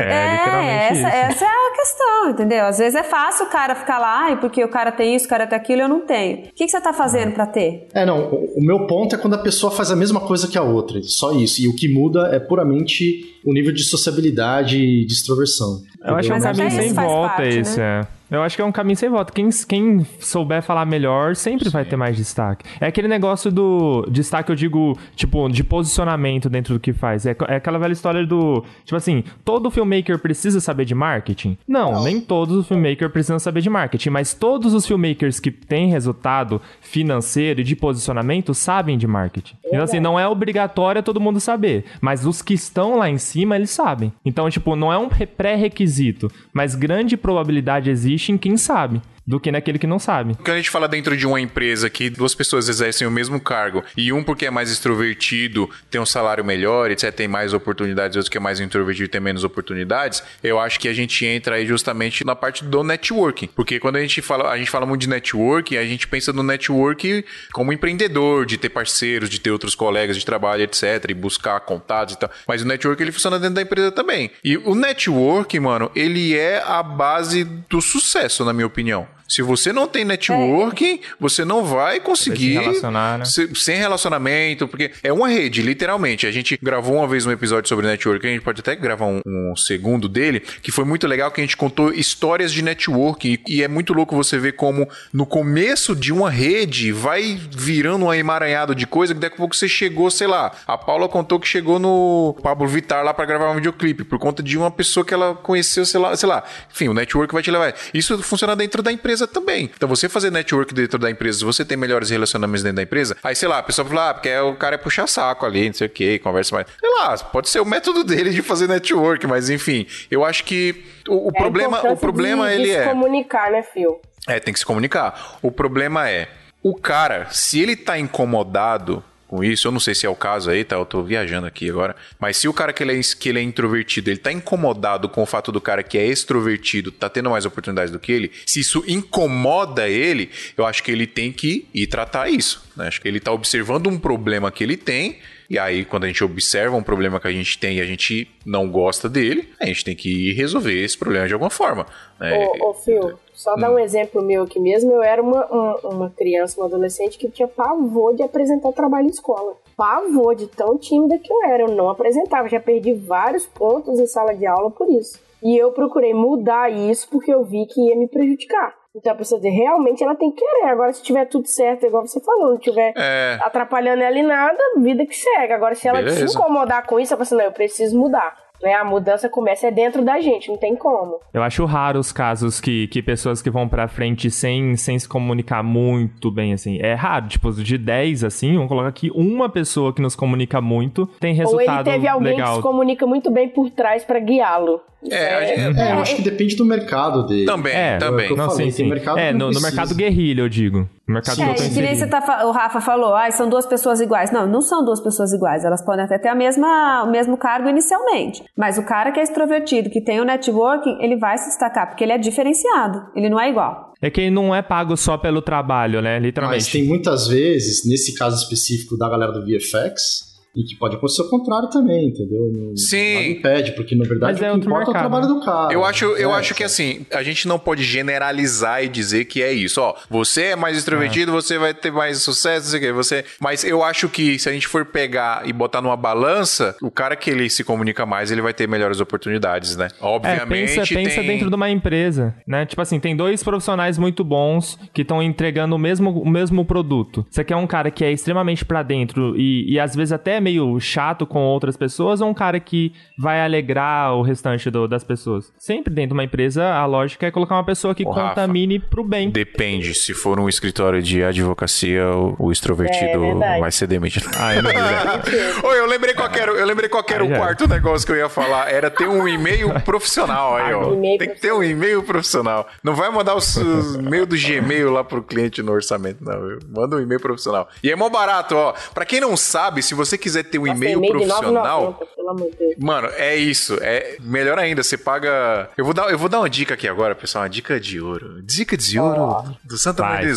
É, 0.00 0.32
literalmente 0.32 0.92
essa, 0.92 0.94
isso. 0.94 1.06
essa 1.06 1.44
é 1.44 1.48
a 1.48 1.72
questão, 1.76 2.30
entendeu? 2.30 2.64
Às 2.64 2.78
vezes 2.78 2.96
é 2.96 3.04
fácil 3.04 3.46
o 3.46 3.48
cara 3.48 3.76
ficar 3.76 3.96
lá, 4.00 4.24
ai, 4.24 4.40
porque 4.40 4.62
o 4.64 4.68
cara 4.68 4.90
tem 4.90 5.14
isso, 5.14 5.26
o 5.26 5.28
cara 5.28 5.46
tem 5.46 5.56
aquilo, 5.56 5.82
eu 5.82 5.88
não 5.88 6.00
tenho. 6.00 6.38
O 6.38 6.42
que, 6.52 6.64
que 6.64 6.68
você 6.68 6.80
tá 6.80 6.92
fazendo 6.92 7.32
pra 7.32 7.46
ter? 7.46 7.86
É, 7.94 8.04
não, 8.04 8.24
o, 8.24 8.58
o 8.58 8.60
meu 8.60 8.88
ponto 8.88 9.14
é 9.14 9.18
quando 9.18 9.34
a 9.34 9.38
pessoa 9.38 9.70
faz 9.70 9.92
a 9.92 9.94
mesma 9.96 10.18
coisa 10.20 10.48
que 10.48 10.58
a 10.58 10.62
outra, 10.62 11.00
só 11.04 11.30
isso. 11.30 11.62
E 11.62 11.68
o 11.68 11.76
que 11.76 11.88
muda 11.88 12.30
é 12.32 12.40
puramente 12.40 13.38
o 13.46 13.52
nível 13.52 13.72
de 13.72 13.84
sociabilidade 13.84 14.76
e 14.78 15.06
de 15.06 15.12
extroversão. 15.12 15.80
Eu 16.04 16.16
acho 16.16 16.28
que 16.28 16.34
é 16.34 16.36
um 16.36 16.40
caminho 16.40 16.66
isso 16.66 16.76
sem 16.78 16.92
volta 16.92 17.28
parte, 17.36 17.58
esse, 17.58 17.78
né? 17.78 18.00
é. 18.00 18.21
Eu 18.32 18.42
acho 18.42 18.56
que 18.56 18.62
é 18.62 18.64
um 18.64 18.72
caminho 18.72 18.96
sem 18.96 19.08
volta. 19.08 19.32
Quem, 19.32 19.48
quem 19.68 20.06
souber 20.18 20.62
falar 20.62 20.84
melhor 20.86 21.36
sempre 21.36 21.68
vai 21.68 21.84
ter 21.84 21.96
mais 21.96 22.16
destaque. 22.16 22.64
É 22.80 22.86
aquele 22.86 23.06
negócio 23.08 23.50
do 23.52 24.06
destaque, 24.10 24.50
eu 24.50 24.56
digo, 24.56 24.96
tipo, 25.14 25.48
de 25.48 25.62
posicionamento 25.62 26.48
dentro 26.48 26.74
do 26.74 26.80
que 26.80 26.92
faz. 26.92 27.26
É, 27.26 27.36
é 27.48 27.56
aquela 27.56 27.78
velha 27.78 27.92
história 27.92 28.26
do, 28.26 28.64
tipo 28.84 28.96
assim, 28.96 29.22
todo 29.44 29.70
filmmaker 29.70 30.18
precisa 30.18 30.60
saber 30.60 30.84
de 30.84 30.94
marketing? 30.94 31.56
Não, 31.68 32.02
nem 32.04 32.20
todos 32.20 32.56
os 32.56 32.66
filmmakers 32.68 33.12
precisam 33.12 33.38
saber 33.38 33.60
de 33.60 33.68
marketing, 33.70 34.10
mas 34.10 34.32
todos 34.32 34.72
os 34.74 34.86
filmmakers 34.86 35.38
que 35.38 35.50
têm 35.50 35.90
resultado 35.90 36.60
financeiro 36.80 37.60
e 37.60 37.64
de 37.64 37.74
posicionamento 37.76 38.54
sabem 38.54 38.96
de 38.96 39.06
marketing. 39.06 39.56
Então, 39.66 39.82
assim, 39.82 40.00
não 40.00 40.18
é 40.18 40.26
obrigatório 40.28 41.02
todo 41.02 41.20
mundo 41.20 41.40
saber, 41.40 41.84
mas 42.00 42.24
os 42.26 42.40
que 42.42 42.54
estão 42.54 42.96
lá 42.96 43.08
em 43.10 43.18
cima, 43.18 43.56
eles 43.56 43.70
sabem. 43.70 44.12
Então, 44.24 44.48
tipo, 44.48 44.76
não 44.76 44.92
é 44.92 44.98
um 44.98 45.08
re- 45.08 45.26
pré-requisito, 45.26 46.30
mas 46.52 46.74
grande 46.74 47.16
probabilidade 47.16 47.90
existe 47.90 48.21
em 48.30 48.38
quem 48.38 48.56
sabe, 48.56 49.00
do 49.26 49.38
que 49.38 49.52
naquele 49.52 49.78
que 49.78 49.86
não 49.86 49.98
sabe. 49.98 50.34
Quando 50.34 50.50
a 50.50 50.56
gente 50.56 50.70
fala 50.70 50.88
dentro 50.88 51.16
de 51.16 51.26
uma 51.26 51.40
empresa 51.40 51.88
que 51.88 52.10
duas 52.10 52.34
pessoas 52.34 52.68
exercem 52.68 53.06
o 53.06 53.10
mesmo 53.10 53.40
cargo 53.40 53.82
e 53.96 54.12
um 54.12 54.22
porque 54.22 54.46
é 54.46 54.50
mais 54.50 54.70
extrovertido 54.70 55.68
tem 55.90 56.00
um 56.00 56.06
salário 56.06 56.44
melhor, 56.44 56.90
etc, 56.90 57.12
tem 57.12 57.28
mais 57.28 57.52
oportunidades, 57.52 58.16
outro 58.16 58.30
que 58.30 58.36
é 58.36 58.40
mais 58.40 58.60
introvertido 58.60 59.08
tem 59.08 59.20
menos 59.20 59.44
oportunidades, 59.44 60.22
eu 60.42 60.58
acho 60.58 60.78
que 60.80 60.88
a 60.88 60.92
gente 60.92 61.24
entra 61.24 61.56
aí 61.56 61.66
justamente 61.66 62.24
na 62.24 62.34
parte 62.34 62.64
do 62.64 62.82
networking. 62.82 63.48
Porque 63.54 63.78
quando 63.78 63.96
a 63.96 64.00
gente 64.00 64.20
fala, 64.22 64.50
a 64.50 64.58
gente 64.58 64.70
fala 64.70 64.86
muito 64.86 65.02
de 65.02 65.08
networking, 65.08 65.76
a 65.76 65.84
gente 65.84 66.08
pensa 66.08 66.32
no 66.32 66.42
network 66.42 67.24
como 67.52 67.72
empreendedor, 67.72 68.46
de 68.46 68.56
ter 68.56 68.68
parceiros, 68.68 69.28
de 69.28 69.40
ter 69.40 69.50
outros 69.50 69.74
colegas 69.74 70.16
de 70.16 70.24
trabalho, 70.24 70.62
etc, 70.62 71.04
e 71.08 71.14
buscar 71.14 71.60
contatos 71.60 72.14
e 72.14 72.18
tal. 72.18 72.30
Mas 72.46 72.62
o 72.62 72.66
network 72.66 73.02
ele 73.02 73.12
funciona 73.12 73.38
dentro 73.38 73.54
da 73.54 73.62
empresa 73.62 73.92
também. 73.92 74.30
E 74.42 74.56
o 74.56 74.74
network, 74.74 75.58
mano, 75.60 75.90
ele 75.94 76.36
é 76.36 76.62
a 76.64 76.82
base 76.82 77.44
do 77.44 77.80
sucesso, 77.80 78.44
na 78.44 78.52
minha 78.52 78.66
opinião. 78.66 79.06
Se 79.32 79.42
você 79.42 79.72
não 79.72 79.86
tem 79.86 80.04
networking, 80.04 81.00
você 81.18 81.44
não 81.44 81.64
vai 81.64 82.00
conseguir 82.00 82.52
se 82.54 82.58
relacionar, 82.60 83.18
né? 83.18 83.24
se- 83.24 83.50
sem 83.54 83.76
relacionamento, 83.76 84.68
porque 84.68 84.90
é 85.02 85.12
uma 85.12 85.28
rede, 85.28 85.62
literalmente. 85.62 86.26
A 86.26 86.30
gente 86.30 86.58
gravou 86.62 86.96
uma 86.96 87.06
vez 87.08 87.24
um 87.26 87.30
episódio 87.32 87.68
sobre 87.68 87.86
networking, 87.86 88.26
a 88.26 88.30
gente 88.30 88.42
pode 88.42 88.60
até 88.60 88.74
gravar 88.74 89.06
um, 89.06 89.20
um 89.26 89.56
segundo 89.56 90.08
dele, 90.08 90.40
que 90.40 90.70
foi 90.70 90.84
muito 90.84 91.06
legal, 91.06 91.30
que 91.30 91.40
a 91.40 91.44
gente 91.44 91.56
contou 91.56 91.92
histórias 91.92 92.52
de 92.52 92.62
networking. 92.62 93.38
E 93.48 93.62
é 93.62 93.68
muito 93.68 93.92
louco 93.92 94.14
você 94.14 94.38
ver 94.38 94.52
como 94.52 94.88
no 95.12 95.24
começo 95.26 95.94
de 95.96 96.12
uma 96.12 96.30
rede 96.30 96.92
vai 96.92 97.40
virando 97.50 98.06
um 98.06 98.12
emaranhado 98.14 98.74
de 98.74 98.86
coisa, 98.86 99.14
que 99.14 99.20
daqui 99.20 99.34
a 99.34 99.38
pouco 99.38 99.56
você 99.56 99.68
chegou, 99.68 100.10
sei 100.10 100.26
lá. 100.26 100.52
A 100.66 100.76
Paula 100.76 101.08
contou 101.08 101.38
que 101.40 101.48
chegou 101.48 101.78
no 101.78 102.36
Pablo 102.42 102.66
Vittar 102.68 103.04
lá 103.04 103.14
pra 103.14 103.24
gravar 103.24 103.50
um 103.50 103.54
videoclipe, 103.56 104.04
por 104.04 104.18
conta 104.18 104.42
de 104.42 104.58
uma 104.58 104.70
pessoa 104.70 105.04
que 105.04 105.14
ela 105.14 105.34
conheceu, 105.34 105.84
sei 105.86 106.00
lá, 106.00 106.16
sei 106.16 106.28
lá. 106.28 106.42
Enfim, 106.72 106.88
o 106.88 106.94
network 106.94 107.32
vai 107.32 107.42
te 107.42 107.50
levar. 107.50 107.74
Isso 107.94 108.22
funciona 108.22 108.54
dentro 108.56 108.82
da 108.82 108.92
empresa 108.92 109.21
também. 109.26 109.70
Então, 109.74 109.88
você 109.88 110.08
fazer 110.08 110.30
network 110.30 110.72
dentro 110.74 110.98
da 110.98 111.10
empresa, 111.10 111.38
se 111.38 111.44
você 111.44 111.64
tem 111.64 111.76
melhores 111.76 112.10
relacionamentos 112.10 112.62
dentro 112.62 112.76
da 112.76 112.82
empresa, 112.82 113.16
aí, 113.22 113.34
sei 113.34 113.48
lá, 113.48 113.58
a 113.58 113.62
pessoa 113.62 113.86
fala, 113.86 114.10
ah, 114.10 114.14
porque 114.14 114.34
o 114.38 114.54
cara 114.56 114.74
é 114.74 114.78
puxar 114.78 115.06
saco 115.06 115.46
ali, 115.46 115.66
não 115.66 115.74
sei 115.74 115.86
o 115.86 115.90
que, 115.90 116.18
conversa 116.18 116.54
mais. 116.54 116.66
Sei 116.78 116.90
lá, 116.90 117.16
pode 117.18 117.48
ser 117.48 117.60
o 117.60 117.64
método 117.64 118.02
dele 118.04 118.30
de 118.30 118.42
fazer 118.42 118.68
network, 118.68 119.26
mas 119.26 119.50
enfim, 119.50 119.86
eu 120.10 120.24
acho 120.24 120.44
que 120.44 120.84
o, 121.08 121.28
o 121.28 121.30
É 121.34 121.38
problema, 121.38 121.92
o 121.92 121.96
problema 121.96 122.48
de, 122.48 122.54
ele 122.54 122.64
de 122.64 122.70
se 122.70 122.76
é. 122.76 122.84
comunicar, 122.88 123.50
né, 123.50 123.62
Fio? 123.62 124.00
É, 124.28 124.38
tem 124.38 124.52
que 124.52 124.60
se 124.60 124.66
comunicar. 124.66 125.38
O 125.42 125.50
problema 125.50 126.08
é, 126.08 126.28
o 126.62 126.74
cara, 126.76 127.28
se 127.30 127.60
ele 127.60 127.74
tá 127.74 127.98
incomodado 127.98 129.02
com 129.32 129.42
isso, 129.42 129.66
eu 129.66 129.72
não 129.72 129.80
sei 129.80 129.94
se 129.94 130.04
é 130.04 130.10
o 130.10 130.14
caso 130.14 130.50
aí, 130.50 130.62
tá? 130.62 130.76
Eu 130.76 130.84
tô 130.84 131.02
viajando 131.02 131.46
aqui 131.46 131.70
agora. 131.70 131.96
Mas 132.20 132.36
se 132.36 132.46
o 132.48 132.52
cara 132.52 132.70
que 132.70 132.82
ele 132.82 133.00
é, 133.00 133.00
que 133.18 133.30
ele 133.30 133.38
é 133.38 133.42
introvertido, 133.42 134.10
ele 134.10 134.18
tá 134.18 134.30
incomodado 134.30 135.08
com 135.08 135.22
o 135.22 135.26
fato 135.26 135.50
do 135.50 135.58
cara 135.58 135.82
que 135.82 135.96
é 135.96 136.04
extrovertido 136.04 136.92
tá 136.92 137.08
tendo 137.08 137.30
mais 137.30 137.46
oportunidades 137.46 137.90
do 137.90 137.98
que 137.98 138.12
ele, 138.12 138.30
se 138.44 138.60
isso 138.60 138.84
incomoda 138.86 139.88
ele, 139.88 140.30
eu 140.54 140.66
acho 140.66 140.82
que 140.82 140.90
ele 140.90 141.06
tem 141.06 141.32
que 141.32 141.66
ir 141.72 141.86
tratar 141.86 142.28
isso. 142.28 142.62
Né? 142.76 142.88
Acho 142.88 143.00
que 143.00 143.08
ele 143.08 143.20
tá 143.20 143.32
observando 143.32 143.86
um 143.86 143.98
problema 143.98 144.52
que 144.52 144.62
ele 144.62 144.76
tem. 144.76 145.18
E 145.48 145.58
aí, 145.58 145.86
quando 145.86 146.04
a 146.04 146.08
gente 146.08 146.22
observa 146.22 146.76
um 146.76 146.82
problema 146.82 147.18
que 147.18 147.28
a 147.28 147.32
gente 147.32 147.56
tem 147.56 147.78
e 147.78 147.80
a 147.80 147.86
gente 147.86 148.28
não 148.44 148.68
gosta 148.68 149.08
dele, 149.08 149.48
a 149.58 149.64
gente 149.64 149.82
tem 149.82 149.96
que 149.96 150.10
ir 150.28 150.34
resolver 150.34 150.78
esse 150.78 150.98
problema 150.98 151.26
de 151.26 151.32
alguma 151.32 151.50
forma. 151.50 151.86
né? 152.20 152.34
Ô, 152.34 152.70
ô 152.70 152.74
Fio, 152.74 153.18
só 153.32 153.54
Hum. 153.54 153.60
dar 153.60 153.70
um 153.72 153.78
exemplo 153.78 154.22
meu 154.22 154.42
aqui 154.44 154.60
mesmo. 154.60 154.92
Eu 154.92 155.02
era 155.02 155.22
uma, 155.22 155.44
uma, 155.46 155.76
uma 155.84 156.10
criança, 156.10 156.60
uma 156.60 156.66
adolescente 156.66 157.18
que 157.18 157.28
tinha 157.30 157.48
pavor 157.48 158.14
de 158.14 158.22
apresentar 158.22 158.72
trabalho 158.72 159.06
em 159.06 159.10
escola. 159.10 159.54
Pavor 159.76 160.34
de 160.34 160.46
tão 160.46 160.76
tímida 160.78 161.18
que 161.18 161.32
eu 161.32 161.42
era. 161.44 161.62
Eu 161.64 161.68
não 161.74 161.88
apresentava. 161.88 162.48
Já 162.48 162.60
perdi 162.60 162.92
vários 162.92 163.46
pontos 163.46 163.98
em 163.98 164.06
sala 164.06 164.34
de 164.34 164.46
aula 164.46 164.70
por 164.70 164.88
isso. 164.90 165.18
E 165.42 165.56
eu 165.56 165.72
procurei 165.72 166.14
mudar 166.14 166.70
isso 166.70 167.08
porque 167.10 167.32
eu 167.32 167.42
vi 167.42 167.66
que 167.66 167.88
ia 167.88 167.96
me 167.96 168.06
prejudicar. 168.06 168.74
Então 168.94 169.12
a 169.12 169.16
pessoa 169.16 169.40
dizer, 169.40 169.50
realmente 169.56 170.04
ela 170.04 170.14
tem 170.14 170.30
que 170.30 170.36
querer. 170.44 170.66
Agora, 170.68 170.92
se 170.92 171.02
tiver 171.02 171.24
tudo 171.24 171.48
certo, 171.48 171.86
igual 171.86 172.06
você 172.06 172.20
falou, 172.20 172.50
não 172.50 172.58
tiver 172.58 172.92
É. 172.94 173.38
atrapalhando 173.42 174.02
ela 174.02 174.18
em 174.18 174.22
nada, 174.22 174.58
vida 174.76 175.06
que 175.06 175.16
segue. 175.16 175.52
Agora, 175.52 175.74
se 175.74 175.88
ela 175.88 175.98
Beleza. 175.98 176.28
se 176.28 176.36
incomodar 176.36 176.86
com 176.86 177.00
isso, 177.00 177.12
ela 177.14 177.16
fala 177.18 177.22
assim, 177.26 177.34
não, 177.36 177.44
eu 177.44 177.52
preciso 177.52 177.98
mudar. 177.98 178.36
Né? 178.62 178.74
A 178.74 178.84
mudança 178.84 179.28
começa 179.28 179.66
é 179.66 179.70
dentro 179.70 180.04
da 180.04 180.20
gente, 180.20 180.48
não 180.48 180.56
tem 180.56 180.76
como. 180.76 181.18
Eu 181.34 181.42
acho 181.42 181.64
raro 181.64 181.98
os 181.98 182.12
casos 182.12 182.60
que, 182.60 182.86
que 182.88 183.02
pessoas 183.02 183.42
que 183.42 183.50
vão 183.50 183.68
pra 183.68 183.88
frente 183.88 184.30
sem, 184.30 184.76
sem 184.76 184.98
se 184.98 185.08
comunicar 185.08 185.62
muito 185.62 186.30
bem, 186.30 186.52
assim. 186.52 186.78
É 186.80 186.94
raro, 186.94 187.26
tipo, 187.28 187.50
de 187.52 187.76
10, 187.76 188.24
assim, 188.24 188.54
vamos 188.54 188.68
colocar 188.68 188.88
aqui, 188.88 189.10
uma 189.14 189.48
pessoa 189.48 189.92
que 189.92 190.00
nos 190.00 190.14
comunica 190.14 190.60
muito 190.60 191.06
tem 191.18 191.32
Ou 191.32 191.38
resultado 191.38 191.88
ele 191.88 191.94
teve 191.96 192.08
alguém 192.08 192.34
que 192.34 192.40
legal. 192.40 192.56
se 192.56 192.62
comunica 192.62 193.06
muito 193.06 193.30
bem 193.30 193.48
por 193.48 193.68
trás 193.70 194.04
pra 194.04 194.18
guiá-lo. 194.20 194.80
É, 195.10 195.46
gente- 195.48 195.80
É, 195.80 195.92
eu 195.92 195.98
acho 195.98 196.14
que 196.16 196.22
depende 196.22 196.54
do 196.54 196.64
mercado 196.64 197.26
dele. 197.26 197.44
Também, 197.44 197.72
É, 197.74 197.96
também. 197.98 198.26
é 198.26 198.28
que 198.28 198.34
Não, 198.36 198.48
falei, 198.50 198.70
sim, 198.70 198.84
sim. 198.84 198.88
mercado 198.88 199.18
é, 199.18 199.32
que 199.32 199.38
no, 199.38 199.50
no 199.50 199.60
mercado 199.60 199.94
guerrilha, 199.96 200.42
eu 200.42 200.48
digo. 200.48 200.88
No 201.12 201.14
mercado 201.14 201.42
É, 201.42 201.54
que 201.54 201.82
nem 201.82 201.94
você 201.94 202.06
tá, 202.06 202.46
o 202.46 202.50
Rafa 202.50 202.80
falou, 202.80 203.14
ah, 203.14 203.30
são 203.30 203.48
duas 203.48 203.66
pessoas 203.66 204.00
iguais. 204.00 204.30
Não, 204.30 204.46
não 204.46 204.62
são 204.62 204.82
duas 204.84 205.00
pessoas 205.00 205.32
iguais. 205.32 205.64
Elas 205.64 205.84
podem 205.84 206.04
até 206.04 206.18
ter 206.18 206.28
a 206.28 206.34
mesma, 206.34 207.04
o 207.04 207.10
mesmo 207.10 207.36
cargo 207.36 207.68
inicialmente. 207.68 208.42
Mas 208.56 208.78
o 208.78 208.82
cara 208.82 209.12
que 209.12 209.20
é 209.20 209.22
extrovertido, 209.22 209.90
que 209.90 210.00
tem 210.00 210.20
o 210.20 210.24
networking, 210.24 210.96
ele 211.00 211.16
vai 211.16 211.36
se 211.36 211.48
destacar, 211.48 211.88
porque 211.88 212.02
ele 212.02 212.12
é 212.12 212.18
diferenciado. 212.18 213.02
Ele 213.14 213.28
não 213.28 213.38
é 213.38 213.50
igual. 213.50 213.92
É 214.00 214.10
que 214.10 214.22
ele 214.22 214.30
não 214.30 214.54
é 214.54 214.62
pago 214.62 214.96
só 214.96 215.18
pelo 215.18 215.42
trabalho, 215.42 216.00
né? 216.00 216.14
Mas 216.14 216.24
Literalmente. 216.24 216.72
tem 216.72 216.86
muitas 216.86 217.28
vezes, 217.28 217.86
nesse 217.86 218.14
caso 218.14 218.36
específico 218.36 218.96
da 218.96 219.08
galera 219.08 219.32
do 219.32 219.42
VFX, 219.42 220.31
e 220.54 220.62
que 220.64 220.76
pode 220.78 220.96
acontecer 220.96 221.22
o 221.22 221.28
contrário 221.30 221.68
também, 221.70 222.08
entendeu? 222.08 222.50
Não- 222.52 222.76
Sim. 222.76 223.14
Nada 223.14 223.26
impede, 223.26 223.72
porque 223.72 223.94
na 223.96 224.04
verdade 224.04 224.32
Mas 224.32 224.40
o 224.40 224.44
é 224.44 224.48
que 224.48 224.54
outro 224.54 224.68
importa 224.68 224.84
é 224.84 224.90
o 224.90 224.92
mercado, 224.94 225.10
trabalho 225.10 225.32
né? 225.34 225.40
do 225.40 225.44
cara. 225.44 225.72
Eu 225.72 225.84
acho, 225.84 226.04
eu 226.16 226.30
É, 226.30 226.38
acho 226.38 226.54
que 226.54 226.62
assim, 226.64 227.06
a 227.12 227.22
gente 227.22 227.48
não 227.48 227.58
pode 227.58 227.82
generalizar 227.82 228.84
e 228.84 228.88
dizer 228.88 229.24
que 229.24 229.42
é 229.42 229.52
isso. 229.52 229.80
Ó, 229.80 229.94
você 230.10 230.42
é 230.48 230.56
mais 230.56 230.76
extrovertido, 230.76 231.32
você 231.32 231.58
vai 231.58 231.72
ter 231.72 231.90
mais 231.90 232.18
sucesso, 232.18 232.66
não 232.66 232.70
sei 232.70 232.78
o 232.78 232.82
quê. 232.82 232.92
Você... 232.92 233.24
Mas 233.40 233.64
eu 233.64 233.82
acho 233.82 234.08
que 234.08 234.38
se 234.38 234.48
a 234.48 234.52
gente 234.52 234.66
for 234.68 234.84
pegar 234.84 235.42
e 235.48 235.52
botar 235.52 235.80
numa 235.80 235.96
balança, 235.96 236.76
o 236.82 236.90
cara 236.90 237.16
que 237.16 237.30
ele 237.30 237.48
se 237.48 237.64
comunica 237.64 238.04
mais, 238.04 238.30
ele 238.30 238.42
vai 238.42 238.52
ter 238.52 238.68
melhores 238.68 239.00
oportunidades, 239.00 239.76
né? 239.76 239.88
É, 239.90 240.04
Obviamente. 240.04 240.48
pensa, 240.48 240.94
pensa 240.94 241.16
tem... 241.20 241.26
dentro 241.26 241.48
de 241.48 241.56
uma 241.56 241.70
empresa, 241.70 242.34
né? 242.46 242.66
Tipo 242.66 242.82
assim, 242.82 243.00
tem 243.00 243.16
dois 243.16 243.42
profissionais 243.42 243.96
muito 243.98 244.22
bons 244.22 244.78
que 244.92 245.02
estão 245.02 245.22
entregando 245.22 245.74
o 245.74 245.78
mesmo, 245.78 246.10
o 246.10 246.28
mesmo 246.28 246.64
produto. 246.64 247.24
Você 247.30 247.42
quer 247.42 247.56
um 247.56 247.66
cara 247.66 247.90
que 247.90 248.04
é 248.04 248.12
extremamente 248.12 248.64
pra 248.64 248.82
dentro 248.82 249.34
e, 249.36 249.72
e 249.72 249.80
às 249.80 249.94
vezes 249.96 250.12
até 250.12 250.40
meio 250.42 250.78
chato 250.80 251.26
com 251.26 251.40
outras 251.40 251.76
pessoas 251.76 252.20
ou 252.20 252.28
um 252.28 252.34
cara 252.34 252.58
que 252.60 252.92
vai 253.18 253.42
alegrar 253.44 254.14
o 254.14 254.22
restante 254.22 254.70
do- 254.70 254.86
das 254.88 255.04
pessoas? 255.04 255.52
Sempre 255.58 255.92
dentro 255.94 256.08
de 256.08 256.14
uma 256.14 256.24
empresa, 256.24 256.64
a 256.74 256.84
lógica 256.84 257.26
é 257.26 257.30
colocar 257.30 257.54
uma 257.54 257.64
pessoa 257.64 257.94
que 257.94 258.04
Ô, 258.04 258.10
Rafa. 258.10 258.28
contamine 258.30 258.78
pro 258.78 259.04
bem. 259.04 259.30
Depende, 259.30 259.94
se 259.94 260.12
for 260.14 260.38
um 260.40 260.48
escritório 260.48 261.00
de 261.02 261.22
advocacia, 261.22 262.06
o, 262.10 262.34
o 262.38 262.52
extrovertido 262.52 263.42
É 263.42 263.60
vai 263.60 263.70
ser 263.70 263.86
demitido. 263.86 264.28
Ah, 264.42 264.54
eu 264.56 264.62
não 264.62 264.70
vi. 264.70 265.66
Oi, 265.66 265.78
eu 265.78 265.86
lembrei 265.86 266.14
qual 266.14 266.28
era, 266.32 266.50
eu 266.50 266.66
lembrei 266.66 266.88
qual 266.88 267.04
era 267.08 267.24
o 267.24 267.32
é. 267.32 267.36
quarto 267.38 267.68
negócio 267.68 268.04
que 268.06 268.12
eu 268.12 268.16
ia 268.16 268.28
falar. 268.28 268.70
Era 268.72 268.90
ter 268.90 269.06
um 269.08 269.28
e-mail 269.28 269.68
profissional 269.84 270.56
aí, 270.56 270.72
ó. 270.74 270.90
Tem 271.00 271.18
que 271.18 271.40
ter 271.40 271.52
um 271.52 271.62
e-mail 271.62 272.02
profissional. 272.02 272.66
Não 272.82 272.94
vai 272.94 273.10
mandar 273.10 273.36
os, 273.36 273.56
os 273.56 273.94
e-mail 273.96 274.26
do 274.26 274.34
Gmail 274.36 274.90
lá 274.90 275.04
pro 275.04 275.22
cliente 275.22 275.62
no 275.62 275.70
orçamento, 275.72 276.18
não. 276.24 276.58
Manda 276.74 276.96
um 276.96 277.00
e-mail 277.00 277.20
profissional. 277.20 277.68
E 277.84 277.90
é 277.90 277.94
mó 277.96 278.08
barato, 278.08 278.56
ó. 278.56 278.74
Pra 278.94 279.04
quem 279.04 279.20
não 279.20 279.36
sabe, 279.36 279.82
se 279.82 279.94
você 279.94 280.16
quiser 280.18 280.31
ter 280.40 280.58
um 280.58 280.66
Nossa, 280.66 280.76
e-mail 280.76 281.00
de 281.00 281.08
profissional, 281.08 281.98
9,90, 282.00 282.06
pelo 282.14 282.30
amor 282.30 282.50
de 282.50 282.56
Deus. 282.56 282.74
Mano, 282.78 283.08
é 283.16 283.34
isso. 283.34 283.76
É 283.80 284.16
melhor 284.20 284.58
ainda, 284.58 284.82
você 284.82 284.96
paga. 284.96 285.68
Eu 285.76 285.84
vou 285.84 285.92
dar, 285.92 286.10
eu 286.10 286.18
vou 286.18 286.28
dar 286.28 286.38
uma 286.38 286.48
dica 286.48 286.74
aqui 286.74 286.86
agora, 286.86 287.14
pessoal, 287.14 287.42
uma 287.42 287.50
dica 287.50 287.80
de 287.80 288.00
ouro. 288.00 288.40
Dica 288.42 288.76
de 288.76 289.00
ouro 289.00 289.56
do 289.64 289.76
Santa 289.76 290.02
Maria. 290.02 290.32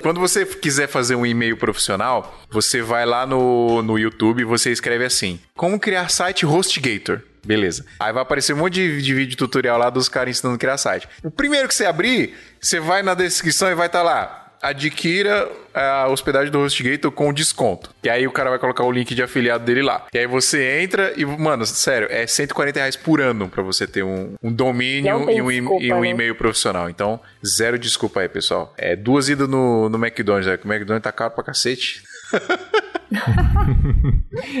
Quando 0.00 0.18
você 0.18 0.46
quiser 0.46 0.88
fazer 0.88 1.14
um 1.14 1.26
e-mail 1.26 1.56
profissional, 1.56 2.34
você 2.50 2.80
vai 2.80 3.04
lá 3.04 3.26
no, 3.26 3.82
no 3.82 3.98
YouTube 3.98 4.40
e 4.40 4.44
você 4.44 4.70
escreve 4.70 5.04
assim: 5.04 5.38
Como 5.54 5.78
criar 5.78 6.08
site 6.10 6.46
HostGator. 6.46 7.20
Beleza. 7.44 7.84
Aí 7.98 8.12
vai 8.12 8.22
aparecer 8.22 8.52
um 8.52 8.58
monte 8.58 8.74
de, 8.74 9.02
de 9.02 9.14
vídeo 9.14 9.36
tutorial 9.36 9.76
lá 9.76 9.90
dos 9.90 10.08
caras 10.08 10.36
ensinando 10.36 10.54
a 10.54 10.58
criar 10.58 10.78
site. 10.78 11.08
O 11.24 11.30
primeiro 11.30 11.66
que 11.66 11.74
você 11.74 11.84
abrir, 11.84 12.34
você 12.60 12.78
vai 12.78 13.02
na 13.02 13.14
descrição 13.14 13.68
e 13.68 13.74
vai 13.74 13.86
estar 13.86 14.02
lá. 14.02 14.41
Adquira 14.62 15.50
a 15.74 16.08
hospedagem 16.08 16.50
do 16.50 16.60
HostGator 16.60 17.10
com 17.10 17.32
desconto. 17.32 17.90
E 18.02 18.10
aí 18.10 18.26
o 18.26 18.30
cara 18.30 18.50
vai 18.50 18.58
colocar 18.58 18.84
o 18.84 18.92
link 18.92 19.14
de 19.14 19.22
afiliado 19.22 19.64
dele 19.64 19.82
lá. 19.82 20.06
E 20.12 20.18
aí 20.18 20.26
você 20.26 20.80
entra 20.80 21.12
e, 21.16 21.24
mano, 21.24 21.64
sério, 21.66 22.08
é 22.10 22.26
140 22.26 22.78
reais 22.78 22.96
por 22.96 23.20
ano 23.20 23.48
pra 23.48 23.62
você 23.62 23.86
ter 23.86 24.02
um, 24.02 24.34
um 24.42 24.52
domínio 24.52 25.30
e 25.30 25.40
um, 25.40 25.48
desculpa, 25.48 25.84
e 25.84 25.92
um 25.92 26.00
né? 26.00 26.08
e-mail 26.08 26.34
profissional. 26.34 26.88
Então, 26.88 27.20
zero 27.44 27.78
desculpa 27.78 28.20
aí, 28.20 28.28
pessoal. 28.28 28.72
É 28.76 28.94
duas 28.94 29.28
idas 29.28 29.48
no, 29.48 29.88
no 29.88 29.98
McDonald's, 29.98 30.48
é 30.48 30.56
que 30.56 30.66
o 30.66 30.72
McDonald's 30.72 31.04
tá 31.04 31.12
caro 31.12 31.32
pra 31.32 31.44
cacete. 31.44 32.02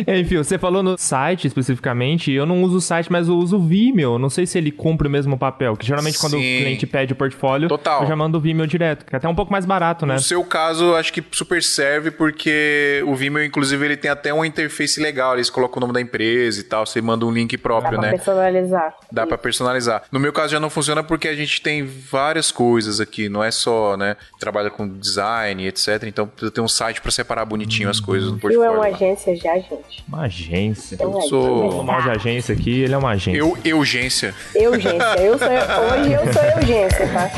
É, 0.06 0.18
Enfim, 0.18 0.36
você 0.36 0.58
falou 0.58 0.82
no 0.82 0.96
site 0.98 1.46
especificamente, 1.46 2.30
eu 2.32 2.46
não 2.46 2.62
uso 2.62 2.76
o 2.76 2.80
site, 2.80 3.10
mas 3.10 3.28
eu 3.28 3.36
uso 3.36 3.56
o 3.56 3.60
Vimeo. 3.66 4.18
Não 4.18 4.30
sei 4.30 4.46
se 4.46 4.58
ele 4.58 4.70
cumpre 4.70 5.08
o 5.08 5.10
mesmo 5.10 5.38
papel, 5.38 5.76
que 5.76 5.86
geralmente 5.86 6.18
quando 6.18 6.34
o 6.34 6.38
Sim. 6.40 6.58
cliente 6.58 6.86
pede 6.86 7.12
o 7.12 7.16
portfólio, 7.16 7.68
Total. 7.68 8.02
eu 8.02 8.08
já 8.08 8.16
mando 8.16 8.38
o 8.38 8.40
Vimeo 8.40 8.66
direto, 8.66 9.04
que 9.04 9.14
é 9.14 9.18
até 9.18 9.28
um 9.28 9.34
pouco 9.34 9.52
mais 9.52 9.64
barato, 9.64 10.06
né? 10.06 10.14
No 10.14 10.20
seu 10.20 10.44
caso, 10.44 10.94
acho 10.94 11.12
que 11.12 11.22
super 11.32 11.62
serve 11.62 12.10
porque 12.10 13.02
o 13.06 13.14
Vimeo, 13.14 13.44
inclusive, 13.44 13.84
ele 13.84 13.96
tem 13.96 14.10
até 14.10 14.32
uma 14.32 14.46
interface 14.46 15.00
legal. 15.00 15.34
Eles 15.34 15.50
colocam 15.50 15.78
o 15.78 15.80
nome 15.80 15.92
da 15.92 16.00
empresa 16.00 16.60
e 16.60 16.64
tal. 16.64 16.86
Você 16.86 17.00
manda 17.00 17.24
um 17.26 17.30
link 17.32 17.56
Dá 17.56 17.62
próprio, 17.62 17.98
pra 17.98 18.00
né? 18.02 18.10
personalizar. 18.10 18.94
Dá 19.10 19.26
pra 19.26 19.38
personalizar. 19.38 20.02
No 20.10 20.20
meu 20.20 20.32
caso 20.32 20.52
já 20.52 20.60
não 20.60 20.70
funciona 20.70 21.02
porque 21.02 21.28
a 21.28 21.34
gente 21.34 21.60
tem 21.60 21.84
várias 21.84 22.50
coisas 22.50 23.00
aqui, 23.00 23.28
não 23.28 23.42
é 23.42 23.50
só, 23.50 23.96
né, 23.96 24.16
trabalha 24.38 24.70
com 24.70 24.88
design, 24.88 25.66
etc. 25.66 26.04
Então 26.04 26.26
precisa 26.26 26.50
ter 26.50 26.60
um 26.60 26.68
site 26.68 27.00
pra 27.00 27.10
separar 27.10 27.44
bonitinho 27.44 27.88
as 27.88 28.00
coisas 28.00 28.32
portfólio. 28.42 28.62
É 28.62 28.70
uma 28.70 28.88
lá. 28.88 28.94
agência 28.94 29.36
já, 29.36 29.54
gente. 29.54 30.04
Uma 30.08 30.22
agência. 30.22 30.94
Então, 30.94 31.18
é, 31.18 31.22
sou- 31.22 31.80
O 31.80 31.84
mal 31.84 32.02
de 32.02 32.10
agência 32.10 32.54
aqui, 32.54 32.82
ele 32.82 32.94
é 32.94 32.98
uma 32.98 33.10
agência. 33.12 33.38
Eu, 33.38 33.78
urgência. 33.78 34.34
Urgência. 34.54 35.14
Eu 35.18 35.38
sou, 35.38 35.48
hoje 35.48 36.12
eu 36.12 36.32
sou 36.32 36.58
urgência, 36.58 37.08
tá? 37.08 37.30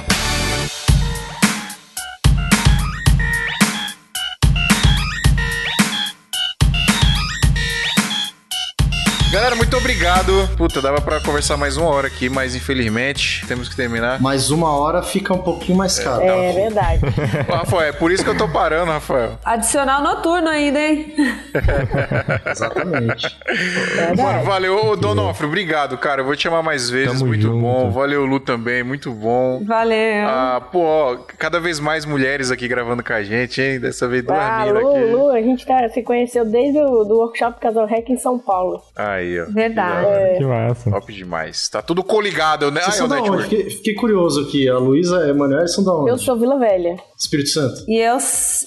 Galera, 9.35 9.57
muito 9.57 9.77
obrigado. 9.77 10.49
Puta, 10.57 10.81
dava 10.81 11.01
pra 11.01 11.21
conversar 11.21 11.57
mais 11.57 11.77
uma 11.77 11.89
hora 11.89 12.07
aqui, 12.07 12.29
mas 12.29 12.55
infelizmente 12.55 13.45
temos 13.49 13.69
que 13.69 13.75
terminar. 13.75 14.23
Mais 14.23 14.53
uma 14.53 14.79
hora 14.79 15.03
fica 15.03 15.35
um 15.35 15.39
pouquinho 15.39 15.77
mais 15.77 15.99
caro. 15.99 16.23
É 16.23 16.53
verdade. 16.53 17.01
Ô, 17.51 17.53
Rafael, 17.53 17.89
é 17.89 17.93
por 17.93 18.13
isso 18.13 18.23
que 18.23 18.31
eu 18.31 18.37
tô 18.39 18.49
parando, 18.49 18.93
Rafael. 18.93 19.33
Adicional 19.45 20.01
noturno 20.05 20.49
ainda, 20.49 20.79
hein? 20.79 21.13
Exatamente. 22.49 23.37
Mano, 24.17 24.17
verdade. 24.17 24.47
valeu. 24.47 24.87
Ô, 24.87 24.97
Donofrio, 24.97 25.49
obrigado, 25.49 25.99
cara. 25.99 26.21
Eu 26.21 26.27
vou 26.27 26.37
te 26.37 26.43
chamar 26.45 26.63
mais 26.63 26.89
vezes. 26.89 27.15
Tamo 27.15 27.27
muito 27.27 27.43
junto. 27.43 27.61
bom. 27.61 27.91
Valeu, 27.91 28.25
Lu, 28.25 28.39
também. 28.39 28.85
Muito 28.85 29.11
bom. 29.11 29.65
Valeu. 29.65 30.29
Ah, 30.29 30.63
pô, 30.71 30.79
ó, 30.79 31.17
cada 31.37 31.59
vez 31.59 31.81
mais 31.81 32.05
mulheres 32.05 32.53
aqui 32.53 32.69
gravando 32.69 33.03
com 33.03 33.13
a 33.13 33.25
gente, 33.25 33.61
hein? 33.61 33.81
Dessa 33.81 34.07
vez 34.07 34.23
duas 34.23 34.39
Ah, 34.39 34.65
minas 34.65 34.81
Lu, 34.81 34.91
aqui. 34.91 35.05
Lu, 35.07 35.31
a 35.31 35.43
gente 35.43 35.67
tá, 35.67 35.89
se 35.89 36.03
conheceu 36.03 36.45
desde 36.45 36.79
o 36.79 37.03
do 37.03 37.17
workshop 37.17 37.59
Casal 37.59 37.85
Rec 37.87 38.09
em 38.09 38.17
São 38.17 38.39
Paulo. 38.39 38.81
Aí, 38.95 39.24
ó. 39.41 39.47
Verdade. 39.53 40.07
Que 40.07 40.07
hora. 40.07 40.35
Que 40.39 40.45
massa. 40.45 40.91
Top 40.91 41.13
demais. 41.13 41.69
Tá 41.69 41.83
tudo 41.83 42.03
coligado, 42.03 42.71
né? 42.71 42.81
Vocês 42.81 42.95
é 42.95 42.99
são 42.99 43.09
da 43.09 43.23
onde? 43.23 43.43
Fiquei, 43.45 43.71
fiquei 43.71 43.95
curioso 43.95 44.43
aqui. 44.43 44.69
A 44.69 44.79
Luísa 44.79 45.17
e 45.21 45.23
a 45.25 45.29
Emanuel 45.29 45.67
são 45.69 45.85
da 45.85 45.95
onde? 45.95 46.11
Eu 46.11 46.19
sou 46.19 46.37
Vila 46.37 46.59
Velha. 46.59 46.97
Espírito 47.19 47.51
Santo. 47.51 47.85
E 47.89 47.99
eu, 47.99 48.19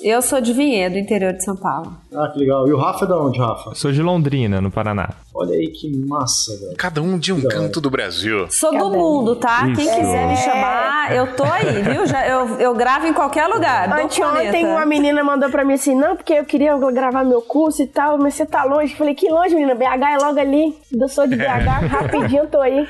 eu 0.01 0.21
sou 0.21 0.41
de 0.41 0.53
Vinhedo, 0.53 0.97
interior 0.97 1.33
de 1.33 1.43
São 1.43 1.55
Paulo. 1.55 1.95
Ah, 2.13 2.29
que 2.33 2.39
legal. 2.39 2.67
E 2.67 2.73
o 2.73 2.77
Rafa 2.77 3.05
é 3.05 3.07
da 3.07 3.19
onde, 3.19 3.39
Rafa? 3.39 3.69
Eu 3.71 3.75
sou 3.75 3.91
de 3.91 4.01
Londrina, 4.01 4.59
no 4.59 4.71
Paraná. 4.71 5.09
Olha 5.33 5.53
aí 5.53 5.67
que 5.67 5.95
massa, 6.07 6.57
velho. 6.57 6.75
Cada 6.75 6.99
um 6.99 7.19
de 7.19 7.31
um 7.31 7.41
canto 7.41 7.79
do 7.79 7.91
Brasil. 7.91 8.47
Sou 8.49 8.71
do 8.71 8.85
Cadê? 8.85 8.97
mundo, 8.97 9.35
tá? 9.35 9.65
Quem 9.65 9.85
Isso. 9.85 9.95
quiser 9.95 10.27
me 10.27 10.35
chamar, 10.37 11.15
eu 11.15 11.35
tô 11.35 11.43
aí, 11.43 11.83
viu? 11.83 12.07
Já, 12.07 12.27
eu, 12.27 12.59
eu 12.59 12.73
gravo 12.73 13.05
em 13.05 13.13
qualquer 13.13 13.45
lugar. 13.45 13.87
do 13.87 13.93
Anteontem 13.93 14.65
uma 14.65 14.85
menina 14.85 15.23
mandou 15.23 15.49
pra 15.49 15.63
mim 15.63 15.73
assim, 15.73 15.93
não, 15.95 16.15
porque 16.15 16.33
eu 16.33 16.45
queria 16.45 16.75
gravar 16.91 17.23
meu 17.23 17.41
curso 17.41 17.83
e 17.83 17.87
tal, 17.87 18.17
mas 18.17 18.33
você 18.33 18.45
tá 18.45 18.63
longe. 18.63 18.93
Eu 18.93 18.97
Falei, 18.97 19.13
que 19.13 19.29
longe, 19.29 19.53
menina? 19.53 19.75
BH 19.75 19.85
é 19.85 20.17
logo 20.17 20.39
ali. 20.39 20.46
Eu 20.91 21.07
sou 21.07 21.27
de 21.27 21.35
BH, 21.35 21.87
rapidinho 21.89 22.47
tô 22.47 22.61
aí. 22.61 22.87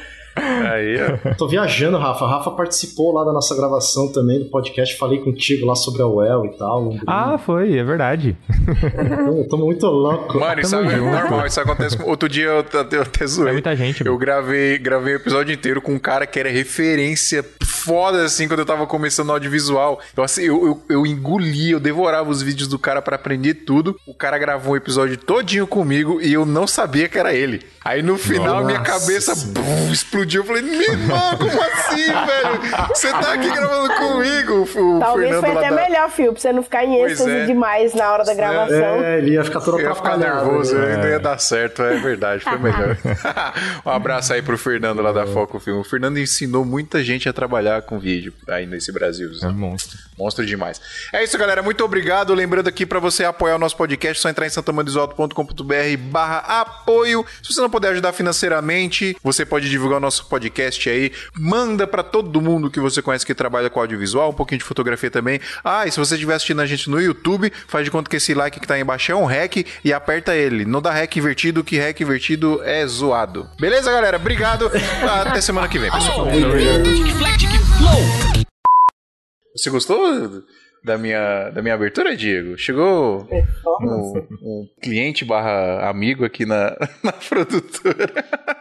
Aí, 0.71 0.97
ó. 1.25 1.33
Tô 1.35 1.47
viajando, 1.47 1.97
Rafa. 1.97 2.25
A 2.25 2.29
Rafa 2.29 2.51
participou 2.51 3.13
lá 3.13 3.23
da 3.23 3.31
nossa 3.33 3.55
gravação 3.55 4.11
também 4.11 4.39
do 4.39 4.45
podcast. 4.45 4.97
Falei 4.97 5.19
contigo 5.19 5.65
lá 5.65 5.75
sobre 5.75 6.01
a 6.01 6.07
UEL 6.07 6.45
e 6.45 6.57
tal. 6.57 6.81
Londrina. 6.81 7.03
Ah, 7.07 7.37
foi, 7.37 7.77
é 7.77 7.83
verdade. 7.83 8.37
Tô, 9.25 9.43
tô 9.49 9.57
muito 9.57 9.85
louco. 9.87 10.39
Mano, 10.39 10.61
isso 10.61 10.71
Tamo 10.71 10.89
é 10.91 10.95
junto. 10.95 11.11
normal, 11.11 11.45
isso 11.47 11.59
acontece. 11.59 11.97
com- 11.97 12.09
Outro 12.09 12.29
dia 12.29 12.45
eu, 12.45 12.59
até- 12.59 12.97
eu 12.97 13.01
até 13.01 13.27
zoei. 13.27 13.49
É 13.49 13.53
muita 13.53 13.75
gente, 13.75 14.01
Eu 14.01 14.07
mano. 14.13 14.17
gravei, 14.19 14.77
gravei 14.77 15.13
o 15.13 15.17
episódio 15.17 15.53
inteiro 15.53 15.81
com 15.81 15.93
um 15.93 15.99
cara 15.99 16.25
que 16.25 16.39
era 16.39 16.49
referência 16.49 17.43
foda, 17.63 18.23
assim, 18.25 18.47
quando 18.47 18.59
eu 18.59 18.65
tava 18.65 18.85
começando 18.85 19.27
no 19.27 19.33
audiovisual. 19.33 19.99
Então, 20.11 20.23
assim, 20.23 20.43
eu, 20.43 20.65
eu, 20.65 20.81
eu 20.89 21.05
engoli, 21.05 21.71
eu 21.71 21.79
devorava 21.79 22.29
os 22.29 22.41
vídeos 22.41 22.67
do 22.67 22.77
cara 22.77 23.01
pra 23.01 23.15
aprender 23.15 23.53
tudo. 23.53 23.97
O 24.05 24.13
cara 24.13 24.37
gravou 24.37 24.73
um 24.73 24.75
episódio 24.77 25.17
todinho 25.17 25.65
comigo 25.67 26.19
e 26.21 26.33
eu 26.33 26.45
não 26.45 26.67
sabia 26.67 27.07
que 27.07 27.17
era 27.17 27.33
ele. 27.33 27.61
Aí 27.83 28.01
no 28.01 28.17
final, 28.17 28.65
minha 28.65 28.79
Nossa 28.79 28.91
cabeça 28.99 29.33
Senhora. 29.35 29.61
bum, 29.61 29.91
explodiu. 30.27 30.41
Eu 30.41 30.45
falei, 30.45 30.61
meu 30.61 30.81
irmão, 30.81 31.37
como 31.37 31.61
assim, 31.61 32.05
velho? 32.05 32.87
Você 32.89 33.09
tá 33.09 33.33
aqui 33.33 33.49
gravando 33.49 33.93
comigo, 33.95 34.67
o 34.95 34.99
Talvez 34.99 35.29
Fernando 35.29 35.45
foi 35.45 35.57
até 35.57 35.69
da- 35.69 35.75
melhor, 35.75 36.09
filho, 36.09 36.31
pra 36.33 36.41
você 36.41 36.53
não 36.53 36.63
ficar 36.63 36.83
em 36.83 37.01
êxtase 37.03 37.29
é. 37.31 37.45
demais 37.45 37.93
na 37.93 38.11
hora 38.11 38.23
da 38.23 38.33
gravação. 38.33 39.03
É, 39.03 39.17
ele 39.19 39.31
ia 39.31 39.43
ficar 39.43 39.61
todo 39.61 39.79
Eu 39.79 39.89
ia 39.89 39.95
ficar 39.95 40.17
nervoso, 40.17 40.75
né? 40.75 40.97
não 40.97 41.07
ia 41.07 41.19
dar 41.19 41.37
certo, 41.39 41.81
é 41.81 41.99
verdade, 41.99 42.43
foi 42.43 42.57
melhor. 42.57 42.97
um 43.85 43.89
abraço 43.89 44.33
aí 44.33 44.41
pro 44.41 44.57
Fernando 44.57 45.01
lá 45.01 45.11
da 45.11 45.25
Foco 45.25 45.59
Filme. 45.59 45.79
O 45.79 45.83
Fernando 45.83 46.19
ensinou 46.19 46.65
muita 46.65 47.03
gente 47.03 47.27
a 47.29 47.33
trabalhar 47.33 47.81
com 47.83 47.97
vídeo 47.97 48.33
aí 48.47 48.65
nesse 48.65 48.91
Brasil. 48.91 49.29
É 49.41 49.47
monstro. 49.47 49.97
Monstro 50.17 50.45
demais. 50.45 50.81
É 51.13 51.23
isso, 51.23 51.37
galera. 51.37 51.61
Muito 51.61 51.83
obrigado. 51.83 52.33
Lembrando 52.33 52.67
aqui 52.67 52.85
pra 52.85 52.99
você 52.99 53.23
apoiar 53.23 53.55
o 53.55 53.59
nosso 53.59 53.77
podcast, 53.77 54.19
é 54.19 54.21
só 54.21 54.29
entrar 54.29 54.45
em 54.45 54.49
santamandesalto.com.br 54.49 55.97
barra 56.09 56.61
apoio. 56.61 57.25
Se 57.41 57.53
você 57.53 57.61
não 57.61 57.69
puder 57.69 57.91
ajudar 57.91 58.13
financeiramente, 58.13 59.15
você 59.23 59.45
pode 59.45 59.69
divulgar 59.69 59.97
o 59.97 60.01
nosso 60.01 60.16
podcast 60.25 60.89
aí. 60.89 61.11
Manda 61.35 61.87
pra 61.87 62.03
todo 62.03 62.41
mundo 62.41 62.69
que 62.69 62.79
você 62.79 63.01
conhece 63.01 63.25
que 63.25 63.33
trabalha 63.33 63.69
com 63.69 63.79
audiovisual, 63.79 64.29
um 64.29 64.33
pouquinho 64.33 64.59
de 64.59 64.65
fotografia 64.65 65.11
também. 65.11 65.39
Ah, 65.63 65.85
e 65.85 65.91
se 65.91 65.99
você 65.99 66.15
estiver 66.15 66.35
assistindo 66.35 66.61
a 66.61 66.65
gente 66.65 66.89
no 66.89 67.01
YouTube, 67.01 67.51
faz 67.67 67.85
de 67.85 67.91
conta 67.91 68.09
que 68.09 68.15
esse 68.15 68.33
like 68.33 68.59
que 68.59 68.67
tá 68.67 68.75
aí 68.75 68.81
embaixo 68.81 69.11
é 69.11 69.15
um 69.15 69.25
hack 69.25 69.65
e 69.83 69.93
aperta 69.93 70.35
ele. 70.35 70.65
Não 70.65 70.81
dá 70.81 70.91
hack 70.91 71.15
invertido, 71.15 71.63
que 71.63 71.77
hack 71.77 71.99
invertido 71.99 72.61
é 72.63 72.85
zoado. 72.87 73.49
Beleza, 73.59 73.91
galera? 73.91 74.17
Obrigado. 74.17 74.71
Até 75.25 75.41
semana 75.41 75.67
que 75.67 75.79
vem, 75.79 75.91
pessoal. 75.91 76.27
Você 79.55 79.69
gostou 79.69 80.43
da 80.87 80.97
minha, 80.97 81.49
da 81.49 81.61
minha 81.61 81.75
abertura, 81.75 82.15
Diego? 82.15 82.57
Chegou 82.57 83.27
um, 83.81 84.13
um 84.41 84.69
cliente 84.81 85.25
barra 85.25 85.89
amigo 85.89 86.23
aqui 86.23 86.45
na, 86.45 86.75
na 87.03 87.11
produtora. 87.11 88.07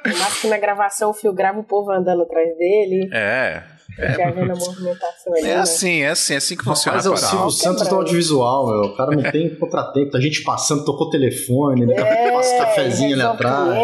Mas 0.04 0.40
que 0.40 0.48
na 0.48 0.58
gravação 0.58 1.10
o 1.10 1.14
fio 1.14 1.32
grava 1.32 1.60
o 1.60 1.64
povo 1.64 1.92
andando 1.92 2.22
atrás 2.22 2.48
dele, 2.58 3.08
É. 3.12 3.75
vendo 3.96 4.52
a 4.52 4.54
movimentação 4.56 5.32
ali. 5.32 5.42
É 5.42 5.54
né? 5.54 5.56
assim, 5.56 6.00
é 6.02 6.10
assim, 6.10 6.34
é 6.34 6.36
assim 6.36 6.56
que 6.56 6.64
funciona 6.64 6.96
Mas 6.96 7.06
a 7.06 7.10
é 7.10 7.12
o. 7.12 7.16
Silvio 7.16 7.50
Santos 7.50 7.88
do 7.88 7.94
audiovisual, 7.94 8.66
meu. 8.68 8.90
O 8.90 8.96
cara 8.96 9.16
não 9.16 9.30
tem 9.30 9.54
contratempo. 9.56 10.10
Tá 10.10 10.20
gente 10.20 10.42
passando, 10.42 10.84
tocou 10.84 11.08
telefone, 11.10 11.86
né? 11.86 11.94
passa 12.32 12.58
cafezinho 12.58 13.14
ali 13.14 13.22
atrás. 13.22 13.78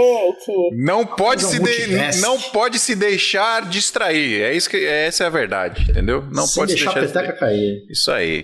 Não 0.76 1.06
pode, 1.06 1.44
é 1.44 1.48
se 1.48 1.58
de- 1.58 2.20
não 2.20 2.38
pode 2.40 2.78
se 2.78 2.94
deixar 2.94 3.68
distrair. 3.68 4.42
É 4.42 4.54
isso 4.54 4.68
que 4.68 4.84
essa 4.84 5.24
é 5.24 5.26
a 5.26 5.30
verdade, 5.30 5.90
entendeu? 5.90 6.24
Não 6.30 6.46
Sem 6.46 6.60
pode 6.62 6.72
se 6.72 6.76
deixar 6.78 6.90
a 6.90 7.00
deixar 7.00 7.20
peteca 7.20 7.38
cair. 7.38 7.84
Isso 7.90 8.10
aí. 8.10 8.42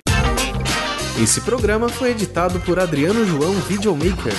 Esse 1.22 1.40
programa 1.40 1.88
foi 1.88 2.10
editado 2.10 2.60
por 2.60 2.78
Adriano 2.78 3.24
João 3.24 3.52
Videomaker. 3.52 4.32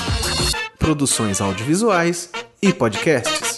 Produções 0.77 1.41
audiovisuais 1.41 2.29
e 2.61 2.71
podcasts. 2.71 3.48